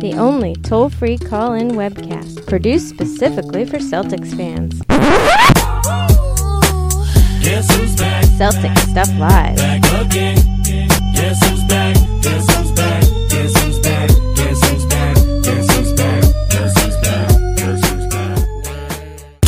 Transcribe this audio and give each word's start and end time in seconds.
The 0.00 0.14
only 0.14 0.54
toll 0.54 0.88
free 0.88 1.18
call 1.18 1.52
in 1.52 1.72
webcast 1.72 2.46
produced 2.46 2.88
specifically 2.88 3.66
for 3.66 3.76
Celtics 3.76 4.34
fans. 4.34 4.80
Guess 7.42 7.76
who's 7.76 7.96
back? 7.96 8.24
Celtic 8.38 8.78
Stuff 8.78 9.10
Live. 9.18 9.58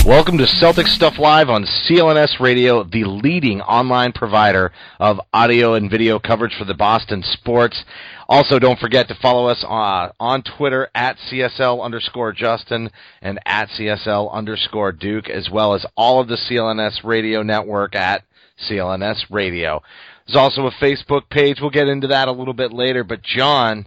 Welcome 0.05 0.37
to 0.39 0.49
Celtic 0.49 0.89
Stuff 0.89 1.17
Live 1.17 1.49
on 1.49 1.65
CLNS 1.65 2.41
Radio, 2.41 2.83
the 2.83 3.05
leading 3.05 3.61
online 3.61 4.11
provider 4.11 4.73
of 4.99 5.21
audio 5.33 5.75
and 5.75 5.89
video 5.89 6.19
coverage 6.19 6.57
for 6.59 6.65
the 6.65 6.75
Boston 6.75 7.23
sports. 7.23 7.85
Also, 8.29 8.59
don't 8.59 8.81
forget 8.81 9.07
to 9.09 9.15
follow 9.15 9.47
us 9.47 9.63
uh, 9.63 10.11
on 10.19 10.43
Twitter 10.43 10.91
at 10.93 11.19
CSL 11.31 11.81
underscore 11.81 12.33
Justin 12.33 12.91
and 13.21 13.39
at 13.47 13.69
CSL 13.69 14.33
underscore 14.33 14.91
Duke, 14.91 15.31
as 15.31 15.49
well 15.49 15.73
as 15.73 15.87
all 15.97 16.21
of 16.21 16.27
the 16.27 16.37
CLNS 16.37 17.05
Radio 17.05 17.45
network 17.45 17.95
at 17.95 18.25
CLNS 18.69 19.27
Radio. 19.31 19.83
There's 20.27 20.37
also 20.37 20.67
a 20.67 20.73
Facebook 20.73 21.31
page. 21.31 21.59
We'll 21.61 21.71
get 21.71 21.87
into 21.87 22.09
that 22.09 22.27
a 22.27 22.33
little 22.33 22.55
bit 22.55 22.73
later. 22.73 23.05
But, 23.05 23.23
John, 23.23 23.87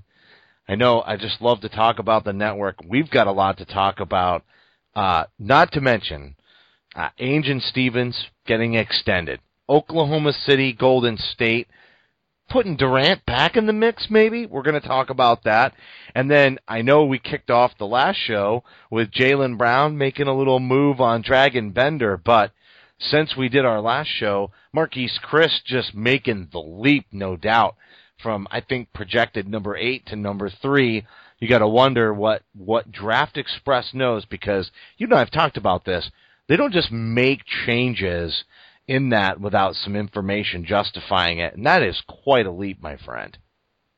I 0.66 0.76
know 0.76 1.04
I 1.06 1.18
just 1.18 1.42
love 1.42 1.60
to 1.62 1.70
talk 1.70 2.00
about 2.00 2.24
the 2.24 2.34
network. 2.34 2.78
We've 2.88 3.10
got 3.10 3.28
a 3.28 3.34
lot 3.34 3.58
to 3.58 3.66
talk 3.66 4.00
about. 4.00 4.44
Uh, 4.96 5.26
not 5.38 5.72
to 5.74 5.82
mention, 5.82 6.36
uh, 6.96 7.10
Ainge 7.20 7.50
and 7.50 7.62
Stevens 7.62 8.28
getting 8.46 8.76
extended. 8.76 9.40
Oklahoma 9.68 10.32
City, 10.32 10.72
Golden 10.72 11.18
State, 11.18 11.68
putting 12.50 12.78
Durant 12.78 13.26
back 13.26 13.58
in 13.58 13.66
the 13.66 13.74
mix, 13.74 14.08
maybe. 14.10 14.46
We're 14.46 14.62
going 14.62 14.80
to 14.80 14.88
talk 14.88 15.10
about 15.10 15.44
that. 15.44 15.74
And 16.14 16.30
then 16.30 16.60
I 16.68 16.82
know 16.82 17.04
we 17.04 17.20
kicked 17.20 17.50
off 17.50 17.78
the 17.78 17.88
last 17.88 18.18
show 18.18 18.64
with 18.90 19.12
Jaylen 19.12 19.58
Brown 19.58 19.98
making 19.98 20.28
a 20.28 20.38
little 20.38 20.60
move 20.60 21.02
on 21.02 21.24
Dragan 21.24 21.74
Bender, 21.74 22.18
but 22.18 22.52
since 22.98 23.36
we 23.36 23.50
did 23.50 23.66
our 23.66 23.82
last 23.82 24.08
show, 24.08 24.52
Marquese 24.74 25.20
Chriss 25.22 25.64
just 25.66 25.94
making 25.94 26.50
the 26.52 26.60
leap, 26.60 27.08
no 27.12 27.36
doubt, 27.36 27.76
from 28.22 28.48
I 28.52 28.62
think 28.62 28.94
projected 28.94 29.48
number 29.48 29.76
eight 29.76 30.06
to 30.08 30.16
number 30.16 30.50
three 30.50 31.06
you 31.40 31.48
got 31.48 31.60
to 31.60 31.68
wonder 31.68 32.14
what 32.14 32.44
what 32.54 32.92
Draft 32.92 33.38
Express 33.38 33.94
knows 33.94 34.26
because 34.26 34.72
you 34.98 35.08
know 35.08 35.18
I've 35.18 35.32
talked 35.32 35.58
about 35.58 35.86
this. 35.86 36.10
They 36.48 36.56
don't 36.58 36.74
just 36.74 36.92
make 36.92 37.42
changes 37.66 38.44
in 38.88 39.10
that 39.10 39.40
without 39.40 39.76
some 39.76 39.96
information 39.96 40.66
justifying 40.66 41.40
it, 41.40 41.56
and 41.56 41.66
that 41.66 41.82
is 41.82 42.02
quite 42.08 42.46
a 42.46 42.52
leap, 42.52 42.82
my 42.82 42.98
friend. 42.98 43.38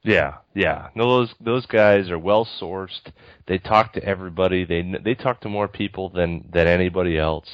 Yeah, 0.03 0.36
yeah. 0.56 0.88
No, 0.96 1.09
those 1.09 1.34
those 1.40 1.66
guys 1.66 2.09
are 2.09 2.20
well 2.20 2.47
sourced. 2.59 3.12
They 3.47 3.58
talk 3.58 3.94
to 3.94 4.03
everybody. 4.03 4.64
They 4.64 4.84
they 5.03 5.16
talk 5.16 5.42
to 5.42 5.50
more 5.50 5.68
people 5.68 6.09
than 6.09 6.50
than 6.52 6.68
anybody 6.68 7.18
else. 7.18 7.47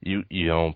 You 0.00 0.24
you 0.30 0.46
know, 0.46 0.74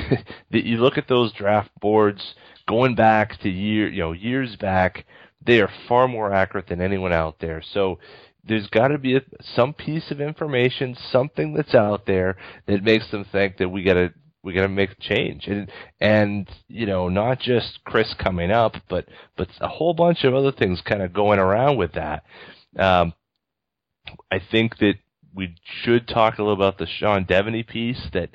you 0.50 0.78
look 0.78 0.98
at 0.98 1.08
those 1.08 1.32
draft 1.32 1.70
boards 1.80 2.34
going 2.66 2.96
back 2.96 3.38
to 3.42 3.48
year 3.48 3.88
you 3.88 4.00
know 4.00 4.12
years 4.12 4.56
back. 4.56 5.06
They 5.46 5.60
are 5.60 5.70
far 5.88 6.08
more 6.08 6.32
accurate 6.32 6.68
than 6.68 6.80
anyone 6.80 7.12
out 7.12 7.38
there. 7.40 7.62
So 7.72 7.98
there's 8.46 8.66
got 8.68 8.88
to 8.88 8.98
be 8.98 9.16
a, 9.16 9.22
some 9.56 9.72
piece 9.72 10.10
of 10.10 10.20
information, 10.20 10.96
something 11.10 11.54
that's 11.54 11.74
out 11.74 12.06
there 12.06 12.36
that 12.66 12.82
makes 12.82 13.10
them 13.10 13.24
think 13.30 13.58
that 13.58 13.68
we 13.68 13.82
got 13.82 13.94
to 13.94 14.12
we 14.42 14.52
got 14.52 14.62
to 14.62 14.68
make 14.68 14.90
a 14.90 15.00
change, 15.00 15.46
and 15.46 15.70
and 16.00 16.48
you 16.68 16.86
know 16.86 17.08
not 17.08 17.40
just 17.40 17.78
Chriss 17.86 18.16
coming 18.18 18.50
up, 18.50 18.76
but 18.88 19.06
but 19.36 19.48
a 19.60 19.68
whole 19.68 19.94
bunch 19.94 20.24
of 20.24 20.34
other 20.34 20.52
things 20.52 20.82
kind 20.82 21.02
of 21.02 21.14
going 21.14 21.38
around 21.38 21.78
with 21.78 21.92
that. 21.92 22.24
Um, 22.78 23.14
I 24.30 24.40
think 24.50 24.76
that 24.78 24.94
we 25.34 25.54
should 25.82 26.06
talk 26.06 26.38
a 26.38 26.42
little 26.42 26.54
about 26.54 26.78
the 26.78 26.86
Sean 26.86 27.24
Deveney 27.24 27.66
piece 27.66 28.08
that 28.12 28.30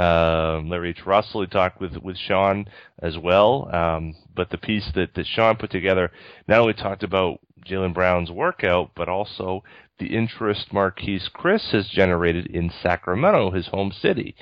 um, 0.00 0.68
Larry 0.68 0.90
H. 0.90 1.04
Russell 1.04 1.46
talked 1.46 1.80
with 1.80 1.96
with 1.96 2.16
Sean 2.16 2.66
as 3.00 3.18
well. 3.18 3.68
Um, 3.74 4.14
but 4.34 4.50
the 4.50 4.58
piece 4.58 4.90
that, 4.94 5.14
that 5.14 5.26
Sean 5.26 5.56
put 5.56 5.70
together 5.70 6.10
not 6.46 6.60
only 6.60 6.74
talked 6.74 7.02
about 7.02 7.40
Jaylen 7.66 7.94
Brown's 7.94 8.30
workout, 8.30 8.92
but 8.94 9.08
also 9.08 9.64
the 9.98 10.14
interest 10.14 10.70
Marquese 10.72 11.30
Chriss 11.32 11.70
has 11.72 11.88
generated 11.88 12.46
in 12.46 12.70
Sacramento, 12.82 13.50
his 13.50 13.68
home 13.68 13.92
city. 13.92 14.34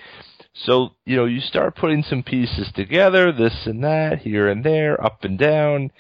So, 0.55 0.91
you 1.07 1.17
know, 1.17 1.25
you 1.25 1.41
start 1.41 1.77
putting 1.77 2.03
some 2.03 2.23
pieces 2.23 2.71
together, 2.75 3.33
this 3.33 3.67
and 3.67 3.83
that, 3.85 4.19
here 4.19 4.49
and 4.49 4.65
there, 4.65 5.03
up 5.03 5.25
and 5.25 5.39
down. 5.39 5.91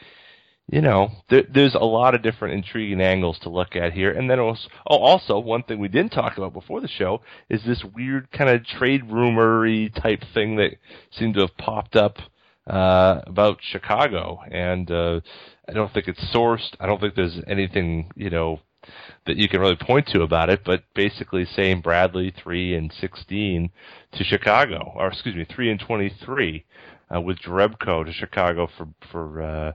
You 0.68 0.80
know, 0.80 1.10
there, 1.28 1.42
there's 1.52 1.74
a 1.74 1.84
lot 1.84 2.14
of 2.14 2.22
different 2.22 2.54
intriguing 2.54 3.00
angles 3.00 3.38
to 3.40 3.50
look 3.50 3.76
at 3.76 3.92
here. 3.92 4.12
And 4.12 4.30
then 4.30 4.38
also, 4.38 4.68
oh, 4.88 4.98
also, 4.98 5.38
one 5.38 5.64
thing 5.64 5.78
we 5.78 5.88
didn't 5.88 6.12
talk 6.12 6.38
about 6.38 6.52
before 6.52 6.80
the 6.80 6.88
show 6.88 7.20
is 7.50 7.62
this 7.64 7.84
weird 7.94 8.30
kind 8.30 8.48
of 8.48 8.64
trade 8.64 9.02
rumory 9.10 9.92
type 10.00 10.22
thing 10.32 10.56
that 10.56 10.76
seemed 11.10 11.34
to 11.34 11.40
have 11.40 11.56
popped 11.58 11.96
up 11.96 12.16
uh, 12.66 13.20
about 13.26 13.58
Chicago. 13.60 14.40
And 14.50 14.90
uh, 14.90 15.20
I 15.68 15.72
don't 15.72 15.92
think 15.92 16.08
it's 16.08 16.24
sourced. 16.34 16.74
I 16.80 16.86
don't 16.86 17.00
think 17.00 17.16
there's 17.16 17.40
anything, 17.46 18.10
you 18.14 18.30
know, 18.30 18.60
that 19.26 19.36
you 19.36 19.48
can 19.48 19.60
really 19.60 19.76
point 19.76 20.08
to 20.08 20.22
about 20.22 20.50
it, 20.50 20.62
but 20.64 20.84
basically 20.94 21.44
saying 21.44 21.82
Bradley 21.82 22.32
three 22.42 22.74
and 22.74 22.92
sixteen 23.00 23.70
to 24.12 24.24
Chicago, 24.24 24.92
or 24.96 25.08
excuse 25.08 25.36
me, 25.36 25.44
three 25.44 25.70
and 25.70 25.78
twenty 25.78 26.12
three 26.24 26.64
uh, 27.14 27.20
with 27.20 27.38
Jerebko 27.38 28.04
to 28.04 28.12
Chicago 28.12 28.68
for 28.76 28.88
for 29.12 29.42
uh, 29.42 29.72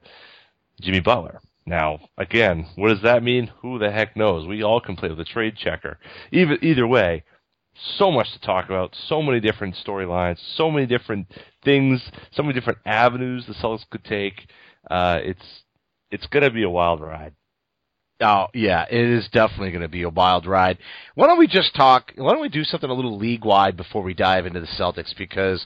Jimmy 0.82 1.00
Butler. 1.00 1.42
Now, 1.66 2.00
again, 2.18 2.66
what 2.76 2.90
does 2.90 3.02
that 3.02 3.24
mean? 3.24 3.52
Who 3.62 3.78
the 3.78 3.92
heck 3.92 4.16
knows? 4.16 4.48
We 4.48 4.64
all 4.64 4.80
can 4.80 4.96
play 4.96 5.10
with 5.10 5.20
a 5.20 5.26
trade 5.26 5.58
checker. 5.58 6.00
Either 6.32 6.58
either 6.62 6.88
way, 6.88 7.24
so 7.98 8.10
much 8.10 8.32
to 8.34 8.40
talk 8.40 8.66
about, 8.66 8.96
so 9.08 9.22
many 9.22 9.40
different 9.40 9.76
storylines, 9.76 10.38
so 10.56 10.72
many 10.72 10.86
different 10.86 11.28
things, 11.64 12.02
so 12.32 12.42
many 12.42 12.54
different 12.54 12.80
avenues 12.86 13.46
the 13.46 13.54
Celtics 13.54 13.90
could 13.90 14.06
take. 14.06 14.48
Uh, 14.90 15.20
it's 15.22 15.64
it's 16.10 16.28
going 16.28 16.44
to 16.44 16.52
be 16.52 16.64
a 16.64 16.70
wild 16.70 17.02
ride. 17.02 17.34
Oh 18.22 18.48
yeah, 18.54 18.86
it 18.90 19.10
is 19.10 19.28
definitely 19.32 19.72
going 19.72 19.82
to 19.82 19.90
be 19.90 20.04
a 20.04 20.10
wild 20.10 20.46
ride. 20.46 20.78
Why 21.16 21.28
don't 21.28 21.38
we 21.38 21.48
just 21.48 21.76
talk? 21.76 22.14
Why 22.16 22.32
don't 22.32 22.42
we 22.42 22.50
do 22.50 22.64
something 22.64 22.90
a 22.90 22.94
little 22.94 23.18
league 23.18 23.46
wide 23.46 23.78
before 23.78 24.02
we 24.02 24.14
dive 24.14 24.46
into 24.46 24.60
the 24.60 24.68
Celtics? 24.68 25.16
Because 25.16 25.66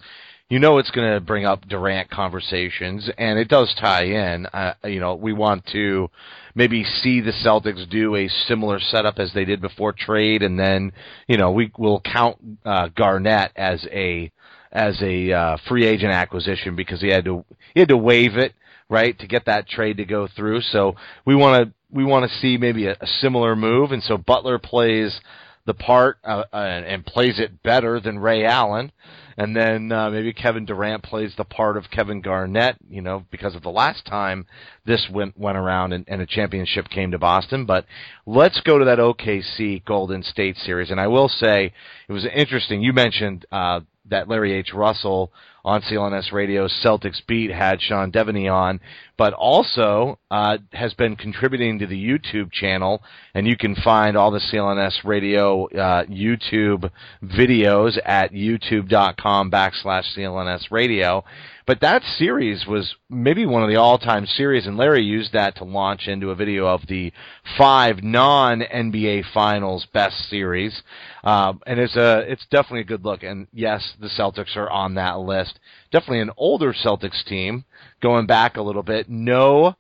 you 0.51 0.59
know 0.59 0.79
it's 0.79 0.91
going 0.91 1.13
to 1.13 1.21
bring 1.21 1.45
up 1.45 1.65
Durant 1.65 2.09
conversations, 2.09 3.09
and 3.17 3.39
it 3.39 3.47
does 3.47 3.73
tie 3.79 4.03
in. 4.03 4.45
Uh, 4.47 4.73
you 4.83 4.99
know, 4.99 5.15
we 5.15 5.31
want 5.31 5.65
to 5.67 6.09
maybe 6.55 6.83
see 6.83 7.21
the 7.21 7.31
Celtics 7.31 7.89
do 7.89 8.17
a 8.17 8.27
similar 8.27 8.77
setup 8.81 9.17
as 9.17 9.31
they 9.33 9.45
did 9.45 9.61
before 9.61 9.93
trade, 9.93 10.43
and 10.43 10.59
then 10.59 10.91
you 11.25 11.37
know 11.37 11.53
we 11.53 11.71
will 11.77 12.01
count 12.01 12.37
uh, 12.65 12.89
Garnett 12.89 13.53
as 13.55 13.87
a 13.93 14.29
as 14.73 15.01
a 15.01 15.31
uh, 15.31 15.57
free 15.69 15.85
agent 15.85 16.11
acquisition 16.11 16.75
because 16.75 16.99
he 16.99 17.07
had 17.07 17.23
to 17.23 17.45
he 17.73 17.79
had 17.79 17.87
to 17.87 17.95
waive 17.95 18.35
it 18.35 18.53
right 18.89 19.17
to 19.19 19.27
get 19.27 19.45
that 19.45 19.69
trade 19.69 19.95
to 19.97 20.05
go 20.05 20.27
through. 20.35 20.59
So 20.59 20.97
we 21.25 21.33
want 21.33 21.63
to 21.63 21.73
we 21.89 22.03
want 22.03 22.29
to 22.29 22.37
see 22.39 22.57
maybe 22.57 22.87
a, 22.87 22.97
a 22.99 23.07
similar 23.21 23.55
move, 23.55 23.93
and 23.93 24.03
so 24.03 24.17
Butler 24.17 24.59
plays 24.59 25.17
the 25.65 25.73
part 25.73 26.17
uh, 26.25 26.43
and, 26.51 26.85
and 26.85 27.05
plays 27.05 27.39
it 27.39 27.63
better 27.63 28.01
than 28.01 28.19
Ray 28.19 28.43
Allen. 28.43 28.91
And 29.37 29.55
then 29.55 29.91
uh, 29.91 30.09
maybe 30.09 30.33
Kevin 30.33 30.65
Durant 30.65 31.03
plays 31.03 31.33
the 31.37 31.43
part 31.43 31.77
of 31.77 31.89
Kevin 31.91 32.21
Garnett, 32.21 32.77
you 32.89 33.01
know, 33.01 33.25
because 33.31 33.55
of 33.55 33.63
the 33.63 33.69
last 33.69 34.05
time 34.05 34.45
this 34.85 35.07
went 35.11 35.37
went 35.37 35.57
around 35.57 35.93
and, 35.93 36.05
and 36.07 36.21
a 36.21 36.25
championship 36.25 36.89
came 36.89 37.11
to 37.11 37.19
Boston. 37.19 37.65
But 37.65 37.85
let's 38.25 38.61
go 38.61 38.79
to 38.79 38.85
that 38.85 38.99
OKC 38.99 39.83
Golden 39.85 40.23
State 40.23 40.57
series, 40.57 40.91
and 40.91 40.99
I 40.99 41.07
will 41.07 41.29
say 41.29 41.73
it 42.07 42.13
was 42.13 42.25
interesting. 42.25 42.81
You 42.81 42.93
mentioned 42.93 43.45
uh, 43.51 43.81
that 44.09 44.27
Larry 44.27 44.53
H. 44.53 44.73
Russell 44.73 45.31
on 45.63 45.81
CLNS 45.81 46.31
Radio, 46.31 46.67
Celtics 46.67 47.25
Beat 47.27 47.51
had 47.51 47.81
Sean 47.81 48.11
Deveney 48.11 48.51
on, 48.51 48.79
but 49.17 49.33
also 49.33 50.17
uh, 50.31 50.57
has 50.71 50.93
been 50.95 51.15
contributing 51.15 51.79
to 51.79 51.87
the 51.87 51.95
YouTube 51.95 52.51
channel, 52.51 53.03
and 53.35 53.47
you 53.47 53.55
can 53.55 53.75
find 53.75 54.17
all 54.17 54.31
the 54.31 54.39
CLNS 54.39 55.03
Radio 55.03 55.67
uh, 55.67 56.05
YouTube 56.05 56.89
videos 57.23 57.99
at 58.03 58.31
youtube.com 58.31 59.51
backslash 59.51 60.05
CLNS 60.17 60.71
Radio. 60.71 61.23
But 61.67 61.81
that 61.81 62.03
series 62.17 62.65
was 62.65 62.95
maybe 63.09 63.45
one 63.45 63.63
of 63.63 63.69
the 63.69 63.75
all-time 63.75 64.25
series, 64.25 64.65
and 64.65 64.77
Larry 64.77 65.03
used 65.03 65.33
that 65.33 65.55
to 65.57 65.63
launch 65.63 66.07
into 66.07 66.31
a 66.31 66.35
video 66.35 66.65
of 66.65 66.81
the 66.87 67.13
five 67.57 68.03
non-NBA 68.03 69.25
Finals 69.33 69.85
best 69.93 70.27
series. 70.29 70.81
Um, 71.23 71.61
and 71.67 71.79
it's 71.79 71.95
a 71.95 72.19
it's 72.29 72.45
definitely 72.49 72.81
a 72.81 72.85
good 72.85 73.05
look. 73.05 73.23
And 73.23 73.47
yes, 73.53 73.93
the 73.99 74.07
Celtics 74.07 74.57
are 74.57 74.69
on 74.69 74.95
that 74.95 75.19
list. 75.19 75.50
Definitely 75.91 76.21
an 76.21 76.31
older 76.37 76.73
Celtics 76.73 77.23
team, 77.25 77.65
going 78.01 78.25
back 78.25 78.57
a 78.57 78.61
little 78.61 78.83
bit. 78.83 79.09
No, 79.09 79.75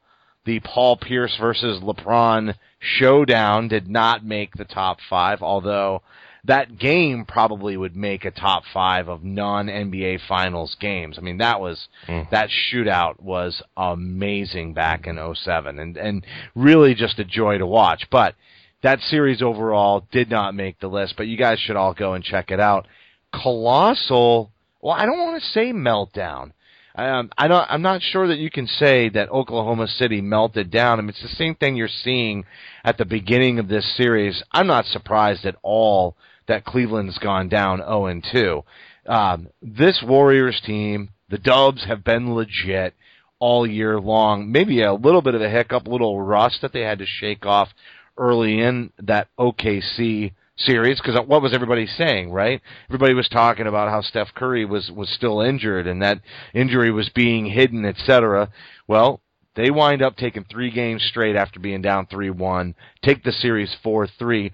the 0.45 0.59
Paul 0.59 0.97
Pierce 0.97 1.35
versus 1.39 1.81
LeBron 1.81 2.55
showdown 2.79 3.67
did 3.67 3.87
not 3.87 4.25
make 4.25 4.53
the 4.55 4.65
top 4.65 4.97
five, 5.09 5.41
although 5.41 6.01
that 6.43 6.79
game 6.79 7.25
probably 7.25 7.77
would 7.77 7.95
make 7.95 8.25
a 8.25 8.31
top 8.31 8.63
five 8.73 9.07
of 9.07 9.23
non 9.23 9.67
NBA 9.67 10.21
Finals 10.27 10.75
games. 10.79 11.17
I 11.17 11.21
mean, 11.21 11.37
that 11.37 11.61
was 11.61 11.87
hmm. 12.07 12.21
that 12.31 12.49
shootout 12.49 13.19
was 13.21 13.61
amazing 13.77 14.73
back 14.73 15.05
in 15.05 15.19
07 15.35 15.79
and 15.79 15.97
and 15.97 16.25
really 16.55 16.95
just 16.95 17.19
a 17.19 17.23
joy 17.23 17.57
to 17.59 17.67
watch. 17.67 18.07
But 18.09 18.35
that 18.81 18.99
series 19.01 19.41
overall 19.41 20.07
did 20.11 20.29
not 20.29 20.55
make 20.55 20.79
the 20.79 20.87
list. 20.87 21.15
But 21.15 21.27
you 21.27 21.37
guys 21.37 21.59
should 21.59 21.75
all 21.75 21.93
go 21.93 22.13
and 22.13 22.23
check 22.23 22.49
it 22.49 22.59
out. 22.59 22.87
Colossal. 23.31 24.50
Well, 24.81 24.95
I 24.95 25.05
don't 25.05 25.19
want 25.19 25.41
to 25.41 25.49
say 25.49 25.71
meltdown. 25.71 26.51
Um, 26.93 27.29
I 27.37 27.47
don't, 27.47 27.65
I'm 27.69 27.81
not 27.81 28.01
sure 28.01 28.27
that 28.27 28.39
you 28.39 28.49
can 28.49 28.67
say 28.67 29.09
that 29.09 29.31
Oklahoma 29.31 29.87
City 29.87 30.19
melted 30.19 30.71
down. 30.71 30.99
I 30.99 31.01
mean, 31.01 31.09
it's 31.09 31.21
the 31.21 31.29
same 31.29 31.55
thing 31.55 31.75
you're 31.75 31.87
seeing 31.87 32.43
at 32.83 32.97
the 32.97 33.05
beginning 33.05 33.59
of 33.59 33.69
this 33.69 33.95
series. 33.95 34.43
I'm 34.51 34.67
not 34.67 34.85
surprised 34.85 35.45
at 35.45 35.55
all 35.61 36.17
that 36.47 36.65
Cleveland's 36.65 37.17
gone 37.17 37.47
down 37.47 37.77
0 37.77 38.07
and 38.07 38.25
2. 38.29 38.63
Um, 39.07 39.47
this 39.61 40.03
Warriors 40.05 40.61
team, 40.65 41.09
the 41.29 41.37
Dubs 41.37 41.85
have 41.85 42.03
been 42.03 42.35
legit 42.35 42.93
all 43.39 43.65
year 43.65 43.99
long. 43.99 44.51
Maybe 44.51 44.81
a 44.81 44.93
little 44.93 45.21
bit 45.21 45.35
of 45.35 45.41
a 45.41 45.49
hiccup, 45.49 45.87
a 45.87 45.89
little 45.89 46.21
rust 46.21 46.59
that 46.61 46.73
they 46.73 46.81
had 46.81 46.99
to 46.99 47.05
shake 47.05 47.45
off 47.45 47.69
early 48.17 48.59
in 48.59 48.91
that 48.99 49.29
OKC 49.39 50.33
series 50.65 50.99
because 50.99 51.19
what 51.27 51.41
was 51.41 51.53
everybody 51.53 51.85
saying, 51.85 52.31
right? 52.31 52.61
Everybody 52.89 53.13
was 53.13 53.27
talking 53.29 53.67
about 53.67 53.89
how 53.89 54.01
Steph 54.01 54.33
Curry 54.35 54.65
was 54.65 54.91
was 54.91 55.09
still 55.09 55.41
injured 55.41 55.87
and 55.87 56.01
that 56.01 56.21
injury 56.53 56.91
was 56.91 57.09
being 57.09 57.45
hidden, 57.45 57.85
etc. 57.85 58.49
Well, 58.87 59.21
they 59.55 59.69
wind 59.71 60.01
up 60.01 60.15
taking 60.15 60.45
three 60.45 60.71
games 60.71 61.03
straight 61.03 61.35
after 61.35 61.59
being 61.59 61.81
down 61.81 62.07
three 62.07 62.29
one, 62.29 62.75
take 63.03 63.23
the 63.23 63.31
series 63.31 63.75
four 63.83 64.07
three. 64.07 64.51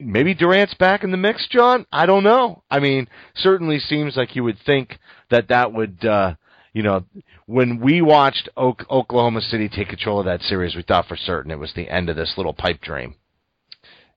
Maybe 0.00 0.32
Durant's 0.32 0.74
back 0.74 1.02
in 1.02 1.10
the 1.10 1.16
mix, 1.16 1.48
John. 1.48 1.84
I 1.92 2.06
don't 2.06 2.22
know. 2.22 2.62
I 2.70 2.78
mean, 2.78 3.08
certainly 3.34 3.80
seems 3.80 4.16
like 4.16 4.36
you 4.36 4.44
would 4.44 4.58
think 4.64 4.98
that 5.30 5.48
that 5.48 5.72
would. 5.72 6.04
uh 6.04 6.34
you 6.74 6.82
know, 6.82 7.02
when 7.46 7.80
we 7.80 8.02
watched 8.02 8.48
Oklahoma 8.56 9.40
City 9.40 9.68
take 9.68 9.88
control 9.88 10.20
of 10.20 10.26
that 10.26 10.42
series, 10.42 10.76
we 10.76 10.82
thought 10.82 11.08
for 11.08 11.16
certain 11.16 11.50
it 11.50 11.58
was 11.58 11.72
the 11.74 11.88
end 11.88 12.08
of 12.08 12.14
this 12.14 12.34
little 12.36 12.52
pipe 12.52 12.80
dream. 12.80 13.16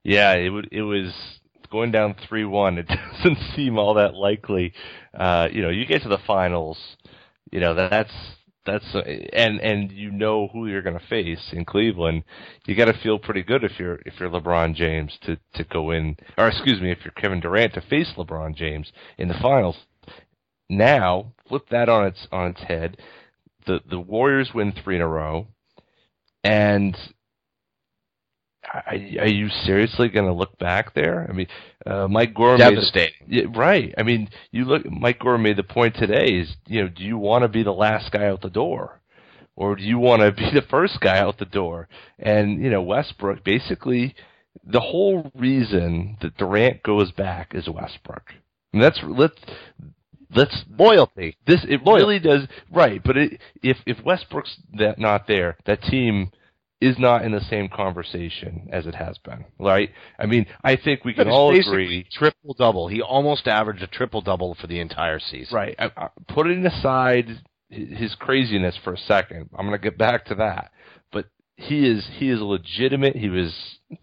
Yeah, 0.04 0.34
it 0.34 0.48
would. 0.48 0.68
It 0.72 0.82
was 0.82 1.12
going 1.70 1.92
down 1.92 2.14
three 2.28 2.44
one. 2.44 2.78
It 2.88 2.88
doesn't 2.88 3.54
seem 3.54 3.78
all 3.78 3.94
that 3.94 4.14
likely. 4.14 4.72
Uh, 5.14 5.48
you 5.52 5.62
know, 5.62 5.70
you 5.70 5.86
get 5.86 6.02
to 6.02 6.08
the 6.08 6.18
finals. 6.26 6.78
You 7.50 7.60
know 7.60 7.74
that's 7.74 8.12
that's 8.64 8.84
and 9.32 9.60
and 9.60 9.92
you 9.92 10.10
know 10.10 10.48
who 10.52 10.66
you're 10.66 10.82
going 10.82 10.98
to 10.98 11.06
face 11.06 11.50
in 11.52 11.64
Cleveland. 11.64 12.24
You 12.66 12.74
got 12.74 12.86
to 12.86 12.98
feel 13.02 13.18
pretty 13.18 13.42
good 13.42 13.64
if 13.64 13.78
you're 13.78 13.98
if 14.06 14.14
you're 14.18 14.30
LeBron 14.30 14.74
James 14.74 15.18
to 15.22 15.36
to 15.54 15.64
go 15.64 15.90
in, 15.90 16.16
or 16.38 16.48
excuse 16.48 16.80
me, 16.80 16.90
if 16.90 16.98
you're 17.04 17.12
Kevin 17.12 17.40
Durant 17.40 17.74
to 17.74 17.80
face 17.80 18.12
LeBron 18.16 18.54
James 18.54 18.92
in 19.18 19.28
the 19.28 19.34
finals. 19.34 19.76
Now 20.68 21.32
flip 21.48 21.68
that 21.70 21.88
on 21.88 22.06
its 22.06 22.26
on 22.32 22.50
its 22.50 22.62
head. 22.62 22.96
The 23.66 23.80
the 23.88 24.00
Warriors 24.00 24.50
win 24.54 24.72
three 24.72 24.96
in 24.96 25.02
a 25.02 25.08
row, 25.08 25.48
and 26.42 26.96
are, 28.72 28.82
are 28.86 29.28
you 29.28 29.48
seriously 29.64 30.08
going 30.08 30.26
to 30.26 30.32
look 30.32 30.58
back 30.58 30.94
there? 30.94 31.26
I 31.28 31.32
mean, 31.32 31.46
uh, 31.86 32.08
Mike 32.08 32.34
Gore 32.34 32.56
made 32.58 32.66
the- 32.66 32.74
Devastating. 32.76 33.26
yeah, 33.28 33.44
right. 33.54 33.94
I 33.98 34.02
mean, 34.02 34.28
you 34.50 34.64
look. 34.64 34.84
Mike 34.90 35.18
Gore 35.18 35.38
made 35.38 35.56
the 35.56 35.62
point 35.62 35.94
today. 35.96 36.40
Is 36.40 36.56
you 36.66 36.82
know, 36.82 36.88
do 36.88 37.02
you 37.02 37.18
want 37.18 37.42
to 37.42 37.48
be 37.48 37.62
the 37.62 37.72
last 37.72 38.12
guy 38.12 38.26
out 38.28 38.40
the 38.42 38.50
door, 38.50 39.00
or 39.56 39.76
do 39.76 39.82
you 39.82 39.98
want 39.98 40.22
to 40.22 40.32
be 40.32 40.50
the 40.54 40.66
first 40.68 41.00
guy 41.00 41.18
out 41.18 41.38
the 41.38 41.44
door? 41.44 41.88
And 42.18 42.62
you 42.62 42.70
know, 42.70 42.82
Westbrook 42.82 43.44
basically 43.44 44.14
the 44.64 44.80
whole 44.80 45.30
reason 45.34 46.16
that 46.20 46.36
Durant 46.36 46.82
goes 46.82 47.10
back 47.12 47.54
is 47.54 47.68
Westbrook. 47.68 48.32
And 48.72 48.82
that's 48.82 49.00
let's 49.02 49.38
let's 50.34 50.64
Loyalty. 50.78 51.36
this 51.46 51.64
it 51.68 51.80
really 51.84 52.18
does 52.18 52.46
right. 52.70 53.02
But 53.02 53.16
it, 53.16 53.40
if 53.62 53.78
if 53.86 54.02
Westbrook's 54.04 54.56
that 54.78 54.98
not 54.98 55.26
there, 55.26 55.56
that 55.66 55.82
team 55.82 56.30
is 56.82 56.98
not 56.98 57.24
in 57.24 57.32
the 57.32 57.40
same 57.40 57.68
conversation 57.68 58.68
as 58.72 58.86
it 58.86 58.94
has 58.94 59.16
been. 59.18 59.44
Right? 59.58 59.90
I 60.18 60.26
mean, 60.26 60.46
I 60.64 60.76
think 60.76 61.04
we 61.04 61.14
can 61.14 61.28
all 61.28 61.54
agree. 61.54 62.06
triple 62.12 62.54
double. 62.58 62.88
He 62.88 63.00
almost 63.00 63.46
averaged 63.46 63.82
a 63.82 63.86
triple 63.86 64.20
double 64.20 64.54
for 64.60 64.66
the 64.66 64.80
entire 64.80 65.20
season. 65.20 65.54
Right. 65.54 65.76
I, 65.78 65.90
I, 65.96 66.08
putting 66.28 66.66
aside 66.66 67.40
his 67.70 68.14
craziness 68.16 68.76
for 68.82 68.92
a 68.94 68.98
second, 68.98 69.48
I'm 69.56 69.66
going 69.66 69.78
to 69.78 69.82
get 69.82 69.96
back 69.96 70.26
to 70.26 70.34
that. 70.36 70.72
But 71.12 71.26
he 71.56 71.86
is 71.88 72.06
he 72.18 72.28
is 72.28 72.40
legitimate. 72.40 73.14
He 73.14 73.28
was 73.28 73.54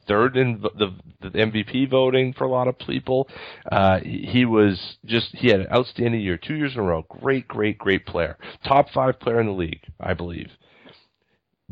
third 0.07 0.37
in 0.37 0.61
the, 0.61 0.95
the 1.21 1.29
MVP 1.29 1.89
voting 1.89 2.33
for 2.33 2.45
a 2.45 2.49
lot 2.49 2.67
of 2.67 2.79
people. 2.79 3.27
Uh, 3.69 3.99
he 3.99 4.27
he 4.31 4.45
was 4.45 4.97
just 5.05 5.35
he 5.35 5.49
had 5.49 5.59
an 5.59 5.67
outstanding 5.73 6.21
year, 6.21 6.37
two 6.37 6.55
years 6.55 6.73
in 6.73 6.79
a 6.79 6.83
row. 6.83 7.05
Great, 7.09 7.47
great, 7.47 7.77
great 7.77 8.05
player. 8.05 8.37
Top 8.65 8.87
five 8.93 9.19
player 9.19 9.41
in 9.41 9.47
the 9.47 9.53
league, 9.53 9.83
I 9.99 10.13
believe. 10.13 10.49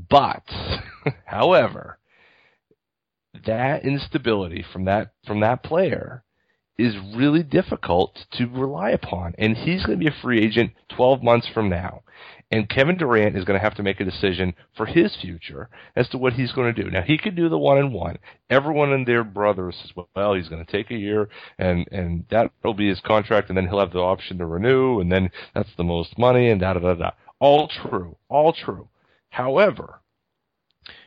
But, 0.09 0.43
however, 1.25 1.97
that 3.45 3.83
instability 3.83 4.63
from 4.71 4.85
that 4.85 5.11
from 5.25 5.39
that 5.41 5.63
player 5.63 6.23
is 6.77 6.95
really 7.15 7.41
difficult 7.41 8.25
to 8.33 8.45
rely 8.45 8.91
upon. 8.91 9.33
And 9.37 9.57
he's 9.57 9.83
going 9.85 9.97
to 9.97 10.03
be 10.03 10.11
a 10.11 10.21
free 10.21 10.43
agent 10.43 10.71
12 10.95 11.23
months 11.23 11.47
from 11.51 11.69
now. 11.69 12.03
And 12.51 12.69
Kevin 12.69 12.97
Durant 12.97 13.35
is 13.35 13.43
going 13.43 13.59
to 13.59 13.63
have 13.63 13.75
to 13.75 13.83
make 13.83 13.99
a 13.99 14.05
decision 14.05 14.53
for 14.75 14.85
his 14.85 15.15
future 15.19 15.69
as 15.95 16.07
to 16.09 16.17
what 16.17 16.33
he's 16.33 16.53
going 16.53 16.73
to 16.73 16.83
do. 16.83 16.89
Now, 16.89 17.01
he 17.01 17.17
could 17.17 17.35
do 17.35 17.49
the 17.49 17.57
one 17.57 17.77
and 17.77 17.93
one. 17.93 18.19
Everyone 18.49 18.93
and 18.93 19.05
their 19.05 19.23
brother 19.23 19.71
says, 19.71 19.91
well, 20.15 20.33
he's 20.33 20.47
going 20.47 20.63
to 20.63 20.71
take 20.71 20.89
a 20.91 20.95
year 20.95 21.27
and, 21.57 21.85
and 21.91 22.25
that'll 22.29 22.73
be 22.73 22.87
his 22.87 23.01
contract 23.01 23.49
and 23.49 23.57
then 23.57 23.67
he'll 23.67 23.79
have 23.79 23.91
the 23.91 23.99
option 23.99 24.37
to 24.37 24.45
renew 24.45 24.99
and 25.01 25.11
then 25.11 25.29
that's 25.53 25.75
the 25.77 25.83
most 25.83 26.17
money 26.17 26.49
and 26.49 26.61
da 26.61 26.73
da 26.73 26.79
da 26.79 26.93
da. 26.93 27.11
All 27.39 27.67
true. 27.67 28.15
All 28.29 28.53
true. 28.53 28.87
However, 29.29 30.01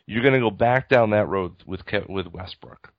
you're 0.06 0.22
going 0.22 0.34
to 0.34 0.40
go 0.40 0.50
back 0.50 0.88
down 0.88 1.10
that 1.10 1.28
road 1.28 1.52
with 1.66 1.82
with 2.08 2.26
Westbrook. 2.26 2.92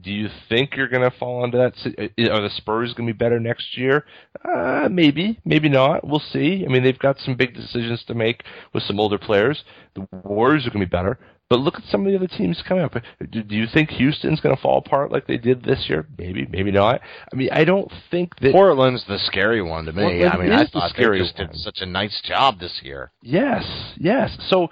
Do 0.00 0.12
you 0.12 0.28
think 0.48 0.76
you're 0.76 0.88
going 0.88 1.08
to 1.08 1.16
fall 1.18 1.44
into 1.44 1.58
that? 1.58 2.30
Are 2.30 2.40
the 2.40 2.50
Spurs 2.50 2.94
going 2.94 3.08
to 3.08 3.12
be 3.12 3.18
better 3.18 3.40
next 3.40 3.76
year? 3.76 4.04
Uh, 4.44 4.88
maybe, 4.88 5.40
maybe 5.44 5.68
not. 5.68 6.06
We'll 6.06 6.22
see. 6.32 6.64
I 6.64 6.70
mean, 6.70 6.84
they've 6.84 6.98
got 6.98 7.18
some 7.18 7.34
big 7.34 7.54
decisions 7.54 8.04
to 8.04 8.14
make 8.14 8.44
with 8.72 8.84
some 8.84 9.00
older 9.00 9.18
players. 9.18 9.64
The 9.96 10.06
Warriors 10.22 10.64
are 10.66 10.70
going 10.70 10.80
to 10.80 10.86
be 10.86 10.90
better. 10.90 11.18
But 11.50 11.58
look 11.58 11.74
at 11.74 11.82
some 11.90 12.06
of 12.06 12.12
the 12.12 12.16
other 12.16 12.28
teams 12.28 12.62
coming 12.66 12.84
up. 12.84 12.94
Do, 13.28 13.42
do 13.42 13.56
you 13.56 13.66
think 13.66 13.90
Houston's 13.90 14.40
going 14.40 14.54
to 14.54 14.62
fall 14.62 14.78
apart 14.78 15.10
like 15.10 15.26
they 15.26 15.36
did 15.36 15.64
this 15.64 15.86
year? 15.88 16.06
Maybe, 16.16 16.46
maybe 16.48 16.70
not. 16.70 17.00
I 17.32 17.36
mean, 17.36 17.48
I 17.50 17.64
don't 17.64 17.90
think 18.08 18.38
that. 18.38 18.52
Portland's 18.52 19.04
the 19.08 19.18
scary 19.18 19.60
one 19.60 19.84
to 19.86 19.92
me. 19.92 20.02
Portland 20.02 20.32
I 20.32 20.36
mean, 20.36 20.52
I 20.52 20.62
is 20.62 20.70
the 20.70 20.78
thought 20.78 20.92
they 20.96 21.18
just 21.18 21.36
one. 21.36 21.48
did 21.48 21.56
such 21.56 21.78
a 21.80 21.86
nice 21.86 22.22
job 22.24 22.60
this 22.60 22.80
year. 22.84 23.10
Yes, 23.20 23.64
yes. 23.98 24.36
So 24.48 24.68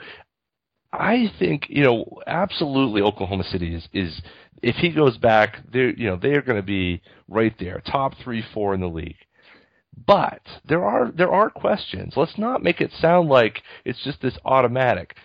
I 0.92 1.32
think 1.40 1.66
you 1.68 1.82
know 1.82 2.20
absolutely 2.28 3.02
Oklahoma 3.02 3.42
City 3.42 3.74
is 3.74 3.88
is 3.92 4.22
if 4.62 4.76
he 4.76 4.90
goes 4.92 5.18
back, 5.18 5.58
they're 5.72 5.90
you 5.90 6.06
know 6.06 6.16
they 6.16 6.34
are 6.34 6.42
going 6.42 6.60
to 6.60 6.66
be 6.66 7.02
right 7.26 7.54
there, 7.58 7.82
top 7.90 8.14
three, 8.22 8.44
four 8.54 8.72
in 8.72 8.80
the 8.80 8.86
league. 8.86 9.16
But 10.06 10.42
there 10.64 10.84
are 10.84 11.10
there 11.10 11.32
are 11.32 11.50
questions. 11.50 12.14
Let's 12.16 12.38
not 12.38 12.62
make 12.62 12.80
it 12.80 12.92
sound 13.00 13.28
like 13.28 13.62
it's 13.84 14.02
just 14.04 14.22
this 14.22 14.38
automatic. 14.44 15.16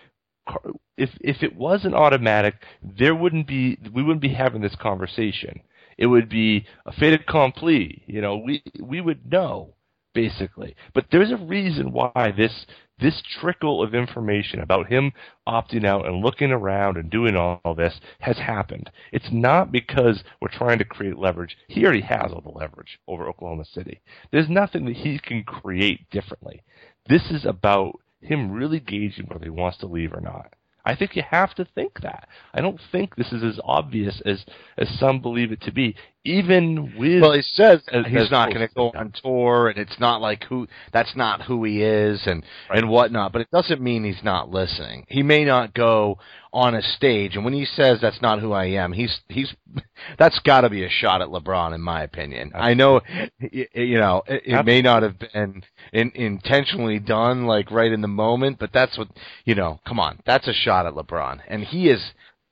If 0.96 1.10
if 1.20 1.42
it 1.42 1.56
wasn't 1.56 1.94
automatic, 1.94 2.54
there 2.82 3.14
wouldn't 3.14 3.46
be 3.46 3.78
we 3.92 4.02
wouldn't 4.02 4.22
be 4.22 4.34
having 4.34 4.62
this 4.62 4.76
conversation. 4.76 5.60
It 5.96 6.06
would 6.06 6.28
be 6.28 6.66
a 6.86 6.92
fait 6.92 7.14
accompli. 7.14 8.02
You 8.06 8.20
know, 8.20 8.36
we 8.36 8.62
we 8.80 9.00
would 9.00 9.30
know 9.30 9.74
basically. 10.14 10.76
But 10.94 11.06
there's 11.10 11.32
a 11.32 11.36
reason 11.36 11.92
why 11.92 12.32
this 12.36 12.64
this 13.00 13.20
trickle 13.40 13.82
of 13.82 13.94
information 13.94 14.60
about 14.60 14.86
him 14.86 15.12
opting 15.48 15.84
out 15.84 16.06
and 16.06 16.24
looking 16.24 16.52
around 16.52 16.96
and 16.96 17.10
doing 17.10 17.34
all, 17.34 17.60
all 17.64 17.74
this 17.74 17.98
has 18.20 18.38
happened. 18.38 18.88
It's 19.10 19.32
not 19.32 19.72
because 19.72 20.22
we're 20.40 20.48
trying 20.48 20.78
to 20.78 20.84
create 20.84 21.18
leverage. 21.18 21.56
He 21.66 21.84
already 21.84 22.02
has 22.02 22.30
all 22.32 22.40
the 22.40 22.56
leverage 22.56 23.00
over 23.08 23.28
Oklahoma 23.28 23.64
City. 23.64 24.00
There's 24.30 24.48
nothing 24.48 24.84
that 24.84 24.96
he 24.96 25.18
can 25.18 25.42
create 25.42 26.08
differently. 26.10 26.62
This 27.08 27.30
is 27.30 27.44
about 27.44 28.00
him 28.24 28.52
really 28.52 28.80
gauging 28.80 29.26
whether 29.26 29.44
he 29.44 29.50
wants 29.50 29.78
to 29.78 29.86
leave 29.86 30.12
or 30.12 30.20
not. 30.20 30.54
I 30.84 30.94
think 30.94 31.16
you 31.16 31.22
have 31.30 31.54
to 31.54 31.64
think 31.64 32.00
that. 32.02 32.28
I 32.52 32.60
don't 32.60 32.80
think 32.92 33.16
this 33.16 33.32
is 33.32 33.42
as 33.42 33.58
obvious 33.64 34.20
as 34.26 34.44
as 34.76 34.88
some 34.98 35.20
believe 35.20 35.50
it 35.50 35.62
to 35.62 35.72
be. 35.72 35.96
Even 36.26 36.94
with 36.96 37.20
Well, 37.20 37.32
he 37.32 37.42
says 37.42 37.82
he's 38.06 38.30
not 38.30 38.48
going 38.48 38.66
to 38.66 38.74
go 38.74 38.92
on 38.96 39.12
tour, 39.22 39.68
and 39.68 39.78
it's 39.78 40.00
not 40.00 40.22
like 40.22 40.44
who 40.44 40.66
that's 40.90 41.14
not 41.14 41.42
who 41.42 41.64
he 41.64 41.82
is, 41.82 42.22
and 42.26 42.42
and 42.70 42.88
whatnot. 42.88 43.32
But 43.32 43.42
it 43.42 43.50
doesn't 43.50 43.82
mean 43.82 44.04
he's 44.04 44.24
not 44.24 44.48
listening. 44.48 45.04
He 45.08 45.22
may 45.22 45.44
not 45.44 45.74
go 45.74 46.18
on 46.50 46.74
a 46.74 46.80
stage, 46.80 47.36
and 47.36 47.44
when 47.44 47.52
he 47.52 47.66
says 47.66 47.98
that's 48.00 48.22
not 48.22 48.40
who 48.40 48.52
I 48.52 48.66
am, 48.66 48.92
he's 48.92 49.20
he's 49.28 49.54
that's 50.18 50.38
got 50.38 50.62
to 50.62 50.70
be 50.70 50.84
a 50.84 50.88
shot 50.88 51.20
at 51.20 51.28
LeBron, 51.28 51.74
in 51.74 51.82
my 51.82 52.02
opinion. 52.02 52.52
I 52.54 52.72
know, 52.72 53.02
you 53.40 53.98
know, 53.98 54.22
it, 54.26 54.42
it 54.46 54.64
may 54.64 54.80
not 54.80 55.02
have 55.02 55.18
been 55.18 55.62
in, 55.92 56.10
intentionally 56.14 57.00
done 57.00 57.44
like 57.44 57.70
right 57.70 57.92
in 57.92 58.00
the 58.00 58.08
moment, 58.08 58.58
but 58.58 58.72
that's 58.72 58.96
what 58.96 59.08
you 59.44 59.54
know. 59.54 59.78
Come 59.86 60.00
on, 60.00 60.20
that's 60.24 60.48
a 60.48 60.54
shot 60.54 60.86
at 60.86 60.94
LeBron, 60.94 61.40
and 61.48 61.64
he 61.64 61.90
is 61.90 62.00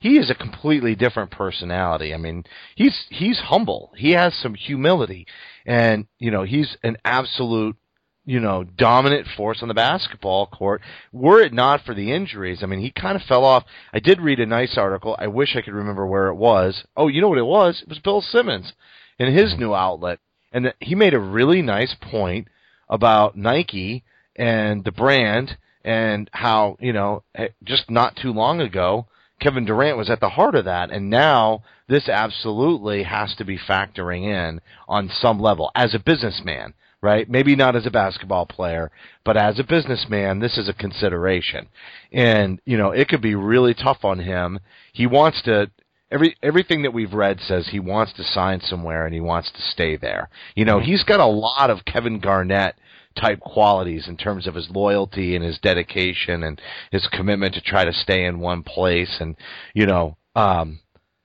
he 0.02 0.18
is 0.18 0.30
a 0.30 0.34
completely 0.34 0.96
different 0.96 1.30
personality. 1.30 2.12
I 2.12 2.16
mean, 2.16 2.42
he's 2.74 3.04
he's 3.08 3.38
humble. 3.38 3.92
He 3.96 4.10
has 4.10 4.34
some 4.34 4.54
humility, 4.54 5.28
and 5.64 6.08
you 6.18 6.32
know, 6.32 6.42
he's 6.42 6.76
an 6.82 6.96
absolute 7.04 7.76
you 8.24 8.40
know 8.40 8.64
dominant 8.64 9.28
force 9.36 9.62
on 9.62 9.68
the 9.68 9.74
basketball 9.74 10.46
court. 10.46 10.82
Were 11.12 11.40
it 11.40 11.52
not 11.52 11.84
for 11.84 11.94
the 11.94 12.10
injuries, 12.10 12.64
I 12.64 12.66
mean, 12.66 12.80
he 12.80 12.90
kind 12.90 13.14
of 13.14 13.22
fell 13.22 13.44
off. 13.44 13.62
I 13.94 14.00
did 14.00 14.20
read 14.20 14.40
a 14.40 14.46
nice 14.46 14.76
article. 14.76 15.14
I 15.20 15.28
wish 15.28 15.54
I 15.54 15.62
could 15.62 15.72
remember 15.72 16.04
where 16.04 16.26
it 16.26 16.34
was. 16.34 16.82
Oh, 16.96 17.06
you 17.06 17.20
know 17.20 17.28
what 17.28 17.38
it 17.38 17.46
was? 17.46 17.80
It 17.82 17.88
was 17.88 18.00
Bill 18.00 18.22
Simmons 18.22 18.72
in 19.20 19.32
his 19.32 19.56
new 19.56 19.72
outlet, 19.72 20.18
and 20.52 20.64
that 20.64 20.74
he 20.80 20.96
made 20.96 21.14
a 21.14 21.20
really 21.20 21.62
nice 21.62 21.94
point 22.00 22.48
about 22.88 23.36
Nike 23.36 24.02
and 24.34 24.82
the 24.82 24.90
brand 24.90 25.56
and 25.84 26.28
how 26.32 26.76
you 26.80 26.92
know 26.92 27.22
eh, 27.36 27.48
just 27.62 27.88
not 27.88 28.16
too 28.16 28.32
long 28.32 28.60
ago 28.60 29.06
Kevin 29.42 29.64
Durant 29.64 29.96
was 29.96 30.08
at 30.08 30.20
the 30.20 30.30
heart 30.30 30.54
of 30.54 30.66
that, 30.66 30.90
and 30.90 31.10
now 31.10 31.62
this 31.88 32.08
absolutely 32.08 33.02
has 33.02 33.34
to 33.36 33.44
be 33.44 33.58
factoring 33.58 34.22
in 34.22 34.60
on 34.88 35.10
some 35.12 35.40
level 35.40 35.70
as 35.74 35.94
a 35.94 35.98
businessman, 35.98 36.74
right? 37.00 37.28
Maybe 37.28 37.56
not 37.56 37.74
as 37.74 37.84
a 37.84 37.90
basketball 37.90 38.46
player, 38.46 38.92
but 39.24 39.36
as 39.36 39.58
a 39.58 39.64
businessman, 39.64 40.38
this 40.38 40.56
is 40.56 40.68
a 40.68 40.74
consideration. 40.74 41.66
And, 42.12 42.60
you 42.64 42.78
know, 42.78 42.92
it 42.92 43.08
could 43.08 43.20
be 43.20 43.34
really 43.34 43.74
tough 43.74 44.04
on 44.04 44.20
him. 44.20 44.60
He 44.92 45.06
wants 45.06 45.42
to 45.42 45.70
every 46.12 46.36
everything 46.42 46.82
that 46.82 46.92
we've 46.92 47.14
read 47.14 47.40
says 47.40 47.68
he 47.68 47.80
wants 47.80 48.12
to 48.12 48.22
sign 48.22 48.60
somewhere 48.60 49.06
and 49.06 49.14
he 49.14 49.20
wants 49.20 49.50
to 49.50 49.62
stay 49.62 49.96
there. 49.96 50.28
You 50.54 50.64
know, 50.64 50.76
mm-hmm. 50.76 50.86
he's 50.86 51.02
got 51.02 51.20
a 51.20 51.26
lot 51.26 51.70
of 51.70 51.84
Kevin 51.84 52.20
Garnett 52.20 52.76
type 53.14 53.40
qualities 53.40 54.08
in 54.08 54.16
terms 54.16 54.46
of 54.46 54.54
his 54.54 54.70
loyalty 54.70 55.34
and 55.34 55.44
his 55.44 55.58
dedication 55.58 56.42
and 56.42 56.60
his 56.90 57.06
commitment 57.08 57.54
to 57.54 57.60
try 57.60 57.84
to 57.84 57.92
stay 57.92 58.24
in 58.24 58.40
one 58.40 58.62
place. 58.62 59.16
And 59.20 59.36
you 59.74 59.86
know 59.86 60.16
um 60.34 60.80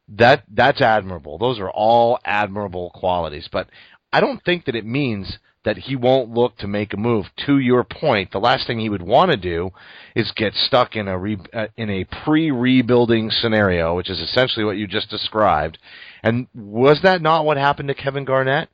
that 0.09 0.43
that's 0.51 0.81
admirable. 0.81 1.37
Those 1.37 1.59
are 1.59 1.69
all 1.69 2.19
admirable 2.23 2.91
qualities. 2.91 3.49
But 3.51 3.69
i 4.11 4.19
don't 4.19 4.43
think 4.43 4.65
that 4.65 4.75
it 4.75 4.85
means 4.85 5.37
that 5.65 5.77
he 5.77 5.97
won't 5.97 6.29
look 6.29 6.55
to 6.57 6.67
make 6.67 6.93
a 6.93 6.97
move. 6.97 7.25
To 7.45 7.59
your 7.59 7.83
point 7.83 8.31
the 8.31 8.39
last 8.39 8.67
thing 8.67 8.79
he 8.79 8.89
would 8.89 9.01
want 9.01 9.31
to 9.31 9.37
do 9.37 9.71
is 10.15 10.31
get 10.35 10.53
stuck 10.53 10.95
in 10.95 11.07
a 11.07 11.17
re, 11.17 11.37
uh, 11.53 11.67
in 11.75 11.89
a 11.89 12.05
pre-rebuilding 12.23 13.31
scenario 13.31 13.95
which 13.95 14.09
is 14.09 14.19
essentially 14.19 14.65
what 14.65 14.77
you 14.77 14.87
just 14.87 15.09
described. 15.09 15.77
And 16.23 16.47
was 16.53 17.01
that 17.03 17.21
not 17.21 17.45
what 17.45 17.57
happened 17.57 17.89
to 17.89 17.95
Kevin 17.95 18.25
Garnett? 18.25 18.69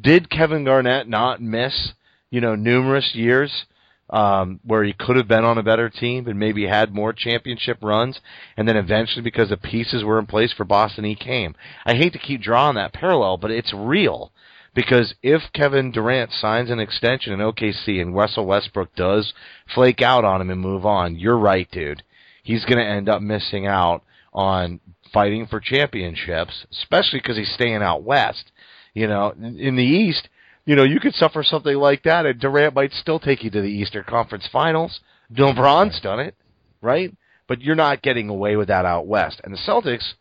Did 0.00 0.28
Kevin 0.28 0.64
Garnett 0.64 1.08
not 1.08 1.40
miss 1.40 1.92
you 2.30 2.40
know, 2.40 2.54
numerous 2.54 3.14
years 3.14 3.66
um, 4.10 4.60
where 4.64 4.84
he 4.84 4.92
could 4.92 5.16
have 5.16 5.28
been 5.28 5.44
on 5.44 5.58
a 5.58 5.62
better 5.62 5.88
team 5.88 6.28
and 6.28 6.38
maybe 6.38 6.66
had 6.66 6.94
more 6.94 7.12
championship 7.12 7.78
runs, 7.82 8.20
and 8.56 8.68
then 8.68 8.76
eventually, 8.76 9.22
because 9.22 9.48
the 9.48 9.56
pieces 9.56 10.04
were 10.04 10.18
in 10.18 10.26
place 10.26 10.52
for 10.52 10.64
Boston, 10.64 11.04
he 11.04 11.16
came. 11.16 11.54
I 11.84 11.94
hate 11.94 12.12
to 12.12 12.18
keep 12.18 12.42
drawing 12.42 12.76
that 12.76 12.92
parallel, 12.92 13.36
but 13.36 13.50
it's 13.50 13.72
real. 13.74 14.32
Because 14.74 15.14
if 15.22 15.40
Kevin 15.54 15.90
Durant 15.90 16.30
signs 16.32 16.70
an 16.70 16.80
extension 16.80 17.32
in 17.32 17.40
OKC 17.40 18.00
and 18.00 18.14
Russell 18.14 18.44
Westbrook 18.44 18.94
does 18.94 19.32
flake 19.74 20.02
out 20.02 20.24
on 20.24 20.42
him 20.42 20.50
and 20.50 20.60
move 20.60 20.84
on, 20.84 21.16
you're 21.16 21.38
right, 21.38 21.68
dude. 21.70 22.02
He's 22.42 22.66
going 22.66 22.78
to 22.78 22.86
end 22.86 23.08
up 23.08 23.22
missing 23.22 23.66
out 23.66 24.04
on 24.34 24.80
fighting 25.14 25.46
for 25.46 25.60
championships, 25.60 26.66
especially 26.70 27.20
because 27.20 27.38
he's 27.38 27.54
staying 27.54 27.82
out 27.82 28.02
west. 28.02 28.52
You 28.92 29.06
know, 29.06 29.30
in 29.30 29.76
the 29.76 29.82
East, 29.82 30.28
you 30.66 30.74
know, 30.74 30.82
you 30.82 31.00
could 31.00 31.14
suffer 31.14 31.42
something 31.42 31.76
like 31.76 32.02
that, 32.02 32.26
and 32.26 32.40
Durant 32.40 32.74
might 32.74 32.92
still 32.92 33.20
take 33.20 33.42
you 33.42 33.50
to 33.50 33.62
the 33.62 33.68
Eastern 33.68 34.04
Conference 34.04 34.48
Finals. 34.52 35.00
LeBron's 35.32 36.00
done 36.00 36.20
it, 36.20 36.34
right? 36.82 37.16
But 37.48 37.62
you're 37.62 37.76
not 37.76 38.02
getting 38.02 38.28
away 38.28 38.56
with 38.56 38.68
that 38.68 38.84
out 38.84 39.06
west. 39.06 39.40
And 39.44 39.54
the 39.54 39.58
Celtics, 39.58 40.14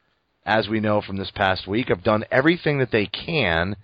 as 0.46 0.70
we 0.70 0.80
know 0.80 1.02
from 1.02 1.18
this 1.18 1.32
past 1.32 1.68
week, 1.68 1.90
have 1.90 2.04
done 2.04 2.26
everything 2.32 2.78
that 2.78 2.92
they 2.92 3.08
can 3.08 3.76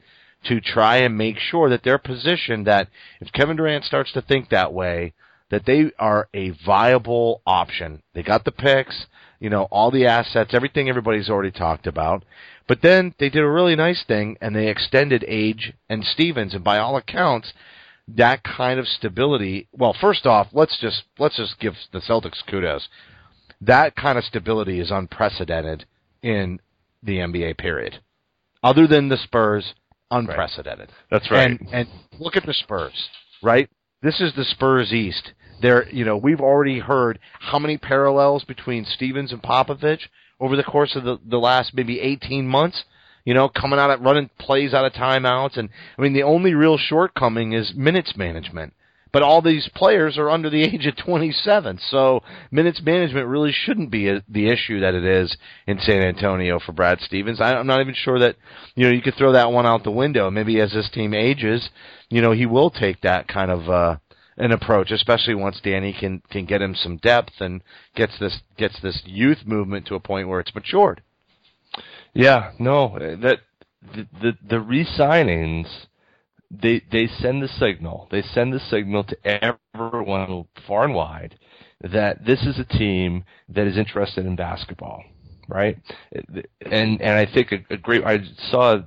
to 0.45 0.61
try 0.61 0.97
and 0.97 1.17
make 1.17 1.37
sure 1.39 1.69
that 1.69 1.83
they're 1.83 1.97
positioned 1.97 2.67
that 2.67 2.89
if 3.19 3.31
Kevin 3.31 3.57
Durant 3.57 3.85
starts 3.85 4.11
to 4.13 4.21
think 4.21 4.49
that 4.49 4.71
way, 4.71 5.13
that 5.49 5.65
they 5.65 5.91
are 5.99 6.29
a 6.33 6.51
viable 6.65 7.41
option. 7.45 8.01
They 8.13 8.23
got 8.23 8.45
the 8.45 8.51
picks, 8.51 9.05
you 9.41 9.49
know, 9.49 9.63
all 9.63 9.91
the 9.91 10.05
assets, 10.05 10.53
everything 10.53 10.87
everybody's 10.87 11.29
already 11.29 11.51
talked 11.51 11.87
about. 11.87 12.23
But 12.67 12.81
then 12.81 13.13
they 13.19 13.29
did 13.29 13.43
a 13.43 13.49
really 13.49 13.75
nice 13.75 14.05
thing 14.07 14.37
and 14.39 14.55
they 14.55 14.69
extended 14.69 15.25
Ainge 15.27 15.73
and 15.89 16.05
Stevens 16.05 16.53
and 16.53 16.63
by 16.63 16.77
all 16.77 16.95
accounts 16.95 17.51
that 18.07 18.43
kind 18.43 18.79
of 18.79 18.87
stability 18.87 19.67
well 19.71 19.95
first 19.99 20.25
off 20.25 20.47
let's 20.51 20.77
just 20.81 21.03
let's 21.17 21.37
just 21.37 21.59
give 21.59 21.73
the 21.91 21.99
Celtics 21.99 22.45
kudos. 22.47 22.87
That 23.59 23.95
kind 23.95 24.17
of 24.17 24.23
stability 24.23 24.79
is 24.79 24.91
unprecedented 24.91 25.85
in 26.21 26.59
the 27.03 27.17
NBA 27.17 27.57
period. 27.57 27.99
Other 28.63 28.87
than 28.87 29.09
the 29.09 29.17
Spurs, 29.17 29.73
unprecedented. 30.11 30.89
That's 31.09 31.29
right. 31.31 31.49
And 31.49 31.67
and 31.71 31.87
look 32.19 32.35
at 32.35 32.45
the 32.45 32.53
Spurs, 32.53 33.09
right? 33.41 33.69
This 34.01 34.19
is 34.19 34.33
the 34.33 34.45
Spurs 34.45 34.91
East. 34.91 35.33
There, 35.61 35.87
you 35.89 36.03
know, 36.03 36.17
we've 36.17 36.41
already 36.41 36.79
heard 36.79 37.19
how 37.39 37.59
many 37.59 37.77
parallels 37.77 38.43
between 38.43 38.83
Stevens 38.83 39.31
and 39.31 39.43
Popovich 39.43 40.07
over 40.39 40.55
the 40.55 40.63
course 40.63 40.95
of 40.95 41.03
the, 41.03 41.19
the 41.23 41.37
last 41.37 41.75
maybe 41.75 41.99
18 41.99 42.47
months. 42.47 42.83
You 43.25 43.35
know, 43.35 43.47
coming 43.47 43.77
out 43.77 43.91
at 43.91 44.01
running 44.01 44.31
plays 44.39 44.73
out 44.73 44.85
of 44.85 44.93
timeouts, 44.93 45.55
and 45.55 45.69
I 45.95 46.01
mean 46.01 46.13
the 46.13 46.23
only 46.23 46.55
real 46.55 46.79
shortcoming 46.79 47.53
is 47.53 47.75
minutes 47.75 48.17
management. 48.17 48.73
But 49.13 49.23
all 49.23 49.41
these 49.41 49.69
players 49.75 50.17
are 50.17 50.29
under 50.29 50.49
the 50.49 50.63
age 50.73 50.85
of 50.85 50.95
27, 50.95 51.79
so 51.89 52.21
minutes 52.49 52.81
management 52.81 53.27
really 53.27 53.51
shouldn't 53.51 53.91
be 53.91 54.07
a, 54.07 54.23
the 54.29 54.49
issue 54.49 54.79
that 54.79 54.93
it 54.93 55.03
is 55.03 55.35
in 55.67 55.79
San 55.79 56.01
Antonio 56.01 56.59
for 56.59 56.71
Brad 56.71 56.99
Stevens. 57.01 57.41
I, 57.41 57.55
I'm 57.55 57.67
not 57.67 57.81
even 57.81 57.95
sure 57.95 58.19
that 58.19 58.35
you 58.75 58.85
know 58.85 58.91
you 58.91 59.01
could 59.01 59.15
throw 59.15 59.33
that 59.33 59.51
one 59.51 59.65
out 59.65 59.83
the 59.83 59.91
window. 59.91 60.29
Maybe 60.29 60.59
as 60.59 60.71
this 60.71 60.89
team 60.89 61.13
ages, 61.13 61.69
you 62.09 62.21
know 62.21 62.31
he 62.31 62.45
will 62.45 62.69
take 62.69 63.01
that 63.01 63.27
kind 63.27 63.51
of 63.51 63.69
uh, 63.69 63.97
an 64.37 64.51
approach, 64.51 64.91
especially 64.91 65.35
once 65.35 65.59
Danny 65.61 65.93
can 65.97 66.21
can 66.29 66.45
get 66.45 66.61
him 66.61 66.75
some 66.75 66.97
depth 66.97 67.33
and 67.39 67.61
gets 67.95 68.17
this 68.19 68.39
gets 68.57 68.79
this 68.81 69.01
youth 69.05 69.45
movement 69.45 69.85
to 69.87 69.95
a 69.95 69.99
point 69.99 70.27
where 70.27 70.39
it's 70.39 70.55
matured. 70.55 71.01
Yeah, 72.13 72.51
no, 72.59 72.97
that 72.99 73.39
the 73.93 74.07
the, 74.21 74.37
the 74.47 74.59
re-signings 74.59 75.67
they 76.51 76.81
they 76.91 77.07
send 77.07 77.41
the 77.41 77.47
signal. 77.47 78.07
They 78.11 78.21
send 78.21 78.53
the 78.53 78.59
signal 78.59 79.05
to 79.05 79.17
everyone 79.25 80.45
far 80.67 80.83
and 80.83 80.93
wide 80.93 81.37
that 81.81 82.25
this 82.25 82.41
is 82.41 82.59
a 82.59 82.65
team 82.65 83.23
that 83.49 83.67
is 83.67 83.77
interested 83.77 84.25
in 84.25 84.35
basketball, 84.35 85.03
right? 85.47 85.77
And 86.61 87.01
and 87.01 87.11
I 87.11 87.25
think 87.25 87.51
a, 87.51 87.73
a 87.73 87.77
great 87.77 88.03
I 88.03 88.19
saw 88.49 88.79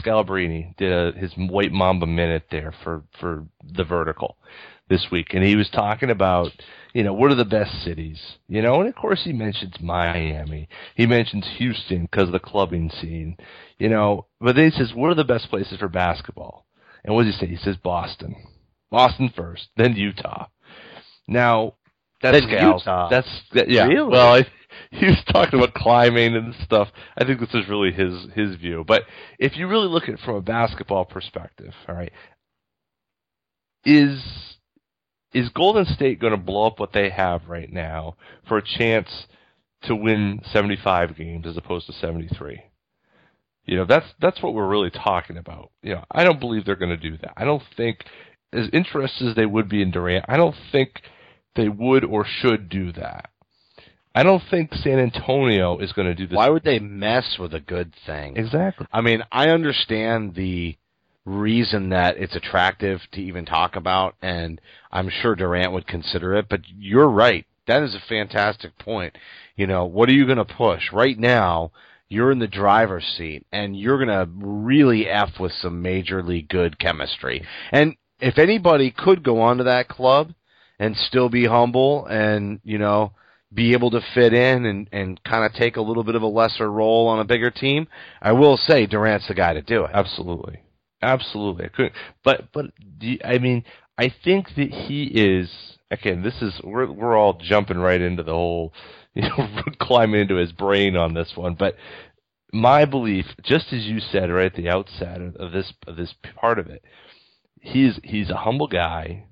Scalabrine 0.00 0.76
did 0.76 0.92
a, 0.92 1.18
his 1.18 1.32
White 1.36 1.72
Mamba 1.72 2.06
minute 2.06 2.44
there 2.50 2.74
for 2.82 3.04
for 3.20 3.46
the 3.64 3.84
vertical 3.84 4.36
this 4.88 5.06
week, 5.10 5.28
and 5.32 5.44
he 5.44 5.56
was 5.56 5.70
talking 5.70 6.10
about 6.10 6.50
you 6.92 7.02
know 7.02 7.12
what 7.14 7.30
are 7.30 7.36
the 7.36 7.44
best 7.44 7.84
cities, 7.84 8.20
you 8.48 8.62
know, 8.62 8.80
and 8.80 8.88
of 8.88 8.96
course 8.96 9.22
he 9.24 9.32
mentions 9.32 9.74
Miami, 9.80 10.68
he 10.94 11.06
mentions 11.06 11.46
Houston 11.58 12.02
because 12.02 12.28
of 12.28 12.32
the 12.32 12.38
clubbing 12.40 12.90
scene, 13.00 13.36
you 13.78 13.88
know, 13.88 14.26
but 14.40 14.56
then 14.56 14.70
he 14.70 14.76
says 14.76 14.92
what 14.94 15.10
are 15.10 15.14
the 15.14 15.24
best 15.24 15.48
places 15.48 15.78
for 15.78 15.88
basketball, 15.88 16.66
and 17.04 17.14
what 17.14 17.24
does 17.24 17.34
he 17.34 17.40
say? 17.40 17.50
He 17.50 17.56
says 17.56 17.76
Boston, 17.76 18.36
Boston 18.90 19.32
first, 19.34 19.68
then 19.76 19.96
Utah. 19.96 20.46
Now 21.28 21.74
that's 22.22 22.40
Then. 22.40 22.68
Utah. 22.68 23.08
That's 23.08 23.42
that, 23.52 23.68
yeah. 23.68 23.86
Really? 23.86 24.08
Well, 24.10 24.34
I, 24.34 24.46
he 24.90 25.06
was 25.06 25.22
talking 25.30 25.58
about 25.58 25.74
climbing 25.74 26.36
and 26.36 26.54
stuff. 26.64 26.88
I 27.18 27.24
think 27.24 27.40
this 27.40 27.52
is 27.52 27.68
really 27.68 27.92
his 27.92 28.28
his 28.34 28.56
view. 28.56 28.84
But 28.86 29.02
if 29.38 29.56
you 29.56 29.66
really 29.66 29.88
look 29.88 30.04
at 30.04 30.14
it 30.14 30.20
from 30.20 30.36
a 30.36 30.40
basketball 30.40 31.04
perspective, 31.04 31.74
all 31.88 31.96
right, 31.96 32.12
is 33.84 34.22
is 35.34 35.48
Golden 35.48 35.84
State 35.84 36.20
going 36.20 36.32
to 36.32 36.36
blow 36.36 36.66
up 36.66 36.78
what 36.78 36.92
they 36.92 37.10
have 37.10 37.48
right 37.48 37.72
now 37.72 38.16
for 38.48 38.58
a 38.58 38.62
chance 38.62 39.08
to 39.84 39.96
win 39.96 40.40
75 40.52 41.16
games 41.16 41.46
as 41.46 41.56
opposed 41.56 41.86
to 41.86 41.92
73? 41.94 42.62
You 43.64 43.76
know, 43.76 43.84
that's 43.84 44.06
that's 44.20 44.42
what 44.42 44.54
we're 44.54 44.68
really 44.68 44.90
talking 44.90 45.36
about. 45.36 45.70
You 45.82 45.94
know, 45.94 46.04
I 46.10 46.24
don't 46.24 46.40
believe 46.40 46.64
they're 46.64 46.76
going 46.76 46.96
to 46.98 47.10
do 47.10 47.16
that. 47.18 47.34
I 47.36 47.44
don't 47.44 47.62
think 47.76 48.04
as 48.52 48.68
interested 48.72 49.28
as 49.28 49.36
they 49.36 49.46
would 49.46 49.68
be 49.68 49.82
in 49.82 49.90
Durant, 49.90 50.26
I 50.28 50.36
don't 50.36 50.56
think 50.72 51.02
they 51.54 51.68
would 51.68 52.04
or 52.04 52.26
should 52.26 52.68
do 52.68 52.92
that. 52.92 53.30
I 54.14 54.22
don't 54.24 54.42
think 54.50 54.74
San 54.74 54.98
Antonio 54.98 55.78
is 55.78 55.92
going 55.92 56.06
to 56.06 56.14
do 56.14 56.26
this. 56.26 56.36
Why 56.36 56.50
would 56.50 56.64
they 56.64 56.78
mess 56.78 57.36
with 57.38 57.54
a 57.54 57.60
good 57.60 57.94
thing? 58.04 58.36
Exactly. 58.36 58.86
I 58.92 59.00
mean, 59.00 59.22
I 59.32 59.48
understand 59.48 60.34
the 60.34 60.76
reason 61.24 61.90
that 61.90 62.16
it's 62.18 62.36
attractive 62.36 63.00
to 63.12 63.20
even 63.22 63.46
talk 63.46 63.76
about, 63.76 64.16
and 64.20 64.60
I'm 64.90 65.08
sure 65.08 65.34
Durant 65.34 65.72
would 65.72 65.86
consider 65.86 66.34
it, 66.34 66.46
but 66.50 66.60
you're 66.76 67.08
right. 67.08 67.46
That 67.66 67.82
is 67.82 67.94
a 67.94 68.02
fantastic 68.06 68.76
point. 68.78 69.16
You 69.56 69.66
know, 69.66 69.86
what 69.86 70.08
are 70.08 70.14
you 70.14 70.26
going 70.26 70.38
to 70.38 70.44
push? 70.44 70.92
Right 70.92 71.18
now, 71.18 71.72
you're 72.12 72.30
in 72.30 72.38
the 72.38 72.46
driver's 72.46 73.06
seat, 73.16 73.46
and 73.52 73.76
you're 73.76 74.04
going 74.04 74.08
to 74.08 74.28
really 74.46 75.08
F 75.08 75.40
with 75.40 75.52
some 75.52 75.82
majorly 75.82 76.46
good 76.48 76.78
chemistry. 76.78 77.44
And 77.72 77.96
if 78.20 78.38
anybody 78.38 78.90
could 78.96 79.22
go 79.24 79.40
onto 79.40 79.64
that 79.64 79.88
club 79.88 80.32
and 80.78 80.96
still 80.96 81.28
be 81.28 81.46
humble 81.46 82.06
and, 82.06 82.60
you 82.64 82.78
know, 82.78 83.12
be 83.54 83.72
able 83.72 83.90
to 83.90 84.00
fit 84.14 84.32
in 84.32 84.64
and, 84.64 84.88
and 84.92 85.22
kind 85.24 85.44
of 85.44 85.52
take 85.52 85.76
a 85.76 85.82
little 85.82 86.04
bit 86.04 86.14
of 86.14 86.22
a 86.22 86.26
lesser 86.26 86.70
role 86.70 87.08
on 87.08 87.18
a 87.20 87.24
bigger 87.24 87.50
team, 87.50 87.86
I 88.20 88.32
will 88.32 88.56
say 88.56 88.86
Durant's 88.86 89.28
the 89.28 89.34
guy 89.34 89.52
to 89.54 89.62
do 89.62 89.84
it. 89.84 89.90
Absolutely, 89.92 90.60
absolutely. 91.02 91.66
I 91.66 91.68
couldn't, 91.68 91.92
but 92.24 92.50
but 92.52 92.66
you- 93.00 93.18
I 93.24 93.38
mean, 93.38 93.64
I 93.98 94.12
think 94.24 94.48
that 94.56 94.70
he 94.70 95.04
is 95.04 95.50
again. 95.90 96.22
This 96.22 96.40
is 96.40 96.58
we're 96.64 96.90
we're 96.90 97.16
all 97.16 97.34
jumping 97.34 97.76
right 97.78 98.00
into 98.00 98.22
the 98.22 98.32
whole, 98.32 98.72
you 99.14 99.22
know, 99.22 99.48
climbing 99.78 100.22
into 100.22 100.36
his 100.36 100.52
brain 100.52 100.96
on 100.96 101.14
this 101.14 101.32
one. 101.34 101.54
But 101.54 101.76
my 102.52 102.84
belief, 102.84 103.26
just 103.42 103.72
as 103.72 103.84
you 103.84 104.00
said 104.00 104.30
right 104.30 104.46
at 104.46 104.54
the 104.54 104.68
outset 104.68 105.20
of, 105.20 105.52
this 105.52 105.72
of 105.86 105.96
this 105.96 106.14
part 106.36 106.58
of 106.58 106.66
it, 106.68 106.82
he's 107.60 107.98
he's 108.02 108.30
a 108.30 108.36
humble 108.36 108.68
guy. 108.68 109.24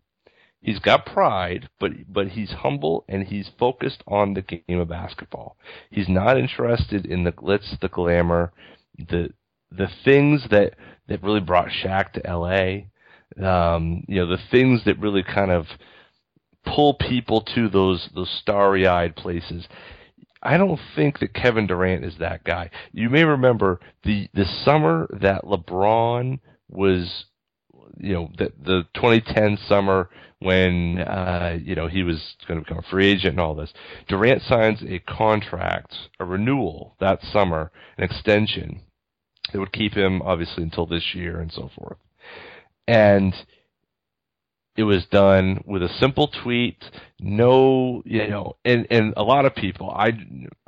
He's 0.63 0.79
got 0.79 1.07
pride, 1.07 1.71
but 1.79 1.93
but 2.09 2.29
he's 2.29 2.51
humble 2.51 3.05
and 3.09 3.27
he's 3.27 3.51
focused 3.59 4.03
on 4.07 4.35
the 4.35 4.43
game 4.43 4.79
of 4.79 4.89
basketball. 4.89 5.57
He's 5.91 6.09
not 6.09 6.39
interested 6.39 7.07
in 7.07 7.25
the 7.25 7.33
glitz, 7.33 7.79
the 7.81 7.89
glamour, 7.89 8.53
the 8.99 9.31
the 9.71 9.89
things 10.05 10.45
that 10.51 10.75
that 11.09 11.23
really 11.23 11.41
brought 11.41 11.69
Shaq 11.69 12.13
to 12.13 12.27
L.A. 12.27 12.89
Um, 13.43 14.05
you 14.09 14.17
know, 14.17 14.27
the 14.27 14.43
things 14.51 14.83
that 14.85 14.99
really 14.99 15.23
kind 15.23 15.51
of 15.51 15.67
pull 16.65 16.95
people 16.95 17.43
to 17.55 17.69
those 17.69 18.09
those 18.15 18.31
starry-eyed 18.41 19.17
places. 19.17 19.67
I 20.43 20.57
don't 20.57 20.81
think 20.97 21.19
that 21.19 21.35
Kevin 21.35 21.67
Durant 21.67 22.05
is 22.05 22.17
that 22.19 22.45
guy. 22.45 22.71
You 22.93 23.11
may 23.11 23.25
remember 23.25 23.81
the 24.05 24.29
the 24.33 24.47
summer 24.65 25.07
that 25.21 25.45
LeBron 25.45 26.41
was, 26.69 27.27
you 27.99 28.15
know, 28.15 28.31
the 28.39 28.53
the 28.63 28.83
2010 28.95 29.59
summer 29.69 30.09
when 30.39 30.99
uh, 30.99 31.59
you 31.63 31.75
know 31.75 31.89
he 31.89 32.03
was 32.03 32.37
going 32.49 32.59
to 32.59 32.65
become 32.65 32.83
a 32.83 32.91
free 32.91 33.09
agent 33.09 33.33
and 33.33 33.41
all 33.41 33.55
this. 33.55 33.73
Durant 34.09 34.43
signs 34.43 34.83
a 34.83 34.99
contract, 35.01 35.95
a 36.19 36.25
renewal 36.25 36.97
that 37.01 37.23
summer, 37.23 37.71
an 37.99 38.05
extension 38.05 38.81
that 39.53 39.59
would 39.59 39.73
keep 39.73 39.95
him 39.95 40.23
obviously 40.23 40.63
until 40.63 40.87
this 40.87 41.15
year 41.15 41.41
and 41.41 41.53
so 41.53 41.71
forth. 41.77 41.99
And 42.89 43.35
it 44.81 44.85
was 44.85 45.05
done 45.11 45.63
with 45.67 45.83
a 45.83 45.89
simple 46.01 46.31
tweet, 46.43 46.83
no, 47.21 48.03
you 48.07 48.27
know, 48.29 48.57
and 48.65 48.87
and 48.91 49.13
a 49.17 49.23
lot 49.23 49.45
of 49.45 49.55
people 49.55 49.91
I 49.91 50.09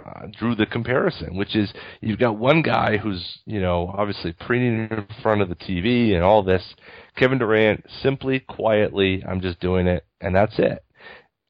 uh, 0.04 0.26
drew 0.38 0.54
the 0.54 0.66
comparison, 0.66 1.36
which 1.36 1.56
is 1.56 1.72
you've 2.02 2.18
got 2.18 2.36
one 2.36 2.60
guy 2.60 2.98
who's 2.98 3.40
you 3.46 3.60
know 3.60 3.92
obviously 3.96 4.34
preening 4.34 4.88
in 4.90 5.06
front 5.22 5.40
of 5.40 5.48
the 5.48 5.56
TV 5.56 6.14
and 6.14 6.22
all 6.22 6.42
this. 6.42 6.74
Kevin 7.16 7.38
Durant 7.38 7.84
simply, 8.02 8.40
quietly, 8.40 9.24
I'm 9.26 9.40
just 9.40 9.60
doing 9.60 9.86
it, 9.86 10.04
and 10.20 10.36
that's 10.36 10.58
it. 10.58 10.84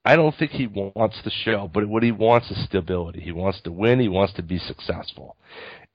I 0.04 0.16
don't 0.16 0.34
think 0.36 0.52
he 0.52 0.68
wants 0.68 1.16
the 1.24 1.30
show, 1.30 1.68
but 1.72 1.88
what 1.88 2.02
he 2.02 2.12
wants 2.12 2.50
is 2.50 2.64
stability. 2.64 3.20
He 3.20 3.32
wants 3.32 3.60
to 3.62 3.72
win. 3.72 4.00
He 4.00 4.08
wants 4.08 4.34
to 4.34 4.42
be 4.42 4.58
successful. 4.58 5.36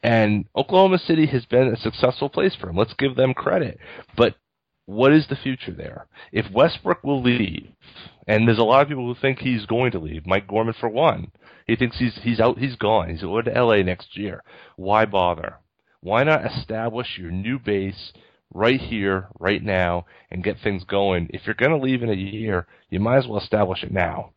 And 0.03 0.45
Oklahoma 0.55 0.99
City 0.99 1.25
has 1.27 1.45
been 1.45 1.67
a 1.67 1.77
successful 1.77 2.29
place 2.29 2.55
for 2.55 2.69
him. 2.69 2.77
Let's 2.77 2.93
give 2.93 3.15
them 3.15 3.33
credit. 3.33 3.79
But 4.15 4.35
what 4.87 5.11
is 5.11 5.27
the 5.27 5.35
future 5.35 5.73
there? 5.73 6.07
If 6.31 6.51
Westbrook 6.51 7.03
will 7.03 7.21
leave, 7.21 7.67
and 8.25 8.47
there's 8.47 8.57
a 8.57 8.63
lot 8.63 8.81
of 8.81 8.87
people 8.87 9.05
who 9.05 9.19
think 9.19 9.39
he's 9.39 9.65
going 9.65 9.91
to 9.91 9.99
leave, 9.99 10.25
Mike 10.25 10.47
Gorman 10.47 10.73
for 10.79 10.87
one, 10.87 11.31
he 11.67 11.75
thinks 11.75 11.99
he's 11.99 12.17
he's 12.23 12.39
out, 12.39 12.57
he's 12.57 12.77
gone. 12.77 13.09
He's 13.09 13.21
going 13.21 13.45
to 13.45 13.63
LA 13.63 13.83
next 13.83 14.17
year. 14.17 14.41
Why 14.77 15.05
bother? 15.05 15.57
Why 15.99 16.23
not 16.23 16.45
establish 16.45 17.17
your 17.19 17.31
new 17.31 17.59
base 17.59 18.13
right 18.53 18.79
here, 18.79 19.27
right 19.37 19.61
now, 19.61 20.05
and 20.31 20.43
get 20.43 20.55
things 20.63 20.85
going? 20.85 21.29
If 21.33 21.41
you're 21.45 21.55
going 21.55 21.71
to 21.71 21.85
leave 21.85 22.01
in 22.01 22.09
a 22.09 22.13
year, 22.13 22.65
you 22.89 23.01
might 23.01 23.17
as 23.17 23.27
well 23.27 23.41
establish 23.41 23.83
it 23.83 23.91
now. 23.91 24.31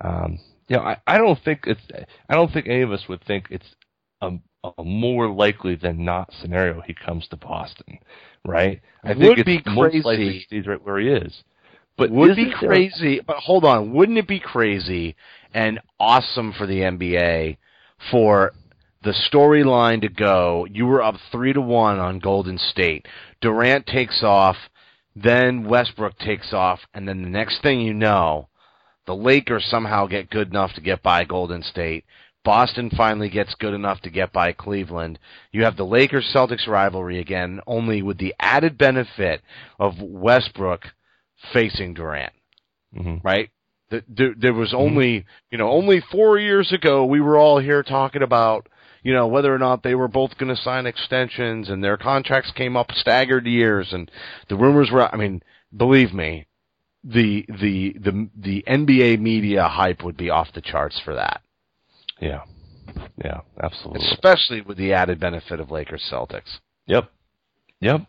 Um, 0.00 0.38
you 0.68 0.76
know, 0.76 0.84
I, 0.84 0.96
I 1.06 1.18
don't 1.18 1.38
think 1.44 1.64
it's 1.66 1.82
I 2.30 2.34
don't 2.34 2.50
think 2.50 2.66
any 2.66 2.80
of 2.80 2.92
us 2.92 3.04
would 3.10 3.22
think 3.24 3.48
it's 3.50 3.74
a, 4.22 4.30
a 4.64 4.82
more 4.84 5.28
likely 5.28 5.74
than 5.74 6.04
not 6.04 6.30
scenario 6.40 6.80
he 6.82 6.94
comes 6.94 7.26
to 7.28 7.36
Boston, 7.36 7.98
right? 8.44 8.80
I 9.02 9.08
Would 9.08 9.18
think 9.18 9.38
it's 9.38 9.46
be 9.46 9.62
most 9.70 9.90
crazy. 9.92 10.02
likely 10.02 10.32
he 10.34 10.40
stays 10.40 10.66
right 10.66 10.82
where 10.84 10.98
he 11.00 11.08
is. 11.08 11.42
But 11.96 12.10
would 12.10 12.36
be 12.36 12.42
isn't 12.42 12.60
there- 12.60 12.68
crazy. 12.70 13.20
But 13.20 13.36
hold 13.38 13.64
on, 13.64 13.92
wouldn't 13.92 14.18
it 14.18 14.26
be 14.28 14.40
crazy 14.40 15.16
and 15.52 15.80
awesome 16.00 16.52
for 16.52 16.66
the 16.66 16.80
NBA 16.82 17.56
for 18.10 18.52
the 19.02 19.10
storyline 19.30 20.00
to 20.02 20.08
go? 20.08 20.66
You 20.70 20.86
were 20.86 21.02
up 21.02 21.16
three 21.30 21.52
to 21.52 21.60
one 21.60 21.98
on 21.98 22.18
Golden 22.20 22.56
State. 22.58 23.06
Durant 23.40 23.86
takes 23.86 24.22
off, 24.22 24.56
then 25.16 25.64
Westbrook 25.64 26.18
takes 26.18 26.52
off, 26.52 26.80
and 26.94 27.06
then 27.08 27.22
the 27.22 27.28
next 27.28 27.60
thing 27.62 27.80
you 27.80 27.92
know, 27.94 28.48
the 29.06 29.14
Lakers 29.16 29.64
somehow 29.66 30.06
get 30.06 30.30
good 30.30 30.48
enough 30.50 30.72
to 30.74 30.80
get 30.80 31.02
by 31.02 31.24
Golden 31.24 31.62
State. 31.62 32.04
Boston 32.44 32.90
finally 32.96 33.28
gets 33.28 33.54
good 33.54 33.74
enough 33.74 34.00
to 34.00 34.10
get 34.10 34.32
by 34.32 34.52
Cleveland. 34.52 35.18
You 35.52 35.64
have 35.64 35.76
the 35.76 35.84
Lakers 35.86 36.30
Celtics 36.34 36.66
rivalry 36.66 37.18
again, 37.20 37.60
only 37.66 38.02
with 38.02 38.18
the 38.18 38.34
added 38.40 38.76
benefit 38.76 39.42
of 39.78 40.00
Westbrook 40.00 40.82
facing 41.52 41.94
Durant, 41.94 42.32
Mhm. 42.96 43.22
right? 43.22 43.50
Th- 43.90 44.04
There, 44.08 44.34
there 44.36 44.54
was 44.54 44.72
only, 44.74 45.24
you 45.50 45.58
know, 45.58 45.70
only 45.70 46.00
four 46.00 46.38
years 46.38 46.72
ago 46.72 47.04
we 47.04 47.20
were 47.20 47.36
all 47.36 47.58
here 47.58 47.82
talking 47.82 48.22
about, 48.22 48.68
you 49.02 49.12
know, 49.12 49.26
whether 49.26 49.54
or 49.54 49.58
not 49.58 49.82
they 49.82 49.94
were 49.94 50.08
both 50.08 50.36
going 50.38 50.54
to 50.54 50.60
sign 50.62 50.86
extensions 50.86 51.68
and 51.68 51.82
their 51.84 51.96
contracts 51.96 52.50
came 52.52 52.76
up 52.76 52.90
staggered 52.92 53.46
years 53.46 53.92
and 53.92 54.10
the 54.48 54.56
rumors 54.56 54.90
were, 54.90 55.12
I 55.12 55.16
mean, 55.16 55.42
believe 55.76 56.12
me, 56.14 56.46
the, 57.04 57.44
the, 57.48 57.92
the, 57.98 58.28
the 58.36 58.64
NBA 58.66 59.18
media 59.20 59.68
hype 59.68 60.02
would 60.04 60.16
be 60.16 60.30
off 60.30 60.52
the 60.54 60.60
charts 60.60 60.98
for 61.00 61.14
that, 61.14 61.41
Yeah, 62.20 62.42
yeah, 63.24 63.40
absolutely. 63.62 64.06
especially 64.12 64.60
with 64.60 64.76
the 64.76 64.92
added 64.92 65.20
benefit 65.20 65.60
of 65.60 65.70
Lakers 65.70 66.02
Celtics. 66.10 66.58
Yep. 66.86 67.10
Yep. 67.80 68.02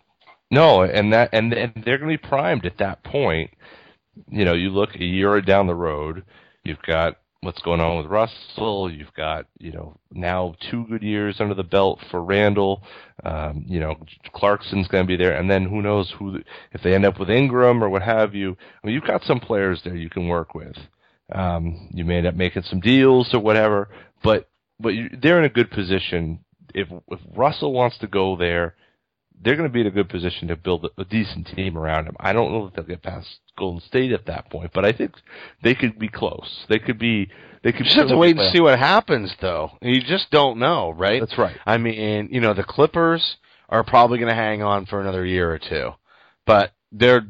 No, 0.52 0.84
and 0.84 1.14
that 1.14 1.30
and 1.34 1.52
and 1.54 1.84
they're 1.84 1.98
going 1.98 2.16
to 2.16 2.22
be 2.22 2.30
primed 2.30 2.66
at 2.66 2.78
that 2.78 3.04
point. 3.04 3.52
You 4.30 4.46
know, 4.46 4.54
you 4.54 4.70
look 4.70 4.96
a 4.96 5.04
year 5.04 5.42
down 5.42 5.66
the 5.66 5.74
road, 5.74 6.24
you've 6.64 6.82
got 6.86 7.18
what's 7.42 7.62
going 7.62 7.82
on 7.82 7.98
with 7.98 8.06
Russell. 8.06 8.92
You've 8.92 9.14
got 9.14 9.46
you 9.58 9.72
know 9.72 9.98
now 10.12 10.56
two 10.70 10.86
good 10.88 11.02
years 11.02 11.38
under 11.40 11.56
the 11.56 11.64
belt 11.64 12.00
for 12.12 12.24
Randle. 12.24 12.84
Um, 13.24 13.66
you 13.68 13.80
know 13.80 13.96
Clarkson's 14.36 14.88
going 14.88 15.04
to 15.04 15.08
be 15.08 15.18
there, 15.18 15.36
and 15.36 15.50
then 15.50 15.66
who 15.66 15.82
knows 15.82 16.14
who 16.20 16.40
if 16.72 16.84
they 16.84 16.94
end 16.94 17.06
up 17.06 17.20
with 17.20 17.30
Ingram 17.30 17.84
or 17.84 17.90
what 17.90 18.04
have 18.04 18.36
you. 18.36 18.56
I 18.84 18.88
mean, 18.88 18.94
you've 18.94 19.08
got 19.08 19.24
some 19.24 19.40
players 19.40 19.82
there 19.84 19.96
you 19.96 20.10
can 20.10 20.28
work 20.28 20.54
with. 20.54 20.78
Um, 21.32 21.90
you 21.94 22.06
may 22.06 22.18
end 22.18 22.28
up 22.28 22.36
making 22.36 22.64
some 22.64 22.80
deals 22.80 23.34
or 23.34 23.40
whatever, 23.40 23.90
but 24.24 24.50
but 24.80 24.90
you, 24.90 25.10
they're 25.22 25.40
in 25.40 25.46
a 25.46 25.50
good 25.50 25.72
position. 25.72 26.40
If 26.74 26.88
if 27.10 27.20
Russell 27.36 27.74
wants 27.74 27.98
to 28.00 28.08
go 28.08 28.36
there, 28.36 28.76
they're 29.42 29.56
going 29.56 29.68
to 29.68 29.74
be 29.74 29.82
in 29.82 29.88
a 29.88 29.92
good 29.92 30.10
position 30.10 30.48
to 30.48 30.56
build 30.56 30.86
a, 30.86 31.02
a 31.02 31.06
decent 31.06 31.48
team 31.56 31.78
around 31.78 32.06
him. 32.06 32.16
I 32.20 32.34
don't 32.34 32.52
know 32.52 32.68
if 32.68 32.74
they'll 32.74 32.86
get 32.86 33.04
past 33.04 33.28
Golden 33.58 33.82
State 33.82 34.12
at 34.12 34.26
that 34.26 34.50
point, 34.50 34.72
but 34.74 34.86
I 34.86 34.92
think 34.92 35.16
they 35.64 35.76
could 35.76 36.00
be 36.00 36.08
close. 36.08 36.66
They 36.70 36.80
could 36.80 37.00
be. 37.00 37.30
They 37.64 37.72
could 37.72 37.82
You 37.82 37.86
just 37.86 37.98
have 37.98 38.08
to 38.10 38.18
wait 38.18 38.38
and 38.38 38.54
see 38.54 38.60
what 38.60 38.78
happens, 38.78 39.34
though. 39.40 39.72
You 39.82 40.02
just 40.02 40.30
don't 40.32 40.60
know, 40.60 40.92
right? 40.92 41.22
That's 41.22 41.38
right. 41.38 41.56
I 41.66 41.78
mean, 41.78 42.28
you 42.30 42.42
know, 42.42 42.54
the 42.54 42.64
Clippers 42.64 43.38
are 43.70 43.84
probably 43.86 44.18
going 44.20 44.30
to 44.30 44.36
hang 44.36 44.62
on 44.62 44.86
for 44.86 45.00
another 45.00 45.26
year 45.26 45.52
or 45.52 45.60
two, 45.60 45.92
but 46.46 46.74
their 46.94 47.26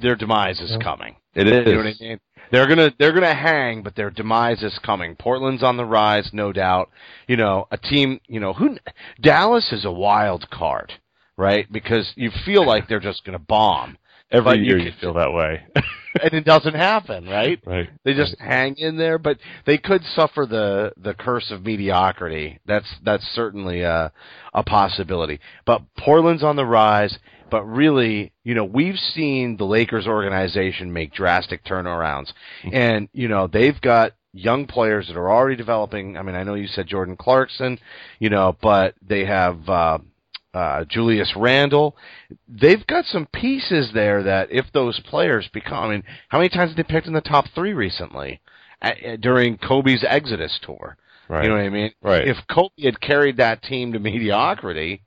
their 0.00 0.16
demise 0.16 0.60
is 0.60 0.76
coming. 0.82 1.16
It 1.34 1.46
is. 1.46 1.66
You 1.66 1.72
know 1.72 1.78
what 1.78 1.86
I 1.86 1.94
mean? 2.00 2.20
They're 2.50 2.66
gonna 2.68 2.92
they're 2.98 3.12
gonna 3.12 3.34
hang, 3.34 3.82
but 3.82 3.94
their 3.96 4.10
demise 4.10 4.62
is 4.62 4.78
coming. 4.84 5.16
Portland's 5.16 5.62
on 5.62 5.76
the 5.76 5.84
rise, 5.84 6.30
no 6.32 6.52
doubt. 6.52 6.90
You 7.28 7.36
know, 7.36 7.66
a 7.70 7.76
team. 7.78 8.20
You 8.28 8.40
know, 8.40 8.52
who 8.52 8.76
Dallas 9.20 9.72
is 9.72 9.84
a 9.84 9.90
wild 9.92 10.48
card, 10.50 10.92
right? 11.36 11.70
Because 11.72 12.12
you 12.16 12.30
feel 12.44 12.66
like 12.66 12.88
they're 12.88 13.00
just 13.00 13.24
gonna 13.24 13.38
bomb. 13.38 13.98
Every 14.30 14.44
But 14.44 14.58
you 14.58 14.64
year 14.64 14.78
you, 14.78 14.90
could- 14.92 15.00
feel 15.00 15.14
that 15.14 15.32
way. 15.32 15.62
and 16.22 16.32
it 16.32 16.44
doesn't 16.44 16.74
happen, 16.74 17.26
right? 17.26 17.60
right. 17.66 17.88
They 18.04 18.14
just 18.14 18.36
hang 18.38 18.74
in 18.78 18.96
there, 18.96 19.18
but 19.18 19.38
they 19.66 19.78
could 19.78 20.02
suffer 20.14 20.46
the 20.48 20.92
the 20.96 21.14
curse 21.14 21.50
of 21.50 21.64
mediocrity. 21.64 22.58
That's 22.66 22.86
that's 23.04 23.24
certainly 23.34 23.82
a 23.82 24.12
a 24.52 24.62
possibility. 24.62 25.40
But 25.66 25.82
Portland's 25.98 26.42
on 26.44 26.56
the 26.56 26.66
rise. 26.66 27.18
But 27.54 27.66
really, 27.66 28.32
you 28.42 28.52
know, 28.52 28.64
we've 28.64 28.98
seen 28.98 29.56
the 29.56 29.64
Lakers 29.64 30.08
organization 30.08 30.92
make 30.92 31.12
drastic 31.12 31.64
turnarounds, 31.64 32.32
and 32.72 33.08
you 33.12 33.28
know 33.28 33.46
they've 33.46 33.80
got 33.80 34.14
young 34.32 34.66
players 34.66 35.06
that 35.06 35.16
are 35.16 35.30
already 35.30 35.54
developing. 35.54 36.16
I 36.16 36.22
mean, 36.22 36.34
I 36.34 36.42
know 36.42 36.54
you 36.54 36.66
said 36.66 36.88
Jordan 36.88 37.16
Clarkson, 37.16 37.78
you 38.18 38.28
know, 38.28 38.56
but 38.60 38.96
they 39.06 39.24
have. 39.24 39.68
Uh, 39.68 39.98
uh, 40.52 40.84
Julius 40.84 41.32
Randle. 41.36 41.96
They've 42.48 42.86
got 42.86 43.04
some 43.06 43.26
pieces 43.26 43.90
there 43.92 44.22
that 44.24 44.52
if 44.52 44.66
those 44.72 45.00
players 45.00 45.48
become, 45.52 45.84
I 45.84 45.88
mean, 45.90 46.04
how 46.28 46.38
many 46.38 46.48
times 46.48 46.70
have 46.70 46.76
they 46.76 46.84
picked 46.84 47.08
in 47.08 47.12
the 47.12 47.20
top 47.20 47.46
three 47.56 47.72
recently 47.72 48.40
uh, 48.80 48.92
during 49.20 49.58
Kobe's 49.58 50.04
Exodus 50.08 50.58
tour? 50.62 50.96
Right. 51.28 51.42
You 51.42 51.48
know 51.48 51.56
what 51.56 51.64
I 51.64 51.70
mean? 51.70 51.92
Right. 52.02 52.28
If 52.28 52.36
Kobe 52.48 52.82
had 52.84 53.00
carried 53.00 53.38
that 53.38 53.62
team 53.62 53.92
to 53.94 53.98
mediocrity, 53.98 55.02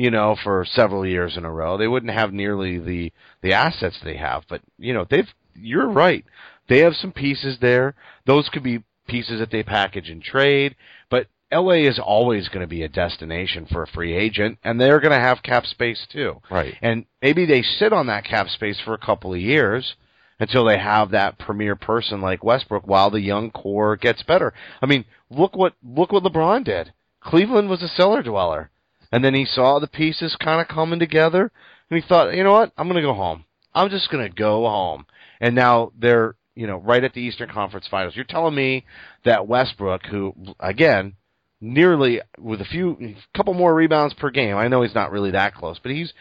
you 0.00 0.10
know, 0.10 0.34
for 0.42 0.64
several 0.64 1.04
years 1.04 1.36
in 1.36 1.44
a 1.44 1.52
row, 1.52 1.76
they 1.76 1.86
wouldn't 1.86 2.14
have 2.14 2.32
nearly 2.32 2.78
the 2.78 3.12
the 3.42 3.52
assets 3.52 3.98
they 4.02 4.16
have. 4.16 4.44
But 4.48 4.62
you 4.78 4.94
know, 4.94 5.06
they've. 5.08 5.28
You're 5.54 5.90
right. 5.90 6.24
They 6.70 6.78
have 6.78 6.94
some 6.94 7.12
pieces 7.12 7.58
there. 7.60 7.94
Those 8.24 8.48
could 8.48 8.62
be 8.62 8.82
pieces 9.08 9.40
that 9.40 9.50
they 9.50 9.62
package 9.62 10.08
and 10.08 10.22
trade. 10.22 10.74
But 11.10 11.26
LA 11.52 11.86
is 11.86 11.98
always 11.98 12.48
going 12.48 12.62
to 12.62 12.66
be 12.66 12.82
a 12.82 12.88
destination 12.88 13.66
for 13.70 13.82
a 13.82 13.86
free 13.88 14.14
agent, 14.14 14.58
and 14.64 14.80
they're 14.80 15.00
going 15.00 15.12
to 15.12 15.20
have 15.20 15.42
cap 15.42 15.66
space 15.66 16.06
too. 16.10 16.40
Right. 16.50 16.74
And 16.80 17.04
maybe 17.20 17.44
they 17.44 17.60
sit 17.60 17.92
on 17.92 18.06
that 18.06 18.24
cap 18.24 18.48
space 18.48 18.80
for 18.82 18.94
a 18.94 19.06
couple 19.06 19.34
of 19.34 19.40
years 19.40 19.96
until 20.38 20.64
they 20.64 20.78
have 20.78 21.10
that 21.10 21.38
premier 21.38 21.76
person 21.76 22.22
like 22.22 22.42
Westbrook 22.42 22.86
while 22.86 23.10
the 23.10 23.20
young 23.20 23.50
core 23.50 23.96
gets 23.96 24.22
better. 24.22 24.54
I 24.80 24.86
mean, 24.86 25.04
look 25.28 25.54
what 25.54 25.74
look 25.84 26.10
what 26.10 26.22
LeBron 26.22 26.64
did. 26.64 26.94
Cleveland 27.20 27.68
was 27.68 27.82
a 27.82 27.88
cellar 27.88 28.22
dweller. 28.22 28.70
And 29.12 29.24
then 29.24 29.34
he 29.34 29.44
saw 29.44 29.78
the 29.78 29.86
pieces 29.86 30.36
kind 30.38 30.60
of 30.60 30.68
coming 30.68 30.98
together 30.98 31.50
and 31.90 32.00
he 32.00 32.06
thought, 32.06 32.34
"You 32.34 32.44
know 32.44 32.52
what? 32.52 32.72
I'm 32.76 32.86
going 32.86 32.96
to 32.96 33.02
go 33.02 33.14
home. 33.14 33.44
I'm 33.74 33.90
just 33.90 34.10
going 34.10 34.26
to 34.26 34.34
go 34.34 34.62
home." 34.62 35.06
And 35.40 35.54
now 35.54 35.92
they're, 35.98 36.36
you 36.54 36.66
know, 36.66 36.76
right 36.76 37.02
at 37.02 37.14
the 37.14 37.20
Eastern 37.20 37.48
Conference 37.48 37.86
Finals. 37.90 38.14
You're 38.14 38.24
telling 38.24 38.54
me 38.54 38.84
that 39.24 39.48
Westbrook 39.48 40.06
who 40.06 40.34
again, 40.60 41.16
nearly 41.60 42.20
with 42.38 42.60
a 42.60 42.66
few 42.66 43.14
couple 43.34 43.54
more 43.54 43.74
rebounds 43.74 44.14
per 44.14 44.30
game. 44.30 44.56
I 44.56 44.68
know 44.68 44.82
he's 44.82 44.94
not 44.94 45.12
really 45.12 45.32
that 45.32 45.54
close, 45.54 45.78
but 45.82 45.92
he's 45.92 46.12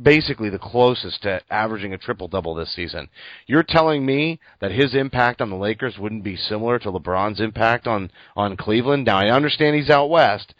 basically 0.00 0.50
the 0.50 0.58
closest 0.58 1.22
to 1.22 1.40
averaging 1.50 1.92
a 1.94 1.98
triple 1.98 2.28
double 2.28 2.54
this 2.54 2.74
season. 2.74 3.08
You're 3.46 3.62
telling 3.62 4.04
me 4.04 4.40
that 4.60 4.72
his 4.72 4.94
impact 4.94 5.40
on 5.40 5.50
the 5.50 5.56
Lakers 5.56 5.98
wouldn't 5.98 6.24
be 6.24 6.36
similar 6.36 6.78
to 6.80 6.90
LeBron's 6.90 7.40
impact 7.40 7.86
on 7.86 8.10
on 8.36 8.56
Cleveland? 8.56 9.06
Now 9.06 9.18
I 9.18 9.30
understand 9.30 9.76
he's 9.76 9.90
out 9.90 10.10
west, 10.10 10.54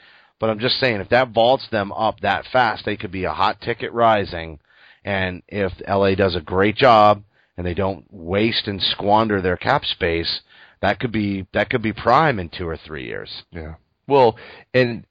but 0.45 0.51
I'm 0.51 0.59
just 0.59 0.79
saying 0.79 1.01
if 1.01 1.09
that 1.09 1.31
vaults 1.31 1.67
them 1.71 1.91
up 1.91 2.21
that 2.21 2.45
fast, 2.53 2.85
they 2.85 2.99
could 2.99 3.11
be 3.11 3.25
a 3.25 3.33
hot 3.33 3.63
ticket 3.63 3.91
rising. 3.95 4.59
And 5.03 5.43
if 5.49 5.73
LA 5.89 6.17
does 6.17 6.37
a 6.37 6.41
great 6.43 6.77
job 6.77 7.23
and 7.57 7.67
they 7.67 7.73
don't 7.73 8.05
waste 8.11 8.69
and 8.69 8.79
squander 8.79 9.41
their 9.41 9.57
cap 9.57 9.87
space, 9.87 10.43
that 10.83 11.01
could 11.01 11.13
be 11.13 11.47
that 11.55 11.71
could 11.71 11.81
be 11.81 11.95
prime 11.95 12.39
in 12.39 12.51
2 12.51 12.69
or 12.69 12.77
3 12.77 13.07
years. 13.07 13.45
Yeah. 13.53 13.77
Well, 14.07 14.37
and 14.75 15.07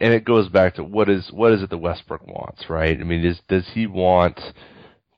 and 0.00 0.12
it 0.12 0.24
goes 0.24 0.48
back 0.48 0.74
to 0.74 0.82
what 0.82 1.08
is 1.08 1.30
what 1.30 1.52
is 1.52 1.62
it 1.62 1.70
that 1.70 1.78
Westbrook 1.78 2.26
wants, 2.26 2.68
right? 2.68 2.98
I 3.00 3.04
mean, 3.04 3.24
is 3.24 3.38
does 3.46 3.68
he 3.74 3.86
want 3.86 4.40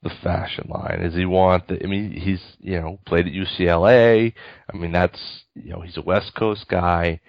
the 0.03 0.13
fashion 0.23 0.67
line? 0.69 1.01
Does 1.01 1.15
he 1.15 1.25
want 1.25 1.69
the? 1.69 1.83
I 1.83 1.87
mean, 1.87 2.13
he's 2.13 2.43
you 2.61 2.79
know 2.79 3.01
played 3.07 3.29
at 3.29 3.33
UCLA. 3.33 4.35
I 4.71 4.77
mean, 4.77 4.93
that's 4.93 5.45
you 5.55 5.71
know 5.71 5.81
he's 5.81 5.97
a 5.97 6.03
West 6.03 6.35
Coast 6.35 6.67
guy. 6.69 7.21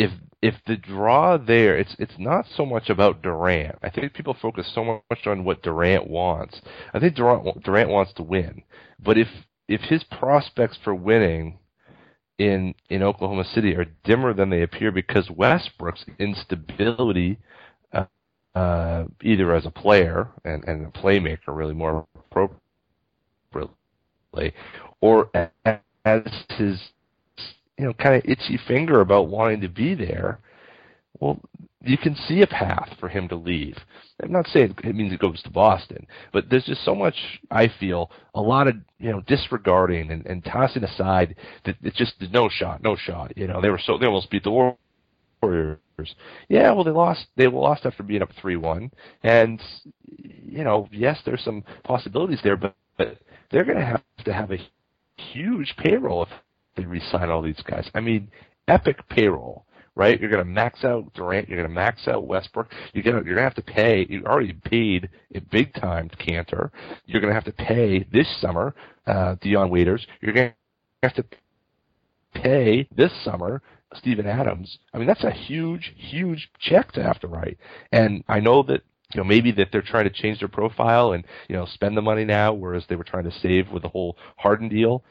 If 0.00 0.12
if 0.40 0.54
the 0.66 0.78
draw 0.78 1.36
there, 1.36 1.76
it's 1.76 1.94
it's 1.98 2.18
not 2.18 2.46
so 2.56 2.64
much 2.64 2.88
about 2.88 3.22
Durant. 3.22 3.76
I 3.82 3.90
think 3.90 4.14
people 4.14 4.34
focus 4.40 4.66
so 4.74 5.02
much 5.10 5.26
on 5.26 5.44
what 5.44 5.62
Durant 5.62 6.08
wants. 6.08 6.58
I 6.94 6.98
think 6.98 7.16
Durant 7.16 7.62
Durant 7.62 7.90
wants 7.90 8.14
to 8.14 8.22
win, 8.22 8.62
but 9.04 9.18
if 9.18 9.28
if 9.68 9.82
his 9.82 10.02
prospects 10.04 10.78
for 10.82 10.94
winning 10.94 11.58
in 12.38 12.74
in 12.88 13.02
Oklahoma 13.02 13.44
City 13.44 13.76
are 13.76 13.84
dimmer 14.04 14.32
than 14.32 14.48
they 14.48 14.62
appear 14.62 14.90
because 14.90 15.30
Westbrook's 15.30 16.06
instability, 16.18 17.36
uh, 17.92 18.06
uh, 18.54 19.04
either 19.22 19.54
as 19.54 19.66
a 19.66 19.70
player 19.70 20.28
and, 20.46 20.64
and 20.64 20.86
a 20.86 20.90
playmaker, 20.98 21.48
really 21.48 21.74
more 21.74 22.06
appropriately, 22.16 22.58
or 25.02 25.30
as 26.06 26.22
his 26.56 26.80
you 27.80 27.86
know 27.86 27.94
kind 27.94 28.14
of 28.14 28.22
itchy 28.26 28.60
finger 28.68 29.00
about 29.00 29.28
wanting 29.28 29.62
to 29.62 29.68
be 29.68 29.94
there. 29.94 30.38
Well, 31.18 31.40
you 31.82 31.96
can 31.96 32.14
see 32.14 32.42
a 32.42 32.46
path 32.46 32.90
for 33.00 33.08
him 33.08 33.26
to 33.28 33.36
leave. 33.36 33.74
I'm 34.22 34.30
not 34.30 34.46
saying 34.48 34.74
it 34.84 34.94
means 34.94 35.12
he 35.12 35.16
goes 35.16 35.42
to 35.42 35.50
Boston, 35.50 36.06
but 36.30 36.50
there's 36.50 36.66
just 36.66 36.84
so 36.84 36.94
much 36.94 37.14
I 37.50 37.72
feel 37.80 38.10
a 38.34 38.40
lot 38.42 38.68
of 38.68 38.76
you 38.98 39.10
know 39.10 39.22
disregarding 39.22 40.10
and, 40.10 40.26
and 40.26 40.44
tossing 40.44 40.84
aside 40.84 41.36
that 41.64 41.76
it's 41.82 41.96
just 41.96 42.12
no 42.30 42.50
shot, 42.50 42.82
no 42.82 42.96
shot. 42.96 43.32
You 43.34 43.46
know 43.46 43.62
they 43.62 43.70
were 43.70 43.80
so 43.82 43.96
they 43.96 44.04
almost 44.04 44.30
beat 44.30 44.44
the 44.44 44.74
Warriors. 45.42 45.78
Yeah, 46.50 46.72
well 46.72 46.84
they 46.84 46.90
lost 46.90 47.28
they 47.36 47.46
lost 47.46 47.86
after 47.86 48.02
being 48.02 48.20
up 48.20 48.30
three 48.42 48.56
one, 48.56 48.90
and 49.22 49.58
you 50.18 50.64
know 50.64 50.86
yes 50.92 51.18
there's 51.24 51.42
some 51.42 51.64
possibilities 51.82 52.40
there, 52.44 52.58
but, 52.58 52.74
but 52.98 53.16
they're 53.50 53.64
going 53.64 53.78
to 53.78 53.86
have 53.86 54.02
to 54.26 54.34
have 54.34 54.50
a 54.52 54.58
huge 55.16 55.74
payroll 55.78 56.24
if 56.24 56.28
they 56.76 56.84
re-sign 56.84 57.30
all 57.30 57.42
these 57.42 57.62
guys. 57.66 57.88
I 57.94 58.00
mean 58.00 58.30
epic 58.68 59.08
payroll 59.08 59.66
right? 59.96 60.20
You're 60.20 60.30
going 60.30 60.44
to 60.44 60.50
max 60.50 60.84
out 60.84 61.12
Durant. 61.14 61.48
You're 61.48 61.58
going 61.58 61.68
to 61.68 61.74
max 61.74 62.08
out 62.08 62.26
Westbrook. 62.26 62.68
You're 62.94 63.02
going 63.02 63.22
to 63.22 63.26
you're 63.26 63.34
going 63.34 63.50
to 63.50 63.54
have 63.54 63.64
to 63.66 63.72
pay. 63.72 64.06
You 64.08 64.24
already 64.24 64.52
paid 64.52 65.10
a 65.34 65.40
big 65.40 65.74
time 65.74 66.08
Kanter. 66.08 66.70
You're 67.06 67.20
going 67.20 67.30
to 67.30 67.34
have 67.34 67.44
to 67.44 67.52
pay 67.52 68.04
this 68.12 68.26
summer 68.40 68.74
uh, 69.06 69.36
Dion 69.40 69.68
Waiters. 69.68 70.06
You're 70.20 70.32
going 70.32 70.52
to 71.02 71.08
have 71.08 71.14
to 71.14 71.24
pay 72.34 72.88
this 72.96 73.12
summer 73.24 73.60
Steven 73.94 74.26
Adams. 74.26 74.78
I 74.94 74.98
mean, 74.98 75.06
that's 75.06 75.24
a 75.24 75.30
huge, 75.30 75.92
huge 75.96 76.48
check 76.60 76.92
to 76.92 77.02
have 77.02 77.18
to 77.20 77.26
write. 77.26 77.58
And 77.92 78.24
I 78.28 78.40
know 78.40 78.62
that 78.64 78.82
you 79.12 79.18
know 79.18 79.24
maybe 79.24 79.50
that 79.52 79.68
they're 79.72 79.82
trying 79.82 80.04
to 80.04 80.10
change 80.10 80.38
their 80.38 80.48
profile 80.48 81.12
and 81.12 81.24
you 81.48 81.56
know 81.56 81.66
spend 81.66 81.96
the 81.96 82.02
money 82.02 82.24
now, 82.24 82.52
whereas 82.52 82.84
they 82.88 82.96
were 82.96 83.04
trying 83.04 83.24
to 83.24 83.38
save 83.40 83.70
with 83.70 83.82
the 83.82 83.88
whole 83.88 84.16
Harden 84.36 84.68
deal 84.68 85.04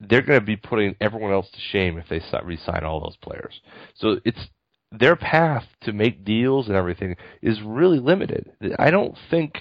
they're 0.00 0.22
going 0.22 0.40
to 0.40 0.46
be 0.46 0.56
putting 0.56 0.94
everyone 1.00 1.32
else 1.32 1.48
to 1.50 1.58
shame 1.72 1.98
if 1.98 2.08
they 2.08 2.20
si- 2.20 2.44
re-sign 2.44 2.84
all 2.84 3.00
those 3.00 3.16
players. 3.16 3.60
So 3.96 4.20
it's 4.24 4.48
their 4.92 5.16
path 5.16 5.64
to 5.82 5.92
make 5.92 6.24
deals 6.24 6.68
and 6.68 6.76
everything 6.76 7.16
is 7.42 7.60
really 7.62 7.98
limited. 7.98 8.50
I 8.78 8.90
don't 8.90 9.16
think 9.30 9.58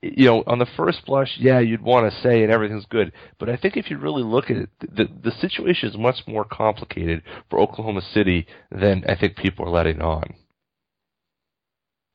you 0.00 0.26
know 0.26 0.44
on 0.46 0.58
the 0.58 0.66
first 0.76 1.04
blush, 1.06 1.36
yeah, 1.38 1.58
you'd 1.58 1.82
want 1.82 2.10
to 2.10 2.20
say 2.20 2.42
and 2.42 2.52
everything's 2.52 2.86
good, 2.86 3.12
but 3.38 3.48
I 3.48 3.56
think 3.56 3.76
if 3.76 3.90
you 3.90 3.98
really 3.98 4.22
look 4.22 4.50
at 4.50 4.56
it, 4.56 4.70
the 4.80 5.08
the 5.22 5.32
situation 5.40 5.88
is 5.88 5.96
much 5.96 6.20
more 6.26 6.44
complicated 6.44 7.22
for 7.50 7.58
Oklahoma 7.58 8.02
City 8.14 8.46
than 8.70 9.04
I 9.08 9.16
think 9.16 9.36
people 9.36 9.66
are 9.66 9.70
letting 9.70 10.00
on. 10.00 10.34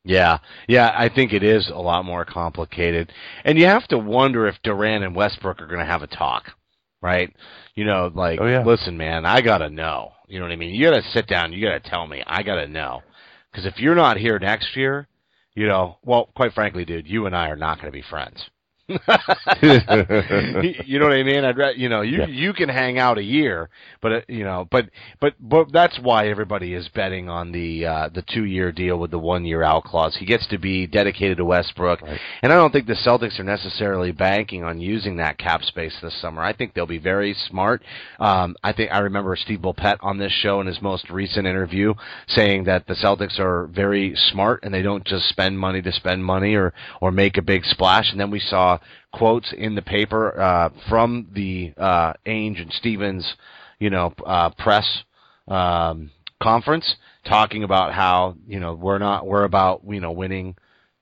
Yeah, 0.06 0.38
yeah, 0.70 0.94
I 0.98 1.10
think 1.10 1.34
it 1.34 1.44
is 1.44 1.68
a 1.68 1.82
lot 1.82 2.06
more 2.06 2.24
complicated, 2.24 3.12
and 3.44 3.58
you 3.58 3.66
have 3.66 3.88
to 3.90 3.98
wonder 3.98 4.48
if 4.48 4.56
Durant 4.64 5.04
and 5.04 5.14
Westbrook 5.14 5.62
are 5.62 5.68
going 5.68 5.80
to 5.80 5.86
have 5.86 6.02
a 6.02 6.08
talk, 6.08 6.52
right? 7.02 7.34
You 7.76 7.86
know, 7.86 8.12
like, 8.14 8.40
Oh, 8.42 8.48
yeah. 8.48 8.64
listen, 8.64 8.98
man, 8.98 9.26
I 9.26 9.42
gotta 9.42 9.70
know. 9.70 10.12
You 10.28 10.40
know 10.40 10.46
what 10.46 10.52
I 10.52 10.58
mean? 10.58 10.74
You 10.76 10.90
gotta 10.90 11.04
sit 11.14 11.28
down. 11.28 11.54
You 11.54 11.66
gotta 11.66 11.80
tell 11.80 12.06
me. 12.08 12.24
I 12.26 12.44
gotta 12.44 12.68
know, 12.68 13.02
because 13.52 13.66
if 13.66 13.80
you're 13.80 13.96
not 13.96 14.18
here 14.18 14.40
next 14.40 14.76
year, 14.76 15.08
you 15.56 15.68
know, 15.68 15.98
well, 16.04 16.30
quite 16.36 16.54
frankly, 16.54 16.86
dude, 16.86 17.08
you 17.08 17.26
and 17.26 17.36
I 17.36 17.50
are 17.50 17.56
not 17.56 17.78
going 17.82 17.88
to 17.92 17.98
be 17.98 18.04
friends. 18.08 18.48
you 19.62 21.00
know 21.00 21.06
what 21.06 21.14
I 21.14 21.24
mean? 21.24 21.44
I'd 21.44 21.58
ra- 21.58 21.70
you 21.76 21.90
know 21.90 22.02
you 22.02 22.20
Yeah. 22.20 22.28
you 22.28 22.54
can 22.54 22.70
hang 22.70 22.98
out 23.00 23.18
a 23.18 23.24
year, 23.24 23.70
but 24.02 24.12
uh, 24.14 24.22
you 24.30 24.44
know, 24.46 24.68
but 24.72 24.90
but 25.20 25.34
but 25.40 25.72
that's 25.74 26.00
why 26.00 26.28
everybody 26.30 26.74
is 26.74 26.88
betting 26.90 27.28
on 27.30 27.52
the 27.52 27.86
uh, 27.86 28.10
the 28.14 28.22
two 28.22 28.46
year 28.46 28.72
deal 28.72 28.98
with 28.98 29.12
the 29.12 29.20
one 29.20 29.44
year 29.46 29.62
out 29.64 29.84
clause. 29.84 30.16
He 30.18 30.26
gets 30.26 30.48
to 30.48 30.58
be 30.58 30.88
dedicated 30.88 31.38
to 31.38 31.46
Westbrook, 31.46 32.02
Right. 32.02 32.20
and 32.42 32.54
I 32.54 32.56
don't 32.56 32.72
think 32.72 32.88
the 32.88 32.94
Celtics 32.94 33.40
are 33.40 33.44
necessarily 33.44 34.12
banking 34.12 34.64
on 34.64 34.80
using 34.80 35.18
that 35.18 35.38
cap 35.38 35.64
space 35.64 35.98
this 36.02 36.20
summer. 36.22 36.42
I 36.42 36.54
think 36.54 36.74
they'll 36.74 36.86
be 36.86 36.98
very 36.98 37.34
smart. 37.34 37.84
Um, 38.20 38.56
I 38.64 38.72
think 38.72 38.92
I 38.94 39.00
remember 39.00 39.36
Steve 39.36 39.60
Bulpett 39.60 39.98
on 40.02 40.18
this 40.18 40.32
show 40.32 40.62
in 40.62 40.68
his 40.68 40.82
most 40.82 41.10
recent 41.10 41.46
interview 41.46 41.94
saying 42.28 42.64
that 42.66 42.88
the 42.88 42.94
Celtics 42.94 43.38
are 43.40 43.68
very 43.68 44.16
smart 44.16 44.62
and 44.64 44.74
they 44.74 44.82
don't 44.82 45.06
just 45.06 45.28
spend 45.28 45.60
money 45.60 45.82
to 45.82 45.92
spend 45.92 46.24
money 46.24 46.56
or 46.56 46.74
or 47.02 47.12
make 47.12 47.38
a 47.38 47.42
big 47.42 47.66
splash. 47.66 48.12
And 48.12 48.20
then 48.20 48.32
we 48.32 48.40
saw 48.40 48.77
quotes 49.14 49.54
in 49.54 49.76
the 49.76 49.82
paper 49.82 50.40
uh, 50.40 50.70
from 50.90 51.28
the 51.34 51.74
uh, 51.78 52.14
Ainge 52.26 52.62
and 52.62 52.72
Stevens, 52.74 53.36
you 53.80 53.90
know, 53.90 54.14
uh, 54.26 54.50
press 54.58 54.86
um, 55.48 56.12
conference 56.42 56.96
talking 57.26 57.64
about 57.64 57.94
how 57.94 58.36
you 58.48 58.60
know 58.60 58.74
we're 58.74 59.00
not 59.00 59.26
we're 59.26 59.44
about 59.44 59.82
you 59.88 60.00
know 60.00 60.12
winning 60.12 60.56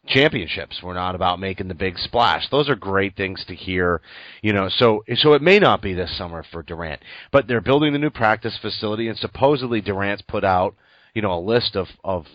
championships. 0.07 0.81
We're 0.83 0.93
not 0.93 1.15
about 1.15 1.39
making 1.39 1.67
the 1.67 1.73
big 1.73 1.97
splash. 1.97 2.47
Those 2.49 2.69
are 2.69 2.75
great 2.75 3.15
things 3.15 3.43
to 3.47 3.55
hear, 3.55 4.01
you 4.41 4.53
know. 4.53 4.69
So 4.69 5.03
so 5.15 5.33
it 5.33 5.41
may 5.41 5.59
not 5.59 5.81
be 5.81 5.93
this 5.93 6.15
summer 6.17 6.43
for 6.51 6.63
Durant, 6.63 7.01
but 7.31 7.47
they're 7.47 7.61
building 7.61 7.93
the 7.93 7.99
new 7.99 8.09
practice 8.09 8.57
facility, 8.61 9.07
and 9.07 9.17
supposedly 9.17 9.81
Durant's 9.81 10.21
put 10.21 10.43
out, 10.43 10.75
you 11.13 11.21
know, 11.21 11.33
a 11.33 11.39
list 11.39 11.75
of 11.75 11.88
of 12.03 12.25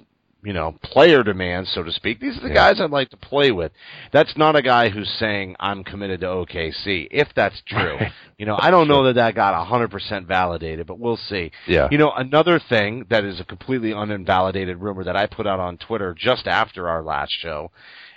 you 0.42 0.52
know 0.52 0.74
player 0.82 1.22
demands, 1.22 1.70
so 1.72 1.82
to 1.82 1.92
speak. 1.92 2.20
These 2.20 2.38
are 2.38 2.42
the 2.42 2.48
Yeah. 2.48 2.54
guys 2.72 2.80
I'd 2.80 2.90
like 2.90 3.10
to 3.10 3.16
play 3.16 3.50
with. 3.50 3.72
That's 4.12 4.36
not 4.36 4.56
a 4.56 4.62
guy 4.62 4.88
who's 4.88 5.10
saying 5.18 5.56
I'm 5.60 5.84
committed 5.84 6.20
to 6.20 6.26
OKC. 6.26 7.08
If 7.10 7.28
that's 7.34 7.60
true, 7.66 7.98
you 8.38 8.46
know, 8.46 8.56
I 8.58 8.70
don't 8.70 8.88
know 8.88 9.04
that 9.04 9.14
that 9.14 9.34
got 9.34 9.54
100% 9.66 10.26
validated, 10.26 10.86
but 10.86 10.98
we'll 10.98 11.16
see. 11.18 11.50
Yeah. 11.66 11.88
You 11.90 11.98
know, 11.98 12.12
another 12.12 12.58
thing 12.58 13.04
that 13.10 13.24
is 13.24 13.38
a 13.40 13.44
completely 13.44 13.90
uninvalidated 13.90 14.80
rumor 14.80 15.04
that 15.04 15.16
I 15.16 15.26
put 15.26 15.46
out 15.46 15.60
on 15.60 15.76
Twitter 15.76 16.14
just 16.18 16.46
after 16.46 16.88
our 16.88 17.02
last 17.02 17.32
show, 17.32 17.70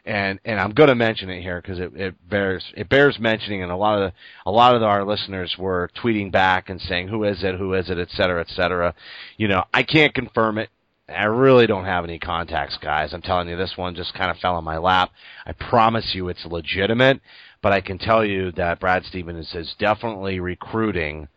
and 0.05 0.39
and 0.43 0.59
I'm 0.59 0.71
going 0.71 0.89
to 0.89 0.95
mention 0.95 1.29
it 1.29 1.41
here 1.41 1.62
because 1.62 1.79
it, 1.79 1.91
it 1.95 2.29
bears 2.29 2.63
it 2.75 2.89
bears 2.89 3.17
mentioning, 3.19 3.63
and 3.63 3.71
a 3.71 3.75
lot 3.77 4.01
of 4.01 4.12
the, 4.12 4.13
a 4.45 4.51
lot 4.51 4.75
of 4.75 4.83
our 4.83 5.05
listeners 5.05 5.55
were 5.57 5.89
tweeting 6.01 6.31
back 6.31 6.69
and 6.69 6.79
saying 6.81 7.07
who 7.07 7.23
is 7.23 7.43
it, 7.43 7.55
who 7.55 7.73
is 7.73 7.89
it, 7.89 7.97
et 7.97 8.09
cetera, 8.12 8.41
et 8.41 8.49
cetera. 8.49 8.93
You 9.38 9.47
know, 9.47 9.63
I 9.73 9.83
can't 9.83 10.13
confirm 10.13 10.57
it. 10.57 10.69
I 11.13 11.26
really 11.26 11.67
don't 11.67 11.86
have 11.86 12.04
any 12.04 12.19
contacts, 12.19 12.78
guys. 12.82 13.13
I'm 13.13 13.21
telling 13.21 13.47
you, 13.47 13.56
this 13.56 13.78
one 13.78 13.95
just 13.95 14.13
kind 14.13 14.32
of 14.32 14.38
fell 14.38 14.58
in 14.58 14.63
my 14.63 14.78
lap. 14.78 15.12
I 15.45 15.54
promise 15.54 16.12
you, 16.13 16.30
it's 16.30 16.45
legitimate, 16.45 17.21
but 17.62 17.71
I 17.71 17.82
can 17.82 17.97
tell 17.97 18.26
you 18.26 18.52
that 18.54 18.80
Brad 18.80 19.06
Stevens 19.06 19.54
is 19.54 19.76
definitely 19.80 20.39
recruiting 20.39 21.28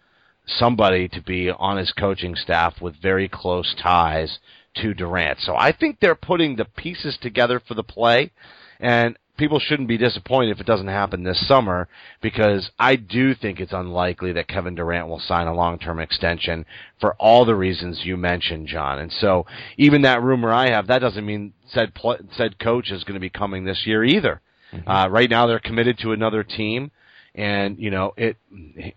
somebody 0.47 1.09
to 1.09 1.21
be 1.23 1.51
on 1.51 1.77
his 1.77 1.93
coaching 1.93 2.35
staff 2.35 2.81
with 2.81 3.01
very 3.01 3.29
close 3.29 3.75
ties 3.83 4.39
to 4.77 4.95
Durant. 4.95 5.41
So 5.41 5.57
I 5.57 5.73
think 5.73 5.99
they're 6.01 6.15
putting 6.15 6.57
the 6.57 6.65
pieces 6.65 7.19
together 7.21 7.61
for 7.61 7.75
the 7.75 7.83
play, 7.83 8.31
and 8.79 9.19
people 9.37 9.61
shouldn't 9.61 9.89
be 9.89 9.99
disappointed 9.99 10.51
if 10.51 10.61
it 10.61 10.67
doesn't 10.67 10.89
happen 10.89 11.23
this 11.23 11.47
summer 11.47 11.89
because 12.21 12.71
I 12.79 12.97
do 12.97 13.35
think 13.35 13.61
it's 13.61 13.73
unlikely 13.73 14.33
that 14.33 14.49
Kevin 14.49 14.75
Durant 14.75 15.09
will 15.09 15.21
sign 15.21 15.47
a 15.47 15.55
long-term 15.55 16.01
extension 16.01 16.67
for 17.01 17.15
all 17.15 17.45
the 17.45 17.55
reasons 17.55 18.03
you 18.05 18.17
mentioned, 18.17 18.69
John. 18.69 18.99
And 18.99 19.13
so 19.13 19.47
even 19.77 20.03
that 20.03 20.23
rumor 20.23 20.53
I 20.53 20.71
have, 20.71 20.87
that 20.89 21.01
doesn't 21.01 21.27
mean 21.27 21.53
said 21.69 21.95
pl- 21.95 22.19
said 22.37 22.59
coach 22.59 22.91
is 22.91 23.05
going 23.05 23.15
to 23.15 23.21
be 23.21 23.31
coming 23.31 23.65
this 23.65 23.87
year 23.87 24.05
either. 24.05 24.41
Uh, 24.87 25.09
right 25.11 25.31
now 25.31 25.47
they're 25.47 25.59
committed 25.59 25.99
to 25.99 26.13
another 26.13 26.43
team 26.43 26.91
and 27.37 27.79
you 27.79 27.91
know 27.91 28.15
it 28.17 28.37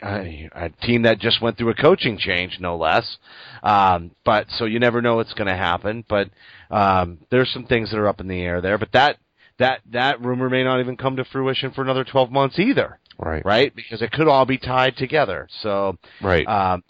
a 0.01 0.49
a 0.53 0.69
team 0.85 1.03
that 1.03 1.19
just 1.19 1.41
went 1.41 1.57
through 1.57 1.69
a 1.69 1.75
coaching 1.75 2.17
change 2.17 2.57
no 2.59 2.77
less 2.77 3.17
um 3.63 4.11
but 4.23 4.47
so 4.57 4.65
you 4.65 4.79
never 4.79 5.01
know 5.01 5.17
what's 5.17 5.33
going 5.33 5.47
to 5.47 5.55
happen 5.55 6.03
but 6.07 6.29
um 6.71 7.17
there's 7.29 7.51
some 7.51 7.65
things 7.65 7.91
that 7.91 7.99
are 7.99 8.07
up 8.07 8.21
in 8.21 8.27
the 8.27 8.41
air 8.41 8.61
there 8.61 8.77
but 8.77 8.91
that 8.93 9.17
that 9.59 9.81
that 9.91 10.21
rumor 10.21 10.49
may 10.49 10.63
not 10.63 10.79
even 10.79 10.97
come 10.97 11.15
to 11.17 11.23
fruition 11.25 11.71
for 11.71 11.81
another 11.81 12.03
12 12.03 12.31
months 12.31 12.57
either 12.59 12.99
Right. 13.17 13.43
right 13.45 13.75
because 13.75 14.01
it 14.01 14.11
could 14.11 14.27
all 14.27 14.45
be 14.45 14.57
tied 14.57 14.95
together 14.97 15.47
so 15.61 15.97
Right. 16.21 16.47
um 16.47 16.83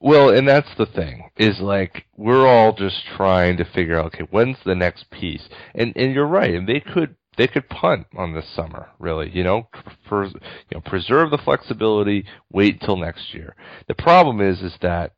Well, 0.00 0.28
and 0.30 0.46
that's 0.46 0.72
the 0.76 0.86
thing 0.86 1.30
is 1.36 1.58
like 1.60 2.04
we're 2.16 2.46
all 2.46 2.72
just 2.72 3.04
trying 3.16 3.56
to 3.56 3.64
figure 3.64 3.98
out 3.98 4.06
okay, 4.14 4.24
when's 4.30 4.58
the 4.64 4.74
next 4.76 5.10
piece? 5.10 5.48
And 5.74 5.92
and 5.96 6.14
you're 6.14 6.26
right, 6.26 6.54
and 6.54 6.68
they 6.68 6.78
could 6.80 7.16
they 7.36 7.48
could 7.48 7.68
punt 7.68 8.06
on 8.16 8.32
this 8.34 8.48
summer, 8.54 8.90
really. 9.00 9.28
You 9.30 9.42
know, 9.42 9.68
for 10.08 10.26
you 10.26 10.40
know, 10.74 10.80
preserve 10.82 11.30
the 11.30 11.38
flexibility, 11.38 12.24
wait 12.52 12.80
till 12.80 12.96
next 12.96 13.34
year. 13.34 13.56
The 13.88 13.94
problem 13.94 14.40
is 14.40 14.60
is 14.62 14.74
that 14.82 15.14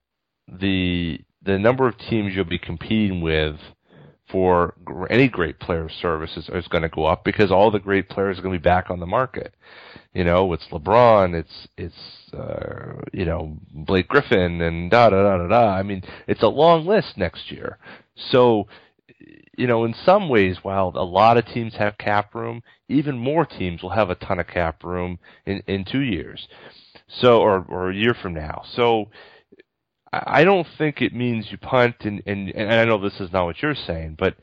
the 0.49 1.21
the 1.43 1.59
number 1.59 1.87
of 1.87 1.99
teams 1.99 2.35
you'll 2.35 2.45
be 2.47 2.59
competing 2.59 3.21
with 3.21 3.57
for 4.31 4.75
any 5.11 5.29
great 5.29 5.59
player 5.59 5.89
services 5.89 6.49
is 6.53 6.69
going 6.69 6.83
to 6.83 6.89
go 6.89 7.05
up 7.05 7.25
because 7.25 7.51
all 7.51 7.71
the 7.71 7.79
great 7.79 8.09
players 8.09 8.39
are 8.39 8.43
going 8.43 8.55
to 8.55 8.59
be 8.59 8.63
back 8.63 8.91
on 8.91 9.01
the 9.01 9.07
market. 9.07 9.55
You 10.13 10.25
know, 10.25 10.53
it's 10.53 10.67
LeBron, 10.73 11.35
it's 11.35 11.69
it's 11.77 12.35
uh, 12.35 13.01
you 13.13 13.25
know 13.25 13.57
Blake 13.73 14.09
Griffin, 14.09 14.61
and 14.61 14.91
da 14.91 15.11
da 15.11 15.23
da 15.23 15.39
da 15.39 15.47
da. 15.47 15.69
I 15.69 15.83
mean, 15.83 16.03
it's 16.27 16.43
a 16.43 16.49
long 16.49 16.87
list 16.87 17.17
next 17.17 17.53
year. 17.53 17.79
So, 18.31 18.67
you 19.57 19.67
know, 19.69 19.85
in 19.85 19.95
some 20.05 20.29
ways, 20.29 20.59
while 20.63 20.93
a 20.97 21.05
lot 21.05 21.37
of 21.37 21.47
teams 21.47 21.75
have 21.75 21.97
cap 21.99 22.35
room, 22.35 22.63
even 22.89 23.19
more 23.19 23.47
teams 23.47 23.83
will 23.83 23.91
have 23.91 24.11
a 24.11 24.17
ton 24.17 24.41
of 24.41 24.49
cap 24.49 24.83
room 24.83 25.21
in 25.47 25.63
in 25.69 25.85
two 25.85 26.01
years. 26.01 26.49
So, 27.07 27.41
or 27.41 27.65
or 27.69 27.91
a 27.91 27.95
year 27.95 28.15
from 28.15 28.35
now. 28.35 28.63
So, 28.75 29.11
I 30.13 30.45
don't 30.45 30.67
think 30.77 31.01
it 31.01 31.15
means 31.15 31.47
you 31.51 31.59
punt, 31.59 31.97
and, 32.01 32.23
and, 32.27 32.49
and 32.51 32.73
I 32.73 32.85
know 32.85 32.99
this 33.01 33.21
is 33.21 33.33
not 33.33 33.45
what 33.45 33.63
you're 33.63 33.75
saying, 33.75 34.17
but 34.19 34.35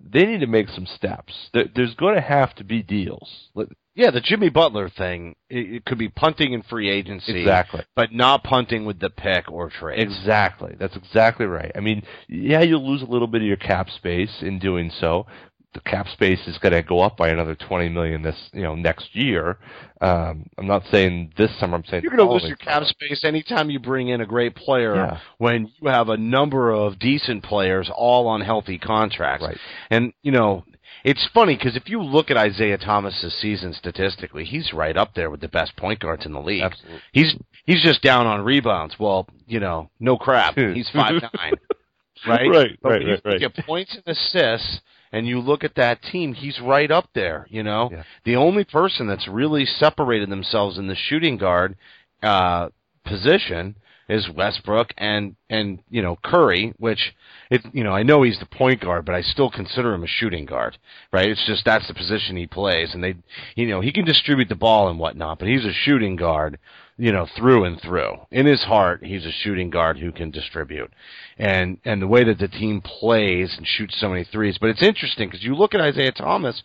they 0.00 0.24
need 0.24 0.40
to 0.40 0.46
make 0.46 0.68
some 0.68 0.86
steps. 0.86 1.32
There, 1.52 1.66
there's 1.74 1.94
going 1.94 2.14
to 2.14 2.20
have 2.20 2.54
to 2.56 2.64
be 2.64 2.82
deals. 2.82 3.48
Yeah 3.94 4.12
the 4.12 4.20
Jimmy 4.20 4.48
Butler 4.48 4.88
thing 4.88 5.34
it, 5.50 5.74
it 5.74 5.84
could 5.84 5.98
be 5.98 6.08
punting 6.08 6.52
in 6.52 6.62
free 6.62 6.88
agency 6.88 7.40
Exactly. 7.40 7.82
but 7.96 8.12
not 8.12 8.44
punting 8.44 8.84
with 8.84 9.00
the 9.00 9.10
pick 9.10 9.50
or 9.50 9.70
trade 9.70 9.98
Exactly. 9.98 10.76
That's 10.78 10.94
exactly 10.94 11.46
right. 11.46 11.72
I 11.74 11.80
mean, 11.80 12.04
yeah, 12.28 12.62
you'll 12.62 12.88
lose 12.88 13.02
a 13.02 13.06
little 13.06 13.26
bit 13.26 13.42
of 13.42 13.48
your 13.48 13.56
cap 13.56 13.90
space 13.90 14.40
in 14.40 14.60
doing 14.60 14.92
so. 15.00 15.26
The 15.74 15.80
cap 15.80 16.06
space 16.08 16.40
is 16.46 16.56
going 16.58 16.72
to 16.72 16.82
go 16.82 17.00
up 17.00 17.16
by 17.18 17.28
another 17.28 17.54
20 17.54 17.90
million 17.90 18.22
this, 18.22 18.36
you 18.54 18.62
know, 18.62 18.74
next 18.74 19.14
year. 19.14 19.58
Um, 20.00 20.48
I'm 20.56 20.66
not 20.66 20.82
saying 20.90 21.34
this 21.36 21.50
summer. 21.60 21.76
I'm 21.76 21.84
saying 21.84 22.02
You're 22.04 22.16
going 22.16 22.26
to 22.26 22.32
lose 22.32 22.44
your 22.48 22.56
cap 22.56 22.84
space 22.84 23.22
anytime 23.22 23.68
you 23.68 23.78
bring 23.78 24.08
in 24.08 24.22
a 24.22 24.26
great 24.26 24.54
player 24.56 24.94
Yeah. 24.94 25.18
when 25.36 25.70
you 25.80 25.88
have 25.88 26.08
a 26.08 26.16
number 26.16 26.70
of 26.70 26.98
decent 26.98 27.44
players 27.44 27.90
all 27.94 28.28
on 28.28 28.40
healthy 28.40 28.78
contracts. 28.78 29.44
Right. 29.46 29.58
And, 29.90 30.14
you 30.22 30.32
know, 30.32 30.64
it's 31.04 31.28
funny 31.34 31.54
because 31.54 31.76
if 31.76 31.88
you 31.88 32.02
look 32.02 32.30
at 32.30 32.36
Isaiah 32.38 32.78
Thomas's 32.78 33.34
season 33.40 33.74
statistically, 33.74 34.44
he's 34.44 34.72
right 34.72 34.96
up 34.96 35.14
there 35.14 35.30
with 35.30 35.40
the 35.40 35.48
best 35.48 35.76
point 35.76 36.00
guards 36.00 36.24
in 36.24 36.32
the 36.32 36.40
league. 36.40 36.62
Absolutely. 36.62 37.00
He's 37.12 37.36
he's 37.66 37.82
just 37.82 38.02
down 38.02 38.26
on 38.26 38.40
rebounds. 38.42 38.96
Well, 38.98 39.28
you 39.46 39.60
know, 39.60 39.90
no 40.00 40.16
crap. 40.16 40.56
He's 40.74 40.90
five 40.92 41.22
nine, 41.22 41.52
right? 42.26 42.48
Right, 42.50 42.78
But 42.82 42.88
right, 42.88 43.06
right, 43.06 43.42
right. 43.42 43.66
points 43.66 43.94
and 43.96 44.16
assists, 44.16 44.80
and 45.12 45.26
you 45.26 45.40
look 45.40 45.64
at 45.64 45.74
that 45.76 46.02
team, 46.02 46.34
he's 46.34 46.60
right 46.60 46.90
up 46.90 47.08
there. 47.14 47.46
You 47.50 47.62
know, 47.62 47.90
Yeah. 47.92 48.02
the 48.24 48.36
only 48.36 48.64
person 48.64 49.06
that's 49.06 49.28
really 49.28 49.64
separated 49.64 50.30
themselves 50.30 50.78
in 50.78 50.86
the 50.86 50.96
shooting 50.96 51.36
guard 51.36 51.76
uh, 52.22 52.68
position 53.04 53.76
is 54.08 54.28
Westbrook 54.28 54.92
and 54.96 55.36
and 55.50 55.80
you 55.90 56.00
know 56.00 56.16
Curry, 56.24 56.72
which 56.78 57.14
it 57.50 57.62
you 57.72 57.84
know 57.84 57.92
I 57.92 58.02
know 58.02 58.22
he's 58.22 58.38
the 58.38 58.46
point 58.46 58.80
guard, 58.80 59.04
but 59.04 59.14
I 59.14 59.20
still 59.20 59.50
consider 59.50 59.92
him 59.92 60.02
a 60.02 60.06
shooting 60.06 60.46
guard, 60.46 60.78
right? 61.12 61.28
It's 61.28 61.44
just 61.46 61.64
that's 61.64 61.86
the 61.88 61.94
position 61.94 62.36
he 62.36 62.46
plays, 62.46 62.94
and 62.94 63.04
they 63.04 63.16
you 63.54 63.66
know 63.66 63.80
he 63.80 63.92
can 63.92 64.04
distribute 64.06 64.48
the 64.48 64.54
ball 64.54 64.88
and 64.88 64.98
whatnot, 64.98 65.38
but 65.38 65.48
he's 65.48 65.64
a 65.66 65.72
shooting 65.72 66.16
guard, 66.16 66.58
you 66.98 67.12
know 67.12 67.26
through 67.36 67.64
and 67.64 67.80
through. 67.80 68.18
In 68.30 68.46
his 68.46 68.64
heart, 68.64 69.04
he's 69.04 69.24
a 69.24 69.32
shooting 69.32 69.70
guard 69.70 69.98
who 69.98 70.12
can 70.12 70.30
distribute, 70.30 70.92
and 71.38 71.78
and 71.84 72.02
the 72.02 72.08
way 72.08 72.24
that 72.24 72.38
the 72.38 72.48
team 72.48 72.82
plays 72.82 73.54
and 73.56 73.66
shoots 73.66 73.98
so 73.98 74.08
many 74.10 74.24
threes. 74.24 74.58
But 74.60 74.70
it's 74.70 74.82
interesting 74.82 75.28
because 75.28 75.44
you 75.44 75.54
look 75.54 75.74
at 75.74 75.80
Isaiah 75.80 76.12
Thomas, 76.12 76.62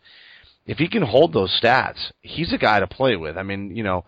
if 0.66 0.80
he 0.80 0.90
can 0.90 1.04
hold 1.04 1.34
those 1.34 1.58
stats, 1.62 2.12
he's 2.22 2.52
a 2.52 2.58
guy 2.58 2.80
to 2.80 2.88
play 2.88 3.16
with. 3.16 3.38
I 3.38 3.44
mean, 3.44 3.76
you 3.76 3.84
know, 3.84 4.06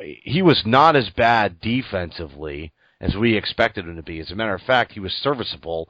he 0.00 0.40
was 0.42 0.62
not 0.64 0.96
as 0.96 1.10
bad 1.10 1.60
defensively 1.60 2.72
as 3.00 3.14
we 3.14 3.36
expected 3.36 3.86
him 3.86 3.96
to 3.96 4.02
be. 4.02 4.20
As 4.20 4.30
a 4.30 4.36
matter 4.36 4.54
of 4.54 4.62
fact, 4.62 4.92
he 4.92 5.00
was 5.00 5.12
serviceable 5.12 5.88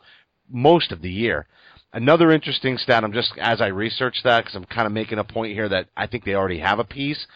most 0.48 0.90
of 0.90 1.02
the 1.02 1.10
year. 1.10 1.46
Another 1.92 2.30
interesting 2.30 2.78
stat, 2.78 3.04
I'm 3.04 3.12
just, 3.12 3.32
as 3.38 3.60
I 3.60 3.68
researched 3.68 4.24
that, 4.24 4.44
because 4.44 4.56
I'm 4.56 4.64
kind 4.64 4.86
of 4.86 4.92
making 4.92 5.18
a 5.18 5.24
point 5.24 5.54
here 5.54 5.68
that 5.68 5.88
I 5.96 6.06
think 6.06 6.24
they 6.24 6.34
already 6.34 6.58
have 6.58 6.78
a 6.78 6.84
piece. 6.84 7.26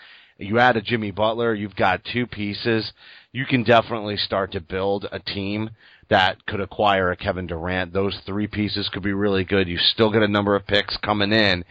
You 0.41 0.59
add 0.59 0.77
a 0.77 0.83
Jimmy 0.83 1.11
Butler, 1.11 1.55
you've 1.55 1.77
got 1.77 2.05
two 2.05 2.27
pieces. 2.27 2.93
You 3.31 3.45
can 3.45 3.63
definitely 3.63 4.17
start 4.17 4.53
to 4.53 4.61
build 4.61 5.07
a 5.13 5.19
team 5.19 5.71
that 6.09 6.45
could 6.47 6.61
acquire 6.61 7.11
a 7.11 7.17
Kevin 7.17 7.47
Durant. 7.47 7.93
Those 7.93 8.19
three 8.27 8.47
pieces 8.47 8.89
could 8.89 9.03
be 9.03 9.13
really 9.13 9.45
good. 9.45 9.69
You 9.69 9.79
still 9.79 10.11
get 10.11 10.23
a 10.23 10.29
number 10.29 10.57
of 10.57 10.67
picks 10.67 10.97
coming 10.97 11.33
in. 11.33 11.65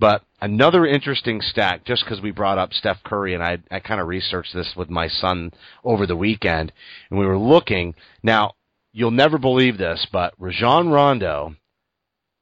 But 0.00 0.22
another 0.40 0.86
interesting 0.86 1.40
stat, 1.40 1.84
just 1.84 2.04
because 2.04 2.20
we 2.20 2.32
brought 2.32 2.58
up 2.58 2.72
Steph 2.72 3.04
Curry, 3.04 3.34
and 3.34 3.42
I, 3.42 3.58
I 3.70 3.78
kind 3.80 4.00
of 4.00 4.08
researched 4.08 4.54
this 4.54 4.72
with 4.76 4.90
my 4.90 5.06
son 5.06 5.52
over 5.84 6.06
the 6.06 6.16
weekend, 6.16 6.72
and 7.10 7.18
we 7.18 7.26
were 7.26 7.38
looking. 7.38 7.94
Now, 8.22 8.54
you'll 8.92 9.12
never 9.12 9.38
believe 9.38 9.78
this, 9.78 10.06
but 10.10 10.34
Rajon 10.38 10.88
Rondo 10.88 11.54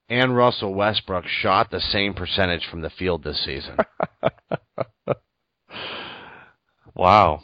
and 0.08 0.36
Russell 0.36 0.74
Westbrook 0.74 1.26
shot 1.26 1.70
the 1.70 1.80
same 1.80 2.14
percentage 2.14 2.66
from 2.70 2.80
the 2.80 2.90
field 2.90 3.24
this 3.24 3.44
season. 3.44 3.76
Wow. 6.94 7.42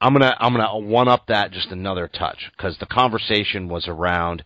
I'm 0.00 0.12
gonna 0.12 0.34
I'm 0.38 0.54
gonna 0.54 0.78
one 0.78 1.08
up 1.08 1.26
that 1.26 1.52
just 1.52 1.68
another 1.68 2.08
touch 2.08 2.50
because 2.56 2.78
the 2.78 2.86
conversation 2.86 3.68
was 3.68 3.86
around. 3.86 4.44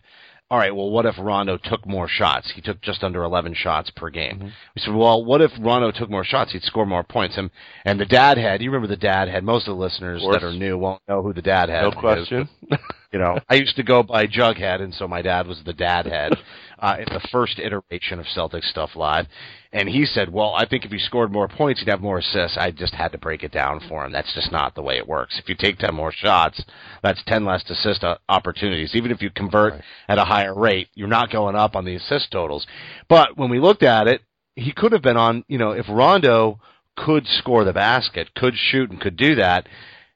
All 0.51 0.59
right, 0.59 0.75
well, 0.75 0.91
what 0.91 1.07
if 1.07 1.15
Rondo 1.17 1.57
took 1.57 1.87
more 1.87 2.07
shots? 2.07 2.51
He 2.53 2.61
took 2.61 2.79
just 2.79 3.03
under 3.03 3.23
11 3.23 3.55
shots 3.55 3.89
per 3.89 4.11
game. 4.11 4.35
Mm-hmm. 4.35 4.45
We 4.45 4.81
said, 4.81 4.93
well, 4.93 5.25
what 5.25 5.41
if 5.41 5.49
Rondo 5.59 5.91
took 5.91 6.07
more 6.07 6.23
shots? 6.23 6.51
He'd 6.51 6.61
score 6.61 6.85
more 6.85 7.03
points. 7.03 7.35
And 7.35 7.49
and 7.83 7.99
the 7.99 8.05
dad 8.05 8.37
head. 8.37 8.61
You 8.61 8.69
remember 8.69 8.87
the 8.87 8.99
dad 8.99 9.27
head? 9.27 9.43
Most 9.43 9.67
of 9.67 9.75
the 9.75 9.81
listeners 9.81 10.23
Of 10.23 10.33
that 10.33 10.43
are 10.43 10.53
new 10.53 10.77
won't 10.77 11.01
know 11.07 11.23
who 11.23 11.33
the 11.33 11.41
dad 11.41 11.69
head. 11.69 11.81
No 11.81 11.89
is. 11.89 11.95
question. 11.95 12.49
You 13.13 13.21
know, 13.21 13.39
I 13.47 13.55
used 13.55 13.77
to 13.77 13.83
go 13.83 14.03
by 14.03 14.27
Jughead, 14.27 14.81
and 14.81 14.93
so 14.93 15.07
my 15.07 15.21
dad 15.21 15.47
was 15.47 15.61
the 15.65 15.71
dad 15.71 16.05
head 16.05 16.33
uh, 16.79 16.97
in 16.99 17.05
the 17.13 17.27
first 17.31 17.59
iteration 17.59 18.19
of 18.19 18.27
Celtic 18.27 18.63
Stuff 18.63 18.95
Live. 18.95 19.27
And 19.71 19.89
he 19.89 20.05
said, 20.05 20.31
"Well, 20.31 20.53
I 20.55 20.65
think 20.65 20.85
if 20.85 20.91
he 20.91 20.99
scored 20.99 21.31
more 21.31 21.47
points, 21.47 21.81
he'd 21.81 21.89
have 21.89 22.01
more 22.01 22.19
assists." 22.19 22.57
I 22.57 22.71
just 22.71 22.93
had 22.93 23.11
to 23.11 23.17
break 23.17 23.43
it 23.43 23.51
down 23.51 23.81
for 23.89 24.05
him. 24.05 24.11
That's 24.11 24.33
just 24.33 24.51
not 24.51 24.75
the 24.75 24.81
way 24.81 24.97
it 24.97 25.07
works. 25.07 25.39
If 25.39 25.49
you 25.49 25.55
take 25.55 25.77
ten 25.77 25.93
more 25.93 26.11
shots, 26.11 26.63
that's 27.03 27.23
ten 27.25 27.45
less 27.45 27.69
assist 27.69 28.03
uh, 28.03 28.17
opportunities. 28.29 28.95
Even 28.95 29.11
if 29.11 29.21
you 29.21 29.29
convert 29.29 29.81
at 30.07 30.17
a 30.17 30.25
higher 30.25 30.53
rate, 30.53 30.89
you're 30.95 31.07
not 31.07 31.31
going 31.31 31.55
up 31.55 31.75
on 31.75 31.85
the 31.85 31.95
assist 31.95 32.31
totals. 32.31 32.65
But 33.09 33.37
when 33.37 33.49
we 33.49 33.59
looked 33.59 33.83
at 33.83 34.07
it, 34.07 34.21
he 34.55 34.71
could 34.71 34.91
have 34.91 35.01
been 35.01 35.17
on. 35.17 35.43
You 35.47 35.57
know, 35.57 35.71
if 35.71 35.85
Rondo 35.89 36.59
could 36.95 37.27
score 37.27 37.63
the 37.63 37.73
basket, 37.73 38.33
could 38.35 38.55
shoot, 38.55 38.89
and 38.89 39.01
could 39.01 39.17
do 39.17 39.35
that, 39.35 39.67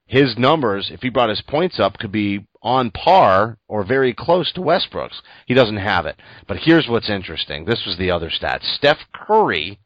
his 0.10 0.39
numbers, 0.39 0.89
if 0.91 1.04
he 1.04 1.10
brought 1.10 1.30
his 1.30 1.43
points 1.43 1.80
up, 1.80 2.00
could 2.00 2.12
be 2.12 2.48
on 2.63 2.89
par 2.89 3.60
or 3.67 3.84
very 3.84 4.12
close 4.12 4.52
to 4.52 4.62
Westbrook's. 4.62 5.22
He 5.45 5.54
doesn't 5.54 5.78
have 5.78 6.08
it. 6.08 6.15
But 6.48 6.58
here's 6.58 6.88
what's 6.88 7.12
interesting. 7.12 7.63
This 7.63 7.86
was 7.86 7.95
the 8.00 8.10
other 8.10 8.32
stat. 8.32 8.62
Steph 8.63 8.98
Curry 9.13 9.78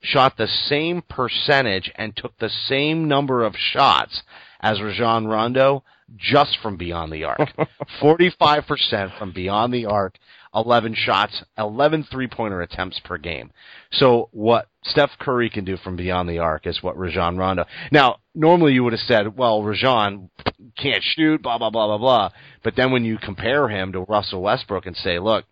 shot 0.00 0.36
the 0.36 0.46
same 0.46 1.02
percentage 1.02 1.90
and 1.96 2.14
took 2.14 2.38
the 2.38 2.48
same 2.68 3.08
number 3.08 3.42
of 3.44 3.56
shots 3.56 4.22
as 4.60 4.80
Rajon 4.80 5.26
Rondo 5.26 5.82
just 6.16 6.58
from 6.62 6.76
beyond 6.76 7.12
the 7.12 7.24
arc. 7.24 7.40
45% 8.00 9.18
from 9.18 9.32
beyond 9.32 9.74
the 9.74 9.86
arc, 9.86 10.16
11 10.54 10.94
shots, 10.94 11.42
11 11.58 12.06
three-pointer 12.10 12.62
attempts 12.62 13.00
per 13.04 13.18
game. 13.18 13.50
So 13.92 14.28
what 14.32 14.68
Steph 14.84 15.10
Curry 15.18 15.50
can 15.50 15.64
do 15.64 15.76
from 15.76 15.96
beyond 15.96 16.28
the 16.28 16.38
arc 16.38 16.66
is 16.66 16.82
what 16.82 16.96
Rajon 16.96 17.36
Rondo. 17.36 17.66
Now, 17.90 18.18
normally 18.34 18.72
you 18.72 18.84
would 18.84 18.92
have 18.92 19.00
said, 19.00 19.36
well, 19.36 19.62
Rajon 19.62 20.30
can't 20.76 21.02
shoot, 21.02 21.42
blah, 21.42 21.58
blah, 21.58 21.70
blah, 21.70 21.86
blah, 21.86 21.98
blah. 21.98 22.30
But 22.62 22.76
then 22.76 22.92
when 22.92 23.04
you 23.04 23.18
compare 23.18 23.68
him 23.68 23.92
to 23.92 24.00
Russell 24.00 24.42
Westbrook 24.42 24.86
and 24.86 24.96
say, 24.96 25.18
look, 25.18 25.44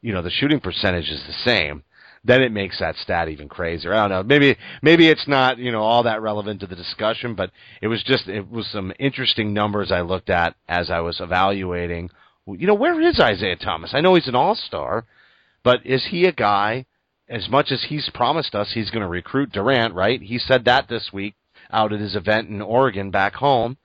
you 0.00 0.12
know, 0.12 0.22
the 0.22 0.30
shooting 0.30 0.60
percentage 0.60 1.08
is 1.08 1.22
the 1.26 1.50
same, 1.50 1.84
then 2.24 2.42
it 2.42 2.52
makes 2.52 2.78
that 2.78 2.96
stat 2.96 3.28
even 3.28 3.48
crazier. 3.48 3.92
I 3.92 4.08
don't 4.08 4.10
know. 4.10 4.22
Maybe 4.22 4.56
maybe 4.80 5.08
it's 5.08 5.26
not 5.26 5.58
you 5.58 5.72
know 5.72 5.82
all 5.82 6.04
that 6.04 6.22
relevant 6.22 6.60
to 6.60 6.66
the 6.66 6.76
discussion, 6.76 7.34
but 7.34 7.50
it 7.80 7.88
was 7.88 8.02
just 8.04 8.28
it 8.28 8.48
was 8.48 8.66
some 8.68 8.92
interesting 8.98 9.52
numbers 9.52 9.90
I 9.90 10.02
looked 10.02 10.30
at 10.30 10.54
as 10.68 10.90
I 10.90 11.00
was 11.00 11.20
evaluating. 11.20 12.10
You 12.46 12.66
know, 12.66 12.74
where 12.74 13.00
is 13.00 13.20
Isaiah 13.20 13.56
Thomas? 13.56 13.92
I 13.94 14.00
know 14.00 14.14
he's 14.14 14.28
an 14.28 14.34
all 14.34 14.54
star, 14.54 15.04
but 15.62 15.84
is 15.86 16.08
he 16.10 16.26
a 16.26 16.32
guy? 16.32 16.86
As 17.28 17.48
much 17.48 17.70
as 17.70 17.86
he's 17.88 18.10
promised 18.12 18.54
us, 18.54 18.72
he's 18.74 18.90
going 18.90 19.02
to 19.02 19.08
recruit 19.08 19.52
Durant, 19.52 19.94
right? 19.94 20.20
He 20.20 20.38
said 20.38 20.64
that 20.64 20.88
this 20.88 21.10
week 21.12 21.34
out 21.70 21.92
at 21.92 22.00
his 22.00 22.16
event 22.16 22.50
in 22.50 22.60
Oregon 22.60 23.10
back 23.10 23.34
home, 23.34 23.78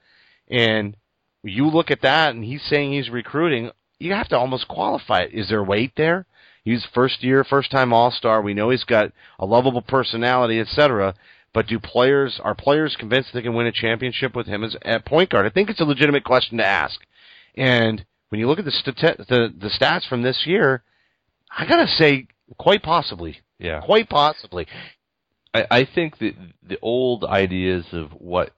and 0.49 0.97
you 1.43 1.67
look 1.67 1.91
at 1.91 2.01
that, 2.01 2.33
and 2.35 2.43
he's 2.43 2.63
saying 2.63 2.91
he's 2.91 3.09
recruiting. 3.09 3.71
You 3.99 4.13
have 4.13 4.27
to 4.29 4.37
almost 4.37 4.67
qualify 4.67 5.21
it. 5.21 5.33
Is 5.33 5.49
there 5.49 5.63
weight 5.63 5.93
there? 5.95 6.25
He's 6.65 6.85
first 6.93 7.23
year, 7.23 7.45
first 7.45 7.71
time 7.71 7.93
All 7.93 8.11
Star. 8.11 8.41
We 8.41 8.53
know 8.53 8.71
he's 8.71 8.83
got 8.83 9.13
a 9.39 9.45
lovable 9.45 9.81
personality, 9.81 10.59
etc. 10.59 11.13
But 11.53 11.67
do 11.67 11.79
players 11.79 12.41
are 12.43 12.55
players 12.55 12.97
convinced 12.99 13.29
they 13.33 13.41
can 13.41 13.53
win 13.53 13.67
a 13.67 13.71
championship 13.71 14.35
with 14.35 14.47
him 14.47 14.63
as 14.63 14.75
at 14.81 15.05
point 15.05 15.29
guard? 15.29 15.45
I 15.45 15.49
think 15.49 15.69
it's 15.69 15.79
a 15.79 15.85
legitimate 15.85 16.25
question 16.25 16.57
to 16.57 16.65
ask. 16.65 16.99
And 17.55 18.05
when 18.29 18.39
you 18.39 18.47
look 18.47 18.59
at 18.59 18.65
the 18.65 18.71
stati- 18.71 19.17
the 19.27 19.53
the 19.57 19.69
stats 19.69 20.07
from 20.07 20.21
this 20.21 20.45
year, 20.45 20.83
I 21.55 21.65
gotta 21.67 21.87
say, 21.87 22.27
quite 22.57 22.83
possibly, 22.83 23.39
Yeah. 23.59 23.81
quite 23.81 24.09
possibly. 24.09 24.67
I, 25.53 25.65
I 25.71 25.85
think 25.85 26.17
that 26.19 26.33
the 26.61 26.77
old 26.81 27.23
ideas 27.23 27.85
of 27.93 28.11
what 28.11 28.51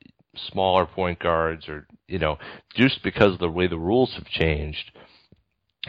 smaller 0.51 0.85
point 0.85 1.19
guards 1.19 1.67
or 1.67 1.85
you 2.07 2.17
know 2.19 2.37
just 2.75 3.03
because 3.03 3.33
of 3.33 3.39
the 3.39 3.49
way 3.49 3.67
the 3.67 3.77
rules 3.77 4.13
have 4.13 4.25
changed 4.25 4.91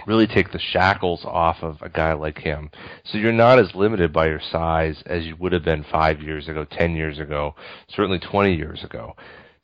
really 0.07 0.27
take 0.27 0.51
the 0.53 0.59
shackles 0.59 1.25
off 1.25 1.57
of 1.63 1.77
a 1.83 1.89
guy 1.89 2.13
like 2.13 2.39
him. 2.39 2.71
So 3.05 3.19
you're 3.19 3.33
not 3.33 3.59
as 3.59 3.75
limited 3.75 4.13
by 4.13 4.27
your 4.29 4.41
size 4.41 5.03
as 5.05 5.25
you 5.25 5.37
would 5.37 5.53
have 5.53 5.65
been 5.65 5.85
five 5.91 6.21
years 6.23 6.49
ago, 6.49 6.65
ten 6.65 6.95
years 6.95 7.19
ago, 7.19 7.55
certainly 7.89 8.19
twenty 8.21 8.55
years 8.55 8.83
ago. 8.85 9.15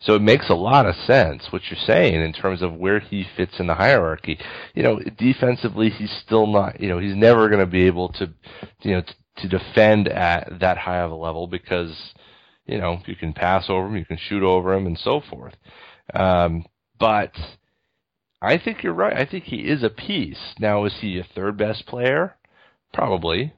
So 0.01 0.15
it 0.15 0.23
makes 0.23 0.51
a 0.51 0.55
lot 0.55 0.87
of 0.87 0.95
sense 0.95 1.47
what 1.51 1.63
you're 1.71 1.81
saying 1.87 2.21
in 2.21 2.33
terms 2.33 2.63
of 2.63 2.75
where 2.75 3.01
he 3.01 3.27
fits 3.37 3.59
in 3.59 3.67
the 3.67 3.75
hierarchy. 3.75 4.39
You 4.75 4.83
know, 4.83 5.01
defensively 5.01 5.89
he's 5.89 6.13
still 6.25 6.47
not, 6.47 6.81
you 6.81 6.89
know, 6.89 6.99
he's 6.99 7.17
never 7.17 7.49
going 7.49 7.61
to 7.61 7.71
be 7.71 7.87
able 7.87 8.11
to, 8.11 8.31
you 8.83 8.93
know, 8.93 9.01
t- 9.01 9.15
to 9.39 9.49
defend 9.49 10.09
at 10.09 10.61
that 10.61 10.79
high 10.79 11.01
of 11.01 11.11
a 11.11 11.15
level 11.15 11.47
because, 11.47 11.95
you 12.67 12.79
know, 12.79 13.01
you 13.07 13.17
can 13.17 13.33
pass 13.33 13.67
over 13.69 13.87
him, 13.87 13.97
you 13.97 14.05
can 14.05 14.19
shoot 14.19 14.43
over 14.43 14.75
him 14.75 14.87
and 14.87 14.99
so 14.99 15.21
forth. 15.21 15.55
Um, 16.13 16.67
but 16.99 17.33
I 18.41 18.59
think 18.59 18.83
you're 18.83 18.93
right. 18.93 19.17
I 19.17 19.25
think 19.25 19.45
he 19.45 19.69
is 19.69 19.83
a 19.83 19.91
piece. 19.91 20.55
Now, 20.59 20.85
is 20.85 20.95
he 21.01 21.19
a 21.19 21.27
third 21.35 21.57
best 21.57 21.87
player? 21.87 22.37
Probably. 22.93 23.55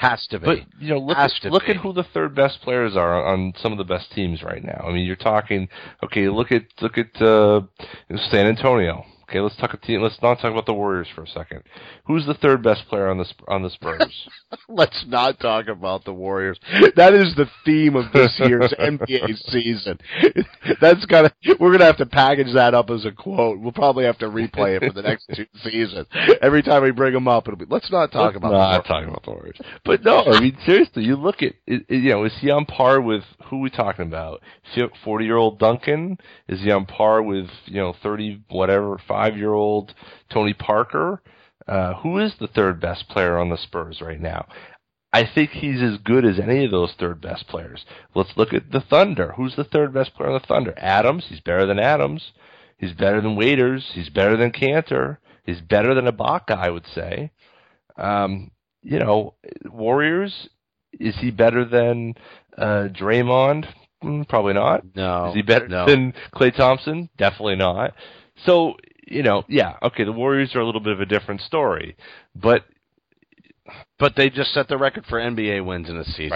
But 0.00 0.08
Has 0.10 0.26
to 0.28 0.38
be. 0.38 0.46
but 0.46 0.58
you 0.80 0.90
know, 0.94 0.98
look 0.98 1.16
Has 1.16 1.34
at, 1.42 1.50
look 1.50 1.64
be. 1.66 1.70
at 1.72 1.76
who 1.76 1.92
the 1.92 2.04
third 2.04 2.34
best 2.34 2.60
players 2.62 2.96
are 2.96 3.24
on 3.26 3.52
some 3.60 3.72
of 3.72 3.78
the 3.78 3.84
best 3.84 4.12
teams 4.12 4.42
right 4.42 4.62
now. 4.62 4.84
I 4.86 4.92
mean, 4.92 5.04
you're 5.06 5.16
talking. 5.16 5.68
Okay, 6.04 6.28
look 6.28 6.52
at 6.52 6.62
look 6.80 6.98
at 6.98 7.20
uh, 7.20 7.62
San 8.30 8.46
Antonio. 8.46 9.04
Okay, 9.28 9.40
let's 9.40 9.56
talk 9.56 9.74
a 9.74 9.76
team. 9.76 10.00
Let's 10.00 10.18
not 10.22 10.36
talk 10.40 10.50
about 10.52 10.64
the 10.64 10.72
Warriors 10.72 11.06
for 11.14 11.22
a 11.22 11.26
second. 11.26 11.62
Who's 12.06 12.24
the 12.24 12.32
third 12.32 12.62
best 12.62 12.88
player 12.88 13.08
on 13.10 13.18
the 13.18 13.26
on 13.46 13.62
the 13.62 13.68
Spurs? 13.68 14.26
Let's 14.70 15.04
not 15.06 15.38
talk 15.38 15.68
about 15.68 16.04
the 16.06 16.14
Warriors. 16.14 16.58
That 16.96 17.12
is 17.12 17.34
the 17.36 17.46
theme 17.64 17.94
of 17.94 18.10
this 18.12 18.34
year's 18.42 18.72
NBA 18.80 19.36
season. 19.50 19.98
That's 20.80 21.04
gotta. 21.04 21.30
We're 21.60 21.72
gonna 21.72 21.84
have 21.84 21.98
to 21.98 22.06
package 22.06 22.54
that 22.54 22.72
up 22.72 22.88
as 22.88 23.04
a 23.04 23.12
quote. 23.12 23.58
We'll 23.60 23.72
probably 23.72 24.04
have 24.06 24.16
to 24.18 24.26
replay 24.28 24.80
it 24.80 24.86
for 24.86 24.94
the 24.94 25.02
next 25.02 25.28
two 25.34 25.44
seasons. 25.62 26.06
Every 26.40 26.62
time 26.62 26.82
we 26.82 26.90
bring 26.92 27.12
them 27.12 27.28
up, 27.28 27.46
it'll 27.48 27.58
be. 27.58 27.66
Let's 27.68 27.90
not 27.92 28.10
talk 28.10 28.32
Let's 28.32 28.36
about. 28.38 28.52
not 28.52 28.82
the 28.84 28.88
talking 28.88 29.08
about 29.10 29.24
the 29.24 29.32
Warriors. 29.32 29.58
But 29.84 30.04
no, 30.04 30.24
I 30.24 30.40
mean 30.40 30.56
seriously, 30.64 31.04
you 31.04 31.16
look 31.16 31.42
at 31.42 31.52
i- 31.68 31.74
i- 31.90 31.94
you 31.94 32.10
know, 32.10 32.24
is 32.24 32.32
he 32.40 32.50
on 32.50 32.64
par 32.64 32.98
with 33.02 33.24
who 33.50 33.56
are 33.58 33.60
we 33.60 33.68
talking 33.70 34.06
about? 34.06 34.40
Forty 35.04 35.26
year 35.26 35.36
old 35.36 35.58
Duncan? 35.58 36.16
Is 36.48 36.60
he 36.62 36.70
on 36.70 36.86
par 36.86 37.22
with 37.22 37.48
you 37.66 37.76
know 37.76 37.94
thirty 38.02 38.40
whatever 38.48 38.96
five 39.06 39.17
year 39.26 39.52
old 39.52 39.94
Tony 40.30 40.54
Parker? 40.54 41.22
Uh, 41.66 41.94
who 41.94 42.18
is 42.18 42.32
the 42.40 42.46
third 42.46 42.80
best 42.80 43.08
player 43.08 43.36
on 43.36 43.50
the 43.50 43.58
Spurs 43.58 44.00
right 44.00 44.20
now? 44.20 44.46
I 45.12 45.24
think 45.26 45.50
he's 45.50 45.82
as 45.82 45.98
good 45.98 46.24
as 46.24 46.38
any 46.38 46.64
of 46.64 46.70
those 46.70 46.94
third 46.98 47.20
best 47.20 47.48
players. 47.48 47.84
Let's 48.14 48.36
look 48.36 48.52
at 48.52 48.70
the 48.72 48.80
Thunder. 48.80 49.34
Who's 49.36 49.56
the 49.56 49.64
third 49.64 49.92
best 49.92 50.14
player 50.14 50.30
on 50.30 50.40
the 50.40 50.46
Thunder? 50.46 50.74
Adams. 50.76 51.26
He's 51.28 51.40
better 51.40 51.66
than 51.66 51.78
Adams. 51.78 52.32
He's 52.76 52.92
better 52.92 53.20
than 53.20 53.36
Waiters. 53.36 53.90
He's 53.94 54.10
better 54.10 54.36
than 54.36 54.52
Kanter. 54.52 55.18
He's 55.44 55.60
better 55.60 55.94
than 55.94 56.06
Ibaka, 56.06 56.56
I 56.56 56.70
would 56.70 56.86
say. 56.94 57.32
Um, 57.96 58.50
you 58.82 58.98
know, 58.98 59.34
Warriors. 59.64 60.48
Is 60.92 61.16
he 61.20 61.30
better 61.30 61.64
than 61.64 62.14
uh, 62.56 62.88
Draymond? 62.92 63.66
Mm, 64.02 64.28
probably 64.28 64.54
not. 64.54 64.84
No. 64.94 65.30
Is 65.30 65.34
he 65.34 65.42
better 65.42 65.68
no. 65.68 65.86
than 65.86 66.14
Klay 66.34 66.54
Thompson? 66.54 67.08
Definitely 67.16 67.56
not. 67.56 67.94
So 68.46 68.76
you 69.10 69.22
know, 69.22 69.44
yeah, 69.48 69.76
okay. 69.82 70.04
The 70.04 70.12
Warriors 70.12 70.54
are 70.54 70.60
a 70.60 70.66
little 70.66 70.80
bit 70.80 70.92
of 70.92 71.00
a 71.00 71.06
different 71.06 71.40
story, 71.42 71.96
but 72.34 72.64
But 73.98 74.14
they 74.16 74.30
just 74.30 74.54
set 74.54 74.68
the 74.68 74.78
record 74.78 75.04
for 75.06 75.18
NBA 75.18 75.64
wins 75.64 75.88
in 75.90 75.96
a 75.96 76.04
season. 76.04 76.30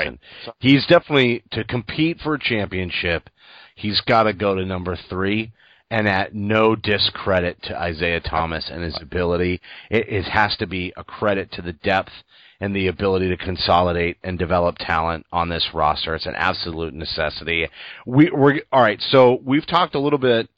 Right. 0.47 0.55
He's 0.59 0.87
definitely 0.87 1.43
to 1.53 1.65
compete 1.65 2.21
for 2.21 2.35
a 2.35 2.39
championship. 2.39 3.31
He's 3.75 4.01
got 4.03 4.25
to 4.25 4.33
go 4.35 4.55
to 4.55 4.67
number 4.67 4.99
three, 5.09 5.53
and 5.91 6.07
at 6.07 6.35
no 6.35 6.77
discredit 6.77 7.63
to 7.65 7.81
Isaiah 7.81 8.21
Thomas 8.21 8.69
and 8.71 8.83
his 8.83 8.99
ability, 9.01 9.61
it, 9.91 10.09
it 10.09 10.25
has 10.25 10.57
to 10.59 10.67
be 10.67 10.93
a 10.97 11.05
credit 11.05 11.51
to 11.53 11.63
the 11.63 11.73
depth 11.73 12.13
and 12.61 12.77
the 12.77 12.89
ability 12.89 13.29
to 13.29 13.37
consolidate 13.37 14.19
and 14.23 14.39
develop 14.39 14.77
talent 14.79 15.27
on 15.33 15.49
this 15.49 15.69
roster. 15.73 16.15
It's 16.15 16.27
an 16.27 16.35
absolute 16.37 16.95
necessity. 16.95 17.67
We, 18.07 18.31
we're 18.31 18.61
all 18.71 18.83
right. 18.83 19.01
So 19.11 19.41
we've 19.45 19.67
talked 19.67 19.95
a 19.95 20.01
little 20.01 20.19
bit 20.19 20.49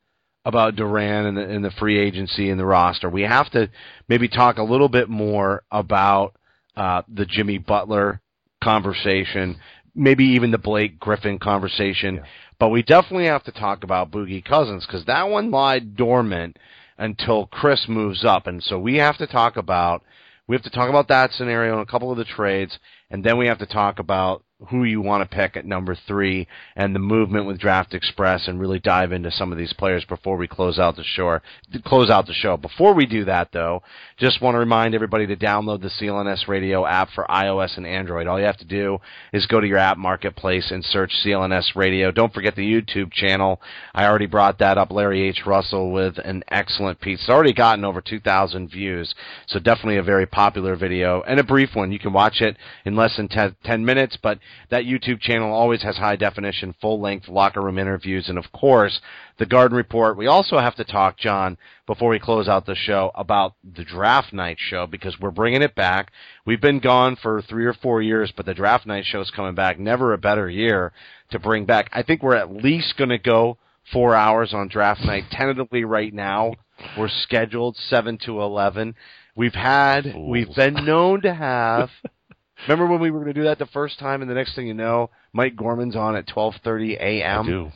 about 0.45 0.77
Durant 0.77 1.27
and 1.27 1.37
the, 1.37 1.43
and 1.43 1.65
the 1.65 1.71
free 1.71 1.99
agency 1.99 2.51
and 2.51 2.61
the 2.61 2.67
roster. 2.67 3.09
We 3.09 3.23
have 3.23 3.51
to 3.53 3.71
maybe 4.09 4.29
talk 4.29 4.59
a 4.59 4.63
little 4.63 4.89
bit 4.89 5.09
more 5.09 5.63
about 5.71 6.37
uh, 6.77 7.03
the 7.13 7.25
Jimmy 7.25 7.59
Butler 7.59 8.21
conversation, 8.63 9.57
maybe 9.95 10.25
even 10.25 10.51
the 10.51 10.59
Blake 10.59 10.99
Griffin 10.99 11.39
conversation. 11.39 12.23
But 12.59 12.69
we 12.69 12.83
definitely 12.83 13.27
have 13.27 13.45
to 13.45 13.53
talk 13.53 13.85
about 13.85 14.11
Boogie 14.11 14.45
Cousins 14.45 14.87
because 14.87 15.05
that 15.07 15.29
one 15.29 15.51
lied 15.51 15.97
dormant 15.97 16.59
until 16.99 17.49
Chriss 17.49 17.89
moves 17.89 18.25
up, 18.25 18.47
and 18.47 18.63
so 18.63 18.79
we 18.79 18.97
have 18.97 19.19
to 19.19 19.27
talk 19.27 19.57
about 19.57 20.03
we 20.47 20.55
have 20.55 20.63
to 20.65 20.71
talk 20.71 20.91
about 20.91 21.09
that 21.09 21.33
scenario 21.33 21.73
and 21.73 21.83
a 21.83 21.91
couple 21.91 22.13
of 22.13 22.19
the 22.19 22.25
trades, 22.25 22.79
and 23.11 23.25
then 23.25 23.39
we 23.39 23.47
have 23.47 23.59
to 23.59 23.67
talk 23.67 23.99
about 23.99 24.45
who 24.71 24.85
you 24.85 25.01
want 25.01 25.29
to 25.29 25.37
pick 25.37 25.57
at 25.57 25.65
number 25.65 25.97
three 26.07 26.47
and 26.77 26.95
the 26.95 27.01
movement 27.01 27.47
with 27.47 27.59
Draft 27.59 27.95
Express 27.95 28.49
and 28.49 28.61
really 28.61 28.79
dive 28.79 29.13
into 29.13 29.31
some 29.31 29.53
of 29.53 29.59
these 29.59 29.73
players 29.73 30.05
before 30.05 30.37
we 30.37 30.49
close 30.49 30.79
out 30.79 30.97
the 30.97 31.05
show. 31.05 31.41
Close 31.85 32.11
out 32.11 32.27
the 32.27 32.33
show. 32.33 32.57
Before 32.57 32.95
we 32.95 33.07
do 33.07 33.25
that, 33.25 33.51
though, 33.53 33.83
just 34.19 34.41
want 34.41 34.55
to 34.55 34.59
remind 34.59 34.95
everybody 34.95 35.27
to 35.27 35.37
download 35.37 35.83
the 35.83 35.89
CLNS 35.89 36.49
Radio 36.49 36.87
app 36.87 37.11
for 37.15 37.25
iOS 37.29 37.77
and 37.77 37.87
Android. 37.87 38.27
All 38.27 38.39
you 38.39 38.47
have 38.47 38.59
to 38.59 38.65
do 38.65 38.99
is 39.33 39.47
go 39.47 39.61
to 39.61 39.67
your 39.67 39.79
app 39.79 39.99
marketplace 39.99 40.71
and 40.71 40.85
search 40.85 41.13
CLNS 41.25 41.75
Radio. 41.75 42.11
Don't 42.11 42.33
forget 42.33 42.57
the 42.57 42.63
YouTube 42.63 43.13
channel. 43.13 43.61
I 43.95 44.07
already 44.07 44.27
brought 44.27 44.59
that 44.59 44.79
up. 44.79 44.91
Larry 44.91 45.23
H. 45.29 45.43
Russell 45.47 45.91
with 45.91 46.19
an 46.19 46.45
excellent 46.49 47.01
piece. 47.01 47.21
It's 47.21 47.29
already 47.29 47.53
gotten 47.53 47.85
over 47.85 48.01
2,000 48.01 48.71
views, 48.71 49.15
so 49.47 49.59
definitely 49.59 49.97
a 49.97 50.03
very 50.03 50.27
popular 50.27 50.77
video 50.77 51.23
and 51.23 51.41
a 51.41 51.45
brief 51.45 51.71
one. 51.75 51.93
You 51.93 51.99
can 51.99 52.13
watch 52.13 52.41
it 52.41 52.57
in 52.85 52.97
less 52.97 53.17
than 53.17 53.29
10, 53.29 53.57
10 53.65 53.85
minutes, 53.85 54.17
but 54.23 54.39
that 54.71 54.85
YouTube 54.85 55.21
channel 55.21 55.53
always 55.53 55.83
has 55.83 55.97
high 55.97 56.17
definition, 56.17 56.75
full 56.81 57.01
length 57.01 57.29
locker 57.29 57.61
room 57.61 57.79
interviews, 57.79 58.29
and 58.29 58.39
of 58.39 58.51
course, 58.53 59.01
the 59.39 59.47
Garden 59.47 59.77
Report. 59.77 60.17
We 60.17 60.27
also 60.27 60.59
have 60.59 60.75
to 60.77 60.85
talk, 60.85 61.19
John, 61.19 61.57
before 61.87 62.11
we 62.11 62.19
close 62.19 62.49
out 62.49 62.67
the 62.67 62.75
show, 62.75 63.11
about 63.15 63.55
the 63.63 63.85
draft 63.85 64.33
night 64.33 64.59
show 64.59 64.87
because 64.87 65.19
we're 65.21 65.31
bringing 65.31 65.63
it 65.63 65.75
back. 65.75 66.13
We've 66.47 66.61
been 66.61 66.81
gone 66.81 67.17
for 67.17 67.43
three 67.43 67.67
or 67.67 67.75
four 67.75 68.03
years, 68.03 68.33
but 68.37 68.47
the 68.47 68.55
draft 68.55 68.87
night 68.87 69.05
show 69.07 69.21
is 69.21 69.31
coming 69.31 69.55
back. 69.55 69.79
Never 69.79 70.13
a 70.13 70.19
better 70.19 70.49
year 70.49 70.93
to 71.31 71.39
bring 71.39 71.65
back. 71.65 71.89
I 71.93 72.03
think 72.03 72.23
we're 72.23 72.37
at 72.37 72.53
least 72.53 72.97
going 72.97 73.11
to 73.11 73.19
go 73.19 73.59
four 73.93 74.15
hours 74.15 74.55
on 74.55 74.69
draft 74.69 75.05
night. 75.05 75.25
Tentatively, 75.31 75.85
right 75.85 76.13
now, 76.13 76.55
we're 76.99 77.09
scheduled 77.09 77.77
seven 77.77 78.19
to 78.25 78.41
eleven. 78.41 78.95
We've 79.37 79.55
had, 79.55 80.05
Fools. 80.05 80.31
we've 80.31 80.55
been 80.55 80.85
known 80.85 81.23
to 81.23 81.35
have. 81.35 81.91
Remember 82.69 82.87
when 82.87 83.01
we 83.01 83.11
were 83.11 83.21
going 83.21 83.35
to 83.35 83.41
do 83.41 83.45
that 83.45 83.59
the 83.59 83.67
first 83.67 83.99
time, 83.99 84.23
and 84.23 84.31
the 84.31 84.35
next 84.35 84.55
thing 84.55 84.67
you 84.67 84.75
know, 84.75 85.11
Mike 85.33 85.57
Gorman's 85.57 85.97
on 85.97 86.17
at 86.17 86.27
twelve 86.27 86.55
thirty 86.65 86.95
a.m. 86.95 87.47
do. 87.47 87.73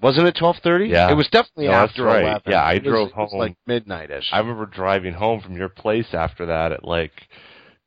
Wasn't 0.00 0.26
it 0.26 0.36
twelve 0.38 0.56
thirty? 0.62 0.88
Yeah. 0.88 1.10
it 1.10 1.14
was 1.14 1.28
definitely 1.28 1.66
No, 1.66 1.72
after 1.72 2.04
right. 2.04 2.22
eleven. 2.22 2.42
Yeah, 2.52 2.62
I 2.62 2.74
It 2.74 2.84
was- 2.84 2.90
drove 2.92 3.08
it 3.08 3.16
was 3.16 3.30
home. 3.30 3.38
like 3.40 3.56
midnight-ish. 3.66 4.28
I 4.32 4.38
remember 4.38 4.66
driving 4.66 5.14
home 5.14 5.40
from 5.40 5.56
your 5.56 5.68
place 5.68 6.06
after 6.12 6.46
that 6.46 6.72
at 6.72 6.84
like, 6.84 7.12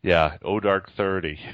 yeah, 0.02 0.38
oh 0.44 0.60
dark 0.60 0.90
thirty. 0.98 1.40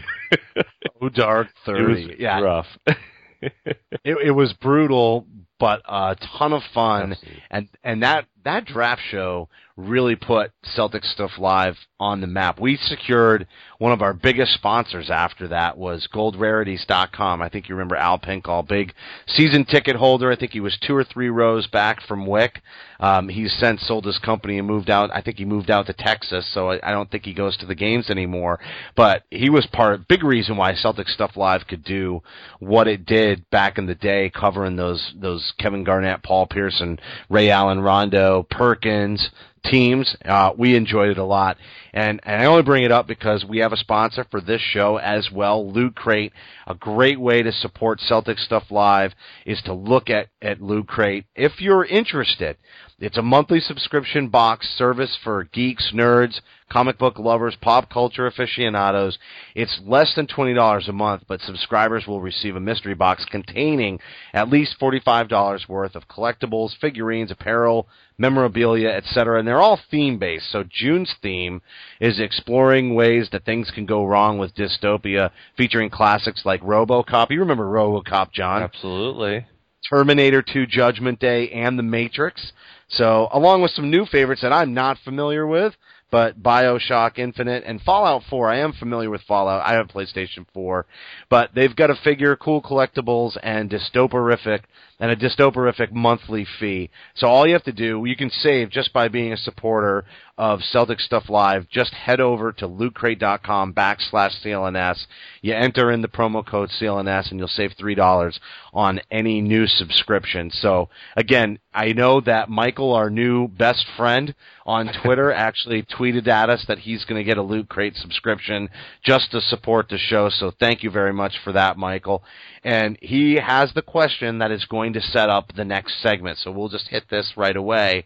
Oh, 1.00 1.10
dark 1.10 1.48
It 1.56 1.56
thirty. 1.66 2.06
was 2.08 2.16
yeah, 2.20 2.40
rough. 2.40 2.66
it, 3.42 3.78
it 4.04 4.36
was 4.36 4.52
brutal, 4.54 5.28
but 5.60 5.82
a 5.86 6.16
ton 6.40 6.54
of 6.54 6.64
fun. 6.74 7.12
Absolutely. 7.12 7.44
And 7.52 7.70
and 7.84 8.04
that 8.04 8.26
that 8.48 8.66
draft 8.66 9.02
show 9.12 9.50
really 9.78 10.16
put 10.16 10.52
Celtic 10.64 11.04
Stuff 11.04 11.32
Live 11.38 11.76
on 12.00 12.22
the 12.22 12.28
map. 12.28 12.60
We 12.60 12.78
secured 12.78 13.48
one 13.78 13.92
of 13.92 14.02
our 14.02 14.14
biggest 14.14 14.54
sponsors 14.54 15.10
after 15.10 15.48
that 15.50 15.78
was 15.78 16.08
goldrarities.com. 16.14 17.42
I 17.42 17.50
think 17.50 17.70
you 17.70 17.76
remember 17.76 17.96
Al 17.96 18.18
Pinkall, 18.18 18.68
big 18.68 18.94
season 19.28 19.66
ticket 19.66 19.96
holder. 19.96 20.32
I 20.32 20.36
think 20.36 20.52
he 20.52 20.60
was 20.60 20.78
two 20.80 20.96
or 20.96 21.04
three 21.04 21.30
rows 21.30 21.68
back 21.68 22.02
from 22.02 22.26
Wyc. 22.26 22.58
Um, 23.00 23.30
he's 23.30 23.54
since 23.54 23.86
sold 23.88 24.06
his 24.06 24.18
company 24.20 24.58
and 24.58 24.68
moved 24.68 24.90
out. 24.90 25.12
I 25.14 25.22
think 25.22 25.38
he 25.38 25.46
moved 25.46 25.70
out 25.70 25.86
to 25.88 25.94
Texas, 25.94 26.48
so 26.54 26.72
I, 26.72 26.80
I 26.82 26.92
don't 26.92 27.10
think 27.10 27.26
he 27.26 27.34
goes 27.34 27.56
to 27.58 27.68
the 27.68 27.76
games 27.76 28.10
anymore. 28.10 28.60
But 28.96 29.24
he 29.30 29.50
was 29.50 29.68
part, 29.68 30.08
big 30.08 30.24
reason 30.24 30.58
why 30.58 30.74
Celtic 30.74 31.08
Stuff 31.08 31.38
Live 31.38 31.68
could 31.68 31.84
do 31.84 32.22
what 32.60 32.88
it 32.88 33.06
did 33.06 33.48
back 33.52 33.78
in 33.78 33.86
the 33.86 33.96
day, 33.96 34.32
covering 34.34 34.76
those 34.76 35.14
those 35.16 35.54
Kevin 35.60 35.84
Garnett, 35.84 36.24
Paul 36.24 36.48
Pierce, 36.48 36.82
Ray 37.30 37.50
Allen, 37.50 37.80
Rondo, 37.80 38.37
Perkins 38.44 39.30
teams. 39.64 40.16
Uh, 40.24 40.52
we 40.58 40.76
enjoyed 40.76 41.10
it 41.10 41.18
a 41.18 41.24
lot, 41.24 41.58
and 41.94 42.20
and 42.24 42.42
I 42.42 42.46
only 42.46 42.64
bring 42.64 42.84
it 42.84 42.92
up 42.92 43.08
because 43.08 43.46
we 43.46 43.60
have 43.60 43.74
a 43.74 43.78
sponsor 43.78 44.26
for 44.30 44.42
this 44.42 44.62
show 44.62 44.98
as 44.98 45.30
well, 45.32 45.72
Loot 45.72 45.96
Crate. 45.96 46.34
A 46.68 46.76
great 46.76 47.20
way 47.20 47.44
to 47.44 47.52
support 47.52 48.00
Celtic 48.02 48.38
Stuff 48.38 48.64
Live 48.70 49.14
is 49.46 49.62
to 49.64 49.74
look 49.74 50.10
at 50.10 50.28
at 50.42 50.62
Loot 50.62 50.88
Crate 50.88 51.26
if 51.36 51.60
you're 51.60 51.86
interested. 51.86 52.58
It's 53.00 53.18
a 53.18 53.22
monthly 53.22 53.60
subscription 53.60 54.30
box 54.30 54.68
service 54.76 55.16
for 55.24 55.44
geeks, 55.44 55.92
nerds, 55.94 56.42
comic 56.72 56.98
book 56.98 57.20
lovers, 57.20 57.56
pop 57.62 57.92
culture 57.92 58.26
aficionados. 58.26 59.20
It's 59.54 59.80
less 59.86 60.16
than 60.16 60.26
$20 60.26 60.90
a 60.90 60.92
month, 60.92 61.22
but 61.28 61.40
subscribers 61.42 62.08
will 62.08 62.22
receive 62.22 62.56
a 62.56 62.60
mystery 62.60 62.96
box 62.96 63.24
containing 63.26 64.00
at 64.34 64.50
least 64.50 64.78
$45 64.82 65.70
worth 65.70 65.96
of 65.96 66.08
collectibles, 66.08 66.76
figurines, 66.82 67.30
apparel, 67.30 67.88
memorabilia, 68.18 68.90
etc. 68.90 69.38
And 69.38 69.48
they're 69.48 69.62
all 69.62 69.80
theme 69.92 70.18
based. 70.18 70.52
So 70.52 70.64
June's 70.68 71.14
theme 71.22 71.62
is 72.02 72.20
exploring 72.20 72.96
ways 72.96 73.30
that 73.32 73.46
things 73.46 73.70
can 73.70 73.86
go 73.86 74.06
wrong 74.06 74.40
with 74.40 74.56
dystopia, 74.56 75.30
featuring 75.56 75.92
classics 75.92 76.42
like 76.46 76.62
RoboCop. 76.62 77.30
You 77.30 77.42
remember 77.42 77.66
RoboCop, 77.66 78.32
John? 78.32 78.64
Absolutely. 78.64 79.46
Terminator 79.88 80.42
2 80.42 80.66
Judgment 80.66 81.20
Day 81.20 81.50
and 81.52 81.78
The 81.78 81.84
Matrix. 81.84 82.52
So, 82.90 83.28
along 83.32 83.62
with 83.62 83.72
some 83.72 83.92
new 83.92 84.06
favorites 84.06 84.42
that 84.42 84.54
I'm 84.54 84.74
not 84.74 84.98
familiar 85.04 85.46
with, 85.46 85.76
but 86.10 86.42
BioShock 86.42 87.18
Infinite 87.18 87.64
and 87.66 87.82
Fallout 87.82 88.24
4. 88.30 88.50
I 88.50 88.60
am 88.60 88.72
familiar 88.74 89.10
with 89.10 89.22
Fallout. 89.24 89.66
I 89.66 89.74
have 89.74 89.88
PlayStation 89.88 90.46
4, 90.54 90.86
but 91.30 91.52
they've 91.54 91.76
got 91.76 91.90
a 91.90 91.96
figure, 91.96 92.36
cool 92.38 92.62
collectibles, 92.62 93.38
and 93.44 93.70
dystoporific 93.70 94.62
and 95.00 95.12
a 95.12 95.16
dystoporific 95.16 95.92
monthly 95.92 96.46
fee. 96.60 96.90
So 97.16 97.28
all 97.28 97.46
you 97.46 97.54
have 97.54 97.64
to 97.64 97.72
do, 97.72 98.04
you 98.06 98.16
can 98.16 98.30
save 98.30 98.70
just 98.70 98.94
by 98.94 99.10
being 99.10 99.34
a 99.34 99.38
supporter 99.38 100.06
of 100.38 100.62
Celtic 100.62 101.00
Stuff 101.00 101.30
Live. 101.30 101.68
Just 101.70 101.94
head 101.94 102.20
over 102.20 102.52
to 102.54 102.68
lootcrate.com 102.68 103.74
backslash 103.74 104.44
CLNS. 104.44 105.08
You 105.42 105.54
enter 105.54 105.92
in 105.92 106.02
the 106.02 106.08
promo 106.08 106.46
code 106.46 106.70
CLNS 106.70 107.32
and 107.32 107.40
you'll 107.40 107.48
save 107.48 107.72
$3 107.72 108.40
on 108.74 109.02
any 109.10 109.42
new 109.42 109.66
subscription. 109.66 110.52
So 110.52 110.90
again, 111.16 111.60
I 111.74 111.94
know 111.94 112.22
that 112.22 112.50
Michael, 112.50 112.94
our 112.94 113.10
new 113.10 113.48
best 113.48 113.86
friend 113.96 114.36
on 114.66 114.92
Twitter, 115.04 115.32
actually 115.32 115.84
tweeted 115.84 116.28
at 116.28 116.50
us 116.50 116.66
that 116.68 116.80
he's 116.80 117.06
going 117.06 117.20
to 117.20 117.26
get 117.26 117.38
a 117.38 117.44
Loot 117.44 117.70
Crate 117.70 117.96
subscription 117.96 118.70
just 119.04 119.32
to 119.32 119.42
support 119.42 119.90
the 119.90 119.98
show. 119.98 120.30
So 120.30 120.52
thank 120.60 120.84
you 120.84 120.92
very 120.92 121.14
much 121.14 121.40
for 121.44 121.52
that, 121.54 121.78
Michael. 121.78 122.24
And 122.64 122.98
he 123.02 123.36
has 123.36 123.74
the 123.74 123.82
question 123.82 124.40
that 124.40 124.52
is 124.52 124.66
going 124.66 124.94
to 124.94 125.02
set 125.02 125.30
up 125.30 125.54
the 125.56 125.66
next 125.66 126.02
segment. 126.02 126.38
So 126.38 126.52
we'll 126.52 126.70
just 126.70 126.90
hit 126.90 127.06
this 127.10 127.34
right 127.36 127.56
away. 127.56 128.06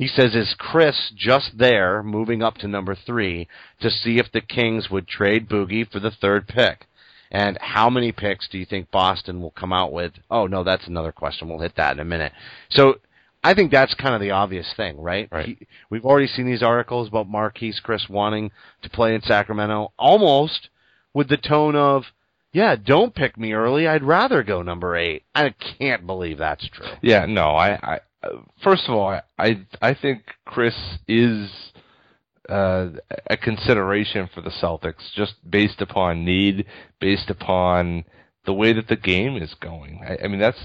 He 0.00 0.08
says, 0.08 0.34
Is 0.34 0.56
Chriss 0.58 1.14
just 1.14 1.58
there, 1.58 2.02
moving 2.02 2.42
up 2.42 2.56
to 2.58 2.66
number 2.66 2.94
three, 2.94 3.46
to 3.82 3.90
see 3.90 4.16
if 4.16 4.32
the 4.32 4.40
Kings 4.40 4.88
would 4.88 5.06
trade 5.06 5.46
Boogie 5.46 5.86
for 5.86 6.00
the 6.00 6.10
third 6.10 6.48
pick? 6.48 6.86
And 7.30 7.58
how 7.60 7.90
many 7.90 8.10
picks 8.10 8.48
do 8.48 8.56
you 8.56 8.64
think 8.64 8.90
Boston 8.90 9.42
will 9.42 9.50
come 9.50 9.74
out 9.74 9.92
with? 9.92 10.14
Oh, 10.30 10.46
no, 10.46 10.64
that's 10.64 10.86
another 10.86 11.12
question. 11.12 11.50
We'll 11.50 11.60
hit 11.60 11.76
that 11.76 11.92
in 11.92 12.00
a 12.00 12.06
minute. 12.06 12.32
So 12.70 12.94
I 13.44 13.52
think 13.52 13.70
that's 13.70 13.92
kind 13.92 14.14
of 14.14 14.22
the 14.22 14.30
obvious 14.30 14.72
thing, 14.74 14.98
right? 14.98 15.28
Right. 15.30 15.48
He, 15.48 15.66
we've 15.90 16.06
already 16.06 16.28
seen 16.28 16.46
these 16.46 16.62
articles 16.62 17.08
about 17.08 17.30
Marquese 17.30 17.82
Chriss 17.84 18.08
wanting 18.08 18.52
to 18.80 18.88
play 18.88 19.14
in 19.14 19.20
Sacramento, 19.20 19.92
almost 19.98 20.70
with 21.12 21.28
the 21.28 21.36
tone 21.36 21.76
of, 21.76 22.04
yeah, 22.54 22.74
don't 22.74 23.14
pick 23.14 23.36
me 23.36 23.52
early. 23.52 23.86
I'd 23.86 24.02
rather 24.02 24.42
go 24.42 24.62
number 24.62 24.96
eight. 24.96 25.24
I 25.34 25.54
can't 25.78 26.06
believe 26.06 26.38
that's 26.38 26.66
true. 26.70 26.86
Yeah, 27.02 27.26
no, 27.26 27.50
I, 27.50 27.72
I 27.74 28.00
first 28.62 28.88
of 28.88 28.94
all, 28.94 29.20
I, 29.38 29.66
I, 29.80 29.94
think 29.94 30.22
Chriss 30.46 30.98
is 31.08 31.50
uh, 32.48 32.88
a 33.28 33.36
consideration 33.36 34.28
for 34.34 34.40
the 34.40 34.50
Celtics, 34.50 35.12
just 35.14 35.34
based 35.48 35.80
upon 35.80 36.24
need, 36.24 36.66
based 37.00 37.30
upon 37.30 38.04
the 38.44 38.52
way 38.52 38.72
that 38.72 38.88
the 38.88 38.96
game 38.96 39.36
is 39.36 39.54
going. 39.54 40.02
I, 40.06 40.24
I 40.24 40.28
mean, 40.28 40.40
that's 40.40 40.58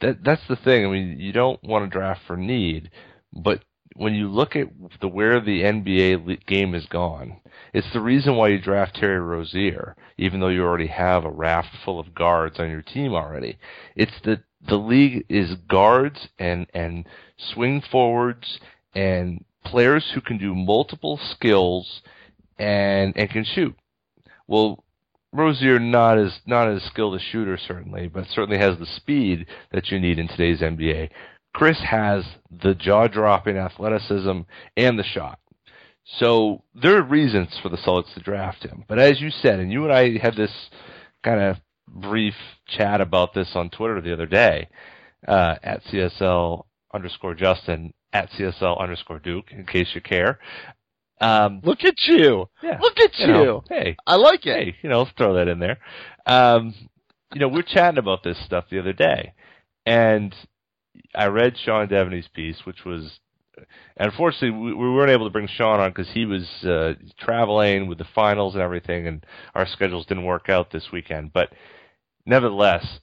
that 0.00 0.24
that's 0.24 0.46
the 0.48 0.56
thing. 0.56 0.86
I 0.86 0.88
mean, 0.88 1.18
you 1.18 1.32
don't 1.32 1.62
want 1.62 1.84
to 1.84 1.90
draft 1.90 2.22
for 2.26 2.36
need, 2.36 2.90
but 3.32 3.62
when 3.96 4.14
you 4.14 4.28
look 4.28 4.56
at 4.56 4.68
the 5.00 5.08
where 5.08 5.40
the 5.40 5.62
NBA 5.62 6.46
game 6.46 6.72
has 6.72 6.86
gone, 6.86 7.40
it's 7.74 7.92
the 7.92 8.00
reason 8.00 8.36
why 8.36 8.48
you 8.48 8.60
draft 8.60 8.96
Terry 8.96 9.20
Rozier, 9.20 9.96
even 10.18 10.40
though 10.40 10.48
you 10.48 10.62
already 10.62 10.86
have 10.86 11.24
a 11.24 11.30
raft 11.30 11.68
full 11.84 12.00
of 12.00 12.14
guards 12.14 12.58
on 12.58 12.70
your 12.70 12.82
team 12.82 13.12
already. 13.12 13.58
It's 13.96 14.18
the 14.24 14.42
the 14.68 14.76
league 14.76 15.24
is 15.28 15.54
guards 15.68 16.28
and 16.38 16.66
and 16.74 17.06
swing 17.36 17.82
forwards 17.90 18.60
and 18.94 19.44
players 19.64 20.12
who 20.14 20.20
can 20.20 20.38
do 20.38 20.54
multiple 20.54 21.18
skills 21.30 22.02
and 22.58 23.16
and 23.16 23.30
can 23.30 23.44
shoot. 23.44 23.74
Well, 24.46 24.84
Rozier 25.32 25.78
not 25.78 26.18
as 26.18 26.40
not 26.46 26.68
as 26.68 26.82
skilled 26.84 27.14
a 27.14 27.18
shooter 27.18 27.56
certainly, 27.56 28.08
but 28.08 28.26
certainly 28.28 28.58
has 28.58 28.78
the 28.78 28.86
speed 28.86 29.46
that 29.72 29.90
you 29.90 29.98
need 29.98 30.18
in 30.18 30.28
today's 30.28 30.60
NBA. 30.60 31.10
Chriss 31.56 31.84
has 31.84 32.24
the 32.50 32.74
jaw-dropping 32.74 33.58
athleticism 33.58 34.40
and 34.76 34.98
the 34.98 35.04
shot. 35.04 35.38
So 36.18 36.62
there 36.74 36.96
are 36.96 37.02
reasons 37.02 37.58
for 37.62 37.68
the 37.68 37.76
Celtics 37.76 38.14
to 38.14 38.20
draft 38.20 38.64
him. 38.64 38.84
But 38.88 38.98
as 38.98 39.20
you 39.20 39.30
said, 39.30 39.60
and 39.60 39.70
you 39.70 39.84
and 39.84 39.92
I 39.92 40.18
had 40.18 40.34
this 40.34 40.52
kind 41.22 41.40
of 41.40 41.56
brief 41.92 42.34
chat 42.66 43.00
about 43.00 43.34
this 43.34 43.50
on 43.54 43.70
Twitter 43.70 44.00
the 44.00 44.12
other 44.12 44.26
day, 44.26 44.68
uh, 45.28 45.56
at 45.62 45.82
CSL 45.84 46.64
underscore 46.94 47.34
Justin, 47.34 47.92
at 48.12 48.30
CSL 48.30 48.80
underscore 48.80 49.18
Duke, 49.18 49.52
in 49.52 49.64
case 49.66 49.88
you 49.94 50.00
care. 50.00 50.38
Um, 51.20 51.60
Look 51.62 51.84
at 51.84 51.94
you. 52.06 52.48
yeah, 52.62 52.78
Look 52.80 52.98
at 52.98 53.16
you 53.18 53.26
you. 53.26 53.32
know, 53.32 53.64
hey, 53.68 53.96
I 54.06 54.16
like 54.16 54.44
it. 54.46 54.56
hey, 54.64 54.76
you 54.82 54.88
know, 54.88 55.00
let's 55.02 55.12
throw 55.16 55.34
that 55.34 55.48
in 55.48 55.60
there. 55.60 55.78
Um, 56.26 56.74
you 57.32 57.40
know, 57.40 57.48
we're 57.48 57.62
chatting 57.62 57.98
about 57.98 58.22
this 58.24 58.36
stuff 58.44 58.64
the 58.70 58.78
other 58.80 58.92
day, 58.92 59.32
and 59.86 60.34
I 61.14 61.26
read 61.26 61.56
Sean 61.64 61.86
Deveney's 61.88 62.28
piece, 62.28 62.66
which 62.66 62.84
was, 62.84 63.20
unfortunately, 63.96 64.50
we, 64.50 64.74
we 64.74 64.90
weren't 64.92 65.10
able 65.10 65.26
to 65.26 65.32
bring 65.32 65.46
Sean 65.48 65.80
on 65.80 65.90
because 65.90 66.10
he 66.12 66.24
was 66.26 66.46
uh, 66.64 66.94
traveling 67.18 67.86
with 67.86 67.98
the 67.98 68.06
finals 68.14 68.54
and 68.54 68.62
everything, 68.62 69.06
and 69.06 69.24
our 69.54 69.66
schedules 69.66 70.06
didn't 70.06 70.24
work 70.24 70.48
out 70.48 70.72
this 70.72 70.88
weekend. 70.92 71.32
But 71.32 71.50
nevertheless, 72.26 73.00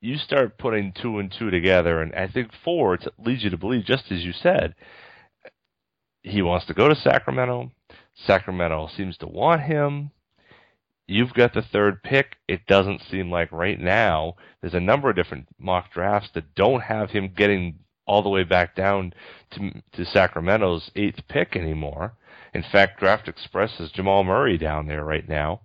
you 0.00 0.18
start 0.18 0.58
putting 0.58 0.92
two 0.92 1.18
and 1.18 1.32
two 1.32 1.50
together, 1.50 2.02
and 2.02 2.14
I 2.14 2.28
think 2.28 2.50
four 2.64 2.94
it 2.94 3.06
leads 3.18 3.42
you 3.42 3.50
to 3.50 3.56
believe, 3.56 3.84
just 3.84 4.10
as 4.10 4.24
you 4.24 4.32
said, 4.32 4.74
he 6.22 6.42
wants 6.42 6.66
to 6.66 6.74
go 6.74 6.88
to 6.88 6.94
Sacramento. 6.94 7.70
Sacramento 8.26 8.88
seems 8.96 9.16
to 9.18 9.26
want 9.26 9.62
him. 9.62 10.10
You've 11.06 11.34
got 11.34 11.52
the 11.52 11.62
third 11.62 12.02
pick. 12.02 12.36
It 12.48 12.66
doesn't 12.66 13.02
seem 13.10 13.30
like 13.30 13.52
right 13.52 13.78
now 13.78 14.36
there's 14.60 14.74
a 14.74 14.80
number 14.80 15.10
of 15.10 15.16
different 15.16 15.48
mock 15.58 15.92
drafts 15.92 16.30
that 16.34 16.54
don't 16.54 16.82
have 16.82 17.10
him 17.10 17.32
getting 17.36 17.78
all 18.06 18.22
the 18.22 18.28
way 18.28 18.44
back 18.44 18.74
down 18.74 19.12
to 19.52 19.82
to 19.92 20.04
Sacramento's 20.04 20.90
eighth 20.96 21.20
pick 21.28 21.56
anymore. 21.56 22.14
In 22.54 22.62
fact, 22.62 23.00
Draft 23.00 23.28
Express 23.28 23.72
has 23.78 23.90
Jamal 23.90 24.24
Murray 24.24 24.56
down 24.56 24.86
there 24.86 25.04
right 25.04 25.28
now. 25.28 25.62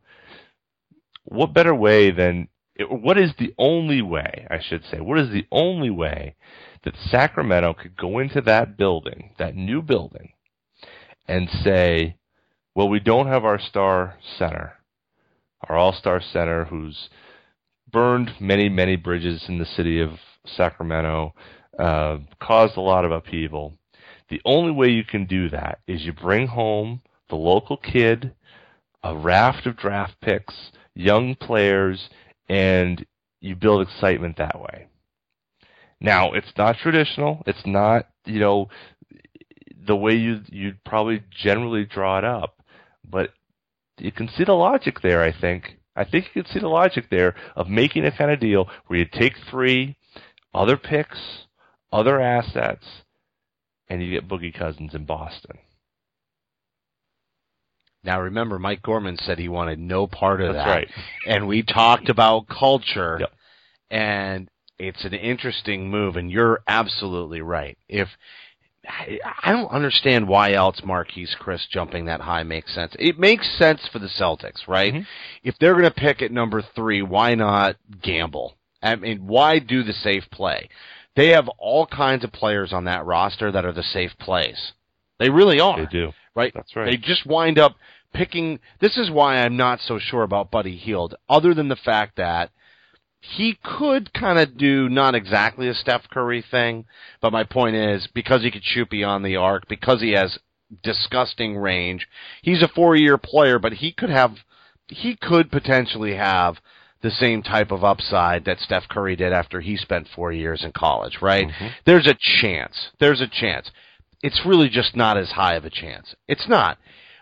What 1.23 1.53
better 1.53 1.75
way 1.75 2.11
than 2.11 2.47
what 2.87 3.17
is 3.17 3.31
the 3.37 3.53
only 3.57 4.01
way, 4.01 4.47
I 4.49 4.59
should 4.61 4.83
say, 4.85 4.99
what 4.99 5.19
is 5.19 5.29
the 5.29 5.45
only 5.51 5.89
way 5.89 6.35
that 6.83 6.95
Sacramento 7.09 7.73
could 7.73 7.97
go 7.97 8.19
into 8.19 8.41
that 8.41 8.77
building, 8.77 9.31
that 9.37 9.55
new 9.55 9.81
building, 9.81 10.33
and 11.27 11.49
say, 11.63 12.15
well, 12.75 12.87
we 12.87 12.99
don't 12.99 13.27
have 13.27 13.43
our 13.43 13.59
star 13.59 14.15
center, 14.37 14.73
our 15.67 15.75
all 15.75 15.93
star 15.93 16.21
center 16.21 16.65
who's 16.65 17.09
burned 17.91 18.31
many, 18.39 18.69
many 18.69 18.95
bridges 18.95 19.45
in 19.47 19.57
the 19.57 19.65
city 19.65 19.99
of 19.99 20.11
Sacramento, 20.45 21.33
uh, 21.77 22.17
caused 22.41 22.77
a 22.77 22.81
lot 22.81 23.03
of 23.03 23.11
upheaval. 23.11 23.77
The 24.29 24.41
only 24.45 24.71
way 24.71 24.89
you 24.89 25.03
can 25.03 25.25
do 25.25 25.49
that 25.49 25.79
is 25.87 26.03
you 26.03 26.13
bring 26.13 26.47
home 26.47 27.01
the 27.29 27.35
local 27.35 27.77
kid, 27.77 28.33
a 29.03 29.15
raft 29.15 29.65
of 29.65 29.77
draft 29.77 30.15
picks, 30.21 30.71
young 30.93 31.35
players, 31.35 32.09
and 32.49 33.05
you 33.39 33.55
build 33.55 33.87
excitement 33.87 34.37
that 34.37 34.59
way. 34.59 34.87
Now, 36.01 36.33
it's 36.33 36.51
not 36.57 36.77
traditional. 36.77 37.43
It's 37.45 37.65
not, 37.65 38.07
you 38.25 38.39
know, 38.39 38.69
the 39.85 39.95
way 39.95 40.13
you 40.13 40.41
you'd 40.47 40.83
probably 40.83 41.23
generally 41.29 41.85
draw 41.85 42.17
it 42.17 42.23
up, 42.23 42.55
but 43.07 43.31
you 43.97 44.11
can 44.11 44.27
see 44.29 44.43
the 44.43 44.53
logic 44.53 45.01
there. 45.01 45.23
I 45.23 45.33
think. 45.37 45.77
I 45.95 46.05
think 46.05 46.27
you 46.33 46.43
can 46.43 46.51
see 46.51 46.59
the 46.59 46.67
logic 46.69 47.09
there 47.09 47.35
of 47.55 47.67
making 47.67 48.05
a 48.05 48.15
kind 48.15 48.31
of 48.31 48.39
deal 48.39 48.69
where 48.87 48.99
you 48.99 49.05
take 49.05 49.33
three 49.49 49.97
other 50.53 50.77
picks, 50.77 51.45
other 51.91 52.21
assets, 52.21 52.85
and 53.89 54.01
you 54.01 54.11
get 54.11 54.27
Boogie 54.27 54.57
Cousins 54.57 54.93
in 54.93 55.05
Boston. 55.05 55.57
Now 58.03 58.21
remember, 58.21 58.57
Mike 58.59 58.81
Gorman 58.81 59.17
said 59.17 59.39
he 59.39 59.49
wanted 59.49 59.79
no 59.79 60.07
part 60.07 60.41
of 60.41 60.53
That's 60.53 60.65
that, 60.65 60.71
right. 60.71 60.89
and 61.27 61.47
we 61.47 61.63
talked 61.63 62.09
about 62.09 62.47
culture, 62.47 63.17
Yep. 63.19 63.31
and 63.91 64.49
it's 64.77 65.03
an 65.03 65.13
interesting 65.13 65.89
move. 65.89 66.15
And 66.15 66.31
you're 66.31 66.61
absolutely 66.67 67.41
right. 67.41 67.77
If 67.89 68.07
I 68.87 69.51
don't 69.51 69.69
understand 69.69 70.27
why 70.27 70.53
else 70.53 70.79
Marquese 70.81 71.35
Chriss 71.37 71.67
jumping 71.69 72.05
that 72.05 72.21
high 72.21 72.43
makes 72.43 72.73
sense. 72.73 72.95
It 72.97 73.19
makes 73.19 73.47
sense 73.57 73.85
for 73.91 73.99
the 73.99 74.07
Celtics, 74.07 74.67
right? 74.67 74.93
Mhm. 74.93 75.05
If 75.43 75.59
they're 75.59 75.73
going 75.73 75.83
to 75.83 75.91
pick 75.91 76.21
at 76.21 76.31
number 76.31 76.61
three, 76.61 77.01
why 77.01 77.35
not 77.35 77.75
gamble? 78.01 78.55
I 78.81 78.95
mean, 78.95 79.27
why 79.27 79.59
do 79.59 79.83
the 79.83 79.93
safe 79.93 80.29
play? 80.31 80.69
They 81.15 81.27
have 81.29 81.49
all 81.57 81.85
kinds 81.85 82.23
of 82.23 82.31
players 82.31 82.71
on 82.71 82.85
that 82.85 83.05
roster 83.05 83.51
that 83.51 83.65
are 83.65 83.73
the 83.73 83.83
safe 83.83 84.17
plays. 84.17 84.71
They 85.19 85.29
really 85.29 85.59
are 85.59 85.81
They 85.81 85.85
do. 85.91 86.13
Right? 86.39 86.53
That's 86.55 86.75
right. 86.75 86.85
They 86.85 86.97
just 86.97 87.25
wind 87.25 87.59
up 87.59 87.75
picking. 88.13 88.59
This 88.79 88.97
is 88.97 89.11
why 89.11 89.37
I'm 89.37 89.57
not 89.57 89.79
so 89.81 89.99
sure 89.99 90.23
about 90.23 90.51
Buddy 90.51 90.77
Hield, 90.77 91.15
other 91.27 91.53
than 91.53 91.67
the 91.67 91.75
fact 91.75 92.15
that 92.15 92.51
he 93.19 93.57
could 93.61 94.13
kind 94.13 94.39
of 94.39 94.57
do 94.57 94.87
not 94.87 95.15
exactly 95.15 95.67
a 95.67 95.73
Steph 95.73 96.09
Curry 96.09 96.43
thing, 96.49 96.85
but 97.21 97.33
my 97.33 97.43
point 97.43 97.75
is 97.75 98.07
because 98.13 98.41
he 98.43 98.51
could 98.51 98.63
shoot 98.63 98.89
beyond 98.89 99.25
the 99.25 99.35
arc, 99.35 99.67
because 99.67 100.01
he 100.01 100.11
has 100.11 100.39
disgusting 100.83 101.57
range, 101.57 102.07
he's 102.41 102.61
a 102.61 102.67
four-year 102.69 103.17
player, 103.17 103.59
but 103.59 103.73
he 103.73 103.91
could 103.91 104.09
have, 104.09 104.37
he 104.87 105.17
could 105.17 105.51
potentially 105.51 106.15
have 106.15 106.55
the 107.01 107.11
same 107.11 107.41
type 107.41 107.71
of 107.71 107.83
upside 107.83 108.45
that 108.45 108.59
Steph 108.59 108.87
Curry 108.87 109.15
did 109.15 109.33
after 109.33 109.61
he 109.61 109.75
spent 109.75 110.07
four 110.15 110.31
years 110.31 110.63
in 110.63 110.71
college, 110.71 111.17
right? 111.21 111.47
Mm-hmm. 111.47 111.67
There's 111.85 112.07
a 112.07 112.17
chance. 112.39 112.89
There's 112.99 113.21
a 113.21 113.27
chance 113.27 113.71
it's 114.21 114.41
really 114.45 114.69
just 114.69 114.95
not 114.95 115.17
as 115.17 115.31
high 115.31 115.55
of 115.55 115.65
a 115.65 115.69
chance. 115.69 116.13
It's 116.27 116.47
not. 116.47 116.77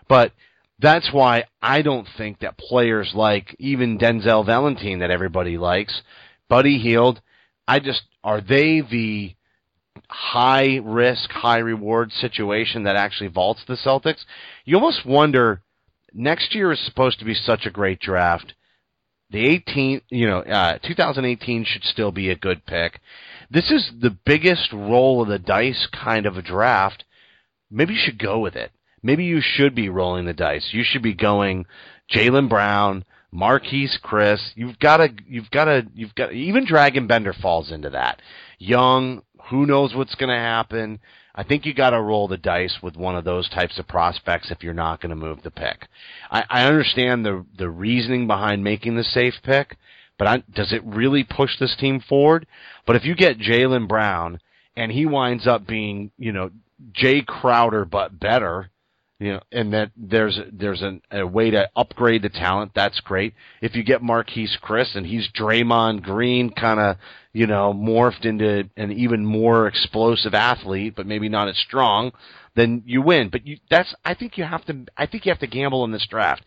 But 0.08 0.32
that's 0.78 1.12
why 1.12 1.44
I 1.60 1.82
don't 1.82 2.06
think 2.16 2.40
that 2.40 2.58
players 2.58 3.12
like 3.14 3.54
even 3.58 3.98
Denzel 3.98 4.46
Valentine 4.46 5.00
that 5.00 5.10
everybody 5.10 5.58
likes, 5.58 6.02
Buddy 6.48 6.78
Hield, 6.78 7.20
I 7.66 7.80
just 7.80 8.02
are 8.24 8.40
they 8.40 8.80
the 8.80 9.34
high 10.08 10.80
risk, 10.82 11.30
high 11.30 11.58
reward 11.58 12.12
situation 12.12 12.84
that 12.84 12.96
actually 12.96 13.28
vaults 13.28 13.62
the 13.66 13.74
Celtics? 13.74 14.24
You 14.64 14.76
almost 14.76 15.04
wonder 15.04 15.62
next 16.14 16.54
year 16.54 16.72
is 16.72 16.84
supposed 16.84 17.18
to 17.18 17.24
be 17.24 17.34
such 17.34 17.66
a 17.66 17.70
great 17.70 18.00
draft. 18.00 18.54
The 19.30 19.46
18, 19.46 20.00
you 20.08 20.26
know, 20.26 20.38
uh, 20.38 20.78
2018 20.78 21.64
should 21.64 21.84
still 21.84 22.12
be 22.12 22.30
a 22.30 22.36
good 22.36 22.64
pick. 22.64 23.00
This 23.50 23.70
is 23.70 23.90
the 24.00 24.16
biggest 24.24 24.72
roll 24.72 25.22
of 25.22 25.28
the 25.28 25.38
dice 25.38 25.88
kind 25.92 26.26
of 26.26 26.36
a 26.36 26.42
draft. 26.42 27.04
Maybe 27.70 27.94
you 27.94 28.00
should 28.02 28.18
go 28.18 28.38
with 28.38 28.56
it. 28.56 28.72
Maybe 29.02 29.24
you 29.24 29.40
should 29.40 29.74
be 29.74 29.88
rolling 29.88 30.26
the 30.26 30.34
dice. 30.34 30.68
You 30.72 30.84
should 30.84 31.02
be 31.02 31.14
going 31.14 31.66
Jaylen 32.12 32.48
Brown, 32.48 33.04
Marquese 33.32 34.00
Chriss. 34.02 34.50
You've 34.54 34.78
got 34.78 34.98
to, 34.98 35.08
you've 35.26 35.50
got 35.50 35.64
to, 35.66 35.86
you've 35.94 36.14
got 36.14 36.32
even 36.32 36.66
Dragan 36.66 37.06
Bender 37.06 37.32
falls 37.32 37.70
into 37.70 37.90
that. 37.90 38.20
Young, 38.58 39.22
who 39.48 39.66
knows 39.66 39.94
what's 39.94 40.14
going 40.14 40.30
to 40.30 40.38
happen? 40.38 41.00
I 41.34 41.44
think 41.44 41.64
you 41.64 41.72
got 41.72 41.90
to 41.90 42.00
roll 42.00 42.26
the 42.26 42.36
dice 42.36 42.78
with 42.82 42.96
one 42.96 43.14
of 43.14 43.24
those 43.24 43.48
types 43.48 43.78
of 43.78 43.86
prospects 43.86 44.50
if 44.50 44.62
you're 44.62 44.74
not 44.74 45.00
going 45.00 45.10
to 45.10 45.16
move 45.16 45.42
the 45.42 45.52
pick. 45.52 45.86
I, 46.30 46.44
I 46.50 46.64
understand 46.64 47.24
the 47.24 47.46
the 47.56 47.70
reasoning 47.70 48.26
behind 48.26 48.64
making 48.64 48.96
the 48.96 49.04
safe 49.04 49.34
pick, 49.44 49.76
but 50.18 50.26
I, 50.26 50.42
does 50.52 50.72
it 50.72 50.82
really 50.84 51.24
push 51.24 51.58
this 51.58 51.76
team 51.76 52.00
forward? 52.00 52.46
But 52.86 52.96
if 52.96 53.04
you 53.04 53.14
get 53.14 53.38
Jaylen 53.38 53.88
Brown 53.88 54.40
and 54.76 54.92
he 54.92 55.06
winds 55.06 55.46
up 55.46 55.66
being, 55.66 56.10
you 56.18 56.32
know, 56.32 56.50
Jae 56.92 57.24
Crowder 57.24 57.84
but 57.84 58.18
better, 58.18 58.70
you 59.20 59.32
know, 59.32 59.40
and 59.50 59.72
that 59.72 59.90
there's 59.96 60.38
there's 60.52 60.80
an, 60.82 61.02
a 61.10 61.26
way 61.26 61.50
to 61.50 61.68
upgrade 61.74 62.22
the 62.22 62.28
talent. 62.28 62.72
That's 62.74 63.00
great. 63.00 63.34
If 63.60 63.74
you 63.74 63.82
get 63.82 64.00
Marquese 64.00 64.60
Chriss 64.62 64.94
and 64.94 65.04
he's 65.04 65.28
Draymond 65.36 66.02
Green, 66.02 66.50
kind 66.50 66.78
of 66.78 66.96
you 67.32 67.48
know 67.48 67.72
morphed 67.74 68.24
into 68.24 68.70
an 68.76 68.92
even 68.92 69.26
more 69.26 69.66
explosive 69.66 70.34
athlete, 70.34 70.94
but 70.94 71.06
maybe 71.06 71.28
not 71.28 71.48
as 71.48 71.58
strong, 71.58 72.12
then 72.54 72.84
you 72.86 73.02
win. 73.02 73.28
But 73.28 73.44
you 73.44 73.58
that's 73.68 73.92
I 74.04 74.14
think 74.14 74.38
you 74.38 74.44
have 74.44 74.64
to 74.66 74.86
I 74.96 75.06
think 75.06 75.26
you 75.26 75.32
have 75.32 75.40
to 75.40 75.48
gamble 75.48 75.84
in 75.84 75.90
this 75.90 76.06
draft. 76.08 76.44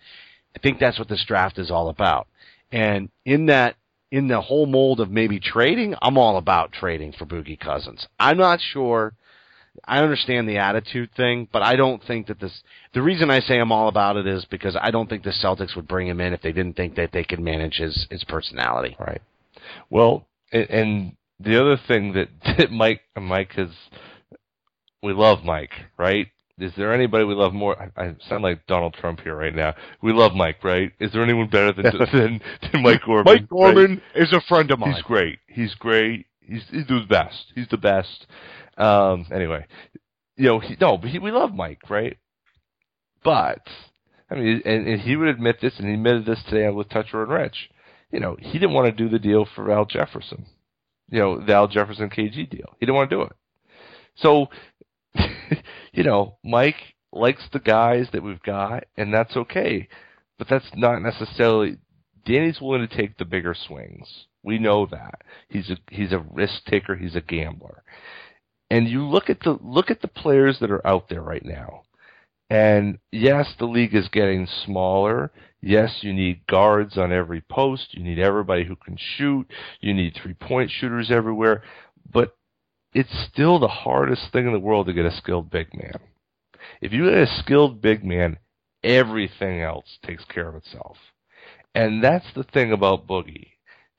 I 0.55 0.59
think 0.59 0.79
that's 0.79 0.97
what 0.97 1.09
this 1.09 1.25
draft 1.27 1.59
is 1.59 1.71
all 1.71 1.89
about. 1.89 2.27
And 2.71 3.09
in 3.25 3.47
that 3.47 3.75
in 4.11 4.27
the 4.27 4.41
whole 4.41 4.65
mold 4.65 4.99
of 4.99 5.09
maybe 5.09 5.39
trading, 5.39 5.95
I'm 6.01 6.17
all 6.17 6.37
about 6.37 6.73
trading 6.73 7.13
for 7.13 7.25
Boogie 7.25 7.59
Cousins. 7.59 8.07
I'm 8.19 8.37
not 8.37 8.59
sure 8.59 9.13
I 9.85 9.99
understand 9.99 10.47
the 10.49 10.57
attitude 10.57 11.11
thing, 11.15 11.47
but 11.51 11.61
I 11.61 11.75
don't 11.75 12.03
think 12.03 12.27
that 12.27 12.39
this. 12.39 12.61
The 12.93 13.01
reason 13.01 13.31
I 13.31 13.39
say 13.39 13.57
I'm 13.57 13.71
all 13.71 13.87
about 13.87 14.17
it 14.17 14.27
is 14.27 14.45
because 14.45 14.75
I 14.79 14.91
don't 14.91 15.09
think 15.09 15.23
the 15.23 15.31
Celtics 15.31 15.75
would 15.75 15.87
bring 15.87 16.07
him 16.07 16.19
in 16.19 16.33
if 16.33 16.41
they 16.41 16.51
didn't 16.51 16.75
think 16.75 16.95
that 16.95 17.11
they 17.11 17.23
could 17.23 17.39
manage 17.39 17.75
his 17.75 18.07
his 18.09 18.23
personality. 18.25 18.97
Right. 18.99 19.21
Well, 19.89 20.27
and, 20.51 21.15
the 21.39 21.59
other 21.59 21.79
thing 21.87 22.13
that, 22.13 22.27
that 22.57 22.71
Mike 22.71 23.01
Mike 23.19 23.53
has, 23.53 23.69
we 25.01 25.13
love 25.13 25.43
Mike, 25.43 25.71
right? 25.97 26.27
Is 26.59 26.71
there 26.77 26.93
anybody 26.93 27.23
we 27.23 27.33
love 27.33 27.53
more? 27.53 27.75
I, 27.81 28.01
I 28.01 28.15
sound 28.29 28.43
like 28.43 28.65
Donald 28.67 28.93
Trump 28.93 29.21
here 29.21 29.35
right 29.35 29.55
now. 29.55 29.73
We 30.01 30.13
love 30.13 30.33
Mike, 30.33 30.63
right? 30.63 30.91
Is 30.99 31.11
there 31.11 31.23
anyone 31.23 31.47
better 31.47 31.73
than 31.73 31.85
than, 32.13 32.41
than 32.71 32.83
Mike 32.83 33.01
Gorman? 33.05 33.33
Mike 33.33 33.49
Gorman 33.49 34.01
right? 34.15 34.23
is 34.23 34.33
a 34.33 34.41
friend 34.41 34.69
of 34.71 34.79
mine. 34.79 34.93
He's 34.93 35.01
great. 35.03 35.39
He's 35.47 35.75
great. 35.75 36.25
He's 36.41 36.63
he's 36.69 36.87
the 36.87 37.05
best. 37.07 37.45
He's 37.55 37.67
the 37.69 37.77
best. 37.77 38.27
Um. 38.77 39.25
Anyway, 39.33 39.65
you 40.37 40.47
know, 40.47 40.59
he, 40.59 40.75
no, 40.79 40.97
but 40.97 41.09
he, 41.09 41.19
we 41.19 41.31
love 41.31 41.53
Mike, 41.53 41.89
right? 41.89 42.17
But 43.23 43.67
I 44.29 44.35
mean, 44.35 44.61
and, 44.65 44.87
and 44.87 45.01
he 45.01 45.15
would 45.15 45.27
admit 45.27 45.57
this, 45.61 45.77
and 45.77 45.87
he 45.87 45.93
admitted 45.93 46.25
this 46.25 46.41
today 46.47 46.69
with 46.69 46.89
Toucher 46.89 47.23
and 47.23 47.31
Rich. 47.31 47.69
You 48.11 48.19
know, 48.19 48.37
he 48.39 48.53
didn't 48.53 48.73
want 48.73 48.85
to 48.85 49.03
do 49.03 49.09
the 49.09 49.19
deal 49.19 49.45
for 49.55 49.71
Al 49.71 49.85
Jefferson. 49.85 50.45
You 51.09 51.19
know, 51.19 51.45
the 51.45 51.53
Al 51.53 51.67
Jefferson 51.67 52.09
KG 52.09 52.49
deal. 52.49 52.75
He 52.79 52.85
didn't 52.85 52.95
want 52.95 53.09
to 53.09 53.15
do 53.15 53.21
it. 53.23 53.33
So, 54.15 54.47
you 55.93 56.03
know, 56.03 56.37
Mike 56.43 56.95
likes 57.11 57.43
the 57.51 57.59
guys 57.59 58.07
that 58.13 58.23
we've 58.23 58.41
got, 58.41 58.85
and 58.97 59.13
that's 59.13 59.35
okay. 59.35 59.87
But 60.37 60.47
that's 60.49 60.69
not 60.75 61.01
necessarily. 61.01 61.77
Danny's 62.25 62.61
willing 62.61 62.87
to 62.87 62.95
take 62.95 63.17
the 63.17 63.25
bigger 63.25 63.55
swings. 63.55 64.25
We 64.43 64.57
know 64.57 64.87
that 64.87 65.21
he's 65.49 65.69
a 65.69 65.77
he's 65.89 66.11
a 66.11 66.25
risk 66.31 66.65
taker. 66.65 66.95
He's 66.95 67.15
a 67.15 67.21
gambler. 67.21 67.83
And 68.69 68.87
you 68.87 69.05
look 69.05 69.29
at 69.29 69.41
the 69.41 69.59
look 69.61 69.91
at 69.91 70.01
the 70.01 70.07
players 70.07 70.57
that 70.59 70.71
are 70.71 70.85
out 70.85 71.09
there 71.09 71.21
right 71.21 71.45
now. 71.45 71.83
And 72.49 72.99
yes, 73.11 73.53
the 73.59 73.65
league 73.65 73.95
is 73.95 74.09
getting 74.09 74.47
smaller. 74.65 75.31
Yes, 75.61 75.99
you 76.01 76.11
need 76.11 76.47
guards 76.47 76.97
on 76.97 77.11
every 77.11 77.41
post. 77.41 77.93
You 77.93 78.03
need 78.03 78.19
everybody 78.19 78.65
who 78.65 78.75
can 78.75 78.97
shoot. 78.97 79.45
You 79.79 79.93
need 79.93 80.15
three 80.21 80.33
point 80.33 80.71
shooters 80.71 81.11
everywhere. 81.11 81.63
But 82.11 82.35
it's 82.93 83.27
still 83.31 83.59
the 83.59 83.67
hardest 83.67 84.31
thing 84.31 84.47
in 84.47 84.53
the 84.53 84.59
world 84.59 84.87
to 84.87 84.93
get 84.93 85.05
a 85.05 85.11
skilled 85.11 85.49
big 85.49 85.73
man. 85.73 85.99
If 86.81 86.91
you 86.91 87.05
get 87.05 87.17
a 87.17 87.39
skilled 87.39 87.81
big 87.81 88.03
man, 88.03 88.37
everything 88.83 89.61
else 89.61 89.97
takes 90.05 90.25
care 90.25 90.49
of 90.49 90.55
itself. 90.55 90.97
And 91.73 92.03
that's 92.03 92.25
the 92.35 92.43
thing 92.43 92.71
about 92.71 93.07
Boogie 93.07 93.51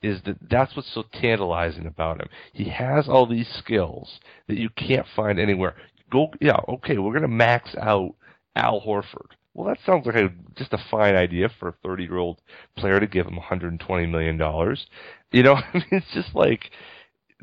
is 0.03 0.21
that 0.25 0.37
that's 0.51 0.75
what's 0.77 0.93
so 0.93 1.05
tantalizing 1.13 1.87
about 1.87 2.21
him. 2.21 2.29
He 2.53 2.69
has 2.69 3.09
all 3.09 3.27
these 3.27 3.49
skills 3.49 4.19
that 4.49 4.59
you 4.59 4.69
can't 4.71 5.07
find 5.15 5.39
anywhere. 5.39 5.77
Go, 6.11 6.33
yeah, 6.41 6.59
okay, 6.69 6.99
we're 6.99 7.15
gonna 7.15 7.29
max 7.29 7.75
out 7.81 8.15
Al 8.57 8.81
Horford. 8.81 9.31
Well, 9.55 9.69
that 9.69 9.79
sounds 9.85 10.07
like 10.07 10.17
a, 10.17 10.31
just 10.57 10.73
a 10.73 10.85
fine 10.91 11.15
idea 11.15 11.51
for 11.59 11.69
a 11.69 11.75
30 11.85 12.05
year 12.05 12.17
old 12.17 12.41
player 12.77 12.99
to 13.01 13.07
give 13.07 13.27
him 13.27 13.37
120 13.37 14.07
million 14.07 14.37
dollars. 14.37 14.87
You 15.31 15.43
know, 15.45 15.55
I 15.55 15.71
mean, 15.75 15.87
it's 15.91 16.13
just 16.13 16.35
like 16.35 16.71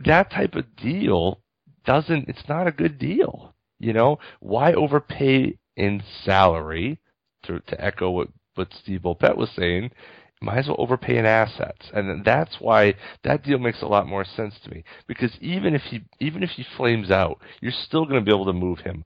that 0.05 0.31
type 0.31 0.55
of 0.55 0.75
deal 0.75 1.41
doesn't. 1.85 2.29
It's 2.29 2.47
not 2.47 2.67
a 2.67 2.71
good 2.71 2.99
deal. 2.99 3.55
You 3.79 3.93
know, 3.93 4.19
why 4.39 4.73
overpay 4.73 5.57
in 5.75 6.03
salary? 6.23 6.99
To 7.43 7.59
to 7.59 7.83
echo 7.83 8.09
what 8.09 8.27
what 8.55 8.73
Steve 8.73 9.01
Bulpett 9.01 9.37
was 9.37 9.49
saying, 9.55 9.91
might 10.41 10.59
as 10.59 10.67
well 10.67 10.75
overpay 10.79 11.17
in 11.17 11.25
assets, 11.25 11.89
and 11.93 12.23
that's 12.23 12.57
why 12.59 12.95
that 13.23 13.43
deal 13.43 13.57
makes 13.57 13.81
a 13.81 13.87
lot 13.87 14.07
more 14.07 14.23
sense 14.23 14.55
to 14.63 14.69
me. 14.69 14.83
Because 15.07 15.31
even 15.41 15.75
if 15.75 15.81
he 15.83 16.01
even 16.19 16.43
if 16.43 16.51
he 16.51 16.65
flames 16.77 17.11
out, 17.11 17.39
you're 17.61 17.71
still 17.71 18.05
going 18.05 18.19
to 18.19 18.25
be 18.25 18.35
able 18.35 18.45
to 18.45 18.53
move 18.53 18.79
him. 18.79 19.03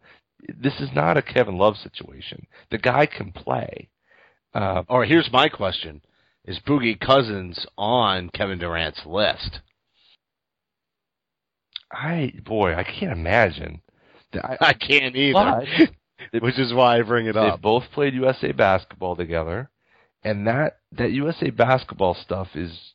This 0.55 0.79
is 0.79 0.89
not 0.93 1.17
a 1.17 1.21
Kevin 1.21 1.57
Love 1.57 1.77
situation. 1.77 2.45
The 2.69 2.77
guy 2.77 3.05
can 3.05 3.31
play. 3.31 3.89
Uh, 4.53 4.83
All 4.89 4.99
right, 4.99 5.09
here's 5.09 5.31
my 5.31 5.49
question: 5.49 6.01
Is 6.45 6.59
Boogie 6.59 6.99
Cousins 6.99 7.65
on 7.77 8.29
Kevin 8.29 8.59
Durant's 8.59 9.05
list? 9.05 9.61
I 11.93 12.33
boy, 12.43 12.75
I 12.75 12.83
can't 12.83 13.11
imagine. 13.11 13.81
I, 14.33 14.57
I 14.59 14.73
can't 14.73 15.15
either. 15.15 15.65
But 16.31 16.41
Which 16.41 16.57
is 16.57 16.73
why 16.73 16.97
I 16.97 17.01
bring 17.01 17.27
it 17.27 17.37
up. 17.37 17.57
they 17.57 17.61
both 17.61 17.83
played 17.93 18.13
USA 18.13 18.51
basketball 18.51 19.15
together, 19.15 19.69
and 20.23 20.47
that 20.47 20.79
that 20.93 21.11
USA 21.11 21.49
basketball 21.49 22.15
stuff 22.15 22.49
is, 22.55 22.93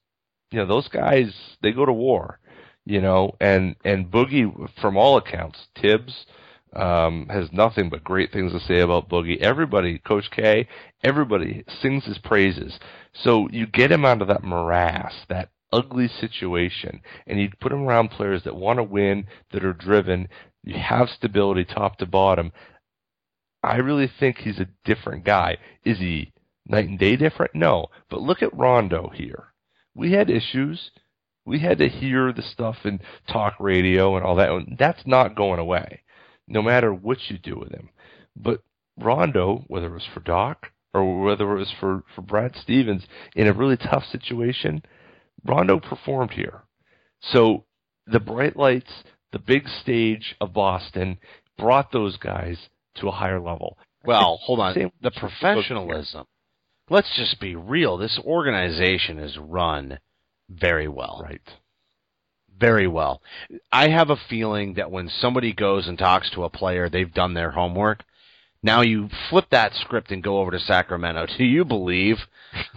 you 0.51 0.59
know, 0.59 0.67
those 0.67 0.89
guys 0.89 1.33
they 1.63 1.73
go 1.73 1.85
to 1.85 1.93
war, 1.93 2.41
you 2.85 3.01
know, 3.01 3.37
and 3.41 3.77
and 3.85 4.11
Boogie, 4.11 4.71
from 4.81 4.97
all 4.97 5.19
accounts, 5.19 5.59
Thibs 5.81 6.27
um, 6.75 7.29
has 7.29 7.53
nothing 7.53 7.89
but 7.89 8.05
great 8.05 8.33
things 8.33 8.53
to 8.53 8.61
say 8.61 8.81
about 8.81 9.09
Boogie. 9.09 9.41
Everybody, 9.41 9.99
Coach 9.99 10.31
K, 10.31 10.69
everybody 11.03 11.65
sings 11.81 12.05
his 12.05 12.19
praises. 12.19 12.79
So 13.13 13.49
you 13.51 13.67
get 13.67 13.93
him 13.93 14.05
out 14.05 14.23
of 14.23 14.29
that 14.29 14.45
morass, 14.45 15.13
that 15.29 15.51
ugly 15.73 16.09
situation, 16.09 17.01
and 17.27 17.41
you 17.41 17.51
put 17.61 17.73
him 17.73 17.83
around 17.83 18.11
players 18.11 18.45
that 18.45 18.57
want 18.57 18.79
to 18.79 18.83
win, 18.83 19.27
that 19.53 19.65
are 19.65 19.73
driven. 19.73 20.29
You 20.63 20.79
have 20.79 21.09
stability 21.09 21.65
top 21.65 21.99
to 21.99 22.07
bottom. 22.07 22.53
I 23.63 23.77
really 23.77 24.11
think 24.21 24.39
he's 24.39 24.59
a 24.59 24.69
different 24.85 25.25
guy. 25.25 25.59
Is 25.85 25.99
he 25.99 26.33
night 26.67 26.89
and 26.89 26.99
day 26.99 27.17
different? 27.17 27.55
No. 27.55 27.87
But 28.09 28.23
look 28.23 28.43
at 28.43 28.57
Rondo 28.57 29.11
here. 29.15 29.53
We 29.95 30.13
had 30.13 30.31
issues. 30.31 30.91
We 31.45 31.61
had 31.61 31.79
to 31.79 31.89
hear 31.89 32.33
the 32.33 32.43
stuff 32.43 32.77
in 32.85 33.01
talk 33.27 33.55
radio 33.59 34.17
and 34.17 34.25
all 34.25 34.37
that. 34.37 34.51
That's 34.79 35.07
not 35.07 35.35
going 35.35 35.59
away, 35.59 36.03
no 36.47 36.63
matter 36.63 36.93
what 36.93 37.19
you 37.29 37.39
do 37.39 37.59
with 37.59 37.73
him. 37.73 37.89
But 38.37 38.63
Rondo, 38.99 39.65
whether 39.67 39.87
it 39.87 39.95
was 39.95 40.09
for 40.13 40.21
Doc 40.21 40.71
or 40.95 41.23
whether 41.23 41.51
it 41.53 41.59
was 41.59 41.73
for, 41.81 42.05
for 42.15 42.23
Brad 42.23 42.55
Stevens, 42.57 43.07
in 43.35 43.47
a 43.47 43.53
really 43.53 43.77
tough 43.77 44.05
situation, 44.05 44.83
Rondo 45.45 45.79
performed 45.81 46.33
here. 46.33 46.63
So 47.21 47.65
the 48.07 48.21
bright 48.21 48.57
lights, 48.57 48.91
the 49.33 49.39
big 49.39 49.69
stage 49.69 50.37
of 50.41 50.53
Boston 50.53 51.19
brought 51.57 51.93
those 51.93 52.17
guys 52.17 52.69
to 52.97 53.09
a 53.09 53.13
higher 53.13 53.41
level. 53.41 53.79
Well, 54.05 54.39
hold 54.43 54.61
on. 54.61 54.93
The 55.03 55.11
professionalism. 55.11 56.27
Let's 56.91 57.15
just 57.17 57.41
be 57.41 57.55
real. 57.55 57.99
This 57.99 58.19
organization 58.25 59.19
is 59.19 59.37
run 59.37 59.99
very 60.49 60.89
well. 60.89 61.21
Right. 61.23 61.43
Very 62.59 62.89
well. 62.89 63.23
I 63.71 63.91
have 63.91 64.11
a 64.11 64.17
feeling 64.17 64.75
that 64.75 64.91
when 64.91 65.09
somebody 65.09 65.53
goes 65.53 65.87
and 65.87 65.99
talks 65.99 66.31
to 66.31 66.45
a 66.45 66.51
player, 66.51 66.89
they've 66.89 67.13
done 67.13 67.35
their 67.35 67.51
homework. 67.51 68.03
Now 68.63 68.83
you 68.83 69.09
flip 69.31 69.47
that 69.51 69.73
script 69.75 70.11
and 70.11 70.23
go 70.23 70.39
over 70.39 70.51
to 70.51 70.59
Sacramento. 70.59 71.27
Do 71.39 71.45
you 71.45 71.65
believe 71.65 72.17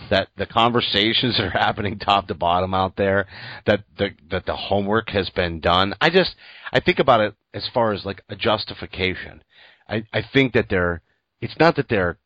that 0.09 0.27
the 0.37 0.45
conversations 0.45 1.37
that 1.37 1.45
are 1.45 1.49
happening 1.49 1.97
top 1.97 2.27
to 2.27 2.35
bottom 2.35 2.73
out 2.73 2.95
there, 2.95 3.27
that 3.65 3.83
the 3.97 4.09
that 4.29 4.45
the 4.45 4.55
homework 4.55 5.09
has 5.09 5.29
been 5.29 5.59
done? 5.59 5.93
I 5.99 6.09
just 6.09 6.35
I 6.71 6.79
think 6.79 6.99
about 6.99 7.21
it 7.21 7.35
as 7.53 7.67
far 7.73 7.93
as 7.93 8.05
like 8.05 8.21
a 8.29 8.35
justification. 8.35 9.43
I, 9.87 10.05
I 10.13 10.21
think 10.33 10.53
that 10.53 10.67
they're 10.69 11.01
it's 11.41 11.57
not 11.59 11.75
that 11.77 11.89
they're 11.89 12.17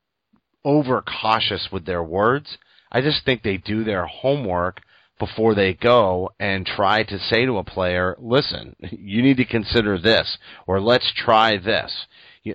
over 0.63 1.01
cautious 1.01 1.69
with 1.71 1.85
their 1.85 2.03
words. 2.03 2.57
I 2.91 3.01
just 3.01 3.23
think 3.23 3.43
they 3.43 3.57
do 3.57 3.83
their 3.83 4.05
homework 4.05 4.81
before 5.17 5.55
they 5.55 5.73
go 5.73 6.31
and 6.39 6.65
try 6.65 7.03
to 7.03 7.17
say 7.17 7.45
to 7.45 7.57
a 7.57 7.63
player, 7.63 8.15
listen, 8.19 8.75
you 8.91 9.21
need 9.21 9.37
to 9.37 9.45
consider 9.45 9.97
this 9.97 10.37
or 10.67 10.81
let's 10.81 11.11
try 11.15 11.57
this. 11.57 12.05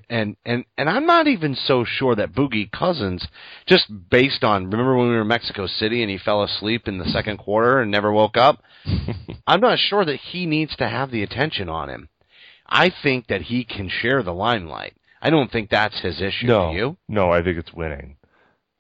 And 0.09 0.36
and 0.45 0.64
and 0.78 0.88
I'm 0.88 1.07
not 1.07 1.26
even 1.26 1.55
so 1.55 1.84
sure 1.84 2.14
that 2.14 2.32
Boogie 2.32 2.70
Cousins, 2.70 3.26
just 3.66 3.86
based 4.11 4.45
on 4.45 4.70
remember 4.70 4.97
when 4.97 5.09
we 5.09 5.14
were 5.14 5.22
in 5.22 5.28
Mexico 5.28 5.66
City 5.66 6.03
and 6.03 6.11
he 6.11 6.18
fell 6.18 6.43
asleep 6.43 6.86
in 6.86 6.99
the 6.99 7.07
second 7.07 7.38
quarter 7.38 7.80
and 7.80 7.91
never 7.91 8.12
woke 8.12 8.36
up. 8.36 8.62
I'm 9.47 9.61
not 9.61 9.78
sure 9.78 10.05
that 10.05 10.20
he 10.20 10.47
needs 10.47 10.76
to 10.76 10.88
have 10.88 11.11
the 11.11 11.22
attention 11.22 11.68
on 11.68 11.88
him. 11.88 12.09
I 12.68 12.93
think 13.03 13.26
that 13.26 13.43
he 13.43 13.64
can 13.64 13.88
share 13.88 14.22
the 14.22 14.32
limelight. 14.32 14.95
I 15.20 15.30
don't 15.30 15.51
think 15.51 15.70
that's 15.70 16.01
his 16.01 16.20
issue. 16.20 16.47
No, 16.47 16.72
you? 16.72 16.97
no, 17.09 17.30
I 17.30 17.43
think 17.43 17.59
it's 17.59 17.72
winning. 17.72 18.16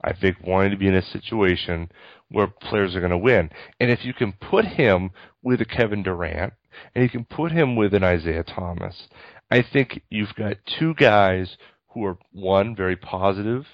I 0.02 0.14
think 0.14 0.38
wanting 0.42 0.70
to 0.70 0.78
be 0.78 0.86
in 0.86 0.94
a 0.94 1.02
situation 1.02 1.90
where 2.30 2.46
players 2.46 2.94
are 2.94 3.00
going 3.00 3.10
to 3.10 3.18
win, 3.18 3.50
and 3.80 3.90
if 3.90 4.04
you 4.04 4.14
can 4.14 4.32
put 4.32 4.64
him 4.64 5.10
with 5.42 5.60
a 5.60 5.64
Kevin 5.64 6.02
Durant, 6.02 6.54
and 6.94 7.02
you 7.02 7.10
can 7.10 7.24
put 7.24 7.52
him 7.52 7.76
with 7.76 7.92
an 7.92 8.04
Isaiah 8.04 8.44
Thomas, 8.44 9.08
I 9.50 9.62
think 9.62 10.02
you've 10.10 10.34
got 10.36 10.56
two 10.78 10.94
guys 10.94 11.56
who 11.88 12.04
are 12.04 12.18
one 12.32 12.76
very 12.76 12.96
positive 12.96 13.66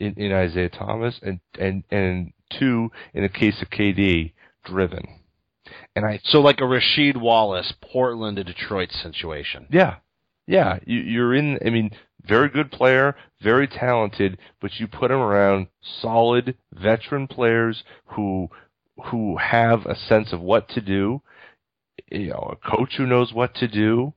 in, 0.00 0.14
in 0.14 0.32
Isaiah 0.32 0.68
Thomas, 0.68 1.18
and 1.22 1.40
and 1.58 1.84
and 1.90 2.32
two 2.58 2.90
in 3.14 3.22
the 3.22 3.28
case 3.28 3.62
of 3.62 3.70
KD 3.70 4.32
driven. 4.64 5.06
And 5.94 6.04
I 6.04 6.20
So 6.24 6.40
like 6.40 6.60
a 6.60 6.64
Rasheed 6.64 7.16
Wallace, 7.16 7.72
Portland 7.80 8.36
to 8.36 8.44
Detroit 8.44 8.90
situation. 8.92 9.66
Yeah, 9.70 9.96
yeah. 10.46 10.78
You, 10.84 11.00
you're 11.00 11.34
in. 11.34 11.58
I 11.64 11.70
mean, 11.70 11.90
very 12.26 12.48
good 12.48 12.70
player, 12.70 13.16
very 13.40 13.68
talented, 13.68 14.38
but 14.60 14.78
you 14.78 14.86
put 14.88 15.10
him 15.10 15.18
around 15.18 15.68
solid 16.02 16.56
veteran 16.72 17.26
players 17.28 17.84
who 18.06 18.48
who 19.06 19.36
have 19.36 19.86
a 19.86 19.94
sense 19.94 20.32
of 20.32 20.40
what 20.40 20.68
to 20.70 20.80
do. 20.80 21.22
You 22.10 22.30
know, 22.30 22.52
a 22.52 22.76
coach 22.76 22.94
who 22.96 23.06
knows 23.06 23.32
what 23.32 23.54
to 23.56 23.68
do, 23.68 24.14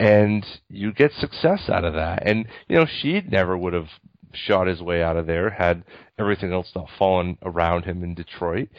and 0.00 0.46
you 0.70 0.92
get 0.92 1.12
success 1.12 1.68
out 1.68 1.84
of 1.84 1.92
that. 1.92 2.26
And 2.26 2.46
you 2.68 2.76
know, 2.76 2.86
Sheed 2.86 3.30
never 3.30 3.56
would 3.56 3.74
have 3.74 3.88
shot 4.32 4.66
his 4.66 4.80
way 4.80 5.02
out 5.02 5.16
of 5.16 5.26
there 5.26 5.50
had 5.50 5.84
everything 6.18 6.52
else 6.52 6.72
not 6.74 6.88
fallen 6.98 7.36
around 7.42 7.84
him 7.84 8.02
in 8.02 8.14
Detroit. 8.14 8.70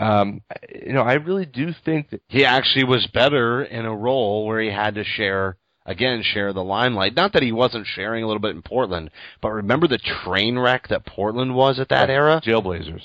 Um, 0.00 0.42
you 0.72 0.92
know, 0.92 1.02
I 1.02 1.14
really 1.14 1.46
do 1.46 1.74
think 1.84 2.10
that 2.10 2.22
He 2.28 2.44
actually 2.44 2.84
was 2.84 3.08
better 3.12 3.64
in 3.64 3.84
a 3.84 3.94
role 3.94 4.46
where 4.46 4.60
he 4.60 4.70
had 4.70 4.94
to 4.94 5.04
share 5.04 5.56
again 5.84 6.22
share 6.22 6.52
the 6.52 6.62
limelight. 6.62 7.16
Not 7.16 7.32
that 7.32 7.42
he 7.42 7.50
wasn't 7.50 7.86
sharing 7.86 8.22
a 8.22 8.28
little 8.28 8.40
bit 8.40 8.54
in 8.54 8.62
Portland, 8.62 9.10
but 9.42 9.50
remember 9.50 9.88
the 9.88 9.98
train 9.98 10.56
wreck 10.56 10.86
that 10.88 11.06
Portland 11.06 11.56
was 11.56 11.80
at 11.80 11.88
that 11.88 12.08
era? 12.08 12.40
Jailblazers. 12.44 13.02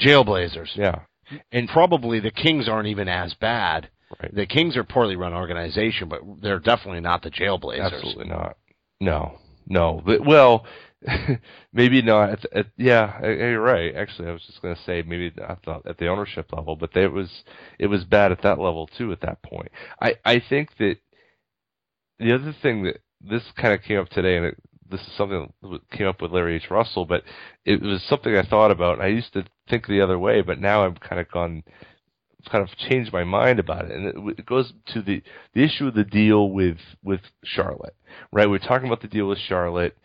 Jailblazers. 0.00 0.74
Yeah. 0.74 1.00
And 1.52 1.68
probably 1.68 2.20
the 2.20 2.30
Kings 2.30 2.66
aren't 2.66 2.88
even 2.88 3.08
as 3.08 3.34
bad. 3.34 3.90
Right. 4.22 4.34
The 4.34 4.46
Kings 4.46 4.76
are 4.76 4.80
a 4.80 4.84
poorly 4.84 5.16
run 5.16 5.32
organization, 5.32 6.08
but 6.08 6.20
they're 6.42 6.60
definitely 6.60 7.00
not 7.00 7.22
the 7.22 7.30
Jailblazers. 7.30 7.92
Absolutely 7.92 8.26
not. 8.26 8.56
No, 9.00 9.38
no. 9.66 10.02
But 10.04 10.24
well, 10.24 10.66
maybe 11.72 12.02
not. 12.02 12.30
At, 12.30 12.56
at, 12.56 12.66
yeah, 12.76 13.20
you're 13.22 13.60
right. 13.60 13.94
Actually, 13.94 14.28
I 14.28 14.32
was 14.32 14.42
just 14.46 14.62
going 14.62 14.74
to 14.74 14.82
say 14.82 15.02
maybe 15.02 15.32
I 15.42 15.56
thought 15.64 15.86
at 15.86 15.98
the 15.98 16.08
ownership 16.08 16.52
level, 16.52 16.76
but 16.76 16.96
it 16.96 17.12
was 17.12 17.30
it 17.78 17.86
was 17.86 18.04
bad 18.04 18.32
at 18.32 18.42
that 18.42 18.58
level 18.58 18.88
too. 18.98 19.12
At 19.12 19.20
that 19.22 19.42
point, 19.42 19.70
I 20.00 20.14
I 20.24 20.42
think 20.48 20.70
that 20.78 20.96
the 22.18 22.32
other 22.32 22.54
thing 22.62 22.84
that 22.84 22.98
this 23.20 23.42
kind 23.56 23.74
of 23.74 23.82
came 23.82 23.98
up 23.98 24.08
today, 24.10 24.36
and 24.36 24.46
it, 24.46 24.56
this 24.90 25.00
is 25.00 25.12
something 25.16 25.52
that 25.62 25.90
came 25.90 26.06
up 26.06 26.20
with 26.20 26.32
Larry 26.32 26.56
H. 26.56 26.70
Russell, 26.70 27.06
but 27.06 27.22
it 27.64 27.80
was 27.80 28.02
something 28.08 28.36
I 28.36 28.42
thought 28.42 28.70
about. 28.70 29.00
I 29.00 29.08
used 29.08 29.32
to 29.32 29.44
think 29.68 29.86
the 29.86 30.00
other 30.00 30.18
way, 30.18 30.42
but 30.42 30.60
now 30.60 30.84
I've 30.84 31.00
kind 31.00 31.20
of 31.20 31.30
gone, 31.30 31.64
kind 32.50 32.62
of 32.62 32.76
changed 32.76 33.12
my 33.12 33.24
mind 33.24 33.58
about 33.58 33.86
it, 33.86 33.92
and 33.92 34.06
it, 34.06 34.38
it 34.38 34.46
goes 34.46 34.72
to 34.86 35.02
the 35.02 35.22
the 35.54 35.62
issue 35.62 35.88
of 35.88 35.94
the 35.94 36.04
deal 36.04 36.50
with 36.50 36.78
with 37.02 37.20
Charlotte, 37.44 37.96
right? 38.32 38.48
We're 38.48 38.58
talking 38.58 38.86
about 38.86 39.02
the 39.02 39.08
deal 39.08 39.26
with 39.26 39.38
Charlotte, 39.38 39.96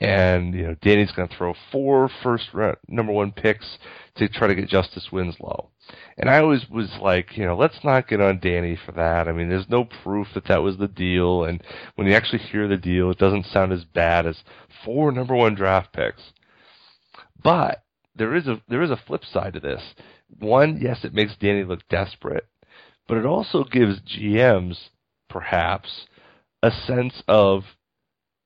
and 0.00 0.54
you 0.54 0.62
know 0.62 0.76
Danny's 0.82 1.12
going 1.12 1.28
to 1.28 1.36
throw 1.36 1.54
four 1.70 2.10
first 2.22 2.48
round, 2.52 2.76
number 2.88 3.12
one 3.12 3.32
picks 3.32 3.78
to 4.16 4.28
try 4.28 4.48
to 4.48 4.54
get 4.54 4.68
Justice 4.68 5.08
Winslow. 5.12 5.70
And 6.16 6.28
I 6.28 6.38
always 6.38 6.68
was 6.70 6.90
like, 7.00 7.36
you 7.36 7.44
know, 7.44 7.56
let's 7.56 7.82
not 7.82 8.08
get 8.08 8.20
on 8.20 8.38
Danny 8.40 8.76
for 8.86 8.92
that. 8.92 9.28
I 9.28 9.32
mean, 9.32 9.48
there's 9.48 9.68
no 9.68 9.84
proof 9.84 10.28
that 10.34 10.46
that 10.48 10.62
was 10.62 10.76
the 10.78 10.88
deal, 10.88 11.44
and 11.44 11.62
when 11.94 12.06
you 12.06 12.14
actually 12.14 12.40
hear 12.40 12.68
the 12.68 12.76
deal, 12.76 13.10
it 13.10 13.18
doesn't 13.18 13.46
sound 13.46 13.72
as 13.72 13.84
bad 13.84 14.26
as 14.26 14.42
four 14.84 15.12
number 15.12 15.34
one 15.34 15.54
draft 15.54 15.92
picks. 15.92 16.32
But 17.42 17.82
there 18.14 18.34
is 18.34 18.46
a 18.46 18.60
there 18.68 18.82
is 18.82 18.90
a 18.90 19.00
flip 19.06 19.24
side 19.24 19.54
to 19.54 19.60
this. 19.60 19.82
One, 20.38 20.78
yes, 20.80 21.04
it 21.04 21.14
makes 21.14 21.36
Danny 21.36 21.64
look 21.64 21.86
desperate, 21.88 22.46
but 23.08 23.18
it 23.18 23.26
also 23.26 23.64
gives 23.64 24.00
GMs 24.00 24.76
perhaps 25.28 26.06
a 26.62 26.70
sense 26.70 27.22
of 27.28 27.64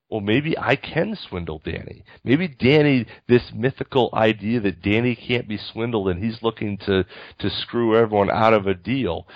well, 0.09 0.21
maybe 0.21 0.57
I 0.57 0.77
can 0.77 1.17
swindle 1.17 1.61
Danny. 1.63 2.03
Maybe 2.23 2.47
Danny, 2.47 3.05
this 3.27 3.51
mythical 3.53 4.09
idea 4.13 4.61
that 4.61 4.81
Danny 4.81 5.15
can't 5.15 5.49
be 5.49 5.57
swindled 5.57 6.07
and 6.07 6.23
he's 6.23 6.41
looking 6.41 6.77
to 6.85 7.03
to 7.39 7.49
screw 7.49 7.97
everyone 7.97 8.31
out 8.31 8.53
of 8.53 8.67
a 8.67 8.73
deal. 8.73 9.27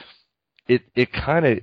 It 0.67 0.83
it 0.95 1.11
kind 1.11 1.45
of 1.45 1.59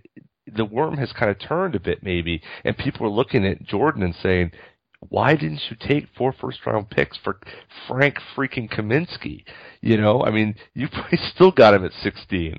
the 0.46 0.64
worm 0.64 0.98
has 0.98 1.12
kind 1.12 1.30
of 1.30 1.38
turned 1.38 1.74
a 1.74 1.80
bit 1.80 2.02
maybe, 2.02 2.42
and 2.64 2.76
people 2.76 3.06
are 3.06 3.10
looking 3.10 3.46
at 3.46 3.64
Jordan 3.64 4.02
and 4.02 4.14
saying, 4.14 4.52
why 5.00 5.34
didn't 5.36 5.62
you 5.70 5.76
take 5.78 6.08
four 6.16 6.32
first 6.32 6.64
round 6.66 6.90
picks 6.90 7.16
for 7.18 7.38
Frank 7.86 8.16
freaking 8.36 8.70
Kaminsky? 8.70 9.44
You 9.80 9.96
know, 9.96 10.22
I 10.22 10.30
mean, 10.30 10.56
you 10.74 10.88
probably 10.92 11.18
still 11.18 11.52
got 11.52 11.74
him 11.74 11.84
at 11.84 11.92
16. 12.02 12.58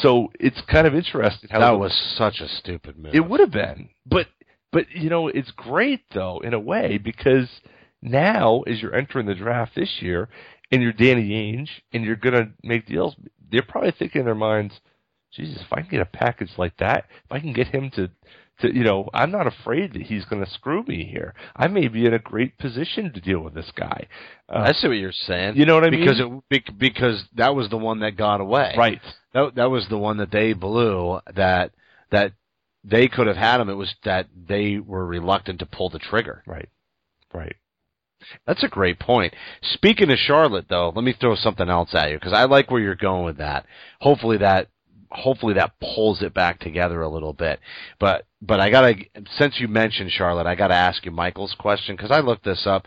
So 0.00 0.32
it's 0.40 0.60
kind 0.62 0.86
of 0.86 0.94
interesting 0.94 1.48
how 1.50 1.60
That 1.60 1.78
was 1.78 1.94
such 2.16 2.40
a 2.40 2.48
stupid 2.48 2.98
move. 2.98 3.14
it 3.14 3.28
would 3.28 3.40
have 3.40 3.52
been, 3.52 3.90
but 4.04 4.26
but 4.72 4.90
you 4.90 5.08
know 5.08 5.28
it's 5.28 5.52
great 5.52 6.00
though 6.12 6.40
in 6.40 6.54
a 6.54 6.58
way 6.58 6.98
because 6.98 7.48
now 8.02 8.62
as 8.62 8.82
you're 8.82 8.96
entering 8.96 9.26
the 9.26 9.34
draft 9.34 9.76
this 9.76 10.02
year 10.02 10.28
and 10.72 10.82
you're 10.82 10.92
Danny 10.92 11.30
Ainge 11.30 11.68
and 11.92 12.04
you're 12.04 12.16
gonna 12.16 12.50
make 12.64 12.86
deals, 12.86 13.14
they're 13.50 13.62
probably 13.62 13.92
thinking 13.92 14.20
in 14.20 14.26
their 14.26 14.34
minds, 14.34 14.74
Jesus, 15.32 15.62
if 15.62 15.72
I 15.72 15.82
can 15.82 15.90
get 15.90 16.00
a 16.00 16.04
package 16.04 16.50
like 16.58 16.76
that, 16.78 17.04
if 17.24 17.30
I 17.30 17.38
can 17.38 17.52
get 17.52 17.68
him 17.68 17.90
to 17.90 18.10
to 18.60 18.74
you 18.74 18.84
know, 18.84 19.08
I'm 19.12 19.30
not 19.30 19.46
afraid 19.46 19.92
that 19.92 20.02
he's 20.02 20.24
going 20.24 20.44
to 20.44 20.50
screw 20.50 20.82
me 20.84 21.04
here. 21.04 21.34
I 21.54 21.68
may 21.68 21.88
be 21.88 22.06
in 22.06 22.14
a 22.14 22.18
great 22.18 22.58
position 22.58 23.12
to 23.12 23.20
deal 23.20 23.40
with 23.40 23.54
this 23.54 23.70
guy. 23.76 24.06
Uh, 24.48 24.64
I 24.66 24.72
see 24.72 24.88
what 24.88 24.94
you're 24.96 25.12
saying. 25.12 25.56
You 25.56 25.66
know 25.66 25.74
what 25.74 25.84
I 25.84 25.90
because 25.90 26.18
mean? 26.18 26.42
It, 26.50 26.64
bec- 26.64 26.78
because 26.78 27.24
that 27.34 27.54
was 27.54 27.68
the 27.68 27.76
one 27.76 28.00
that 28.00 28.16
got 28.16 28.40
away. 28.40 28.74
right. 28.76 29.00
That 29.34 29.54
that 29.56 29.70
was 29.70 29.86
the 29.88 29.98
one 29.98 30.18
that 30.18 30.30
they 30.30 30.52
blew. 30.54 31.20
That 31.34 31.72
that 32.10 32.32
they 32.84 33.08
could 33.08 33.26
have 33.26 33.36
had 33.36 33.60
him. 33.60 33.68
It 33.68 33.74
was 33.74 33.94
that 34.04 34.28
they 34.48 34.78
were 34.78 35.04
reluctant 35.04 35.58
to 35.58 35.66
pull 35.66 35.90
the 35.90 35.98
trigger. 35.98 36.42
Right. 36.46 36.68
Right. 37.34 37.56
That's 38.46 38.64
a 38.64 38.68
great 38.68 38.98
point. 38.98 39.34
Speaking 39.62 40.10
of 40.10 40.18
Charlotte, 40.18 40.66
though, 40.68 40.92
let 40.94 41.04
me 41.04 41.14
throw 41.18 41.34
something 41.36 41.68
else 41.68 41.94
at 41.94 42.10
you 42.10 42.16
because 42.16 42.32
I 42.32 42.44
like 42.44 42.70
where 42.70 42.80
you're 42.80 42.94
going 42.94 43.24
with 43.24 43.38
that. 43.38 43.66
Hopefully 44.00 44.38
that 44.38 44.68
hopefully 45.10 45.54
that 45.54 45.78
pulls 45.80 46.22
it 46.22 46.34
back 46.34 46.60
together 46.60 47.02
a 47.02 47.08
little 47.08 47.32
bit. 47.32 47.60
But 47.98 48.26
but 48.40 48.60
I 48.60 48.70
gotta 48.70 48.94
since 49.36 49.60
you 49.60 49.68
mentioned 49.68 50.10
Charlotte, 50.10 50.46
I 50.46 50.54
gotta 50.54 50.74
ask 50.74 51.04
you 51.04 51.10
Michael's 51.10 51.54
question 51.58 51.96
because 51.96 52.10
I 52.10 52.20
looked 52.20 52.44
this 52.44 52.66
up. 52.66 52.86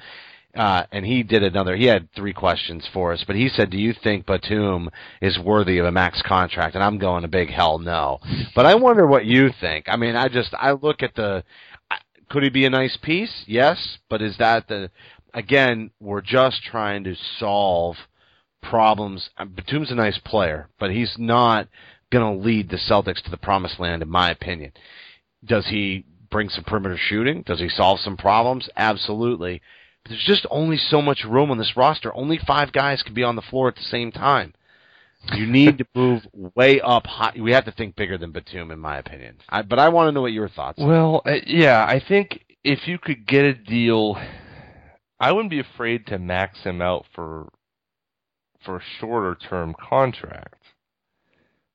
Uh, 0.55 0.83
and 0.91 1.05
he 1.05 1.21
did 1.21 1.43
another. 1.43 1.75
He 1.75 1.85
had 1.85 2.11
three 2.15 2.33
questions 2.33 2.83
for 2.91 3.13
us, 3.13 3.23
but 3.25 3.35
he 3.35 3.49
said, 3.49 3.69
"Do 3.69 3.77
you 3.77 3.93
think 3.93 4.25
Batum 4.25 4.89
is 5.21 5.37
worthy 5.37 5.77
of 5.77 5.85
a 5.85 5.91
max 5.91 6.23
contract?" 6.23 6.73
And 6.73 6.83
I'm 6.83 6.97
going 6.97 7.23
a 7.23 7.27
big 7.27 7.51
hell 7.51 7.77
no. 7.77 8.19
But 8.55 8.65
I 8.65 8.73
wonder 8.73 9.05
what 9.05 9.25
you 9.25 9.51
think. 9.61 9.85
I 9.87 9.95
mean, 9.95 10.15
I 10.15 10.27
just 10.27 10.55
I 10.59 10.71
look 10.71 11.03
at 11.03 11.13
the. 11.13 11.43
Could 12.29 12.41
he 12.41 12.49
be 12.49 12.65
a 12.65 12.69
nice 12.71 12.97
piece? 12.97 13.43
Yes, 13.45 13.99
but 14.09 14.23
is 14.23 14.37
that 14.37 14.67
the? 14.67 14.89
Again, 15.35 15.91
we're 15.99 16.21
just 16.21 16.63
trying 16.63 17.03
to 17.03 17.15
solve 17.37 17.97
problems. 18.61 19.29
Batum's 19.55 19.91
a 19.91 19.95
nice 19.95 20.17
player, 20.17 20.67
but 20.79 20.91
he's 20.91 21.15
not 21.17 21.67
going 22.11 22.39
to 22.39 22.45
lead 22.45 22.69
the 22.69 22.77
Celtics 22.77 23.21
to 23.23 23.31
the 23.31 23.37
promised 23.37 23.79
land, 23.79 24.01
in 24.01 24.09
my 24.09 24.31
opinion. 24.31 24.71
Does 25.45 25.67
he 25.67 26.05
bring 26.29 26.49
some 26.49 26.63
perimeter 26.63 26.97
shooting? 26.97 27.43
Does 27.43 27.59
he 27.59 27.69
solve 27.69 27.99
some 27.99 28.17
problems? 28.17 28.69
Absolutely. 28.75 29.61
But 30.03 30.11
there's 30.11 30.25
just 30.25 30.45
only 30.49 30.77
so 30.77 31.01
much 31.01 31.23
room 31.23 31.51
on 31.51 31.57
this 31.57 31.75
roster. 31.75 32.15
Only 32.15 32.39
five 32.45 32.71
guys 32.71 33.03
can 33.03 33.13
be 33.13 33.23
on 33.23 33.35
the 33.35 33.41
floor 33.41 33.67
at 33.67 33.75
the 33.75 33.81
same 33.81 34.11
time. 34.11 34.53
You 35.35 35.45
need 35.45 35.79
to 35.79 35.85
move 35.93 36.25
way 36.33 36.79
up 36.79 37.05
high. 37.05 37.33
We 37.37 37.51
have 37.51 37.65
to 37.65 37.71
think 37.71 37.95
bigger 37.95 38.17
than 38.17 38.31
Batum, 38.31 38.71
in 38.71 38.79
my 38.79 38.97
opinion. 38.97 39.37
I, 39.49 39.63
but 39.63 39.77
I 39.77 39.89
want 39.89 40.07
to 40.07 40.11
know 40.13 40.21
what 40.21 40.31
your 40.31 40.47
thoughts 40.47 40.79
are. 40.81 40.87
Well, 40.87 41.21
uh, 41.25 41.35
yeah, 41.45 41.83
I 41.85 42.01
think 42.05 42.45
if 42.63 42.87
you 42.87 42.97
could 42.97 43.27
get 43.27 43.43
a 43.43 43.53
deal, 43.53 44.17
I 45.19 45.33
wouldn't 45.33 45.51
be 45.51 45.59
afraid 45.59 46.07
to 46.07 46.19
max 46.19 46.59
him 46.63 46.81
out 46.81 47.05
for 47.13 47.49
for 48.63 48.77
a 48.77 48.81
shorter 48.99 49.37
term 49.49 49.75
contract. 49.89 50.58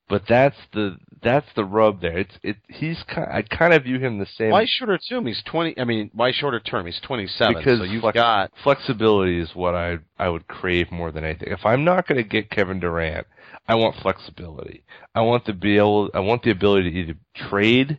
But 0.08 0.24
that's 0.28 0.56
the 0.72 0.98
that's 1.22 1.46
the 1.56 1.64
rub 1.64 2.02
there. 2.02 2.18
It's 2.18 2.34
it 2.42 2.56
he's 2.68 3.02
kind 3.04 3.26
I 3.32 3.42
kind 3.42 3.72
of 3.72 3.84
view 3.84 3.98
him 3.98 4.18
the 4.18 4.26
same 4.36 4.50
Why 4.50 4.66
shorter 4.66 4.98
term? 4.98 5.26
He's 5.26 5.42
twenty. 5.46 5.78
I 5.78 5.84
mean, 5.84 6.10
why 6.12 6.30
shorter 6.32 6.60
term? 6.60 6.84
He's 6.84 7.00
twenty-seven. 7.00 7.54
because 7.56 7.78
so 7.78 7.84
you've 7.84 8.02
flex- 8.02 8.14
got 8.14 8.50
flexibility 8.62 9.40
is 9.40 9.54
what 9.54 9.74
I 9.74 9.98
I 10.18 10.28
would 10.28 10.46
crave 10.46 10.92
more 10.92 11.10
than 11.10 11.24
anything. 11.24 11.48
If 11.50 11.64
I'm 11.64 11.84
not 11.84 12.06
going 12.06 12.22
to 12.22 12.28
get 12.28 12.50
Kevin 12.50 12.80
Durant, 12.80 13.26
I 13.66 13.76
want 13.76 13.96
flexibility. 14.02 14.84
I 15.14 15.22
want 15.22 15.46
to 15.46 15.54
be 15.54 15.78
able 15.78 16.10
I 16.12 16.20
want 16.20 16.42
the 16.42 16.50
ability 16.50 16.90
to 16.90 16.98
either 16.98 17.14
trade 17.48 17.98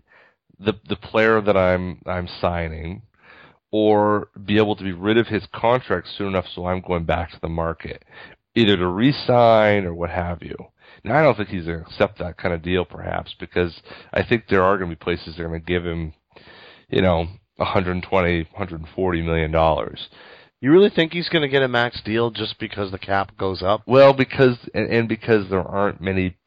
the 0.59 0.73
the 0.87 0.95
player 0.95 1.41
that 1.41 1.57
I'm 1.57 2.01
I'm 2.05 2.27
signing 2.39 3.01
or 3.71 4.29
be 4.45 4.57
able 4.57 4.75
to 4.75 4.83
be 4.83 4.93
rid 4.93 5.17
of 5.17 5.27
his 5.27 5.43
contract 5.53 6.07
soon 6.17 6.27
enough 6.27 6.45
so 6.53 6.67
I'm 6.67 6.81
going 6.81 7.03
back 7.05 7.31
to 7.31 7.41
the 7.41 7.49
market, 7.49 8.03
either 8.53 8.77
to 8.77 8.87
re-sign 8.87 9.85
or 9.85 9.93
what 9.93 10.11
have 10.11 10.43
you. 10.43 10.55
Now 11.05 11.19
I 11.19 11.21
don't 11.21 11.37
think 11.37 11.49
he's 11.49 11.65
going 11.65 11.81
to 11.81 11.85
accept 11.85 12.17
that 12.17 12.37
kind 12.37 12.51
of 12.51 12.63
deal, 12.63 12.83
perhaps, 12.83 13.35
because 13.39 13.79
I 14.11 14.23
think 14.23 14.45
there 14.49 14.63
are 14.63 14.75
going 14.75 14.89
to 14.89 14.95
be 14.95 14.99
places 14.99 15.35
that 15.35 15.43
are 15.43 15.47
going 15.47 15.61
to 15.61 15.65
give 15.65 15.85
him, 15.85 16.13
you 16.89 17.03
know, 17.03 17.27
120, 17.57 18.43
140 18.51 19.21
million 19.21 19.51
dollars. 19.51 20.09
You 20.61 20.71
really 20.71 20.89
think 20.89 21.13
he's 21.13 21.29
going 21.29 21.43
to 21.43 21.47
get 21.47 21.61
a 21.61 21.67
max 21.67 22.01
deal 22.03 22.31
just 22.31 22.57
because 22.59 22.89
the 22.89 22.97
cap 22.97 23.37
goes 23.37 23.61
up? 23.61 23.83
Well, 23.85 24.13
because 24.13 24.57
and, 24.73 24.91
and 24.91 25.07
because 25.07 25.47
there 25.47 25.61
aren't 25.61 26.01
many, 26.01 26.37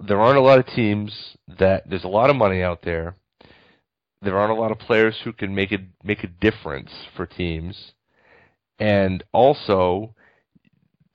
there 0.00 0.18
aren't 0.18 0.38
a 0.38 0.42
lot 0.42 0.58
of 0.58 0.66
teams 0.68 1.12
that 1.58 1.90
there's 1.90 2.04
a 2.04 2.08
lot 2.08 2.30
of 2.30 2.36
money 2.36 2.62
out 2.62 2.80
there. 2.82 3.16
There 4.22 4.38
aren't 4.38 4.56
a 4.56 4.60
lot 4.60 4.72
of 4.72 4.78
players 4.78 5.14
who 5.22 5.34
can 5.34 5.54
make 5.54 5.72
it 5.72 5.82
make 6.02 6.24
a 6.24 6.28
difference 6.28 6.90
for 7.14 7.26
teams, 7.26 7.92
and 8.78 9.22
also 9.32 10.14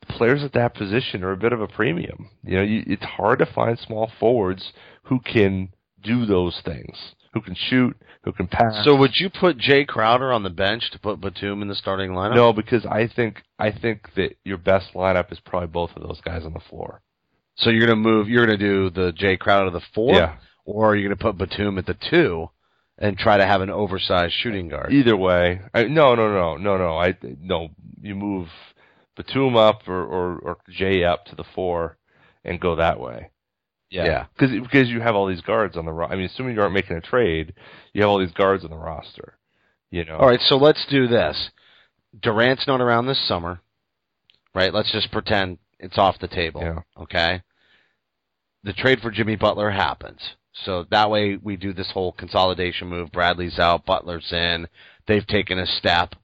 players 0.07 0.43
at 0.43 0.53
that 0.53 0.73
position 0.75 1.23
are 1.23 1.31
a 1.31 1.37
bit 1.37 1.53
of 1.53 1.61
a 1.61 1.67
premium. 1.67 2.29
You 2.43 2.57
know, 2.57 2.63
you, 2.63 2.83
it's 2.87 3.03
hard 3.03 3.39
to 3.39 3.45
find 3.45 3.77
small 3.79 4.11
forwards 4.19 4.71
who 5.03 5.19
can 5.19 5.69
do 6.01 6.25
those 6.25 6.61
things, 6.65 6.97
who 7.33 7.41
can 7.41 7.55
shoot, 7.55 7.95
who 8.23 8.31
can 8.31 8.47
pass. 8.47 8.83
So 8.85 8.95
would 8.95 9.11
you 9.15 9.29
put 9.29 9.57
Jae 9.57 9.87
Crowder 9.87 10.31
on 10.31 10.43
the 10.43 10.49
bench 10.49 10.89
to 10.91 10.99
put 10.99 11.19
Batum 11.21 11.61
in 11.61 11.67
the 11.67 11.75
starting 11.75 12.11
lineup? 12.11 12.35
no, 12.35 12.53
because 12.53 12.85
I 12.85 13.07
think 13.07 13.41
I 13.59 13.71
think 13.71 14.09
that 14.15 14.35
your 14.43 14.57
best 14.57 14.93
lineup 14.93 15.31
is 15.31 15.39
probably 15.45 15.67
both 15.67 15.91
of 15.95 16.03
those 16.03 16.21
guys 16.21 16.43
on 16.45 16.53
the 16.53 16.59
floor. 16.69 17.01
So 17.55 17.69
you're 17.69 17.85
going 17.85 18.01
to 18.03 18.09
move. 18.09 18.29
You're 18.29 18.45
going 18.45 18.57
to 18.57 18.65
do 18.65 18.89
the 18.89 19.11
Jae 19.13 19.37
Crowder 19.37 19.65
to 19.65 19.71
the 19.77 19.85
four, 19.93 20.13
Yeah. 20.15 20.37
or 20.65 20.91
are 20.91 20.95
you 20.95 21.07
going 21.07 21.17
to 21.17 21.23
put 21.23 21.37
Batum 21.37 21.77
at 21.77 21.85
the 21.85 21.95
two 22.09 22.49
and 22.97 23.17
try 23.17 23.37
to 23.37 23.45
have 23.45 23.61
an 23.61 23.69
oversized 23.69 24.33
shooting 24.33 24.69
guard? 24.69 24.91
Either 24.91 25.15
way, 25.15 25.61
I, 25.73 25.83
no, 25.83 26.15
no, 26.15 26.31
no, 26.33 26.57
no, 26.57 26.77
no. 26.77 26.97
I 26.97 27.15
no. 27.39 27.69
You 28.01 28.15
move 28.15 28.47
Batum 29.15 29.55
up 29.55 29.87
or, 29.87 30.03
or 30.03 30.39
or 30.39 30.57
Jae 30.69 31.05
up 31.05 31.25
to 31.25 31.35
the 31.35 31.43
four, 31.55 31.97
and 32.43 32.59
go 32.59 32.75
that 32.75 32.99
way. 32.99 33.29
Yeah. 33.89 34.25
because 34.35 34.51
because 34.61 34.89
you 34.89 35.01
have 35.01 35.15
all 35.15 35.27
these 35.27 35.41
guards 35.41 35.77
on 35.77 35.85
the. 35.85 35.91
roster. 35.91 36.13
I 36.13 36.17
mean, 36.17 36.25
assuming 36.25 36.55
you 36.55 36.61
aren't 36.61 36.73
making 36.73 36.97
a 36.97 37.01
trade, 37.01 37.53
you 37.93 38.01
have 38.01 38.09
all 38.09 38.19
these 38.19 38.31
guards 38.31 38.63
on 38.63 38.71
the 38.71 38.77
roster. 38.77 39.37
You 39.91 40.05
know. 40.05 40.17
All 40.17 40.27
right, 40.27 40.39
so 40.41 40.57
let's 40.57 40.85
do 40.89 41.07
this. 41.07 41.51
Durant's 42.19 42.67
not 42.67 42.81
around 42.81 43.05
this 43.05 43.27
summer, 43.27 43.61
right? 44.55 44.73
Let's 44.73 44.91
just 44.91 45.11
pretend 45.11 45.59
it's 45.79 45.97
off 45.97 46.19
the 46.19 46.27
table. 46.27 46.61
Yeah. 46.61 46.79
Okay. 47.03 47.43
The 48.63 48.73
trade 48.73 48.99
for 49.01 49.11
Jimmy 49.11 49.35
Butler 49.35 49.69
happens. 49.69 50.21
So 50.65 50.85
that 50.91 51.09
way 51.09 51.37
we 51.41 51.57
do 51.57 51.73
this 51.73 51.91
whole 51.91 52.11
consolidation 52.11 52.87
move. 52.87 53.11
Bradley's 53.11 53.59
out, 53.59 53.85
Butler's 53.85 54.31
in. 54.31 54.67
They've 55.07 55.25
taken 55.25 55.59
a 55.59 55.65
step. 55.65 56.15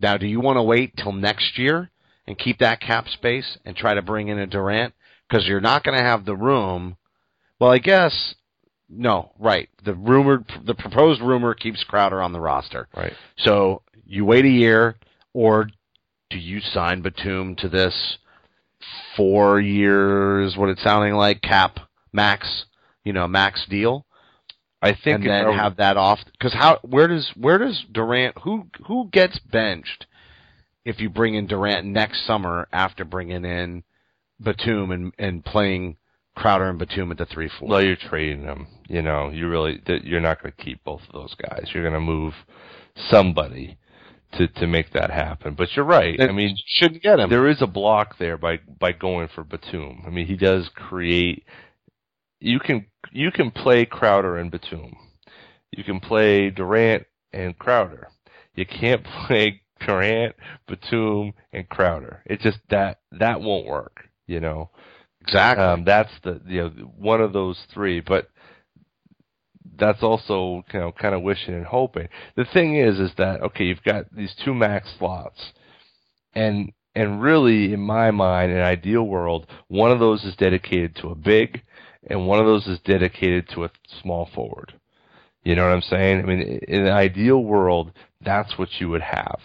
Now, 0.00 0.16
do 0.16 0.26
you 0.26 0.40
want 0.40 0.56
to 0.56 0.62
wait 0.62 0.96
till 0.96 1.12
next 1.12 1.58
year 1.58 1.90
and 2.30 2.38
keep 2.38 2.60
that 2.60 2.80
cap 2.80 3.08
space 3.08 3.58
and 3.64 3.76
try 3.76 3.94
to 3.94 4.02
bring 4.02 4.28
in 4.28 4.38
a 4.38 4.46
Durant? 4.46 4.94
Because 5.28 5.48
you're 5.48 5.60
not 5.60 5.82
going 5.82 5.98
to 5.98 6.04
have 6.04 6.24
the 6.24 6.36
room. 6.36 6.96
Well, 7.58 7.72
I 7.72 7.78
guess 7.78 8.34
no, 8.88 9.32
right. 9.38 9.68
The 9.84 9.94
rumored, 9.94 10.44
the 10.64 10.74
proposed 10.74 11.20
rumor 11.20 11.54
keeps 11.54 11.82
Crowder 11.82 12.22
on 12.22 12.32
the 12.32 12.40
roster. 12.40 12.88
Right. 12.96 13.12
So 13.38 13.82
you 14.04 14.24
wait 14.24 14.44
a 14.44 14.48
year, 14.48 14.96
or 15.32 15.68
do 16.30 16.38
you 16.38 16.60
sign 16.60 17.02
Batum 17.02 17.56
to 17.56 17.68
this 17.68 18.18
four 19.16 19.60
years? 19.60 20.56
What 20.56 20.68
it's 20.68 20.82
sounding 20.82 21.14
like 21.14 21.42
cap 21.42 21.80
max, 22.12 22.64
you 23.04 23.12
know, 23.12 23.26
max 23.26 23.66
deal, 23.68 24.06
I 24.80 24.92
think 24.92 25.22
and 25.22 25.26
then 25.26 25.52
have 25.52 25.76
that 25.76 25.96
off. 25.96 26.20
Because 26.32 26.52
how? 26.52 26.78
Where 26.82 27.08
does 27.08 27.30
where 27.36 27.58
does 27.58 27.84
Durant? 27.92 28.38
Who 28.42 28.66
who 28.86 29.08
gets 29.12 29.38
benched 29.38 30.06
if 30.84 31.00
you 31.00 31.10
bring 31.10 31.34
in 31.34 31.46
Durant 31.46 31.86
next 31.86 32.26
summer 32.26 32.68
after 32.72 33.04
bringing 33.04 33.44
in 33.44 33.82
Batum 34.40 34.90
and 34.90 35.12
and 35.18 35.44
playing 35.44 35.96
Crowder 36.36 36.68
and 36.68 36.78
Batum 36.78 37.10
at 37.10 37.18
the 37.18 37.26
three 37.26 37.50
four? 37.58 37.68
Well, 37.68 37.84
you're 37.84 37.96
trading 37.96 38.44
them. 38.44 38.66
You 38.88 39.02
know, 39.02 39.30
you 39.30 39.48
really 39.48 39.80
you're 40.02 40.20
not 40.20 40.42
going 40.42 40.52
to 40.56 40.64
keep 40.64 40.82
both 40.84 41.02
of 41.02 41.12
those 41.12 41.34
guys. 41.34 41.68
You're 41.72 41.82
going 41.82 41.94
to 41.94 42.00
move 42.00 42.34
somebody 43.10 43.78
to 44.32 44.48
to 44.48 44.66
make 44.66 44.92
that 44.92 45.10
happen. 45.10 45.54
But 45.54 45.68
you're 45.74 45.84
right. 45.84 46.20
I 46.20 46.32
mean, 46.32 46.56
shouldn't 46.66 47.02
get 47.02 47.18
him. 47.18 47.30
there 47.30 47.48
is 47.48 47.60
a 47.60 47.66
block 47.66 48.18
there 48.18 48.38
by 48.38 48.60
by 48.78 48.92
going 48.92 49.28
for 49.34 49.44
Batum. 49.44 50.02
I 50.06 50.10
mean, 50.10 50.26
he 50.26 50.36
does 50.36 50.70
create. 50.74 51.44
You 52.38 52.58
can 52.58 52.86
you 53.12 53.30
can 53.30 53.50
play 53.50 53.84
Crowder 53.84 54.38
and 54.38 54.50
Batum. 54.50 54.96
You 55.72 55.84
can 55.84 56.00
play 56.00 56.50
Durant 56.50 57.04
and 57.32 57.58
Crowder. 57.58 58.08
You 58.54 58.66
can't 58.66 59.04
play 59.26 59.62
Durant, 59.84 60.36
Batum, 60.68 61.32
and 61.52 61.68
Crowder. 61.68 62.22
It 62.26 62.40
just 62.40 62.58
that 62.70 63.00
that 63.12 63.40
won't 63.40 63.66
work. 63.66 64.08
You 64.26 64.40
know. 64.40 64.70
exactly. 65.22 65.64
Um, 65.64 65.84
that's 65.84 66.12
the 66.22 66.40
you 66.46 66.62
know 66.62 66.68
one 66.96 67.20
of 67.20 67.32
those 67.32 67.58
three, 67.72 68.00
but 68.00 68.30
that's 69.78 70.02
also 70.02 70.64
you 70.72 70.80
know 70.80 70.92
kind 70.92 71.14
of 71.14 71.22
wishing 71.22 71.54
and 71.54 71.66
hoping. 71.66 72.08
The 72.36 72.44
thing 72.44 72.76
is, 72.76 72.98
is 72.98 73.12
that 73.18 73.42
okay? 73.42 73.64
You've 73.64 73.82
got 73.82 74.14
these 74.14 74.34
two 74.44 74.54
max 74.54 74.88
slots, 74.98 75.52
and 76.34 76.72
and 76.94 77.22
really, 77.22 77.72
in 77.72 77.80
my 77.80 78.10
mind, 78.10 78.52
in 78.52 78.58
an 78.58 78.64
ideal 78.64 79.02
world, 79.04 79.46
one 79.68 79.90
of 79.90 80.00
those 80.00 80.24
is 80.24 80.34
dedicated 80.36 80.96
to 80.96 81.08
a 81.08 81.14
big, 81.14 81.62
and 82.08 82.26
one 82.26 82.40
of 82.40 82.46
those 82.46 82.66
is 82.66 82.80
dedicated 82.80 83.48
to 83.50 83.64
a 83.64 83.70
small 84.02 84.28
forward. 84.34 84.74
You 85.44 85.54
know 85.54 85.64
what 85.64 85.72
I'm 85.72 85.82
saying? 85.82 86.18
I 86.20 86.22
mean, 86.22 86.60
in 86.68 86.82
an 86.82 86.92
ideal 86.92 87.42
world, 87.42 87.92
that's 88.20 88.58
what 88.58 88.68
you 88.78 88.90
would 88.90 89.02
have, 89.02 89.38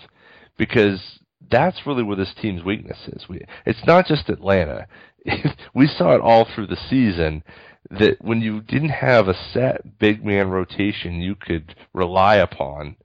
because 0.58 1.20
that's 1.50 1.86
really 1.86 2.04
where 2.04 2.16
this 2.16 2.34
team's 2.42 2.64
weakness 2.64 2.98
is. 3.08 3.28
We, 3.30 3.42
it's 3.66 3.86
not 3.86 4.08
just 4.08 4.30
Atlanta. 4.30 4.88
we 5.76 5.88
saw 5.88 6.14
it 6.14 6.22
all 6.22 6.46
through 6.46 6.68
the 6.68 6.78
season 6.90 7.44
that 7.90 8.18
when 8.22 8.42
you 8.42 8.62
didn't 8.62 8.90
have 8.90 9.28
a 9.28 9.52
set 9.54 10.00
big 10.00 10.26
man 10.26 10.50
rotation 10.50 11.22
you 11.22 11.36
could 11.36 11.76
rely 11.94 12.36
upon 12.36 12.96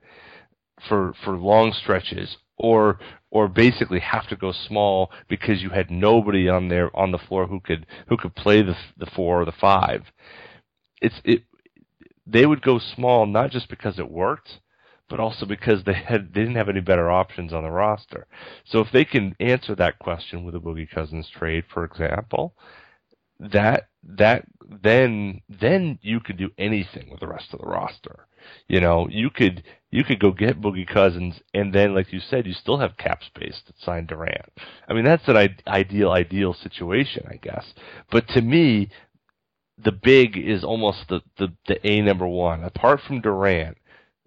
for 0.88 1.14
for 1.22 1.36
long 1.36 1.72
stretches 1.72 2.38
or 2.56 2.98
or 3.30 3.48
basically 3.48 4.00
have 4.00 4.26
to 4.28 4.36
go 4.36 4.52
small 4.52 5.10
because 5.28 5.62
you 5.62 5.70
had 5.70 5.90
nobody 5.90 6.48
on 6.48 6.68
there 6.68 6.94
on 6.96 7.12
the 7.12 7.18
floor 7.18 7.46
who 7.46 7.60
could 7.60 7.86
who 8.08 8.16
could 8.16 8.34
play 8.34 8.62
the 8.62 8.74
the 8.96 9.06
four 9.14 9.42
or 9.42 9.44
the 9.44 9.52
five 9.52 10.04
it's 11.02 11.20
it 11.24 11.42
they 12.26 12.46
would 12.46 12.62
go 12.62 12.78
small 12.78 13.26
not 13.26 13.50
just 13.50 13.68
because 13.68 13.98
it 13.98 14.10
worked 14.10 14.60
but 15.10 15.20
also 15.20 15.44
because 15.44 15.84
they 15.84 15.92
had 15.92 16.32
they 16.32 16.40
didn't 16.40 16.54
have 16.56 16.70
any 16.70 16.80
better 16.80 17.10
options 17.10 17.52
on 17.52 17.64
the 17.64 17.70
roster. 17.70 18.26
So 18.64 18.78
if 18.80 18.90
they 18.92 19.04
can 19.04 19.36
answer 19.40 19.74
that 19.74 19.98
question 19.98 20.44
with 20.44 20.54
a 20.54 20.60
Boogie 20.60 20.88
Cousins 20.88 21.28
trade, 21.28 21.64
for 21.72 21.84
example, 21.84 22.54
that 23.40 23.88
that 24.02 24.46
then 24.82 25.42
then 25.48 25.98
you 26.00 26.20
could 26.20 26.38
do 26.38 26.50
anything 26.56 27.10
with 27.10 27.20
the 27.20 27.28
rest 27.28 27.52
of 27.52 27.60
the 27.60 27.66
roster. 27.66 28.26
You 28.68 28.80
know, 28.80 29.08
you 29.10 29.28
could 29.28 29.64
you 29.90 30.04
could 30.04 30.20
go 30.20 30.30
get 30.30 30.60
Boogie 30.60 30.86
Cousins, 30.86 31.40
and 31.52 31.74
then, 31.74 31.94
like 31.94 32.12
you 32.12 32.20
said, 32.20 32.46
you 32.46 32.54
still 32.54 32.78
have 32.78 32.96
cap 32.96 33.22
space 33.24 33.60
to 33.66 33.74
sign 33.84 34.06
Durant. 34.06 34.46
I 34.88 34.94
mean, 34.94 35.04
that's 35.04 35.26
an 35.28 35.36
I- 35.36 35.56
ideal 35.66 36.12
ideal 36.12 36.54
situation, 36.54 37.26
I 37.28 37.36
guess. 37.36 37.74
But 38.10 38.28
to 38.28 38.40
me, 38.40 38.90
the 39.82 39.92
big 39.92 40.36
is 40.36 40.64
almost 40.64 41.08
the 41.08 41.20
the, 41.38 41.52
the 41.66 41.86
a 41.86 42.00
number 42.00 42.26
one. 42.26 42.62
Apart 42.64 43.00
from 43.06 43.20
Durant, 43.20 43.76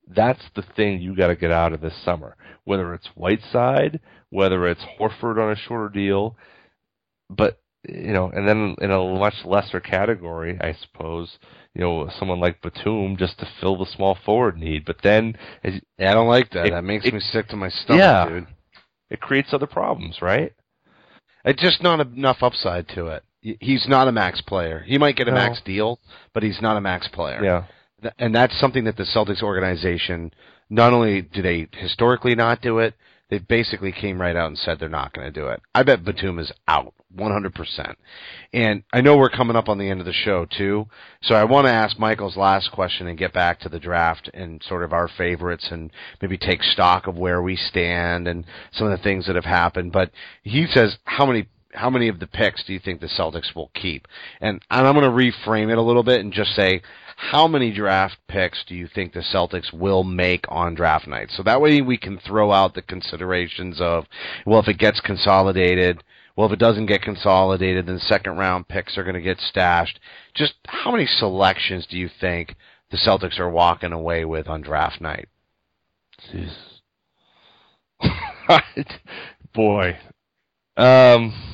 that's 0.07 0.43
the 0.55 0.61
thing 0.75 1.01
you 1.01 1.15
got 1.15 1.27
to 1.27 1.35
get 1.35 1.51
out 1.51 1.73
of 1.73 1.81
this 1.81 1.95
summer. 2.03 2.35
Whether 2.65 2.93
it's 2.93 3.07
Whiteside, 3.15 3.99
whether 4.29 4.67
it's 4.67 4.81
Horford 4.99 5.37
on 5.41 5.51
a 5.51 5.55
shorter 5.55 5.89
deal, 5.89 6.35
but 7.29 7.59
you 7.87 8.13
know, 8.13 8.29
and 8.29 8.47
then 8.47 8.75
in 8.79 8.91
a 8.91 9.03
much 9.19 9.33
lesser 9.43 9.81
category, 9.81 10.57
I 10.61 10.73
suppose, 10.73 11.37
you 11.75 11.81
know, 11.81 12.09
someone 12.17 12.39
like 12.39 12.61
Batum 12.61 13.17
just 13.17 13.39
to 13.39 13.47
fill 13.59 13.77
the 13.77 13.85
small 13.85 14.17
forward 14.25 14.57
need. 14.57 14.85
But 14.85 14.97
then, 15.03 15.35
as, 15.65 15.73
I 15.99 16.13
don't 16.13 16.29
like 16.29 16.51
that. 16.51 16.67
It- 16.67 16.71
that 16.71 16.83
makes 16.85 17.05
it- 17.05 17.13
me 17.13 17.19
sick 17.19 17.47
to 17.49 17.57
my 17.57 17.67
stomach, 17.69 17.99
Yeah. 17.99 18.29
dude. 18.29 18.47
it 19.09 19.19
creates 19.19 19.53
other 19.53 19.67
problems, 19.67 20.21
right? 20.21 20.53
It's 21.45 21.61
just 21.61 21.83
not 21.83 21.99
enough 21.99 22.41
upside 22.41 22.87
to 22.89 23.07
it. 23.07 23.23
He's 23.59 23.85
not 23.87 24.07
a 24.07 24.11
max 24.13 24.39
player. 24.39 24.79
He 24.79 24.97
might 24.97 25.17
get 25.17 25.27
a 25.27 25.31
No. 25.31 25.35
max 25.37 25.59
deal, 25.61 25.99
but 26.33 26.41
he's 26.41 26.61
not 26.61 26.77
a 26.77 26.81
max 26.81 27.09
player. 27.09 27.43
Yeah. 27.43 27.63
And 28.17 28.33
that's 28.33 28.59
something 28.59 28.83
that 28.85 28.97
the 28.97 29.03
Celtics 29.03 29.43
organization 29.43 30.31
not 30.69 30.93
only 30.93 31.21
do 31.21 31.41
they 31.41 31.67
historically 31.73 32.35
not 32.35 32.61
do 32.61 32.79
it, 32.79 32.95
they 33.29 33.39
basically 33.39 33.91
came 33.91 34.21
right 34.21 34.35
out 34.35 34.47
and 34.47 34.57
said 34.57 34.79
they're 34.79 34.89
not 34.89 35.13
going 35.13 35.25
to 35.25 35.39
do 35.39 35.47
it. 35.47 35.61
I 35.73 35.83
bet 35.83 36.03
Batum 36.03 36.39
is 36.39 36.51
out 36.67 36.93
100%. 37.15 37.95
And 38.53 38.83
I 38.91 39.01
know 39.01 39.17
we're 39.17 39.29
coming 39.29 39.55
up 39.55 39.69
on 39.69 39.77
the 39.77 39.89
end 39.89 39.99
of 39.99 40.05
the 40.05 40.13
show 40.13 40.45
too, 40.45 40.87
so 41.21 41.35
I 41.35 41.43
want 41.43 41.65
to 41.65 41.73
ask 41.73 41.97
Michael's 41.97 42.37
last 42.37 42.71
question 42.71 43.07
and 43.07 43.17
get 43.17 43.33
back 43.33 43.59
to 43.61 43.69
the 43.69 43.79
draft 43.79 44.29
and 44.33 44.61
sort 44.63 44.83
of 44.83 44.93
our 44.93 45.07
favorites 45.07 45.67
and 45.71 45.91
maybe 46.21 46.37
take 46.37 46.61
stock 46.63 47.07
of 47.07 47.17
where 47.17 47.41
we 47.41 47.55
stand 47.55 48.27
and 48.27 48.45
some 48.71 48.87
of 48.87 48.97
the 48.97 49.03
things 49.03 49.25
that 49.25 49.35
have 49.35 49.45
happened. 49.45 49.91
But 49.91 50.11
he 50.43 50.67
says 50.67 50.97
how 51.05 51.25
many 51.25 51.47
how 51.73 51.89
many 51.89 52.07
of 52.07 52.19
the 52.19 52.27
picks 52.27 52.63
do 52.63 52.73
you 52.73 52.79
think 52.79 53.01
the 53.01 53.07
Celtics 53.07 53.55
will 53.55 53.71
keep? 53.73 54.07
And, 54.41 54.61
and 54.69 54.87
I'm 54.87 54.95
going 54.95 55.05
to 55.05 55.09
reframe 55.47 55.71
it 55.71 55.77
a 55.77 55.81
little 55.81 56.03
bit 56.03 56.21
and 56.21 56.31
just 56.31 56.55
say, 56.55 56.81
how 57.15 57.47
many 57.47 57.71
draft 57.71 58.17
picks 58.27 58.63
do 58.67 58.75
you 58.75 58.87
think 58.87 59.13
the 59.13 59.19
Celtics 59.21 59.71
will 59.71 60.03
make 60.03 60.45
on 60.49 60.75
draft 60.75 61.07
night? 61.07 61.29
So 61.31 61.43
that 61.43 61.61
way 61.61 61.81
we 61.81 61.97
can 61.97 62.19
throw 62.19 62.51
out 62.51 62.73
the 62.73 62.81
considerations 62.81 63.79
of, 63.79 64.05
well, 64.45 64.59
if 64.59 64.67
it 64.67 64.77
gets 64.77 64.99
consolidated, 64.99 66.03
well, 66.35 66.47
if 66.47 66.53
it 66.53 66.59
doesn't 66.59 66.87
get 66.87 67.01
consolidated, 67.01 67.85
then 67.85 67.99
second 67.99 68.37
round 68.37 68.67
picks 68.67 68.97
are 68.97 69.03
going 69.03 69.15
to 69.15 69.21
get 69.21 69.39
stashed. 69.39 69.99
Just 70.33 70.53
how 70.65 70.91
many 70.91 71.05
selections 71.05 71.85
do 71.87 71.97
you 71.97 72.09
think 72.19 72.55
the 72.91 72.97
Celtics 72.97 73.39
are 73.39 73.49
walking 73.49 73.93
away 73.93 74.25
with 74.25 74.47
on 74.47 74.61
draft 74.61 74.99
night? 74.99 75.29
Jeez. 76.31 76.53
Boy. 79.53 79.97
Um 80.75 81.52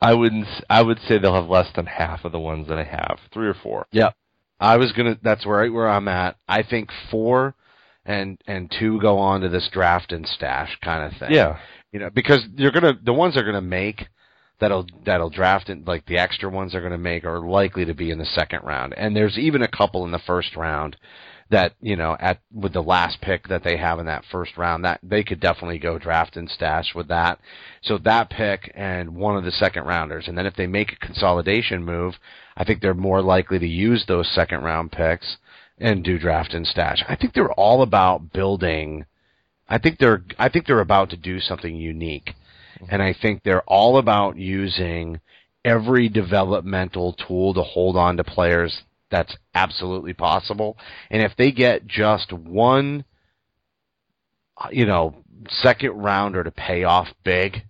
I 0.00 0.14
wouldn't 0.14 0.46
s- 0.46 0.62
I 0.70 0.82
would 0.82 0.98
say 1.06 1.18
they'll 1.18 1.34
have 1.34 1.48
less 1.48 1.68
than 1.74 1.86
half 1.86 2.24
of 2.24 2.32
the 2.32 2.40
ones 2.40 2.68
that 2.68 2.78
I 2.78 2.84
have. 2.84 3.18
3 3.32 3.46
or 3.48 3.54
4. 3.54 3.86
Yeah, 3.92 4.10
I 4.58 4.76
was 4.76 4.92
gonna. 4.92 5.18
That's 5.22 5.44
right 5.46 5.72
where 5.72 5.88
I'm 5.88 6.08
at. 6.08 6.36
I 6.48 6.62
think 6.62 6.90
four 7.10 7.54
and 8.06 8.40
and 8.46 8.70
two 8.70 9.00
go 9.00 9.18
on 9.18 9.42
to 9.42 9.48
this 9.48 9.68
draft 9.70 10.12
and 10.12 10.26
stash 10.26 10.76
kind 10.82 11.04
of 11.12 11.18
thing. 11.18 11.32
Yeah. 11.32 11.58
you 11.92 12.00
know, 12.00 12.08
because 12.10 12.40
you're 12.56 12.70
gonna 12.72 12.98
the 13.02 13.12
ones 13.12 13.34
they're 13.34 13.44
gonna 13.44 13.60
make 13.60 14.06
that'll 14.58 14.86
that'll 15.04 15.30
draft 15.30 15.68
it 15.68 15.86
like 15.86 16.06
the 16.06 16.18
extra 16.18 16.48
ones 16.48 16.72
they're 16.72 16.80
gonna 16.82 16.96
make 16.98 17.24
are 17.24 17.40
likely 17.40 17.84
to 17.84 17.94
be 17.94 18.10
in 18.10 18.18
the 18.18 18.24
second 18.24 18.60
round, 18.64 18.94
and 18.96 19.14
there's 19.14 19.36
even 19.38 19.62
a 19.62 19.68
couple 19.68 20.04
in 20.04 20.10
the 20.12 20.18
first 20.18 20.56
round 20.56 20.96
that 21.50 21.74
you 21.80 21.96
know 21.96 22.16
at 22.20 22.40
with 22.52 22.72
the 22.72 22.82
last 22.82 23.20
pick 23.20 23.48
that 23.48 23.64
they 23.64 23.76
have 23.76 23.98
in 23.98 24.06
that 24.06 24.24
first 24.30 24.56
round 24.56 24.84
that 24.84 25.00
they 25.02 25.22
could 25.22 25.40
definitely 25.40 25.78
go 25.78 25.98
draft 25.98 26.36
and 26.36 26.48
stash 26.48 26.94
with 26.94 27.08
that. 27.08 27.38
So 27.82 27.98
that 27.98 28.30
pick 28.30 28.72
and 28.74 29.14
one 29.14 29.36
of 29.36 29.44
the 29.44 29.50
second 29.50 29.84
rounders, 29.84 30.28
and 30.28 30.38
then 30.38 30.46
if 30.46 30.56
they 30.56 30.66
make 30.66 30.92
a 30.92 31.06
consolidation 31.06 31.84
move, 31.84 32.14
I 32.56 32.64
think 32.64 32.80
they're 32.80 32.94
more 32.94 33.22
likely 33.22 33.58
to 33.58 33.66
use 33.66 34.04
those 34.06 34.32
second 34.32 34.62
round 34.62 34.92
picks 34.92 35.36
and 35.78 36.04
do 36.04 36.18
draft 36.18 36.54
and 36.54 36.66
stash. 36.66 37.02
I 37.08 37.16
think 37.16 37.34
they're 37.34 37.52
all 37.52 37.82
about 37.82 38.32
building. 38.32 39.06
I 39.68 39.78
think 39.78 39.98
they're 39.98 40.22
I 40.38 40.48
think 40.48 40.66
they're 40.66 40.80
about 40.80 41.10
to 41.10 41.16
do 41.16 41.40
something 41.40 41.74
unique, 41.74 42.30
and 42.88 43.02
I 43.02 43.14
think 43.20 43.42
they're 43.42 43.62
all 43.62 43.98
about 43.98 44.36
using 44.36 45.20
every 45.64 46.08
developmental 46.08 47.12
tool 47.12 47.54
to 47.54 47.62
hold 47.62 47.96
on 47.96 48.16
to 48.16 48.24
players 48.24 48.82
that's 49.10 49.36
absolutely 49.54 50.14
possible. 50.14 50.76
And 51.10 51.22
if 51.22 51.32
they 51.36 51.52
get 51.52 51.86
just 51.86 52.32
one, 52.32 53.04
you 54.70 54.86
know, 54.86 55.16
second 55.48 55.92
rounder 55.92 56.44
to 56.44 56.50
pay 56.50 56.84
off 56.84 57.08
big, 57.24 57.62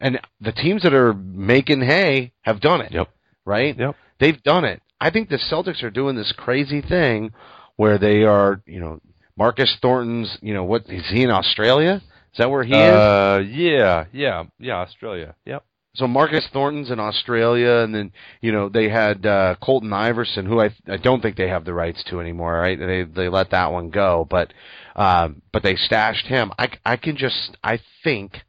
and 0.00 0.20
the 0.40 0.52
teams 0.52 0.82
that 0.82 0.94
are 0.94 1.14
making 1.14 1.80
hay 1.80 2.32
have 2.42 2.60
done 2.60 2.80
it. 2.80 2.92
Yep. 2.92 3.08
Right. 3.44 3.78
Yep. 3.78 3.96
They've 4.20 4.42
done 4.42 4.64
it. 4.64 4.82
I 5.00 5.10
think 5.10 5.28
the 5.28 5.38
Celtics 5.50 5.82
are 5.82 5.90
doing 5.90 6.16
this 6.16 6.32
crazy 6.36 6.80
thing 6.80 7.32
where 7.76 7.98
they 7.98 8.22
are, 8.22 8.62
you 8.66 8.80
know, 8.80 9.00
Marcus 9.36 9.76
Thornton's, 9.82 10.38
you 10.40 10.54
know, 10.54 10.64
what 10.64 10.88
is 10.88 11.08
he 11.10 11.22
in 11.22 11.30
Australia? 11.30 12.00
Is 12.32 12.38
that 12.38 12.50
where 12.50 12.64
he 12.64 12.72
is? 12.72 12.76
Uh 12.76 13.42
yeah, 13.46 14.04
yeah, 14.12 14.44
yeah, 14.58 14.74
Australia. 14.76 15.34
Yep. 15.44 15.64
So 15.94 16.08
Marcus 16.08 16.46
Thornton's 16.52 16.90
in 16.90 16.98
Australia, 16.98 17.82
and 17.84 17.94
then 17.94 18.12
you 18.40 18.52
know 18.52 18.68
they 18.68 18.88
had 18.88 19.24
uh, 19.24 19.54
Colton 19.62 19.92
Iverson, 19.92 20.46
who 20.46 20.60
I 20.60 20.74
I 20.88 20.96
don't 20.96 21.20
think 21.20 21.36
they 21.36 21.48
have 21.48 21.64
the 21.64 21.74
rights 21.74 22.02
to 22.08 22.20
anymore. 22.20 22.54
Right? 22.54 22.78
They 22.78 23.04
they 23.04 23.28
let 23.28 23.50
that 23.50 23.72
one 23.72 23.90
go, 23.90 24.26
but 24.28 24.52
um, 24.96 25.42
but 25.52 25.62
they 25.62 25.76
stashed 25.76 26.26
him. 26.26 26.52
I 26.58 26.68
I 26.84 26.96
can 26.96 27.16
just 27.16 27.56
I 27.62 27.80
think 28.02 28.42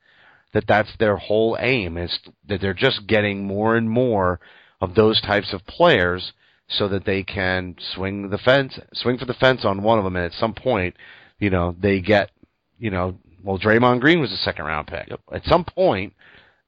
that 0.54 0.66
that's 0.68 0.96
their 0.98 1.18
whole 1.18 1.58
aim 1.60 1.98
is 1.98 2.18
that 2.48 2.62
they're 2.62 2.74
just 2.74 3.06
getting 3.08 3.46
more 3.46 3.76
and 3.76 3.90
more 3.90 4.40
of 4.82 4.96
those 4.96 5.22
types 5.22 5.54
of 5.54 5.66
players 5.68 6.34
so 6.68 6.88
that 6.88 7.06
they 7.06 7.24
can 7.24 7.76
swing 7.94 8.30
the 8.30 8.38
fence, 8.38 8.80
swing 8.94 9.18
for 9.18 9.26
the 9.26 9.34
fence 9.34 9.66
on 9.66 9.84
one 9.84 10.00
of 10.00 10.04
them, 10.04 10.16
and 10.16 10.26
at 10.26 10.34
some 10.34 10.54
point, 10.54 10.96
you 11.40 11.50
know, 11.50 11.76
they 11.80 12.00
get, 12.00 12.32
you 12.80 12.90
know, 12.90 13.18
well, 13.44 13.60
Draymond 13.60 14.00
Green 14.00 14.20
was 14.20 14.32
a 14.32 14.38
second 14.38 14.66
round 14.66 14.88
pick. 14.88 15.12
At 15.32 15.46
some 15.46 15.64
point, 15.64 16.14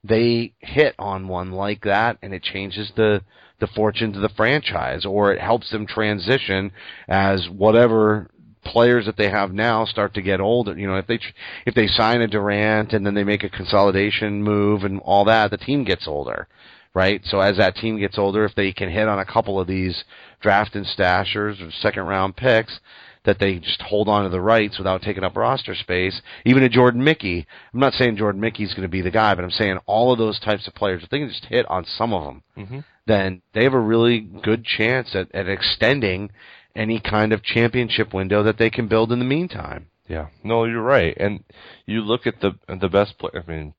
they 0.04 0.54
hit 0.60 0.96
on 1.00 1.28
one 1.28 1.52
like 1.52 1.82
that, 1.82 2.18
and 2.22 2.34
it 2.34 2.44
changes 2.44 2.92
the 2.96 3.22
the 3.60 3.68
fortunes 3.68 4.16
of 4.16 4.22
the 4.22 4.30
franchise, 4.30 5.04
or 5.06 5.34
it 5.34 5.42
helps 5.42 5.72
them 5.72 5.88
transition 5.88 6.72
as 7.08 7.50
whatever 7.50 8.30
players 8.64 9.06
that 9.06 9.18
they 9.18 9.30
have 9.30 9.52
now 9.54 9.86
start 9.86 10.14
to 10.14 10.22
get 10.22 10.40
older. 10.40 10.78
You 10.78 10.88
know, 10.88 10.98
if 10.98 11.08
they 11.08 11.20
if 11.66 11.74
they 11.74 11.88
sign 11.88 12.22
a 12.22 12.28
Durant 12.28 12.94
and 12.94 13.06
then 13.06 13.14
they 13.14 13.24
make 13.24 13.44
a 13.44 13.50
consolidation 13.50 14.44
move 14.44 14.84
and 14.84 15.00
all 15.00 15.26
that, 15.26 15.52
the 15.52 15.58
team 15.58 15.84
gets 15.84 16.08
older, 16.08 16.48
right? 16.94 17.22
So 17.26 17.40
as 17.40 17.58
that 17.58 17.76
team 17.76 17.98
gets 17.98 18.18
older, 18.18 18.46
if 18.46 18.56
they 18.56 18.72
can 18.74 18.90
hit 18.90 19.08
on 19.08 19.20
a 19.20 19.26
couple 19.26 19.60
of 19.60 19.68
these 19.68 20.04
draft 20.42 20.76
and 20.76 20.86
stashers 20.86 21.66
or 21.66 21.72
second 21.72 22.04
round 22.04 22.36
picks, 22.36 22.80
that 23.28 23.38
they 23.40 23.60
just 23.60 23.82
hold 23.84 24.08
on 24.10 24.24
to 24.24 24.30
the 24.30 24.42
rights 24.42 24.78
without 24.80 25.04
taking 25.04 25.24
up 25.24 25.38
roster 25.38 25.76
space. 25.76 26.20
Even 26.46 26.64
a 26.64 26.70
Jordan 26.70 27.04
Mickey. 27.04 27.46
I'm 27.74 27.80
not 27.80 27.94
saying 27.94 28.18
Jordan 28.18 28.42
Mickey's 28.42 28.74
going 28.74 28.82
to 28.88 28.88
be 28.90 29.02
the 29.02 29.12
guy, 29.12 29.36
but 29.36 29.44
I'm 29.44 29.52
saying 29.52 29.78
all 29.86 30.12
of 30.12 30.18
those 30.18 30.40
types 30.40 30.68
of 30.68 30.74
players, 30.74 31.04
if 31.04 31.10
they 31.10 31.20
can 31.20 31.30
just 31.30 31.46
hit 31.46 31.70
on 31.70 31.86
some 31.86 32.14
of 32.14 32.24
them, 32.24 32.44
Mhm. 32.58 32.84
then 33.06 33.42
they 33.54 33.64
have 33.66 33.74
a 33.76 33.80
really 33.80 34.20
good 34.22 34.66
chance 34.66 35.14
at, 35.16 35.28
at 35.36 35.48
extending 35.48 36.32
any 36.76 37.00
kind 37.00 37.34
of 37.34 37.44
championship 37.44 38.14
window 38.14 38.42
that 38.44 38.58
they 38.58 38.70
can 38.70 38.88
build 38.88 39.12
in 39.12 39.20
the 39.20 39.26
meantime. 39.26 39.88
Yeah, 40.08 40.28
no, 40.44 40.64
you're 40.64 40.82
right. 40.82 41.16
And 41.20 41.44
you 41.86 42.02
look 42.02 42.26
at 42.26 42.40
the 42.40 42.54
the 42.68 42.88
best 42.88 43.18
player. 43.18 43.44
I 43.46 43.52
mean, 43.52 43.74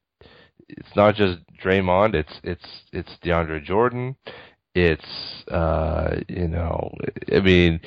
it's 0.68 0.94
not 0.94 1.14
just 1.14 1.38
Draymond. 1.64 2.14
It's 2.14 2.40
it's 2.44 2.82
it's 2.92 3.16
DeAndre 3.24 3.64
Jordan. 3.64 4.16
It's 4.74 5.44
uh, 5.50 6.20
you 6.28 6.48
know, 6.48 6.94
I 7.34 7.40
mean, 7.40 7.80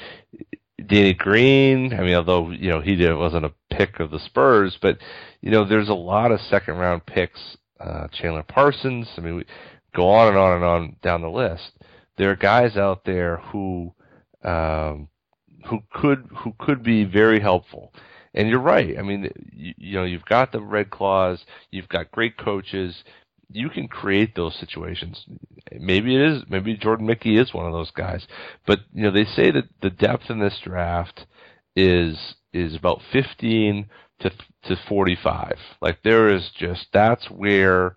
Danny 0.88 1.14
Green. 1.14 1.94
I 1.94 2.02
mean, 2.02 2.16
although 2.16 2.52
you 2.52 2.70
know 2.70 2.82
he 2.82 2.96
did, 2.96 3.16
wasn't 3.16 3.46
a 3.46 3.54
pick 3.70 4.00
of 4.00 4.12
the 4.12 4.20
Spurs, 4.20 4.78
but 4.82 4.98
you 5.42 5.52
know, 5.52 5.66
there's 5.66 5.90
a 5.90 5.94
lot 5.94 6.32
of 6.32 6.40
second 6.42 6.76
round 6.78 7.06
picks. 7.06 7.58
Uh, 7.80 8.08
Chandler 8.10 8.44
Parsons. 8.44 9.08
I 9.18 9.22
mean, 9.22 9.38
we 9.38 9.46
go 9.96 10.08
on 10.10 10.28
and 10.28 10.38
on 10.38 10.56
and 10.56 10.64
on 10.64 10.96
down 11.02 11.22
the 11.22 11.30
list. 11.30 11.72
There 12.18 12.30
are 12.30 12.36
guys 12.36 12.78
out 12.78 13.06
there 13.06 13.38
who 13.38 13.94
um, 14.44 15.08
who 15.66 15.80
could 15.92 16.28
who 16.36 16.54
could 16.60 16.84
be 16.84 17.04
very 17.04 17.40
helpful. 17.40 17.94
And 18.34 18.48
you're 18.48 18.60
right. 18.60 18.98
I 18.98 19.02
mean, 19.02 19.30
you, 19.52 19.74
you 19.78 19.94
know, 19.98 20.06
you've 20.06 20.26
got 20.26 20.52
the 20.52 20.62
Red 20.62 20.90
Claws, 20.90 21.44
you've 21.70 21.90
got 21.90 22.12
great 22.12 22.38
coaches. 22.38 23.04
You 23.54 23.70
can 23.70 23.88
create 23.88 24.36
those 24.36 24.56
situations. 24.60 25.26
Maybe 25.72 26.16
it 26.16 26.22
is. 26.22 26.44
Maybe 26.50 26.76
Jordan 26.76 27.06
Mickey 27.06 27.38
is 27.38 27.54
one 27.54 27.66
of 27.66 27.74
those 27.74 27.92
guys. 27.92 28.26
But 28.66 28.80
you 28.94 29.04
know, 29.04 29.12
they 29.12 29.26
say 29.26 29.52
that 29.52 29.66
the 29.82 29.90
depth 29.90 30.30
in 30.30 30.40
this 30.40 30.60
draft 30.64 31.26
is 31.76 32.18
is 32.54 32.76
about 32.76 33.02
15 33.12 33.90
to 34.22 34.30
to 34.64 34.76
45. 34.88 35.58
Like 35.82 36.00
there 36.04 36.34
is 36.34 36.50
just 36.58 36.88
that's 36.94 37.30
where 37.30 37.96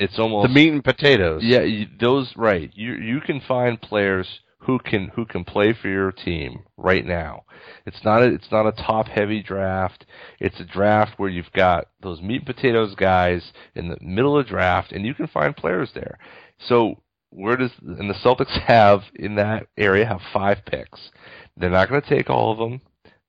it's 0.00 0.18
almost 0.18 0.48
The 0.48 0.54
meat 0.54 0.72
and 0.72 0.82
potatoes. 0.84 1.42
yeah, 1.44 1.84
those 2.00 2.32
right. 2.36 2.70
You 2.74 2.94
you 2.94 3.20
can 3.20 3.40
find 3.40 3.80
players 3.80 4.26
who 4.64 4.78
can 4.78 5.08
who 5.14 5.24
can 5.26 5.44
play 5.44 5.72
for 5.72 5.88
your 5.88 6.10
team 6.10 6.64
right 6.76 7.04
now. 7.04 7.44
It's 7.86 8.02
not 8.04 8.22
a, 8.22 8.26
it's 8.26 8.50
not 8.50 8.66
a 8.66 8.72
top 8.72 9.08
heavy 9.08 9.42
draft. 9.42 10.06
It's 10.40 10.58
a 10.60 10.64
draft 10.64 11.18
where 11.18 11.28
you've 11.28 11.52
got 11.52 11.88
those 12.02 12.22
meat 12.22 12.42
and 12.46 12.46
potatoes 12.46 12.94
guys 12.94 13.52
in 13.74 13.88
the 13.88 13.98
middle 14.00 14.38
of 14.38 14.46
the 14.46 14.50
draft, 14.50 14.92
and 14.92 15.04
you 15.04 15.14
can 15.14 15.26
find 15.26 15.56
players 15.56 15.90
there. 15.94 16.18
So 16.58 17.02
where 17.30 17.56
does 17.56 17.72
and 17.82 18.08
the 18.08 18.14
Celtics 18.14 18.58
have 18.66 19.02
in 19.14 19.34
that 19.36 19.66
area 19.76 20.06
have 20.06 20.20
five 20.32 20.64
picks. 20.64 21.10
They're 21.56 21.70
not 21.70 21.88
going 21.88 22.02
to 22.02 22.08
take 22.08 22.30
all 22.30 22.52
of 22.52 22.58
them. 22.58 22.80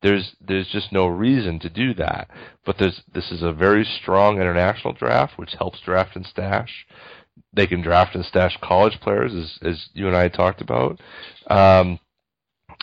There's 0.02 0.36
there's 0.40 0.68
just 0.68 0.92
no 0.92 1.08
reason 1.08 1.60
to 1.60 1.70
do 1.70 1.94
that. 1.96 2.30
But 2.66 2.78
there's 2.78 3.02
this 3.14 3.32
is 3.32 3.42
a 3.42 3.52
very 3.52 3.84
strong 3.84 4.40
international 4.40 4.94
draft, 4.94 5.38
which 5.38 5.56
helps 5.58 5.82
draft 5.82 6.16
and 6.16 6.26
stash. 6.26 6.86
They 7.54 7.68
can 7.68 7.82
draft 7.82 8.16
and 8.16 8.26
stash 8.26 8.58
college 8.62 9.00
players, 9.02 9.34
as 9.34 9.60
as 9.62 9.90
you 9.94 10.08
and 10.08 10.16
I 10.16 10.28
talked 10.30 10.62
about. 10.62 11.00
Um, 11.48 12.00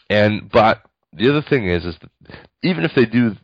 and 0.09 0.50
but 0.50 0.82
the 1.12 1.28
other 1.28 1.42
thing 1.42 1.68
is, 1.68 1.84
is 1.84 1.96
even 2.62 2.84
if 2.84 2.92
they 2.94 3.07
do, 3.07 3.36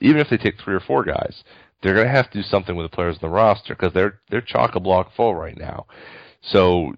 even 0.00 0.20
if 0.20 0.28
they 0.30 0.36
take 0.36 0.60
three 0.60 0.74
or 0.74 0.80
four 0.80 1.04
guys, 1.04 1.42
they're 1.82 1.94
going 1.94 2.06
to 2.06 2.12
have 2.12 2.30
to 2.30 2.38
do 2.38 2.42
something 2.42 2.76
with 2.76 2.90
the 2.90 2.94
players 2.94 3.16
in 3.16 3.28
the 3.28 3.34
roster 3.34 3.74
because 3.74 3.92
they're 3.92 4.20
they're 4.30 4.40
chock 4.40 4.74
a 4.74 4.80
block 4.80 5.12
full 5.14 5.34
right 5.34 5.58
now. 5.58 5.86
So 6.42 6.94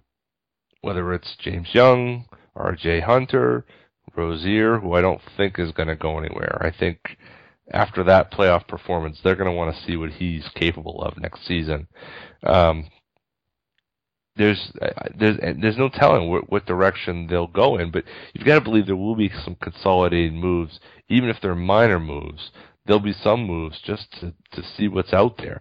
whether 0.81 1.13
it's 1.15 1.37
James 1.41 1.69
Young, 1.73 2.27
R.J. 2.55 3.01
Hunter, 3.01 3.65
Rozier, 4.15 4.79
who 4.79 4.93
I 4.93 5.01
don't 5.01 5.21
think 5.37 5.59
is 5.59 5.73
going 5.73 5.89
to 5.89 5.97
go 5.97 6.19
anywhere. 6.19 6.59
I 6.61 6.71
think 6.77 7.17
after 7.73 8.05
that 8.05 8.31
playoff 8.31 8.69
performance, 8.69 9.19
they're 9.23 9.37
going 9.37 9.51
to 9.51 9.57
want 9.57 9.75
to 9.75 9.83
see 9.85 9.97
what 9.97 10.11
he's 10.11 10.47
capable 10.55 11.03
of 11.03 11.19
next 11.19 11.47
season. 11.47 11.89
Um, 12.43 12.89
there's 14.37 14.73
uh, 14.83 15.09
there's 15.17 15.39
there's 15.61 15.79
no 15.79 15.89
telling 15.89 16.31
what, 16.31 16.51
what 16.51 16.67
direction 16.67 17.27
they'll 17.29 17.47
go 17.47 17.77
in, 17.79 17.91
but 17.91 18.05
you've 18.33 18.47
got 18.47 18.59
to 18.59 18.65
believe 18.65 18.87
there 18.87 18.97
will 18.97 19.17
be 19.17 19.31
some 19.45 19.57
consolidated 19.57 20.33
moves, 20.33 20.81
even 21.09 21.29
if 21.29 21.37
they're 21.41 21.55
minor 21.55 22.01
moves. 22.01 22.51
There'll 22.87 23.01
be 23.01 23.15
some 23.15 23.45
moves 23.45 23.81
just 23.85 24.11
to 24.21 24.35
to 24.53 24.63
see 24.77 24.89
what's 24.89 25.13
out 25.13 25.39
there. 25.39 25.61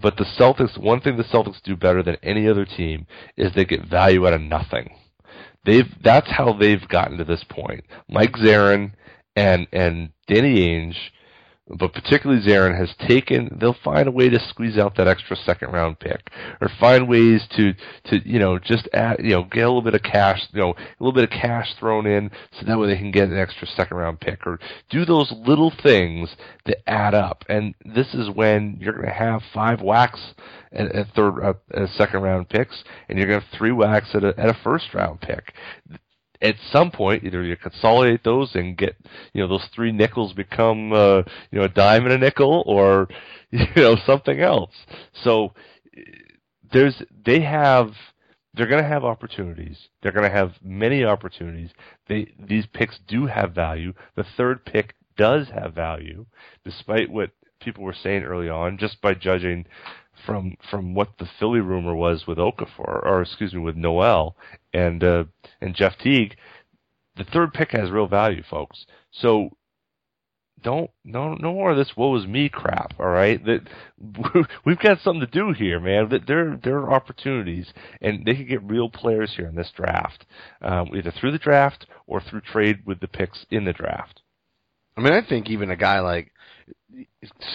But 0.00 0.16
the 0.16 0.24
Celtics, 0.24 0.78
one 0.78 1.00
thing 1.00 1.16
the 1.16 1.24
Celtics 1.24 1.62
do 1.62 1.76
better 1.76 2.02
than 2.02 2.16
any 2.22 2.48
other 2.48 2.64
team 2.64 3.06
is 3.36 3.52
they 3.54 3.64
get 3.64 3.88
value 3.88 4.26
out 4.26 4.34
of 4.34 4.40
nothing. 4.40 4.90
They've 5.64 5.88
that's 6.02 6.30
how 6.30 6.52
they've 6.52 6.86
gotten 6.88 7.18
to 7.18 7.24
this 7.24 7.44
point. 7.48 7.84
Mike 8.08 8.32
Zarren 8.32 8.92
and 9.36 9.66
and 9.72 10.10
Danny 10.26 10.66
Ainge, 10.66 10.96
but 11.76 11.92
particularly 11.92 12.42
Zarren 12.42 12.78
has 12.78 12.94
taken. 13.06 13.56
They'll 13.60 13.76
find 13.84 14.08
a 14.08 14.12
way 14.12 14.28
to 14.28 14.40
squeeze 14.48 14.78
out 14.78 14.96
that 14.96 15.08
extra 15.08 15.36
second 15.36 15.72
round 15.72 15.98
pick, 15.98 16.30
or 16.60 16.70
find 16.80 17.08
ways 17.08 17.46
to 17.56 17.74
to 18.06 18.28
you 18.28 18.38
know 18.38 18.58
just 18.58 18.88
add 18.92 19.18
you 19.22 19.30
know 19.30 19.44
get 19.44 19.64
a 19.64 19.68
little 19.68 19.82
bit 19.82 19.94
of 19.94 20.02
cash 20.02 20.40
you 20.52 20.60
know 20.60 20.70
a 20.70 21.02
little 21.02 21.12
bit 21.12 21.24
of 21.24 21.30
cash 21.30 21.74
thrown 21.78 22.06
in 22.06 22.30
so 22.58 22.66
that 22.66 22.78
way 22.78 22.86
they 22.88 22.96
can 22.96 23.10
get 23.10 23.28
an 23.28 23.38
extra 23.38 23.66
second 23.66 23.96
round 23.96 24.20
pick, 24.20 24.46
or 24.46 24.58
do 24.90 25.04
those 25.04 25.32
little 25.46 25.72
things 25.82 26.34
that 26.66 26.88
add 26.88 27.14
up. 27.14 27.44
And 27.48 27.74
this 27.84 28.14
is 28.14 28.30
when 28.30 28.78
you're 28.80 28.94
going 28.94 29.06
to 29.06 29.12
have 29.12 29.42
five 29.52 29.82
whacks 29.82 30.34
at, 30.72 30.94
at 30.94 31.08
third 31.14 31.40
at, 31.42 31.56
at 31.74 31.88
second 31.90 32.22
round 32.22 32.48
picks, 32.48 32.82
and 33.08 33.18
you're 33.18 33.28
going 33.28 33.40
to 33.40 33.46
have 33.46 33.58
three 33.58 33.72
whacks 33.72 34.08
at 34.14 34.24
a 34.24 34.34
at 34.38 34.48
a 34.48 34.58
first 34.64 34.94
round 34.94 35.20
pick 35.20 35.52
at 36.40 36.56
some 36.70 36.90
point, 36.90 37.24
either 37.24 37.42
you 37.42 37.56
consolidate 37.56 38.22
those 38.24 38.54
and 38.54 38.76
get, 38.76 38.96
you 39.32 39.42
know, 39.42 39.48
those 39.48 39.66
three 39.74 39.92
nickels 39.92 40.32
become, 40.32 40.92
uh, 40.92 41.22
you 41.50 41.58
know, 41.58 41.64
a 41.64 41.68
dime 41.68 42.04
and 42.04 42.12
a 42.12 42.18
nickel, 42.18 42.62
or, 42.66 43.08
you 43.50 43.66
know, 43.76 43.96
something 44.06 44.40
else. 44.40 44.74
So 45.24 45.52
there's, 46.72 47.02
they 47.24 47.40
have, 47.40 47.92
they're 48.54 48.68
going 48.68 48.82
to 48.82 48.88
have 48.88 49.04
opportunities. 49.04 49.88
They're 50.02 50.12
going 50.12 50.28
to 50.28 50.36
have 50.36 50.52
many 50.62 51.04
opportunities. 51.04 51.70
They, 52.08 52.32
these 52.38 52.66
picks 52.66 52.98
do 53.06 53.26
have 53.26 53.54
value. 53.54 53.92
The 54.16 54.26
third 54.36 54.64
pick 54.64 54.94
does 55.16 55.48
have 55.48 55.74
value, 55.74 56.26
despite 56.64 57.10
what 57.10 57.30
people 57.60 57.82
were 57.84 57.94
saying 57.94 58.22
early 58.22 58.48
on, 58.48 58.78
just 58.78 59.00
by 59.00 59.14
judging 59.14 59.66
from 60.24 60.56
from 60.70 60.94
what 60.94 61.18
the 61.18 61.28
Philly 61.38 61.60
rumor 61.60 61.94
was 61.94 62.26
with 62.26 62.38
Okafor, 62.38 63.04
or 63.04 63.22
excuse 63.22 63.52
me, 63.52 63.60
with 63.60 63.76
Noel 63.76 64.36
and 64.72 65.02
uh, 65.02 65.24
and 65.60 65.74
Jeff 65.74 65.98
Teague, 65.98 66.36
the 67.16 67.24
third 67.24 67.52
pick 67.52 67.72
has 67.72 67.90
real 67.90 68.06
value, 68.06 68.42
folks. 68.48 68.86
So 69.10 69.50
don't 70.62 70.90
no 71.04 71.34
no 71.34 71.52
more 71.52 71.70
of 71.70 71.76
this 71.76 71.96
woe 71.96 72.16
is 72.16 72.26
me 72.26 72.48
crap. 72.48 72.94
All 72.98 73.06
right, 73.06 73.44
that 73.44 73.68
we've 74.64 74.78
got 74.78 75.00
something 75.00 75.20
to 75.20 75.26
do 75.26 75.52
here, 75.52 75.80
man. 75.80 76.08
That 76.08 76.26
there 76.26 76.58
there 76.62 76.78
are 76.78 76.92
opportunities, 76.92 77.72
and 78.00 78.24
they 78.24 78.34
could 78.34 78.48
get 78.48 78.62
real 78.62 78.88
players 78.88 79.34
here 79.36 79.46
in 79.46 79.54
this 79.54 79.72
draft, 79.74 80.26
um, 80.62 80.90
either 80.94 81.10
through 81.12 81.32
the 81.32 81.38
draft 81.38 81.86
or 82.06 82.20
through 82.20 82.40
trade 82.40 82.80
with 82.84 83.00
the 83.00 83.08
picks 83.08 83.46
in 83.50 83.64
the 83.64 83.72
draft. 83.72 84.22
I 84.96 85.00
mean, 85.00 85.12
I 85.12 85.22
think 85.26 85.48
even 85.48 85.70
a 85.70 85.76
guy 85.76 86.00
like 86.00 86.32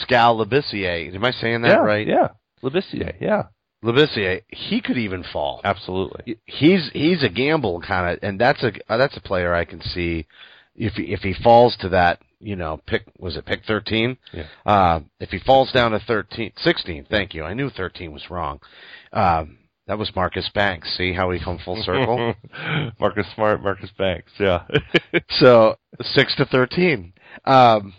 Skal 0.02 0.42
am 0.42 1.26
I 1.26 1.32
saying 1.32 1.62
that 1.64 1.68
yeah, 1.68 1.76
right? 1.78 2.08
Yeah, 2.08 2.30
Labissiere, 2.64 3.16
yeah, 3.20 3.44
Labissiere, 3.84 4.44
he 4.48 4.82
could 4.82 4.98
even 4.98 5.24
fall. 5.24 5.62
absolutely. 5.64 6.38
He's 6.46 6.90
he's 6.94 7.24
a 7.24 7.30
gamble 7.30 7.82
kind 7.82 8.14
of, 8.14 8.20
and 8.24 8.40
that's 8.40 8.64
a 8.64 8.72
uh, 8.90 8.98
that's 8.98 9.18
a 9.18 9.22
player 9.22 9.54
I 9.54 9.66
can 9.66 9.82
see 9.82 10.28
if 10.76 10.94
he, 10.94 11.14
if 11.14 11.20
he 11.20 11.34
falls 11.34 11.76
to 11.82 11.90
that 11.90 12.20
you 12.44 12.56
know, 12.58 12.82
pick 12.86 13.06
was 13.18 13.38
it 13.38 13.46
pick 13.46 13.62
13? 13.66 14.18
Yeah. 14.34 14.44
Uh, 14.66 15.00
if 15.20 15.30
he 15.30 15.40
falls 15.40 15.72
down 15.72 15.92
to 15.92 16.00
13, 16.00 16.52
16, 16.58 17.08
thank 17.10 17.34
you. 17.34 17.44
I 17.44 17.54
knew 17.54 17.70
13 17.70 18.12
was 18.12 18.30
wrong. 18.30 18.60
Um, 19.14 19.60
that 19.88 19.98
was 19.98 20.16
Marcus 20.16 20.50
Banks. 20.54 20.96
See 20.98 21.14
how 21.14 21.30
we 21.30 21.40
come 21.44 21.60
full 21.64 21.82
circle? 21.84 22.36
Marcus 23.00 23.28
Smart, 23.36 23.62
Marcus 23.62 23.90
Banks. 23.98 24.32
Yeah. 24.40 24.64
so 25.40 25.76
six 26.02 26.34
to 26.38 26.46
thirteen. 26.46 27.12
Um, 27.44 27.94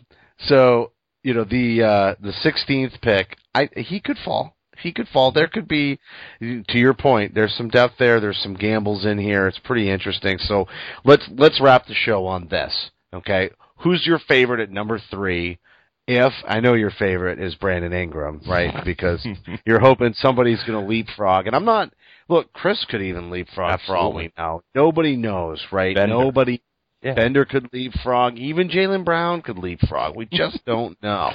so 0.46 0.92
you 1.24 1.34
know 1.34 1.44
the 1.44 1.82
uh, 1.82 2.14
the 2.20 2.32
sixteenth 2.32 2.92
pick, 3.02 3.36
I 3.54 3.68
he 3.76 3.98
could 3.98 4.18
fall. 4.24 4.56
He 4.78 4.92
could 4.92 5.08
fall. 5.08 5.32
There 5.32 5.46
could 5.46 5.68
be, 5.68 5.98
to 6.40 6.78
your 6.78 6.94
point, 6.94 7.34
there's 7.34 7.54
some 7.56 7.68
depth 7.68 7.94
there. 7.98 8.20
There's 8.20 8.40
some 8.42 8.54
gambles 8.54 9.04
in 9.04 9.18
here. 9.18 9.46
It's 9.46 9.58
pretty 9.60 9.88
interesting. 9.90 10.38
So 10.38 10.66
let's 11.04 11.28
let's 11.36 11.60
wrap 11.60 11.86
the 11.86 11.94
show 11.94 12.26
on 12.26 12.48
this. 12.48 12.90
Okay, 13.12 13.50
who's 13.78 14.06
your 14.06 14.18
favorite 14.18 14.60
at 14.60 14.70
number 14.70 15.00
three? 15.10 15.58
If 16.06 16.32
I 16.46 16.60
know 16.60 16.74
your 16.74 16.90
favorite 16.90 17.40
is 17.40 17.54
Brandon 17.54 17.92
Ingram, 17.92 18.42
right? 18.46 18.84
Because 18.84 19.26
you're 19.64 19.80
hoping 19.80 20.12
somebody's 20.14 20.62
going 20.64 20.78
to 20.78 20.86
leapfrog, 20.86 21.46
and 21.46 21.56
I'm 21.56 21.64
not. 21.64 21.92
Look, 22.28 22.52
Chriss 22.52 22.86
could 22.88 23.02
even 23.02 23.30
leapfrog 23.30 23.80
for 23.86 23.96
all 23.96 24.12
we 24.12 24.32
know. 24.36 24.62
Nobody 24.74 25.16
knows, 25.16 25.62
right? 25.70 25.94
Bender. 25.94 26.14
Nobody 26.14 26.62
Yeah. 27.04 27.14
Bender 27.14 27.44
could 27.44 27.68
leapfrog. 27.72 28.38
Even 28.38 28.68
Jaylen 28.68 29.04
Brown 29.04 29.42
could 29.42 29.58
leapfrog. 29.58 30.16
We 30.16 30.26
just 30.26 30.64
don't 30.66 31.00
know. 31.02 31.32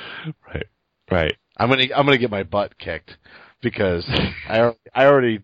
right. 0.48 0.66
Right. 1.12 1.38
I'm 1.58 1.70
gonna 1.70 1.84
I'm 1.96 2.06
gonna 2.06 2.18
get 2.18 2.32
my 2.32 2.44
butt 2.44 2.78
kicked 2.80 3.18
because 3.62 4.06
I 4.48 4.72
I 4.96 5.06
already 5.06 5.42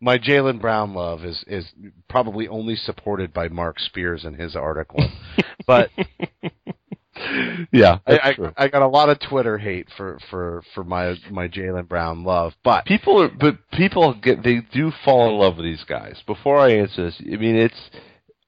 my 0.00 0.18
Jaylen 0.18 0.60
Brown 0.60 0.94
love 0.94 1.24
is 1.24 1.44
is 1.46 1.66
probably 2.08 2.48
only 2.48 2.76
supported 2.76 3.32
by 3.32 3.48
Mark 3.48 3.78
Spears 3.78 4.24
in 4.24 4.34
his 4.34 4.56
article, 4.56 5.04
but 5.66 5.90
Yeah. 7.70 7.98
I, 8.06 8.18
I. 8.18 8.64
I 8.64 8.68
got 8.68 8.82
a 8.82 8.88
lot 8.88 9.08
of 9.08 9.20
Twitter 9.20 9.58
hate 9.58 9.86
for 9.96 10.18
for 10.30 10.62
for 10.74 10.82
my 10.82 11.14
my 11.30 11.46
Jaylen 11.46 11.86
Brown 11.88 12.24
love, 12.24 12.54
but 12.64 12.84
people 12.86 13.22
are, 13.22 13.28
but 13.28 13.58
people 13.72 14.14
get 14.14 14.42
they 14.42 14.60
do 14.72 14.90
fall 15.04 15.28
in 15.28 15.36
love 15.36 15.56
with 15.56 15.64
these 15.64 15.84
guys. 15.84 16.20
Before 16.26 16.58
I 16.58 16.72
answer 16.72 17.04
this, 17.04 17.20
I 17.20 17.36
mean 17.36 17.56
it's 17.56 17.90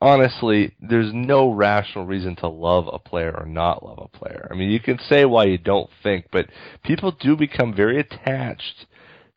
honestly 0.04 0.74
there's 0.80 1.12
no 1.12 1.50
rational 1.50 2.04
reason 2.06 2.36
to 2.36 2.48
love 2.48 2.88
a 2.92 2.98
player 2.98 3.34
or 3.38 3.46
not 3.46 3.84
love 3.84 3.98
a 3.98 4.16
player. 4.18 4.46
I 4.50 4.54
mean 4.54 4.70
you 4.70 4.80
can 4.80 4.98
say 4.98 5.24
why 5.24 5.44
you 5.44 5.58
don't 5.58 5.90
think, 6.02 6.26
but 6.30 6.46
people 6.84 7.10
do 7.10 7.36
become 7.36 7.74
very 7.74 7.98
attached 7.98 8.86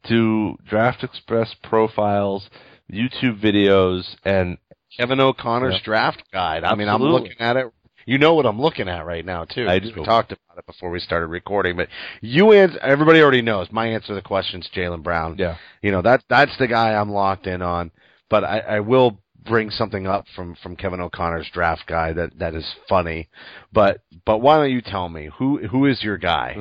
to 0.07 0.55
Draft 0.67 1.03
Express 1.03 1.55
profiles, 1.63 2.49
YouTube 2.91 3.41
videos, 3.41 4.15
and 4.23 4.57
Kevin 4.95 5.19
O'Connor's 5.19 5.75
Yeah. 5.75 5.79
draft 5.83 6.23
guide. 6.31 6.63
I 6.63 6.75
mean, 6.75 6.87
I'm 6.87 7.01
looking 7.01 7.39
at 7.39 7.57
it. 7.57 7.67
You 8.05 8.17
know 8.17 8.35
what 8.35 8.45
I'm 8.45 8.61
looking 8.61 8.87
at 8.87 9.05
right 9.05 9.25
now 9.25 9.43
too. 9.43 9.67
I 9.67 9.79
do. 9.79 9.91
We 9.95 10.05
talked 10.05 10.31
about 10.31 10.57
it 10.59 10.65
before 10.65 10.89
we 10.91 10.99
started 10.99 11.27
recording, 11.27 11.75
but 11.75 11.89
you 12.21 12.53
answer. 12.53 12.79
Everybody 12.81 13.21
already 13.21 13.41
knows 13.41 13.67
my 13.69 13.87
answer 13.87 14.07
to 14.07 14.13
the 14.13 14.21
question 14.21 14.61
is 14.61 14.69
Jaylen 14.73 15.03
Brown. 15.03 15.35
yeah, 15.37 15.57
You 15.81 15.91
know 15.91 16.01
that 16.03 16.23
that's 16.29 16.57
the 16.57 16.67
guy 16.67 16.93
I'm 16.93 17.11
locked 17.11 17.47
in 17.47 17.61
on. 17.61 17.91
But 18.29 18.43
I, 18.45 18.59
I 18.59 18.79
will 18.79 19.19
bring 19.47 19.69
something 19.69 20.07
up 20.07 20.25
from 20.35 20.55
from 20.61 20.75
Kevin 20.75 20.99
O'Connor's 20.99 21.49
draft 21.53 21.85
guy 21.87 22.13
that 22.13 22.37
that 22.39 22.53
is 22.55 22.65
funny. 22.87 23.29
But 23.73 24.01
but 24.25 24.39
why 24.39 24.57
don't 24.57 24.71
you 24.71 24.81
tell 24.81 25.09
me 25.09 25.29
who 25.37 25.59
who 25.67 25.85
is 25.85 26.03
your 26.03 26.17
guy? 26.17 26.55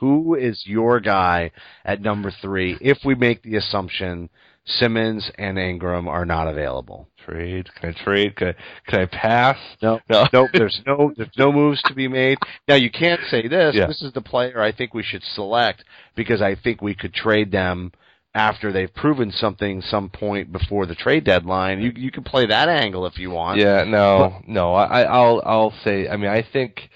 who 0.00 0.34
is 0.34 0.62
your 0.66 1.00
guy 1.00 1.50
at 1.84 2.00
number 2.00 2.32
three? 2.42 2.76
If 2.80 2.98
we 3.04 3.14
make 3.14 3.42
the 3.42 3.56
assumption 3.56 4.30
Simmons 4.64 5.28
and 5.38 5.58
Ingram 5.58 6.06
are 6.06 6.24
not 6.24 6.46
available. 6.46 7.08
trade. 7.24 7.68
Can 7.80 7.90
I 7.98 8.04
trade? 8.04 8.36
Can 8.36 8.48
I, 8.48 8.54
can 8.88 9.00
I 9.00 9.06
pass? 9.06 9.56
No, 9.82 9.98
No. 10.08 10.26
nope. 10.32 10.50
There's 10.52 10.80
no 10.86 11.12
there's 11.16 11.36
no 11.36 11.50
moves 11.50 11.82
to 11.86 11.94
be 11.94 12.06
made. 12.06 12.38
Now 12.68 12.76
you 12.76 12.90
can't 12.90 13.20
say 13.28 13.48
this. 13.48 13.74
Yeah. 13.74 13.86
This 13.86 14.02
is 14.02 14.12
the 14.12 14.20
player 14.20 14.60
I 14.60 14.70
think 14.70 14.94
we 14.94 15.02
should 15.02 15.22
select 15.34 15.84
because 16.14 16.40
I 16.40 16.54
think 16.54 16.80
we 16.80 16.94
could 16.94 17.12
trade 17.12 17.50
them 17.50 17.90
after 18.34 18.72
they've 18.72 18.92
proven 18.94 19.30
something 19.30 19.82
some 19.82 20.08
point 20.08 20.52
before 20.52 20.86
the 20.86 20.94
trade 20.94 21.24
deadline. 21.24 21.80
You 21.82 21.92
you 21.94 22.10
can 22.10 22.24
play 22.24 22.46
that 22.46 22.68
angle 22.68 23.06
if 23.06 23.18
you 23.18 23.30
want. 23.30 23.60
Yeah, 23.60 23.84
no, 23.84 24.42
no. 24.46 24.74
I, 24.74 25.02
I- 25.02 25.12
I'll 25.12 25.42
I'll 25.44 25.74
say. 25.84 26.08
I 26.08 26.16
mean, 26.16 26.30
I 26.30 26.42
think 26.42 26.88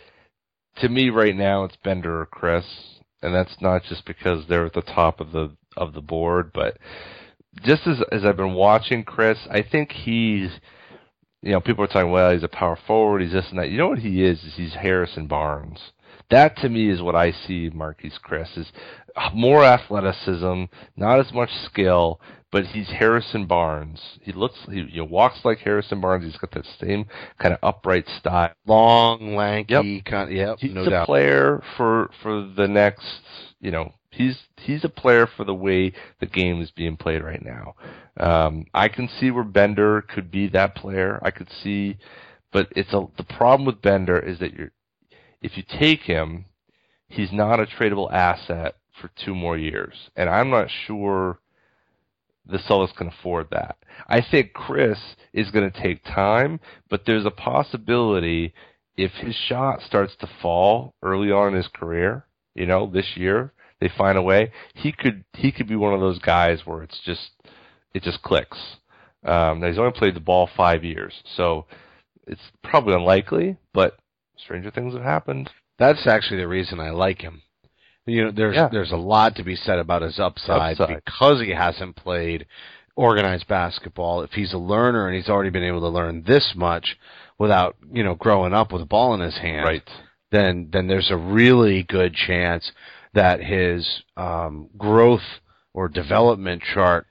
to 0.81 0.89
me 0.89 1.11
right 1.11 1.35
now 1.37 1.65
it's 1.65 1.77
Bender 1.77 2.21
or 2.21 2.27
Chriss, 2.27 2.65
and 3.23 3.35
that's 3.35 3.61
not 3.61 3.83
just 3.85 4.05
because 4.07 4.47
they're 4.49 4.67
at 4.67 4.73
the 4.75 4.83
top 4.83 5.21
of 5.21 5.33
the 5.33 5.55
of 5.77 5.93
the 5.93 6.01
board, 6.01 6.53
but 6.55 6.79
just 7.63 7.87
as 7.87 8.03
as 8.13 8.25
I've 8.25 8.37
been 8.37 8.55
watching 8.55 9.05
Chriss, 9.05 9.47
I 9.51 9.63
think 9.63 9.93
he's. 9.93 10.51
You 11.43 11.53
know, 11.53 11.61
people 11.61 11.85
are 11.85 11.87
talking, 11.87 12.11
well, 12.11 12.33
he's 12.33 12.43
a 12.43 12.49
power 12.49 12.77
forward, 12.89 13.23
he's 13.23 13.31
this 13.31 13.47
and 13.51 13.59
that. 13.61 13.69
You 13.71 13.79
know 13.79 13.89
what 13.89 14.01
he 14.01 14.25
is? 14.25 14.43
Is 14.43 14.55
he's 14.57 14.73
Harrison 14.75 15.29
Barnes. 15.29 15.79
That 16.31 16.57
to 16.59 16.69
me 16.69 16.91
is 16.91 17.03
what 17.03 17.15
I 17.15 17.31
see 17.33 17.71
Marquese 17.71 18.21
Chriss 18.21 18.57
is 18.59 18.67
more 19.33 19.65
athleticism, 19.65 20.65
not 20.97 21.21
as 21.21 21.33
much 21.33 21.51
skill, 21.67 22.21
but 22.51 22.65
he's 22.67 22.89
Harrison 22.89 23.47
Barnes. 23.47 24.01
He 24.23 24.33
looks, 24.33 24.57
he, 24.71 24.85
he 24.87 25.01
walks 25.01 25.41
like 25.45 25.59
Harrison 25.59 26.01
Barnes. 26.01 26.25
He's 26.25 26.37
got 26.37 26.51
that 26.53 26.67
same 26.81 27.07
kind 27.39 27.55
of 27.55 27.61
upright 27.63 28.07
style. 28.19 28.53
Long, 28.67 29.37
lanky, 29.37 30.03
kind. 30.03 30.33
Yep, 30.33 30.59
He's 30.61 30.75
no 30.75 30.85
a 30.85 30.91
doubt. 30.91 31.07
player 31.07 31.63
for 31.77 32.11
for 32.23 32.43
the 32.57 32.67
next, 32.69 33.05
you 33.61 33.71
know, 33.71 33.93
he's 34.11 34.37
he's 34.59 34.85
a 34.85 34.89
player 34.89 35.27
for 35.37 35.45
the 35.45 35.55
way 35.55 35.93
the 36.21 36.27
game 36.27 36.61
is 36.61 36.71
being 36.71 36.97
played 36.97 37.23
right 37.23 37.45
now. 37.45 37.75
Um, 38.19 38.67
I 38.75 38.89
can 38.89 39.09
see 39.21 39.31
where 39.31 39.45
Bender 39.45 40.03
could 40.03 40.31
be 40.31 40.49
that 40.49 40.75
player. 40.75 41.19
I 41.23 41.31
could 41.31 41.49
see, 41.63 41.99
but 42.53 42.69
it's 42.75 42.93
a 42.93 43.07
the 43.17 43.25
problem 43.25 43.67
with 43.67 43.83
Bender 43.83 44.19
is 44.19 44.39
that 44.39 44.55
you're 44.55 44.73
if 45.47 45.57
you 45.57 45.63
take 45.79 46.03
him, 46.03 46.47
he's 47.07 47.33
not 47.33 47.61
a 47.61 47.67
tradable 47.67 48.13
asset 48.13 48.75
for 49.01 49.09
two 49.25 49.33
more 49.33 49.57
years, 49.57 49.95
and 50.17 50.29
I'm 50.29 50.51
not 50.51 50.69
sure 50.87 51.39
the 52.45 52.59
Celtics 52.59 52.97
can 52.97 53.07
afford 53.07 53.47
that. 53.53 53.77
I 54.09 54.21
think 54.29 54.53
Chriss 54.55 55.15
is 55.33 55.53
going 55.53 55.71
to 55.71 55.83
take 55.83 56.03
time, 56.05 56.59
but 56.91 57.03
there's 57.07 57.25
a 57.25 57.31
possibility 57.31 58.55
if 58.97 59.13
his 59.13 59.37
shot 59.37 59.83
starts 59.83 60.17
to 60.21 60.29
fall 60.43 60.95
early 61.01 61.31
on 61.31 61.49
in 61.49 61.55
his 61.55 61.69
career, 61.69 62.27
you 62.55 62.67
know, 62.67 62.91
this 62.93 63.17
year 63.17 63.53
they 63.81 63.91
find 63.97 64.19
a 64.19 64.23
way, 64.23 64.51
he 64.75 64.91
could 64.91 65.25
he 65.35 65.53
could 65.53 65.69
be 65.69 65.77
one 65.77 65.95
of 65.95 66.01
those 66.01 66.19
guys 66.19 66.61
where 66.65 66.83
it's 66.83 66.99
just 67.05 67.31
it 67.95 68.03
just 68.03 68.23
clicks. 68.23 68.59
Um, 69.23 69.61
now 69.61 69.69
he's 69.69 69.79
only 69.79 69.93
played 69.93 70.17
the 70.17 70.21
ball 70.21 70.49
five 70.57 70.83
years, 70.83 71.13
so 71.37 71.67
it's 72.27 72.41
probably 72.65 72.95
unlikely, 72.95 73.59
but 73.73 73.97
stranger 74.39 74.71
things 74.71 74.95
have 74.95 75.03
happened. 75.03 75.51
That's 75.79 76.07
actually 76.07 76.39
the 76.39 76.49
reason 76.49 76.81
I 76.81 76.91
like 76.91 77.21
him. 77.21 77.43
You 78.07 78.25
know, 78.27 78.31
there's 78.31 78.55
Yeah. 78.55 78.69
there's 78.71 78.93
a 78.93 78.97
lot 78.97 79.37
to 79.37 79.43
be 79.43 79.57
said 79.57 79.79
about 79.79 80.03
his 80.03 80.19
upside, 80.21 80.81
Upside. 80.81 81.03
because 81.05 81.41
he 81.41 81.51
hasn't 81.51 81.97
played 81.97 82.47
organized 82.95 83.47
basketball. 83.49 84.23
If 84.23 84.33
he's 84.33 84.53
a 84.53 84.59
learner 84.59 85.07
and 85.07 85.15
he's 85.17 85.29
already 85.29 85.51
been 85.51 85.65
able 85.65 85.81
to 85.81 85.89
learn 85.89 86.23
this 86.23 86.55
much 86.55 86.97
without, 87.39 87.77
you 87.93 88.03
know, 88.05 88.15
growing 88.15 88.55
up 88.55 88.73
with 88.73 88.81
a 88.83 88.87
ball 88.87 89.13
in 89.15 89.21
his 89.21 89.37
hand, 89.37 89.65
Right. 89.67 89.89
then 90.31 90.69
then 90.71 90.87
there's 90.87 91.11
a 91.11 91.17
really 91.17 91.83
good 91.83 92.15
chance 92.15 92.71
that 93.13 93.41
his 93.43 94.03
um, 94.17 94.69
growth 94.79 95.41
or 95.75 95.89
development 95.89 96.63
chart 96.63 97.07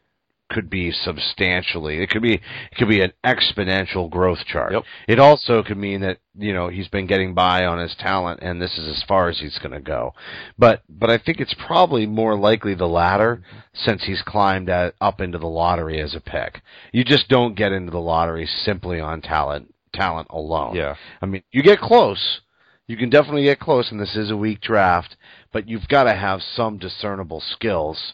could 0.55 0.69
be 0.69 0.89
substantially. 0.89 2.01
It 2.01 2.09
could 2.09 2.21
be 2.21 2.35
it 2.35 2.75
could 2.77 2.87
be 2.87 3.01
an 3.01 3.11
exponential 3.25 4.09
growth 4.09 4.45
chart. 4.45 4.71
Yep. 4.71 4.83
It 5.09 5.19
also 5.19 5.61
could 5.61 5.77
mean 5.77 5.99
that 5.99 6.19
you 6.33 6.53
know 6.53 6.69
he's 6.69 6.87
been 6.87 7.07
getting 7.07 7.33
by 7.33 7.65
on 7.65 7.77
his 7.77 7.93
talent, 7.99 8.39
and 8.41 8.61
this 8.61 8.77
is 8.77 8.87
as 8.87 9.03
far 9.05 9.27
as 9.27 9.39
he's 9.39 9.59
going 9.59 9.73
to 9.73 9.81
go. 9.81 10.13
But 10.57 10.81
but 10.87 11.09
I 11.09 11.17
think 11.17 11.41
it's 11.41 11.53
probably 11.67 12.05
more 12.05 12.39
likely 12.39 12.73
the 12.73 12.87
latter, 12.87 13.35
mm-hmm. 13.35 13.57
since 13.73 14.05
he's 14.05 14.21
climbed 14.21 14.69
at, 14.69 14.95
up 15.01 15.19
into 15.19 15.37
the 15.37 15.47
lottery 15.47 15.99
as 15.99 16.15
a 16.15 16.21
pick. 16.21 16.61
You 16.93 17.03
just 17.03 17.27
don't 17.27 17.57
get 17.57 17.73
into 17.73 17.91
the 17.91 17.99
lottery 17.99 18.47
simply 18.47 19.01
on 19.01 19.21
talent 19.21 19.73
talent 19.93 20.27
alone. 20.29 20.75
Yeah. 20.75 20.95
I 21.21 21.25
mean, 21.25 21.43
you 21.51 21.63
get 21.63 21.79
close. 21.79 22.39
You 22.87 22.95
can 22.95 23.09
definitely 23.09 23.43
get 23.43 23.59
close, 23.59 23.91
and 23.91 23.99
this 23.99 24.15
is 24.15 24.31
a 24.31 24.37
weak 24.37 24.61
draft, 24.61 25.17
but 25.51 25.67
you've 25.67 25.87
got 25.89 26.03
to 26.03 26.13
have 26.13 26.41
some 26.41 26.77
discernible 26.77 27.41
skills 27.41 28.13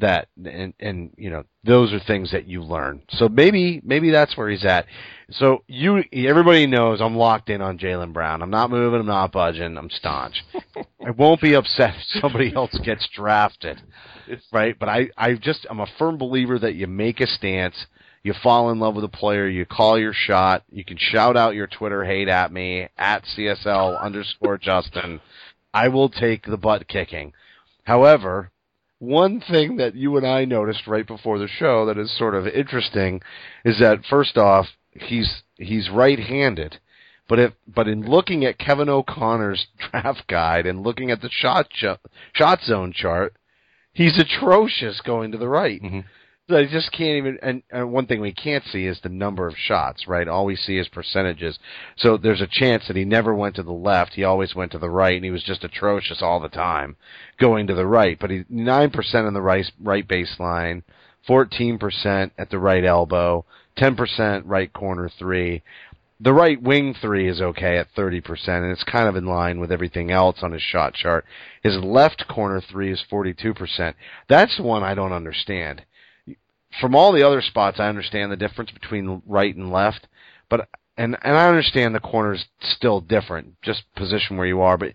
that, 0.00 0.28
and, 0.44 0.74
and 0.80 1.10
you 1.16 1.30
know, 1.30 1.44
those 1.64 1.92
are 1.92 2.00
things 2.00 2.32
that 2.32 2.46
you 2.46 2.62
learn. 2.62 3.02
So 3.10 3.28
maybe, 3.28 3.80
maybe 3.84 4.10
that's 4.10 4.36
where 4.36 4.48
he's 4.48 4.64
at. 4.64 4.86
So 5.30 5.62
you, 5.66 6.02
everybody 6.12 6.66
knows 6.66 7.00
I'm 7.00 7.16
locked 7.16 7.50
in 7.50 7.60
on 7.60 7.78
Jaylen 7.78 8.12
Brown. 8.12 8.42
I'm 8.42 8.50
not 8.50 8.70
moving. 8.70 9.00
I'm 9.00 9.06
not 9.06 9.32
budging. 9.32 9.76
I'm 9.76 9.90
staunch. 9.90 10.44
I 11.06 11.10
won't 11.10 11.40
be 11.40 11.54
upset 11.54 11.94
if 11.94 12.20
somebody 12.20 12.54
else 12.54 12.76
gets 12.84 13.08
drafted, 13.14 13.80
right? 14.52 14.76
But 14.78 14.88
I, 14.88 15.10
I 15.16 15.34
just, 15.34 15.66
I'm 15.70 15.80
a 15.80 15.86
firm 15.98 16.18
believer 16.18 16.58
that 16.58 16.74
you 16.74 16.86
make 16.86 17.20
a 17.20 17.26
stance 17.26 17.86
you 18.22 18.34
fall 18.42 18.70
in 18.70 18.78
love 18.78 18.94
with 18.94 19.04
a 19.04 19.08
player, 19.08 19.48
you 19.48 19.64
call 19.64 19.98
your 19.98 20.12
shot, 20.12 20.62
you 20.70 20.84
can 20.84 20.98
shout 20.98 21.36
out 21.36 21.54
your 21.54 21.66
Twitter 21.66 22.04
hate 22.04 22.28
at 22.28 22.52
me, 22.52 22.88
at 22.98 23.24
CSL 23.24 24.00
underscore 24.00 24.58
Justin. 24.58 25.20
I 25.72 25.88
will 25.88 26.10
take 26.10 26.44
the 26.44 26.58
butt 26.58 26.86
kicking. 26.86 27.32
However, 27.84 28.50
one 29.00 29.40
thing 29.40 29.76
that 29.78 29.96
you 29.96 30.16
and 30.16 30.26
I 30.26 30.44
noticed 30.44 30.86
right 30.86 31.06
before 31.06 31.38
the 31.38 31.48
show 31.48 31.86
that 31.86 31.98
is 31.98 32.16
sort 32.16 32.34
of 32.34 32.46
interesting 32.46 33.20
is 33.64 33.80
that 33.80 34.04
first 34.08 34.36
off, 34.36 34.66
he's 34.92 35.42
he's 35.56 35.88
right 35.90 36.18
handed, 36.18 36.78
But 37.28 37.38
if 37.38 37.52
but 37.66 37.88
in 37.88 38.02
looking 38.06 38.44
at 38.44 38.58
Kevin 38.58 38.88
O'Connor's 38.88 39.66
draft 39.90 40.26
guide 40.28 40.66
and 40.66 40.82
looking 40.82 41.10
at 41.10 41.22
the 41.22 41.30
shot 41.30 41.68
shot 42.34 42.60
zone 42.62 42.92
chart, 42.94 43.34
he's 43.92 44.18
atrocious 44.18 45.00
going 45.00 45.32
to 45.32 45.38
the 45.38 45.48
right. 45.48 45.82
Mhm. 45.82 46.04
I 46.52 46.66
just 46.66 46.92
can't 46.92 47.16
even. 47.16 47.38
And, 47.42 47.62
and 47.70 47.92
one 47.92 48.06
thing 48.06 48.20
we 48.20 48.32
can't 48.32 48.64
see 48.64 48.86
is 48.86 49.00
the 49.00 49.08
number 49.08 49.46
of 49.46 49.54
shots, 49.56 50.06
right? 50.06 50.28
All 50.28 50.44
we 50.44 50.56
see 50.56 50.78
is 50.78 50.88
percentages. 50.88 51.58
So 51.96 52.16
there's 52.16 52.40
a 52.40 52.46
chance 52.46 52.86
that 52.86 52.96
he 52.96 53.04
never 53.04 53.34
went 53.34 53.56
to 53.56 53.62
the 53.62 53.72
left. 53.72 54.14
He 54.14 54.24
always 54.24 54.54
went 54.54 54.72
to 54.72 54.78
the 54.78 54.90
right, 54.90 55.14
and 55.14 55.24
he 55.24 55.30
was 55.30 55.42
just 55.42 55.64
atrocious 55.64 56.22
all 56.22 56.40
the 56.40 56.48
time 56.48 56.96
going 57.38 57.66
to 57.66 57.74
the 57.74 57.86
right. 57.86 58.18
But 58.18 58.30
he 58.30 58.44
nine 58.48 58.90
percent 58.90 59.26
on 59.26 59.34
the 59.34 59.42
right 59.42 59.70
right 59.80 60.06
baseline, 60.06 60.82
fourteen 61.26 61.78
percent 61.78 62.32
at 62.38 62.50
the 62.50 62.58
right 62.58 62.84
elbow, 62.84 63.44
ten 63.76 63.96
percent 63.96 64.46
right 64.46 64.72
corner 64.72 65.10
three. 65.18 65.62
The 66.22 66.34
right 66.34 66.60
wing 66.60 66.94
three 67.00 67.30
is 67.30 67.40
okay 67.40 67.78
at 67.78 67.94
30%, 67.96 68.22
and 68.46 68.70
it's 68.70 68.84
kind 68.84 69.08
of 69.08 69.16
in 69.16 69.24
line 69.24 69.58
with 69.58 69.72
everything 69.72 70.10
else 70.10 70.42
on 70.42 70.52
his 70.52 70.60
shot 70.60 70.92
chart. 70.92 71.24
His 71.62 71.78
left 71.78 72.28
corner 72.28 72.60
three 72.60 72.92
is 72.92 73.02
42%. 73.10 73.94
That's 74.28 74.60
one 74.60 74.82
I 74.82 74.94
don't 74.94 75.14
understand 75.14 75.80
from 76.80 76.94
all 76.94 77.12
the 77.12 77.26
other 77.26 77.42
spots, 77.42 77.80
I 77.80 77.88
understand 77.88 78.30
the 78.30 78.36
difference 78.36 78.70
between 78.70 79.22
right 79.26 79.54
and 79.54 79.72
left, 79.72 80.06
but 80.48 80.68
and 80.96 81.16
and 81.22 81.36
I 81.36 81.48
understand 81.48 81.94
the 81.94 82.00
corner's 82.00 82.46
still 82.60 83.00
different, 83.00 83.60
just 83.62 83.82
position 83.96 84.36
where 84.36 84.46
you 84.46 84.60
are, 84.60 84.76
but 84.76 84.92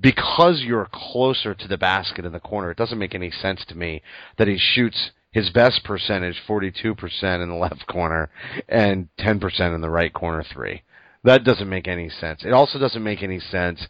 because 0.00 0.62
you're 0.62 0.88
closer 0.92 1.54
to 1.54 1.68
the 1.68 1.76
basket 1.76 2.24
in 2.24 2.32
the 2.32 2.40
corner, 2.40 2.70
it 2.70 2.76
doesn't 2.76 2.98
make 2.98 3.14
any 3.14 3.30
sense 3.30 3.64
to 3.68 3.74
me 3.74 4.02
that 4.38 4.48
he 4.48 4.56
shoots 4.58 5.10
his 5.32 5.50
best 5.50 5.82
percentage, 5.82 6.36
42% 6.46 7.42
in 7.42 7.48
the 7.48 7.54
left 7.54 7.86
corner 7.86 8.30
and 8.68 9.08
10% 9.18 9.74
in 9.74 9.80
the 9.80 9.90
right 9.90 10.12
corner 10.12 10.44
three. 10.52 10.82
That 11.24 11.42
doesn't 11.42 11.68
make 11.68 11.88
any 11.88 12.10
sense. 12.10 12.44
It 12.44 12.52
also 12.52 12.78
doesn't 12.78 13.02
make 13.02 13.22
any 13.22 13.40
sense 13.40 13.86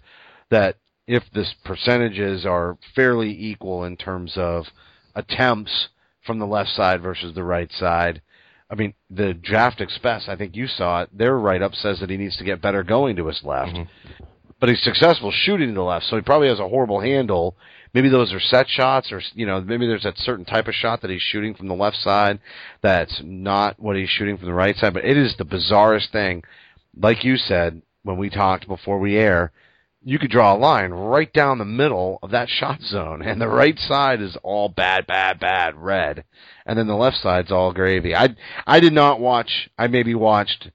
that 0.50 0.76
if 1.08 1.24
the 1.32 1.44
percentages 1.64 2.46
are 2.46 2.78
fairly 2.94 3.30
equal 3.30 3.84
in 3.84 3.96
terms 3.96 4.34
of 4.36 4.66
attempts 5.16 5.88
from 6.24 6.38
the 6.38 6.46
left 6.46 6.70
side 6.70 7.02
versus 7.02 7.34
the 7.34 7.44
right 7.44 7.70
side. 7.72 8.22
I 8.70 8.74
mean, 8.74 8.94
the 9.10 9.34
draft 9.34 9.80
express, 9.80 10.28
I 10.28 10.36
think 10.36 10.56
you 10.56 10.66
saw 10.66 11.02
it, 11.02 11.10
their 11.16 11.38
write 11.38 11.62
up 11.62 11.74
says 11.74 12.00
that 12.00 12.08
he 12.10 12.16
needs 12.16 12.36
to 12.38 12.44
get 12.44 12.62
better 12.62 12.82
going 12.82 13.16
to 13.16 13.26
his 13.26 13.42
left. 13.44 13.72
Mm-hmm. 13.72 14.24
But 14.60 14.68
he's 14.68 14.82
successful 14.82 15.32
shooting 15.32 15.68
to 15.68 15.74
the 15.74 15.82
left, 15.82 16.06
so 16.06 16.16
he 16.16 16.22
probably 16.22 16.48
has 16.48 16.60
a 16.60 16.68
horrible 16.68 17.00
handle. 17.00 17.56
Maybe 17.94 18.08
those 18.08 18.32
are 18.32 18.40
set 18.40 18.68
shots, 18.68 19.10
or 19.10 19.20
you 19.34 19.44
know, 19.44 19.60
maybe 19.60 19.86
there's 19.86 20.04
that 20.04 20.16
certain 20.18 20.44
type 20.44 20.68
of 20.68 20.74
shot 20.74 21.02
that 21.02 21.10
he's 21.10 21.20
shooting 21.20 21.54
from 21.54 21.68
the 21.68 21.74
left 21.74 21.96
side 21.96 22.38
that's 22.80 23.20
not 23.24 23.78
what 23.80 23.96
he's 23.96 24.08
shooting 24.08 24.38
from 24.38 24.46
the 24.46 24.54
right 24.54 24.76
side. 24.76 24.94
But 24.94 25.04
it 25.04 25.16
is 25.16 25.34
the 25.36 25.44
bizarrest 25.44 26.12
thing. 26.12 26.44
Like 26.96 27.24
you 27.24 27.36
said 27.36 27.82
when 28.04 28.16
we 28.16 28.30
talked 28.30 28.68
before 28.68 28.98
we 28.98 29.16
air, 29.16 29.52
you 30.04 30.18
could 30.18 30.30
draw 30.30 30.54
a 30.54 30.58
line 30.58 30.90
right 30.90 31.32
down 31.32 31.58
the 31.58 31.64
middle 31.64 32.18
of 32.22 32.30
that 32.30 32.48
shot 32.48 32.80
zone, 32.82 33.22
and 33.22 33.40
the 33.40 33.48
right 33.48 33.78
side 33.78 34.20
is 34.20 34.36
all 34.42 34.68
bad, 34.68 35.06
bad, 35.06 35.38
bad 35.38 35.76
red, 35.76 36.24
and 36.66 36.78
then 36.78 36.86
the 36.86 36.94
left 36.94 37.16
side's 37.18 37.52
all 37.52 37.72
gravy. 37.72 38.14
I 38.14 38.34
I 38.66 38.80
did 38.80 38.92
not 38.92 39.20
watch. 39.20 39.70
I 39.78 39.86
maybe 39.86 40.14
watched 40.14 40.70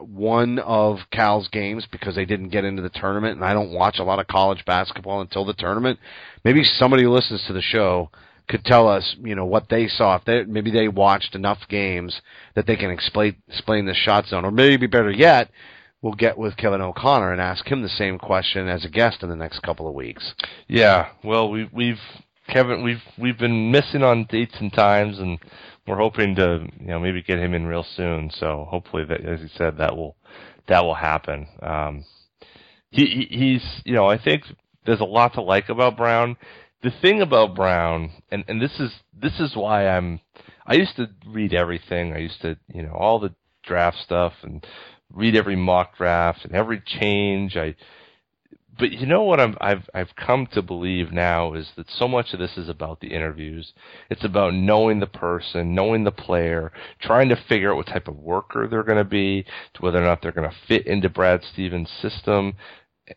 one 0.00 0.58
of 0.58 0.98
Cal's 1.10 1.48
games 1.48 1.86
because 1.90 2.14
they 2.14 2.24
didn't 2.24 2.48
get 2.48 2.64
into 2.64 2.82
the 2.82 2.90
tournament, 2.90 3.36
and 3.36 3.44
I 3.44 3.52
don't 3.52 3.72
watch 3.72 3.98
a 3.98 4.04
lot 4.04 4.18
of 4.18 4.26
college 4.26 4.64
basketball 4.64 5.20
until 5.20 5.44
the 5.44 5.54
tournament. 5.54 5.98
Maybe 6.44 6.64
somebody 6.64 7.04
who 7.04 7.12
listens 7.12 7.44
to 7.46 7.52
the 7.52 7.62
show 7.62 8.10
could 8.48 8.64
tell 8.64 8.88
us, 8.88 9.14
you 9.22 9.34
know, 9.34 9.44
what 9.44 9.68
they 9.68 9.88
saw. 9.88 10.16
If 10.16 10.24
they 10.24 10.44
maybe 10.44 10.70
they 10.70 10.88
watched 10.88 11.34
enough 11.34 11.58
games 11.68 12.20
that 12.54 12.66
they 12.66 12.76
can 12.76 12.90
explain 12.90 13.36
explain 13.48 13.86
the 13.86 13.94
shot 13.94 14.26
zone, 14.26 14.44
or 14.44 14.50
maybe 14.50 14.86
better 14.86 15.10
yet, 15.10 15.50
we'll 16.02 16.14
get 16.14 16.36
with 16.36 16.56
Kevin 16.56 16.80
O'Connor 16.82 17.32
and 17.32 17.40
ask 17.40 17.66
him 17.66 17.82
the 17.82 17.88
same 17.88 18.18
question 18.18 18.68
as 18.68 18.84
a 18.84 18.88
guest 18.88 19.22
in 19.22 19.28
the 19.28 19.36
next 19.36 19.62
couple 19.62 19.88
of 19.88 19.94
weeks. 19.94 20.34
Yeah, 20.68 21.08
well, 21.24 21.48
we, 21.48 21.70
we've 21.72 22.00
Kevin, 22.48 22.82
we've 22.82 23.02
we've 23.16 23.38
been 23.38 23.70
missing 23.70 24.02
on 24.02 24.26
dates 24.28 24.56
and 24.58 24.72
times, 24.72 25.18
and 25.18 25.38
we're 25.86 25.96
hoping 25.96 26.34
to 26.36 26.66
you 26.80 26.86
know 26.88 26.98
maybe 26.98 27.22
get 27.22 27.38
him 27.38 27.54
in 27.54 27.66
real 27.66 27.86
soon. 27.96 28.30
So 28.30 28.66
hopefully 28.68 29.04
that, 29.04 29.24
as 29.24 29.40
you 29.40 29.48
said, 29.56 29.78
that 29.78 29.96
will 29.96 30.16
that 30.68 30.84
will 30.84 30.94
happen. 30.94 31.46
Um, 31.62 32.04
he, 32.90 33.06
he 33.06 33.36
he's 33.36 33.82
you 33.84 33.94
know 33.94 34.06
I 34.06 34.18
think 34.22 34.42
there's 34.84 35.00
a 35.00 35.04
lot 35.04 35.34
to 35.34 35.42
like 35.42 35.68
about 35.68 35.96
Brown. 35.96 36.36
The 36.82 36.92
thing 37.00 37.22
about 37.22 37.54
Brown, 37.54 38.10
and 38.30 38.44
and 38.48 38.60
this 38.60 38.78
is 38.80 38.92
this 39.18 39.38
is 39.38 39.54
why 39.54 39.88
I'm. 39.88 40.20
I 40.66 40.74
used 40.74 40.96
to 40.96 41.08
read 41.26 41.54
everything. 41.54 42.12
I 42.12 42.18
used 42.18 42.40
to 42.42 42.56
you 42.74 42.82
know 42.82 42.92
all 42.92 43.20
the 43.20 43.34
draft 43.64 43.98
stuff 43.98 44.32
and 44.42 44.66
read 45.14 45.36
every 45.36 45.56
mock 45.56 45.96
draft 45.96 46.44
and 46.44 46.54
every 46.54 46.80
change. 46.84 47.56
I 47.56 47.74
but 48.78 48.90
you 48.90 49.06
know 49.06 49.22
what 49.22 49.38
I'm, 49.40 49.56
I've 49.60 49.88
I've 49.94 50.16
come 50.16 50.46
to 50.52 50.62
believe 50.62 51.12
now 51.12 51.54
is 51.54 51.70
that 51.76 51.90
so 51.90 52.08
much 52.08 52.32
of 52.32 52.38
this 52.38 52.56
is 52.56 52.68
about 52.68 53.00
the 53.00 53.12
interviews. 53.12 53.72
It's 54.08 54.24
about 54.24 54.54
knowing 54.54 55.00
the 55.00 55.06
person, 55.06 55.74
knowing 55.74 56.04
the 56.04 56.10
player, 56.10 56.72
trying 57.00 57.28
to 57.28 57.36
figure 57.48 57.70
out 57.70 57.76
what 57.76 57.86
type 57.86 58.08
of 58.08 58.16
worker 58.16 58.66
they're 58.68 58.82
going 58.82 58.98
to 58.98 59.04
be, 59.04 59.44
to 59.74 59.82
whether 59.82 60.02
or 60.02 60.06
not 60.06 60.22
they're 60.22 60.32
going 60.32 60.48
to 60.48 60.56
fit 60.66 60.86
into 60.86 61.10
Brad 61.10 61.42
Stevens' 61.52 61.90
system. 62.00 62.54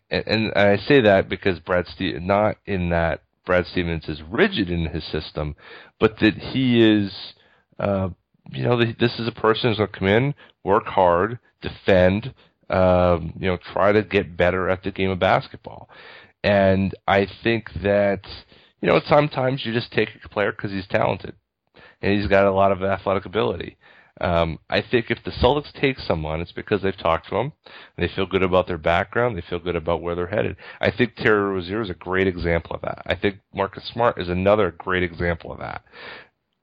And, 0.09 0.27
and 0.27 0.53
I 0.55 0.77
say 0.77 1.01
that 1.01 1.29
because 1.29 1.59
Brad 1.59 1.87
Stevens, 1.87 2.27
not 2.27 2.57
in 2.65 2.89
that 2.89 3.21
Brad 3.45 3.65
Stevens 3.67 4.09
is 4.09 4.21
rigid 4.21 4.69
in 4.69 4.87
his 4.87 5.05
system, 5.05 5.55
but 5.99 6.19
that 6.19 6.35
he 6.35 6.83
is, 6.83 7.13
uh, 7.79 8.09
you 8.51 8.63
know, 8.63 8.77
this 8.77 9.19
is 9.19 9.27
a 9.27 9.31
person 9.31 9.69
who's 9.69 9.77
going 9.77 9.91
to 9.91 9.99
come 9.99 10.07
in, 10.07 10.35
work 10.63 10.85
hard, 10.85 11.39
defend, 11.61 12.33
um, 12.69 13.33
you 13.39 13.47
know, 13.47 13.57
try 13.73 13.91
to 13.91 14.03
get 14.03 14.37
better 14.37 14.69
at 14.69 14.83
the 14.83 14.91
game 14.91 15.09
of 15.09 15.19
basketball. 15.19 15.89
And 16.43 16.93
I 17.07 17.27
think 17.43 17.69
that, 17.81 18.21
you 18.81 18.87
know, 18.87 19.01
sometimes 19.07 19.65
you 19.65 19.73
just 19.73 19.91
take 19.91 20.09
a 20.23 20.29
player 20.29 20.51
because 20.51 20.71
he's 20.71 20.87
talented 20.87 21.33
and 22.01 22.19
he's 22.19 22.27
got 22.27 22.45
a 22.45 22.51
lot 22.51 22.71
of 22.71 22.83
athletic 22.83 23.25
ability. 23.25 23.77
Um, 24.21 24.59
I 24.69 24.81
think 24.81 25.07
if 25.09 25.17
the 25.25 25.31
Celtics 25.31 25.73
take 25.73 25.99
someone, 25.99 26.39
it's 26.39 26.53
because 26.53 26.81
they've 26.81 26.95
talked 26.95 27.27
to 27.29 27.35
them, 27.35 27.51
they 27.97 28.07
feel 28.07 28.25
good 28.25 28.43
about 28.43 28.65
their 28.65 28.77
background, 28.77 29.35
they 29.35 29.43
feel 29.49 29.59
good 29.59 29.75
about 29.75 30.01
where 30.01 30.15
they're 30.15 30.27
headed. 30.27 30.55
I 30.79 30.89
think 30.89 31.15
Terry 31.15 31.41
Rozier 31.41 31.81
is 31.81 31.89
a 31.89 31.95
great 31.95 32.27
example 32.27 32.75
of 32.75 32.81
that. 32.83 33.01
I 33.05 33.15
think 33.15 33.39
Marcus 33.53 33.83
Smart 33.91 34.21
is 34.21 34.29
another 34.29 34.71
great 34.71 35.03
example 35.03 35.51
of 35.51 35.59
that. 35.59 35.83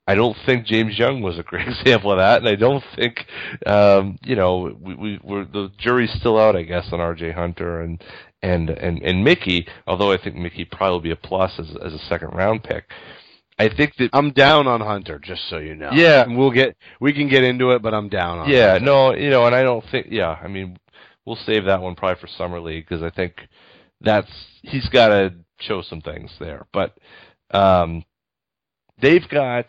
I 0.07 0.15
don't 0.15 0.37
think 0.45 0.67
James 0.67 0.99
Young 0.99 1.23
was 1.23 1.39
a 1.39 1.43
great 1.43 1.69
example 1.81 2.13
of 2.13 2.19
that, 2.19 2.39
and 2.41 2.49
I 2.49 2.57
don't 2.57 2.83
think, 2.97 3.25
um, 3.67 4.19
you 4.25 4.35
know, 4.35 4.77
we, 4.81 4.95
we 4.95 5.21
we're, 5.23 5.45
the 5.45 5.71
jury's 5.79 6.13
still 6.19 6.39
out, 6.39 6.57
I 6.57 6.63
guess, 6.63 6.89
on 6.93 7.01
R.J. 7.01 7.33
Hunter 7.33 7.83
and 7.83 8.03
and 8.43 8.71
and 8.71 9.01
and 9.03 9.25
Mickey. 9.25 9.67
Although 9.87 10.13
I 10.13 10.19
think 10.23 10.37
Mickey 10.37 10.65
probably 10.65 10.93
will 10.93 11.01
be 11.01 11.11
a 11.13 11.17
plus 11.17 11.53
as 11.59 11.69
as 11.85 11.93
a 11.93 12.05
second 12.09 12.31
round 12.31 12.65
pick. 12.65 12.85
I 13.59 13.69
think 13.69 13.95
that 13.97 14.11
I'm 14.13 14.33
down 14.33 14.67
on 14.67 14.81
Hunter, 14.81 15.21
just 15.21 15.49
so 15.49 15.59
you 15.59 15.77
know. 15.77 15.91
Yeah. 15.93 16.23
And 16.23 16.37
we'll 16.37 16.51
get 16.51 16.77
we 17.01 17.13
can 17.13 17.29
get 17.29 17.45
into 17.45 17.71
it, 17.71 17.83
but 17.83 17.95
I'm 17.95 18.09
down 18.09 18.41
on. 18.41 18.49
yeah, 18.49 18.73
Hunter. 18.73 18.87
no, 18.87 19.15
you 19.15 19.31
know, 19.31 19.47
and 19.47 19.55
I 19.55 19.63
don't 19.63 19.85
think, 19.91 20.09
yeah, 20.11 20.37
I 20.43 20.49
mean, 20.49 20.79
we'll 21.25 21.37
save 21.37 21.67
that 21.67 21.81
one 21.81 21.95
probably 21.95 22.21
for 22.21 22.27
summer 22.27 22.61
league 22.61 22.87
because 22.89 23.03
I 23.03 23.11
think 23.11 23.35
that's 24.01 24.31
he's 24.63 24.89
got 24.89 25.09
to 25.09 25.35
show 25.61 25.83
some 25.83 26.01
things 26.01 26.33
there, 26.41 26.67
but 26.73 26.97
um, 27.53 28.05
they've 29.03 29.29
got 29.29 29.67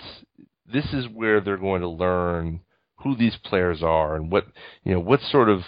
this 0.71 0.93
is 0.93 1.07
where 1.09 1.41
they're 1.41 1.57
going 1.57 1.81
to 1.81 1.89
learn 1.89 2.61
who 2.97 3.15
these 3.17 3.35
players 3.43 3.83
are 3.83 4.15
and 4.15 4.31
what 4.31 4.45
you 4.85 4.93
know 4.93 4.99
what 4.99 5.19
sort 5.21 5.49
of 5.49 5.61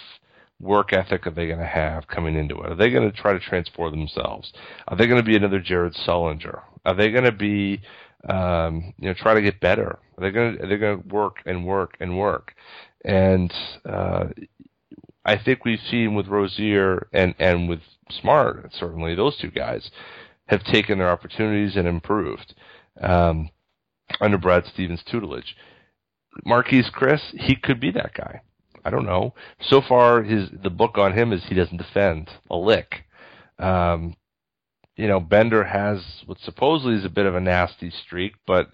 work 0.58 0.92
ethic 0.92 1.26
are 1.26 1.32
they 1.32 1.46
going 1.46 1.58
to 1.58 1.66
have 1.66 2.08
coming 2.08 2.34
into 2.34 2.58
it? 2.62 2.72
Are 2.72 2.76
they 2.76 2.90
going 2.90 3.10
to 3.10 3.14
try 3.14 3.34
to 3.34 3.40
transform 3.40 3.90
themselves? 3.90 4.54
Are 4.88 4.96
they 4.96 5.06
going 5.06 5.20
to 5.20 5.26
be 5.26 5.36
another 5.36 5.60
Jared 5.60 5.94
Sullinger? 5.94 6.62
Are 6.86 6.94
they 6.94 7.10
going 7.10 7.24
to 7.24 7.32
be 7.32 7.82
um, 8.26 8.94
you 8.98 9.08
know 9.08 9.14
try 9.14 9.34
to 9.34 9.42
get 9.42 9.60
better? 9.60 9.98
Are 10.16 10.20
they 10.20 10.30
going 10.30 10.56
to 10.56 10.64
are 10.64 10.68
they 10.68 10.78
going 10.78 11.02
to 11.02 11.08
work 11.08 11.36
and 11.44 11.66
work 11.66 11.96
and 12.00 12.16
work? 12.16 12.54
And 13.04 13.52
uh, 13.84 14.26
I 15.24 15.36
think 15.36 15.64
we've 15.64 15.80
seen 15.90 16.14
with 16.14 16.28
Rozier 16.28 17.08
and 17.12 17.34
and 17.38 17.68
with 17.68 17.80
Smart 18.20 18.72
certainly 18.78 19.16
those 19.16 19.36
two 19.36 19.50
guys 19.50 19.90
have 20.46 20.62
taken 20.62 20.98
their 20.98 21.10
opportunities 21.10 21.74
and 21.74 21.88
improved 21.88 22.54
um, 23.00 23.50
under 24.20 24.38
Brad 24.38 24.64
Stevens' 24.66 25.02
tutelage. 25.04 25.56
Marquese 26.46 26.92
Chriss, 26.92 27.38
he 27.38 27.56
could 27.56 27.80
be 27.80 27.90
that 27.92 28.14
guy. 28.14 28.40
I 28.84 28.90
don't 28.90 29.06
know. 29.06 29.34
So 29.60 29.80
far, 29.80 30.22
his 30.22 30.48
the 30.62 30.70
book 30.70 30.96
on 30.96 31.12
him 31.12 31.32
is 31.32 31.42
he 31.44 31.54
doesn't 31.54 31.76
defend 31.76 32.30
a 32.50 32.56
lick. 32.56 33.04
Um, 33.58 34.14
you 34.96 35.08
know, 35.08 35.18
Bender 35.18 35.64
has 35.64 36.02
what 36.26 36.38
supposedly 36.38 36.94
is 36.94 37.04
a 37.04 37.10
bit 37.10 37.26
of 37.26 37.34
a 37.34 37.40
nasty 37.40 37.90
streak, 37.90 38.34
but 38.46 38.70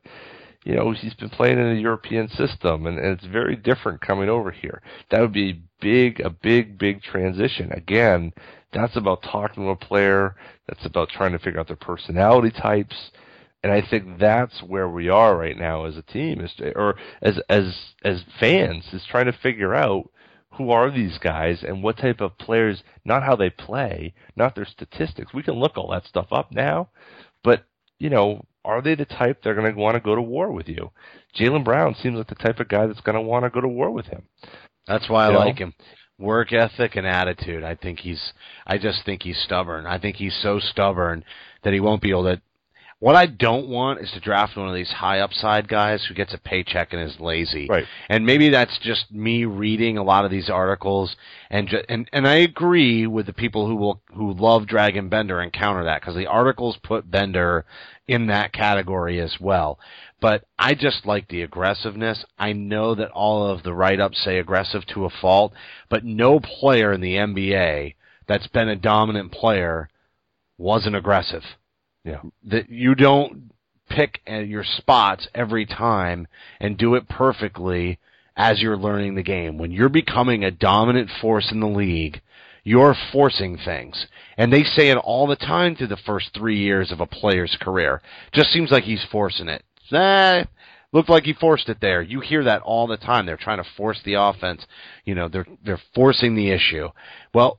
you 0.65 0.75
know 0.75 0.93
he's 0.93 1.15
been 1.15 1.31
playing 1.31 1.59
in 1.59 1.77
a 1.77 1.81
European 1.81 2.29
system, 2.29 2.87
and, 2.87 2.99
and 2.99 3.19
it's 3.19 3.27
very 3.27 3.57
different 3.57 4.01
coming 4.01 4.29
over 4.29 4.51
here. 4.51 4.83
That 5.11 5.21
would 5.21 5.33
be 5.33 5.63
big, 5.81 6.21
a 6.21 6.31
big, 6.31 6.79
big 6.79 7.03
transition. 7.03 7.73
Again, 7.73 8.33
that's 8.73 8.97
about 8.97 9.23
talking 9.23 9.65
to 9.65 9.71
a 9.71 9.77
player. 9.77 10.37
That's 10.69 10.85
about 10.85 11.09
trying 11.09 11.33
to 11.33 11.39
figure 11.39 11.59
out 11.59 11.69
their 11.69 11.77
personality 11.77 12.51
types 12.51 13.13
and 13.63 13.73
I 13.73 13.83
think 13.89 14.19
that's 14.19 14.63
where 14.63 14.89
we 14.89 15.09
are 15.09 15.37
right 15.37 15.57
now 15.57 15.85
as 15.85 15.97
a 15.97 16.03
team, 16.03 16.41
is 16.41 16.53
to, 16.59 16.77
or 16.77 16.97
as 17.21 17.39
as 17.49 17.75
as 18.05 18.23
fans, 18.41 18.85
is 18.93 19.05
trying 19.09 19.27
to 19.27 19.33
figure 19.33 19.75
out 19.75 20.11
who 20.57 20.71
are 20.71 20.91
these 20.91 21.19
guys 21.19 21.63
and 21.63 21.83
what 21.83 21.97
type 21.97 22.21
of 22.21 22.37
players, 22.39 22.83
not 23.05 23.23
how 23.23 23.37
they 23.37 23.51
play, 23.51 24.15
not 24.37 24.55
their 24.55 24.67
statistics. 24.67 25.33
We 25.33 25.43
can 25.43 25.55
look 25.55 25.77
all 25.79 25.91
that 25.93 26.07
stuff 26.07 26.27
up 26.31 26.53
now, 26.53 26.91
but, 27.43 27.65
you 27.99 28.11
know, 28.11 28.45
are 28.65 28.83
they 28.83 28.95
the 28.95 29.05
type 29.07 29.43
they're 29.43 29.55
going 29.55 29.73
to 29.73 29.81
want 29.81 29.95
to 29.95 30.01
go 30.01 30.15
to 30.15 30.23
war 30.23 30.53
with 30.53 30.69
you? 30.69 30.91
Jaylen 31.39 31.65
Brown 31.65 31.95
seems 31.95 32.17
like 32.19 32.29
the 32.29 32.35
type 32.35 32.61
of 32.61 32.69
guy 32.69 32.87
that's 32.87 33.01
going 33.01 33.15
to 33.15 33.23
want 33.23 33.45
to 33.45 33.51
go 33.51 33.61
to 33.61 33.69
war 33.69 33.91
with 33.91 34.07
him. 34.07 34.25
That's 34.87 35.09
why 35.09 35.25
I 35.25 35.29
You 35.29 35.33
know? 35.33 35.39
like 35.41 35.59
him. 35.59 35.75
Work 36.19 36.53
ethic 36.53 36.97
and 36.97 37.07
attitude. 37.07 37.65
I 37.65 37.75
think 37.75 38.01
he's. 38.01 38.33
I 38.67 38.79
just 38.79 39.05
think 39.05 39.23
he's 39.23 39.43
stubborn. 39.43 39.87
I 39.87 39.99
think 39.99 40.17
he's 40.17 40.39
so 40.41 40.61
stubborn 40.61 41.25
that 41.65 41.73
he 41.73 41.81
won't 41.81 42.03
be 42.03 42.11
able 42.11 42.25
to. 42.25 42.41
What 43.03 43.17
I 43.17 43.27
don't 43.27 43.67
want 43.67 43.99
is 44.01 44.13
to 44.13 44.21
draft 44.21 44.57
one 44.57 44.69
of 44.69 44.77
these 44.77 44.93
high 44.93 45.19
upside 45.19 45.67
guys 45.67 46.05
who 46.07 46.15
gets 46.15 46.33
a 46.33 46.39
paycheck 46.39 46.93
and 46.93 47.03
is 47.03 47.19
lazy. 47.19 47.67
Right. 47.69 47.85
And 48.09 48.25
maybe 48.25 48.51
that's 48.51 48.79
just 48.79 49.11
me 49.11 49.45
reading 49.45 49.99
a 49.99 50.05
lot 50.05 50.25
of 50.25 50.31
these 50.31 50.49
articles, 50.49 51.17
and 51.51 51.67
ju- 51.67 51.83
and 51.89 52.09
and 52.13 52.29
I 52.29 52.37
agree 52.37 53.09
with 53.09 53.27
the 53.27 53.33
people 53.33 53.67
who 53.67 53.75
will 53.75 54.01
who 54.15 54.33
love 54.33 54.67
Dragan 54.67 55.11
Bender 55.11 55.41
and 55.41 55.53
counter 55.53 55.83
that 55.83 56.01
because 56.01 56.15
the 56.15 56.29
articles 56.29 56.79
put 56.81 57.11
Bender 57.11 57.65
in 58.07 58.29
that 58.29 58.53
category 58.53 59.19
as 59.19 59.35
well. 59.41 59.81
But 60.21 60.45
I 60.57 60.75
just 60.75 61.05
like 61.05 61.27
the 61.27 61.43
aggressiveness. 61.43 62.25
I 62.39 62.53
know 62.53 62.95
that 62.95 63.11
all 63.11 63.51
of 63.51 63.65
the 63.65 63.75
write 63.75 63.99
ups 63.99 64.23
say 64.23 64.39
aggressive 64.39 64.87
to 64.95 65.07
a 65.07 65.11
fault, 65.11 65.55
but 65.89 66.05
no 66.05 66.39
player 66.39 66.93
in 66.93 67.01
the 67.01 67.17
NBA 67.17 67.97
that's 68.29 68.47
been 68.47 68.69
a 68.69 68.77
dominant 68.77 69.33
player 69.33 69.89
wasn't 70.57 70.95
aggressive 70.95 71.43
Yeah. 72.05 72.21
that 72.45 72.69
you 72.69 72.95
don't 72.95 73.53
pick 73.89 74.21
your 74.27 74.65
spots 74.65 75.29
every 75.35 75.67
time 75.67 76.27
and 76.61 76.77
do 76.77 76.95
it 76.95 77.09
perfectly 77.09 77.99
as 78.37 78.61
you're 78.61 78.77
learning 78.77 79.15
the 79.15 79.23
game. 79.23 79.59
When 79.59 79.71
you're 79.71 79.89
becoming 79.89 80.45
a 80.45 80.51
dominant 80.51 81.11
force 81.21 81.53
in 81.53 81.61
the 81.61 81.69
league, 81.69 82.21
you're 82.65 82.97
forcing 83.13 83.59
things. 83.59 84.07
And 84.37 84.53
they 84.53 84.63
say 84.63 84.91
it 84.91 84.97
all 84.97 85.27
the 85.27 85.37
time 85.37 85.77
through 85.77 85.89
the 85.89 85.97
first 85.97 86.31
three 86.35 86.59
years 86.59 86.91
of 86.91 87.01
a 87.01 87.07
player's 87.07 87.57
career. 87.61 88.01
Just 88.33 88.51
seems 88.51 88.71
like 88.71 88.85
he's 88.85 89.05
forcing 89.11 89.49
it. 89.49 89.63
Nah, 89.91 90.45
looked 90.93 91.11
like 91.11 91.25
he 91.25 91.35
forced 91.35 91.69
it 91.69 91.79
there. 91.81 92.01
You 92.03 92.21
hear 92.21 92.45
that 92.45 92.63
all 92.63 92.87
the 92.87 92.97
time. 92.97 93.27
They're 93.27 93.37
trying 93.37 93.63
to 93.63 93.71
force 93.77 94.01
the 94.05 94.15
offense. 94.15 94.65
You 95.05 95.15
know, 95.15 95.29
they're 95.29 95.47
they're 95.65 95.81
forcing 95.95 96.35
the 96.35 96.51
issue. 96.51 96.89
Well, 97.35 97.59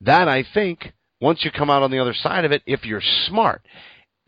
that 0.00 0.26
I 0.28 0.44
think 0.54 0.92
once 1.20 1.44
you 1.44 1.50
come 1.50 1.70
out 1.70 1.82
on 1.82 1.90
the 1.90 1.98
other 1.98 2.14
side 2.14 2.44
of 2.44 2.52
it, 2.52 2.62
if 2.66 2.84
you're 2.84 3.02
smart, 3.26 3.62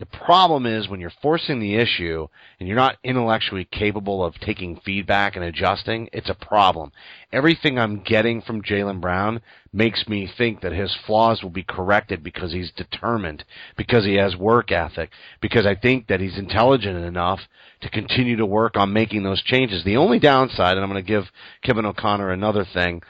the 0.03 0.07
problem 0.07 0.67
is 0.67 0.89
when 0.89 0.99
you're 0.99 1.13
forcing 1.23 1.61
the 1.61 1.77
issue 1.77 2.27
and 2.59 2.67
you're 2.67 2.77
not 2.77 2.97
intellectually 3.05 3.65
capable 3.65 4.25
of 4.25 4.35
taking 4.41 4.81
feedback 4.85 5.37
and 5.37 5.45
adjusting, 5.45 6.09
it's 6.13 6.29
a 6.29 6.35
problem. 6.35 6.91
Everything 7.31 7.79
I'm 7.79 8.03
getting 8.03 8.43
from 8.43 8.63
Jaylen 8.63 9.01
Brown 9.01 9.41
makes 9.73 10.09
me 10.09 10.29
think 10.37 10.61
that 10.63 10.73
his 10.73 10.93
flaws 11.07 11.41
will 11.41 11.51
be 11.51 11.63
corrected 11.63 12.25
because 12.25 12.53
he's 12.53 12.73
determined, 12.73 13.45
because 13.77 14.05
he 14.05 14.15
has 14.15 14.35
work 14.35 14.73
ethic, 14.73 15.11
because 15.41 15.67
I 15.67 15.77
think 15.77 16.09
that 16.09 16.19
he's 16.19 16.37
intelligent 16.37 16.97
enough 17.05 17.39
to 17.83 17.89
continue 17.89 18.37
to 18.39 18.47
work 18.47 18.77
on 18.77 18.93
making 18.93 19.23
those 19.23 19.43
changes. 19.43 19.85
The 19.85 19.99
only 19.99 20.19
downside, 20.19 20.77
and 20.77 20.81
I'm 20.81 20.91
going 20.91 21.05
to 21.05 21.09
give 21.09 21.31
Kevin 21.63 21.87
O'Connor 21.87 22.31
another 22.31 22.65
thing, 22.65 23.03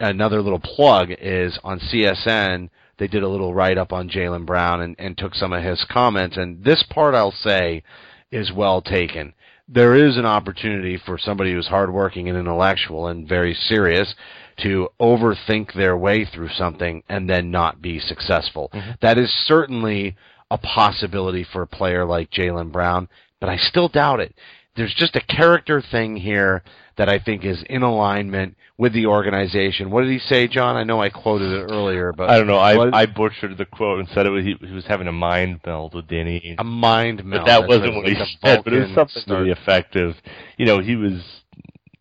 another 0.00 0.42
little 0.42 0.60
plug 0.60 1.10
is 1.10 1.58
on 1.64 1.80
CSN. 1.80 2.70
They 2.98 3.08
did 3.08 3.22
a 3.22 3.28
little 3.28 3.54
write 3.54 3.78
up 3.78 3.92
on 3.92 4.08
Jaylen 4.08 4.46
Brown 4.46 4.80
and, 4.80 4.96
and 4.98 5.16
took 5.16 5.34
some 5.34 5.52
of 5.52 5.62
his 5.62 5.84
comments. 5.90 6.36
And 6.36 6.64
this 6.64 6.84
part 6.90 7.14
I'll 7.14 7.32
say 7.32 7.82
is 8.30 8.52
well 8.52 8.82
taken. 8.82 9.34
There 9.68 9.94
is 9.94 10.16
an 10.16 10.26
opportunity 10.26 10.96
for 11.04 11.18
somebody 11.18 11.52
who's 11.52 11.68
hardworking 11.68 12.28
and 12.28 12.38
intellectual 12.38 13.08
and 13.08 13.28
very 13.28 13.54
serious 13.54 14.14
to 14.62 14.88
overthink 15.00 15.74
their 15.74 15.96
way 15.96 16.24
through 16.24 16.48
something 16.48 17.02
and 17.08 17.28
then 17.28 17.50
not 17.50 17.82
be 17.82 18.00
successful. 18.00 18.70
Mm-hmm. 18.72 18.92
That 19.02 19.18
is 19.18 19.32
certainly 19.46 20.16
a 20.50 20.58
possibility 20.58 21.46
for 21.52 21.62
a 21.62 21.66
player 21.66 22.04
like 22.04 22.30
Jaylen 22.30 22.72
Brown, 22.72 23.08
but 23.40 23.50
I 23.50 23.56
still 23.56 23.88
doubt 23.88 24.20
it. 24.20 24.34
There's 24.76 24.94
just 24.94 25.16
a 25.16 25.20
character 25.20 25.82
thing 25.82 26.16
here 26.16 26.62
that 26.96 27.08
I 27.08 27.18
think 27.18 27.44
is 27.44 27.62
in 27.68 27.82
alignment 27.82 28.56
with 28.76 28.92
the 28.92 29.06
organization. 29.06 29.90
What 29.90 30.02
did 30.02 30.10
he 30.12 30.18
say, 30.20 30.46
John? 30.46 30.76
I 30.76 30.84
know 30.84 31.00
I 31.02 31.10
quoted 31.10 31.50
it 31.50 31.62
earlier, 31.70 32.12
but 32.12 32.30
I 32.30 32.38
don't 32.38 32.46
know. 32.46 32.56
what- 32.76 32.94
I 32.94 33.02
I 33.02 33.06
butchered 33.06 33.56
the 33.58 33.64
quote 33.64 33.98
and 33.98 34.08
said 34.10 34.26
it 34.26 34.30
was 34.30 34.44
he, 34.44 34.54
he 34.60 34.72
was 34.72 34.86
having 34.86 35.08
a 35.08 35.12
mind 35.12 35.60
meld 35.66 35.94
with 35.94 36.06
Danny. 36.06 36.40
Ainge. 36.40 36.56
a 36.58 36.64
mind 36.64 37.24
meld. 37.24 37.42
but 37.44 37.46
that 37.46 37.60
That's 37.60 37.68
wasn't 37.68 37.94
what 37.96 38.08
he 38.08 38.14
said. 38.44 38.62
But 38.64 38.72
it 38.72 38.80
was 38.86 38.94
something 38.94 39.22
start- 39.22 39.38
really 39.40 39.50
effective. 39.50 40.14
You 40.56 40.66
know, 40.66 40.78
he 40.78 40.94
was 40.96 41.22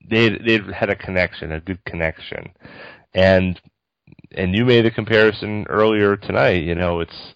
they 0.07 0.29
they 0.29 0.59
had 0.73 0.89
a 0.89 0.95
connection, 0.95 1.51
a 1.51 1.59
good 1.59 1.83
connection, 1.85 2.51
and 3.13 3.59
and 4.35 4.55
you 4.55 4.65
made 4.65 4.85
a 4.85 4.91
comparison 4.91 5.65
earlier 5.69 6.15
tonight. 6.15 6.63
You 6.63 6.75
know, 6.75 6.99
it's 6.99 7.33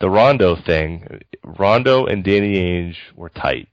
the 0.00 0.10
Rondo 0.10 0.56
thing. 0.56 1.20
Rondo 1.44 2.06
and 2.06 2.24
Danny 2.24 2.54
Ainge 2.56 2.96
were 3.14 3.28
tight. 3.28 3.68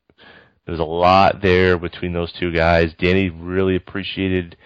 There 0.67 0.73
was 0.73 0.81
a 0.81 0.83
lot 0.83 1.41
there 1.41 1.77
between 1.77 2.11
those 2.11 2.33
two 2.33 2.51
guys. 2.51 2.93
Danny 2.99 3.29
really 3.29 3.77
appreciated 3.77 4.57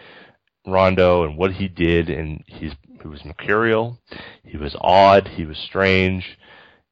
Rondo 0.65 1.25
and 1.25 1.37
what 1.37 1.53
he 1.53 1.67
did, 1.67 2.09
and 2.09 2.43
he's 2.47 2.71
he 2.99 3.07
was 3.07 3.23
mercurial. 3.23 3.99
He 4.43 4.57
was 4.57 4.75
odd. 4.81 5.27
He 5.27 5.45
was 5.45 5.59
strange. 5.59 6.39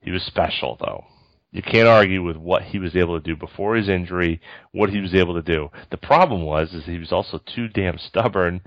He 0.01 0.11
was 0.11 0.21
special, 0.21 0.77
though. 0.79 1.05
You 1.51 1.63
can't 1.63 1.87
argue 1.87 2.21
with 2.21 2.37
what 2.37 2.61
he 2.61 2.77
was 2.77 2.95
able 2.95 3.19
to 3.19 3.25
do 3.25 3.35
before 3.35 3.75
his 3.75 3.89
injury, 3.89 4.41
what 4.73 4.91
he 4.91 5.01
was 5.01 5.15
able 5.15 5.33
to 5.33 5.41
do. 5.41 5.71
The 5.89 5.97
problem 5.97 6.43
was 6.43 6.71
is 6.75 6.85
he 6.85 6.99
was 6.99 7.11
also 7.11 7.39
too 7.39 7.67
damn 7.67 7.97
stubborn 7.97 8.61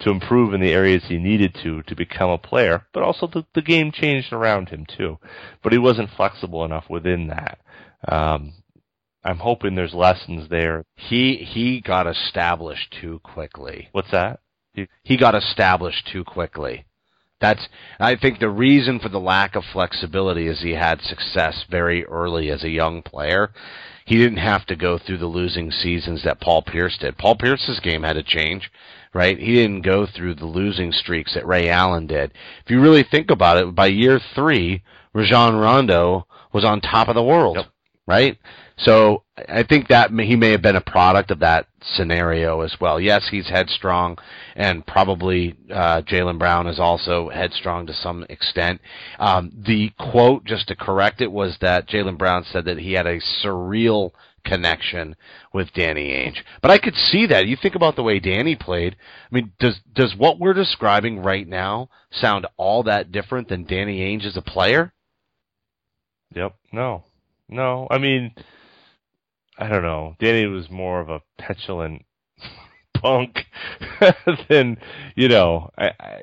to 0.00 0.10
improve 0.10 0.54
in 0.54 0.62
the 0.62 0.72
areas 0.72 1.04
he 1.06 1.18
needed 1.18 1.54
to 1.62 1.82
to 1.82 1.94
become 1.94 2.30
a 2.30 2.38
player, 2.38 2.86
but 2.94 3.02
also 3.02 3.26
the, 3.26 3.44
the 3.54 3.60
game 3.60 3.92
changed 3.92 4.32
around 4.32 4.70
him 4.70 4.86
too. 4.86 5.18
But 5.62 5.72
he 5.72 5.78
wasn't 5.78 6.08
flexible 6.16 6.64
enough 6.64 6.88
within 6.88 7.26
that. 7.26 7.58
Um, 8.08 8.54
I'm 9.24 9.38
hoping 9.38 9.74
there's 9.74 9.94
lessons 9.94 10.48
there. 10.48 10.84
He 10.96 11.36
he 11.36 11.80
got 11.80 12.06
established 12.06 12.96
too 13.00 13.20
quickly. 13.22 13.88
What's 13.92 14.10
that? 14.10 14.40
He 15.02 15.16
got 15.16 15.34
established 15.34 16.08
too 16.10 16.24
quickly. 16.24 16.86
That's 17.40 17.68
I 18.00 18.16
think 18.16 18.38
the 18.38 18.48
reason 18.48 18.98
for 19.00 19.08
the 19.08 19.20
lack 19.20 19.54
of 19.54 19.64
flexibility 19.72 20.46
is 20.48 20.60
he 20.60 20.72
had 20.72 21.00
success 21.02 21.64
very 21.70 22.04
early 22.06 22.50
as 22.50 22.64
a 22.64 22.70
young 22.70 23.02
player. 23.02 23.52
He 24.04 24.16
didn't 24.16 24.38
have 24.38 24.66
to 24.66 24.76
go 24.76 24.98
through 24.98 25.18
the 25.18 25.26
losing 25.26 25.70
seasons 25.70 26.24
that 26.24 26.40
Paul 26.40 26.62
Pierce 26.62 26.96
did. 26.98 27.18
Paul 27.18 27.36
Pierce's 27.36 27.78
game 27.80 28.02
had 28.02 28.14
to 28.14 28.22
change, 28.22 28.70
right? 29.14 29.38
He 29.38 29.54
didn't 29.54 29.82
go 29.82 30.06
through 30.06 30.34
the 30.36 30.46
losing 30.46 30.90
streaks 30.92 31.34
that 31.34 31.46
Ray 31.46 31.68
Allen 31.68 32.06
did. 32.08 32.32
If 32.64 32.70
you 32.70 32.80
really 32.80 33.04
think 33.04 33.30
about 33.30 33.58
it, 33.58 33.74
by 33.74 33.86
year 33.86 34.20
three, 34.34 34.82
Rajon 35.12 35.54
Rondo 35.56 36.26
was 36.52 36.64
on 36.64 36.80
top 36.80 37.08
of 37.08 37.14
the 37.14 37.22
world, 37.22 37.56
Yep. 37.58 37.66
right? 38.06 38.38
So 38.84 39.22
I 39.48 39.62
think 39.62 39.88
that 39.88 40.10
he 40.10 40.36
may 40.36 40.50
have 40.50 40.62
been 40.62 40.76
a 40.76 40.80
product 40.80 41.30
of 41.30 41.40
that 41.40 41.66
scenario 41.82 42.60
as 42.62 42.76
well. 42.80 43.00
Yes, 43.00 43.28
he's 43.30 43.48
headstrong, 43.48 44.18
and 44.56 44.86
probably 44.86 45.56
uh, 45.72 46.02
Jaylen 46.02 46.38
Brown 46.38 46.66
is 46.66 46.78
also 46.78 47.28
headstrong 47.28 47.86
to 47.86 47.94
some 47.94 48.24
extent. 48.28 48.80
Um, 49.18 49.52
the 49.66 49.90
quote, 49.98 50.44
just 50.44 50.68
to 50.68 50.76
correct 50.76 51.20
it, 51.20 51.30
was 51.30 51.56
that 51.60 51.88
Jaylen 51.88 52.18
Brown 52.18 52.44
said 52.44 52.64
that 52.64 52.78
he 52.78 52.92
had 52.92 53.06
a 53.06 53.20
surreal 53.44 54.10
connection 54.44 55.14
with 55.52 55.72
Danny 55.72 56.10
Ainge. 56.10 56.38
But 56.60 56.70
I 56.70 56.78
could 56.78 56.94
see 56.94 57.26
that. 57.26 57.46
You 57.46 57.56
think 57.56 57.74
about 57.74 57.96
the 57.96 58.02
way 58.02 58.18
Danny 58.18 58.56
played. 58.56 58.96
I 59.30 59.34
mean, 59.34 59.52
does 59.58 59.78
does 59.94 60.14
what 60.16 60.38
we're 60.38 60.54
describing 60.54 61.20
right 61.20 61.46
now 61.46 61.88
sound 62.10 62.46
all 62.56 62.82
that 62.84 63.12
different 63.12 63.48
than 63.48 63.64
Danny 63.64 64.00
Ainge 64.00 64.26
as 64.26 64.36
a 64.36 64.42
player? 64.42 64.92
Yep. 66.34 66.56
No. 66.72 67.04
No. 67.48 67.86
I 67.90 67.98
mean, 67.98 68.34
I 69.58 69.68
don't 69.68 69.82
know. 69.82 70.16
Danny 70.18 70.46
was 70.46 70.70
more 70.70 71.00
of 71.00 71.08
a 71.08 71.22
petulant 71.38 72.04
punk 72.94 73.44
than 74.48 74.78
you 75.14 75.28
know. 75.28 75.70
I, 75.76 75.88
I 76.00 76.22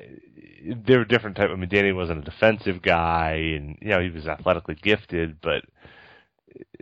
they 0.86 0.96
were 0.96 1.04
different 1.04 1.36
type. 1.36 1.50
I 1.50 1.56
mean, 1.56 1.68
Danny 1.68 1.92
wasn't 1.92 2.20
a 2.20 2.30
defensive 2.30 2.82
guy, 2.82 3.32
and 3.56 3.78
you 3.80 3.88
know 3.88 4.00
he 4.00 4.10
was 4.10 4.26
athletically 4.26 4.74
gifted, 4.74 5.40
but 5.40 5.64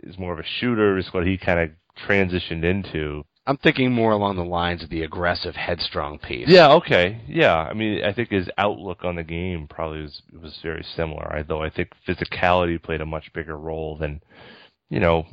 is 0.03 0.17
more 0.17 0.33
of 0.33 0.39
a 0.39 0.43
shooter. 0.59 0.97
Is 0.97 1.13
what 1.13 1.25
he 1.25 1.37
kind 1.37 1.59
of 1.59 1.69
transitioned 2.07 2.63
into. 2.63 3.23
I'm 3.45 3.57
thinking 3.57 3.91
more 3.91 4.11
along 4.11 4.35
the 4.35 4.43
lines 4.43 4.83
of 4.83 4.89
the 4.91 5.01
aggressive, 5.01 5.55
headstrong 5.55 6.19
piece. 6.19 6.47
Yeah. 6.47 6.73
Okay. 6.73 7.21
Yeah. 7.27 7.55
I 7.55 7.73
mean, 7.73 8.03
I 8.03 8.13
think 8.13 8.29
his 8.29 8.47
outlook 8.59 9.03
on 9.03 9.15
the 9.15 9.23
game 9.23 9.67
probably 9.67 10.03
was 10.03 10.21
was 10.39 10.59
very 10.61 10.85
similar. 10.95 11.33
I, 11.33 11.41
though 11.41 11.63
I 11.63 11.71
think 11.71 11.89
physicality 12.07 12.81
played 12.81 13.01
a 13.01 13.07
much 13.07 13.33
bigger 13.33 13.57
role 13.57 13.97
than, 13.97 14.21
you 14.89 14.99
know, 14.99 15.25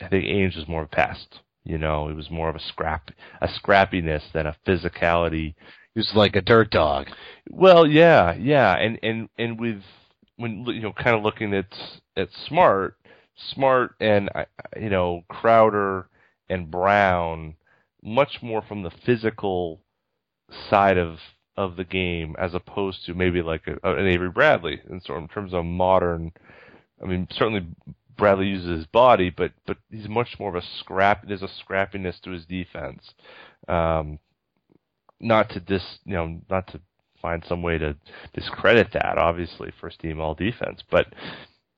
I 0.00 0.08
think 0.08 0.24
Ainge 0.24 0.56
was 0.56 0.68
more 0.68 0.82
of 0.82 0.88
a 0.92 0.96
pest. 0.96 1.40
You 1.64 1.78
know, 1.78 2.08
it 2.08 2.14
was 2.14 2.30
more 2.30 2.48
of 2.48 2.54
a 2.54 2.60
scrap, 2.60 3.10
a 3.40 3.48
scrappiness 3.48 4.22
than 4.32 4.46
a 4.46 4.56
physicality. 4.66 5.54
He 5.94 6.00
was 6.00 6.12
like 6.14 6.36
a 6.36 6.40
dirt 6.40 6.70
dog. 6.70 7.08
Well, 7.50 7.86
yeah, 7.86 8.34
yeah, 8.34 8.76
and 8.76 8.98
and 9.02 9.28
and 9.36 9.58
with 9.58 9.82
when 10.36 10.64
you 10.66 10.80
know, 10.80 10.92
kind 10.92 11.16
of 11.16 11.22
looking 11.22 11.54
at 11.54 11.66
at 12.16 12.28
Smart, 12.46 12.96
Smart, 13.52 13.94
and 14.00 14.30
you 14.80 14.90
know 14.90 15.24
Crowder 15.28 16.08
and 16.48 16.70
Brown, 16.70 17.56
much 18.02 18.38
more 18.42 18.62
from 18.62 18.82
the 18.82 18.92
physical 19.04 19.80
side 20.70 20.98
of 20.98 21.18
of 21.56 21.76
the 21.76 21.84
game 21.84 22.36
as 22.38 22.54
opposed 22.54 23.04
to 23.06 23.14
maybe 23.14 23.42
like 23.42 23.66
a, 23.66 23.92
an 23.92 24.06
Avery 24.06 24.30
Bradley 24.30 24.80
in 24.88 25.00
sort 25.00 25.22
in 25.22 25.28
terms 25.28 25.54
of 25.54 25.64
modern. 25.64 26.32
I 27.02 27.06
mean, 27.06 27.26
certainly 27.32 27.66
Bradley 28.16 28.46
uses 28.46 28.78
his 28.78 28.86
body, 28.86 29.30
but 29.30 29.52
but 29.66 29.78
he's 29.90 30.08
much 30.08 30.36
more 30.38 30.48
of 30.48 30.62
a 30.62 30.66
scrap. 30.80 31.26
There's 31.26 31.42
a 31.42 31.48
scrappiness 31.48 32.20
to 32.22 32.30
his 32.30 32.44
defense. 32.46 33.02
Um, 33.68 34.18
not 35.20 35.50
to 35.50 35.60
dis, 35.60 35.82
you 36.04 36.14
know, 36.14 36.40
not 36.50 36.66
to 36.68 36.80
find 37.20 37.42
some 37.48 37.62
way 37.62 37.78
to 37.78 37.96
discredit 38.34 38.88
that. 38.92 39.18
Obviously, 39.18 39.72
first 39.80 40.00
team 40.00 40.20
all 40.20 40.34
defense, 40.34 40.82
but 40.90 41.06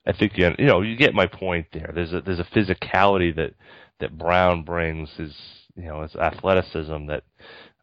I 0.06 0.12
think 0.12 0.36
you 0.36 0.54
know 0.58 0.82
you 0.82 0.96
get 0.96 1.14
my 1.14 1.26
point 1.26 1.66
there. 1.72 1.92
There's 1.94 2.12
a 2.12 2.20
there's 2.20 2.40
a 2.40 2.44
physicality 2.44 3.34
that 3.36 3.54
that 4.00 4.16
Brown 4.16 4.62
brings 4.62 5.10
his 5.16 5.34
you 5.76 5.84
know 5.84 6.02
his 6.02 6.16
athleticism 6.16 7.06
that 7.06 7.24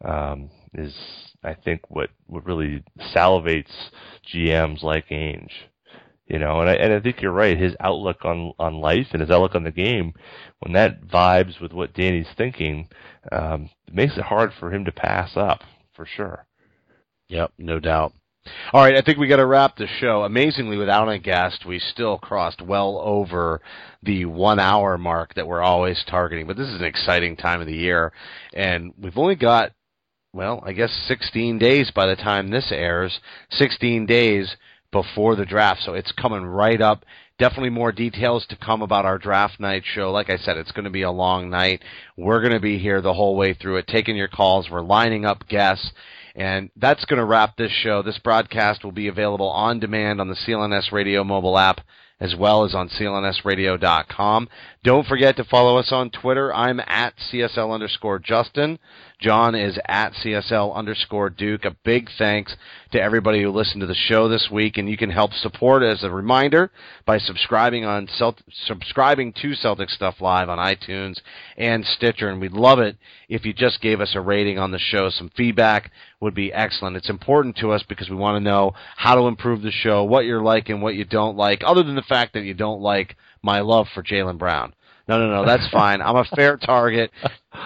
um, 0.04 0.50
is 0.74 0.94
I 1.44 1.54
think 1.54 1.82
what 1.88 2.10
what 2.26 2.44
really 2.44 2.82
salivates 3.14 3.72
GMs 4.32 4.82
like 4.82 5.08
Ainge. 5.08 5.52
You 6.26 6.40
know, 6.40 6.60
and 6.60 6.68
I 6.68 6.74
and 6.74 6.92
I 6.92 7.00
think 7.00 7.22
you're 7.22 7.30
right. 7.30 7.56
His 7.56 7.76
outlook 7.78 8.24
on 8.24 8.52
on 8.58 8.80
life 8.80 9.08
and 9.12 9.20
his 9.20 9.30
outlook 9.30 9.54
on 9.54 9.62
the 9.62 9.70
game, 9.70 10.12
when 10.58 10.72
that 10.72 11.02
vibes 11.06 11.60
with 11.60 11.72
what 11.72 11.94
Danny's 11.94 12.26
thinking, 12.36 12.88
um, 13.30 13.70
makes 13.92 14.16
it 14.16 14.24
hard 14.24 14.52
for 14.58 14.72
him 14.72 14.84
to 14.86 14.92
pass 14.92 15.36
up 15.36 15.62
for 15.94 16.04
sure. 16.04 16.46
Yep, 17.28 17.52
no 17.58 17.78
doubt. 17.78 18.12
All 18.72 18.82
right, 18.82 18.96
I 18.96 19.02
think 19.02 19.18
we 19.18 19.28
got 19.28 19.36
to 19.36 19.46
wrap 19.46 19.76
the 19.76 19.88
show. 20.00 20.22
Amazingly, 20.22 20.76
without 20.76 21.08
a 21.08 21.18
guest, 21.18 21.64
we 21.66 21.78
still 21.78 22.18
crossed 22.18 22.62
well 22.62 23.00
over 23.02 23.60
the 24.02 24.24
one 24.24 24.60
hour 24.60 24.98
mark 24.98 25.34
that 25.34 25.46
we're 25.46 25.62
always 25.62 26.02
targeting. 26.08 26.46
But 26.46 26.56
this 26.56 26.68
is 26.68 26.80
an 26.80 26.84
exciting 26.84 27.36
time 27.36 27.60
of 27.60 27.66
the 27.66 27.74
year, 27.74 28.12
and 28.54 28.92
we've 29.00 29.18
only 29.18 29.34
got, 29.34 29.72
well, 30.32 30.62
I 30.64 30.72
guess 30.72 30.92
16 31.08 31.58
days 31.58 31.90
by 31.92 32.06
the 32.06 32.16
time 32.16 32.50
this 32.50 32.70
airs. 32.70 33.20
16 33.50 34.06
days 34.06 34.56
before 34.90 35.36
the 35.36 35.46
draft, 35.46 35.82
so 35.82 35.94
it's 35.94 36.12
coming 36.12 36.44
right 36.44 36.80
up. 36.80 37.04
Definitely 37.38 37.70
more 37.70 37.92
details 37.92 38.46
to 38.46 38.56
come 38.56 38.80
about 38.80 39.04
our 39.04 39.18
draft 39.18 39.60
night 39.60 39.82
show. 39.84 40.10
Like 40.10 40.30
I 40.30 40.38
said, 40.38 40.56
it's 40.56 40.72
going 40.72 40.84
to 40.84 40.90
be 40.90 41.02
a 41.02 41.10
long 41.10 41.50
night. 41.50 41.82
We're 42.16 42.40
going 42.40 42.54
to 42.54 42.60
be 42.60 42.78
here 42.78 43.00
the 43.00 43.12
whole 43.12 43.36
way 43.36 43.52
through 43.52 43.76
it, 43.76 43.86
taking 43.86 44.16
your 44.16 44.28
calls. 44.28 44.70
We're 44.70 44.80
lining 44.80 45.26
up 45.26 45.46
guests. 45.48 45.92
And 46.34 46.70
that's 46.76 47.04
going 47.04 47.18
to 47.18 47.24
wrap 47.24 47.56
this 47.56 47.72
show. 47.72 48.02
This 48.02 48.18
broadcast 48.18 48.84
will 48.84 48.92
be 48.92 49.08
available 49.08 49.48
on 49.48 49.80
demand 49.80 50.20
on 50.20 50.28
the 50.28 50.34
CLNS 50.34 50.92
Radio 50.92 51.24
mobile 51.24 51.58
app 51.58 51.80
as 52.20 52.34
well 52.34 52.64
as 52.64 52.74
on 52.74 52.88
clnsradio.com. 52.88 54.48
Don't 54.82 55.06
forget 55.06 55.36
to 55.36 55.44
follow 55.44 55.76
us 55.76 55.92
on 55.92 56.10
Twitter. 56.10 56.54
I'm 56.54 56.80
at 56.80 57.14
CSL 57.30 57.72
underscore 57.72 58.18
Justin. 58.18 58.78
John 59.18 59.54
is 59.54 59.78
at 59.86 60.12
CSL 60.12 60.74
underscore 60.74 61.30
Duke. 61.30 61.64
A 61.64 61.70
big 61.84 62.10
thanks 62.18 62.54
to 62.92 63.00
everybody 63.00 63.42
who 63.42 63.50
listened 63.50 63.80
to 63.80 63.86
the 63.86 63.94
show 63.94 64.28
this 64.28 64.50
week, 64.52 64.76
and 64.76 64.90
you 64.90 64.98
can 64.98 65.08
help 65.08 65.32
support 65.32 65.82
as 65.82 66.04
a 66.04 66.10
reminder 66.10 66.70
by 67.06 67.16
subscribing 67.16 67.86
on 67.86 68.08
Celt- 68.08 68.42
subscribing 68.66 69.32
to 69.40 69.54
Celtic 69.54 69.88
Stuff 69.88 70.20
Live 70.20 70.50
on 70.50 70.58
iTunes 70.58 71.18
and 71.56 71.82
Stitcher. 71.86 72.28
And 72.28 72.42
we'd 72.42 72.52
love 72.52 72.78
it 72.78 72.98
if 73.30 73.46
you 73.46 73.54
just 73.54 73.80
gave 73.80 74.02
us 74.02 74.14
a 74.14 74.20
rating 74.20 74.58
on 74.58 74.70
the 74.70 74.78
show. 74.78 75.08
Some 75.08 75.30
feedback 75.34 75.92
would 76.20 76.34
be 76.34 76.52
excellent. 76.52 76.96
It's 76.96 77.08
important 77.08 77.56
to 77.56 77.72
us 77.72 77.82
because 77.88 78.10
we 78.10 78.16
want 78.16 78.36
to 78.36 78.44
know 78.44 78.74
how 78.96 79.14
to 79.14 79.28
improve 79.28 79.62
the 79.62 79.70
show, 79.70 80.04
what 80.04 80.26
you're 80.26 80.42
liking, 80.42 80.74
and 80.74 80.82
what 80.82 80.94
you 80.94 81.06
don't 81.06 81.38
like, 81.38 81.62
other 81.64 81.82
than 81.82 81.94
the 81.94 82.02
fact 82.02 82.34
that 82.34 82.44
you 82.44 82.52
don't 82.52 82.82
like 82.82 83.16
my 83.42 83.60
love 83.60 83.86
for 83.94 84.02
Jaylen 84.02 84.36
Brown. 84.36 84.74
No, 85.08 85.18
no, 85.20 85.30
no, 85.30 85.46
that's 85.46 85.68
fine. 85.70 86.02
I'm 86.02 86.16
a 86.16 86.24
fair 86.24 86.56
target 86.56 87.12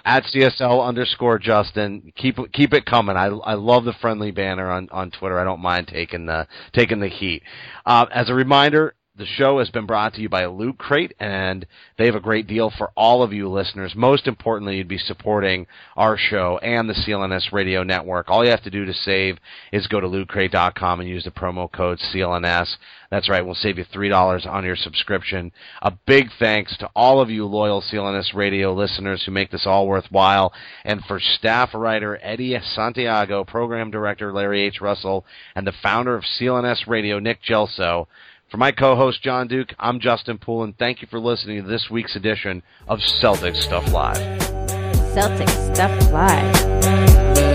at 0.05 0.25
CSL 0.25 0.87
underscore 0.87 1.39
Justin. 1.39 2.13
Keep 2.17 2.53
keep 2.53 2.75
it 2.75 2.85
coming. 2.85 3.17
I 3.17 3.27
I 3.27 3.55
love 3.55 3.85
the 3.85 3.95
friendly 3.95 4.31
banner 4.31 4.71
on 4.71 4.89
on 4.91 5.11
Twitter. 5.11 5.39
I 5.39 5.45
don't 5.45 5.61
mind 5.61 5.89
taking 5.89 6.27
the 6.27 6.47
taking 6.75 7.01
the 7.01 7.09
heat. 7.09 7.43
Uh, 7.87 8.07
as 8.13 8.29
a 8.29 8.35
reminder, 8.35 8.95
the 9.21 9.27
show 9.27 9.59
has 9.59 9.69
been 9.69 9.85
brought 9.85 10.15
to 10.15 10.23
you 10.23 10.31
by 10.31 10.47
Loot 10.47 10.79
Crate, 10.79 11.13
and 11.21 11.67
they 11.99 12.07
have 12.07 12.15
a 12.15 12.21
great 12.21 12.47
deal 12.47 12.73
for 12.79 12.91
all 12.97 13.23
of 13.23 13.35
you 13.35 13.51
listeners. 13.51 13.95
Most 13.95 14.27
importantly, 14.27 14.79
you'd 14.79 14.89
be 14.89 14.97
supporting 14.97 15.67
our 15.95 16.17
show 16.17 16.59
and 16.63 16.89
the 16.89 16.95
CLNS 16.95 17.53
Radio 17.53 17.83
Network. 17.83 18.31
All 18.31 18.43
you 18.43 18.51
have 18.51 18.63
to 18.63 18.71
do 18.71 18.87
to 18.87 18.95
save 18.95 19.37
is 19.73 19.87
go 19.89 20.01
to 20.01 20.07
lootcrate.com 20.07 21.01
and 21.01 21.09
use 21.09 21.25
the 21.25 21.31
promo 21.31 21.71
code 21.71 21.99
CLNS. 21.99 22.79
That's 23.11 23.29
right, 23.29 23.45
we'll 23.45 23.55
save 23.57 23.77
you 23.77 23.85
$3 23.85 24.47
on 24.47 24.65
your 24.65 24.77
subscription. 24.77 25.53
A 25.83 25.93
big 26.07 26.29
thanks 26.39 26.75
to 26.79 26.89
all 26.97 27.21
of 27.21 27.29
you 27.29 27.45
loyal 27.45 27.83
CLNS 27.83 28.35
Radio 28.35 28.73
listeners 28.73 29.23
who 29.27 29.33
make 29.33 29.51
this 29.51 29.67
all 29.67 29.87
worthwhile, 29.87 30.55
and 30.85 31.05
for 31.05 31.21
staff 31.21 31.75
writer 31.75 32.19
Eddie 32.23 32.57
Santiago, 32.75 33.45
program 33.45 33.91
director 33.91 34.33
Larry 34.33 34.63
H. 34.63 34.81
Russell, 34.81 35.27
and 35.55 35.67
the 35.67 35.75
founder 35.83 36.15
of 36.15 36.25
CLNS 36.25 36.87
Radio, 36.87 37.19
Nick 37.19 37.43
Gelso. 37.43 38.07
For 38.51 38.57
my 38.57 38.73
co-host 38.73 39.23
John 39.23 39.47
Duke, 39.47 39.73
I'm 39.79 40.01
Justin 40.01 40.37
Poulin. 40.37 40.75
Thank 40.77 41.03
you 41.03 41.09
for 41.09 41.21
listening 41.21 41.63
to 41.63 41.69
this 41.69 41.87
week's 41.89 42.17
edition 42.17 42.65
of 42.89 43.01
Celtic 43.01 43.55
Stuff 43.55 43.93
Live. 43.93 44.17
Celtic 45.15 45.49
Stuff 45.49 46.11
Live. 46.11 47.50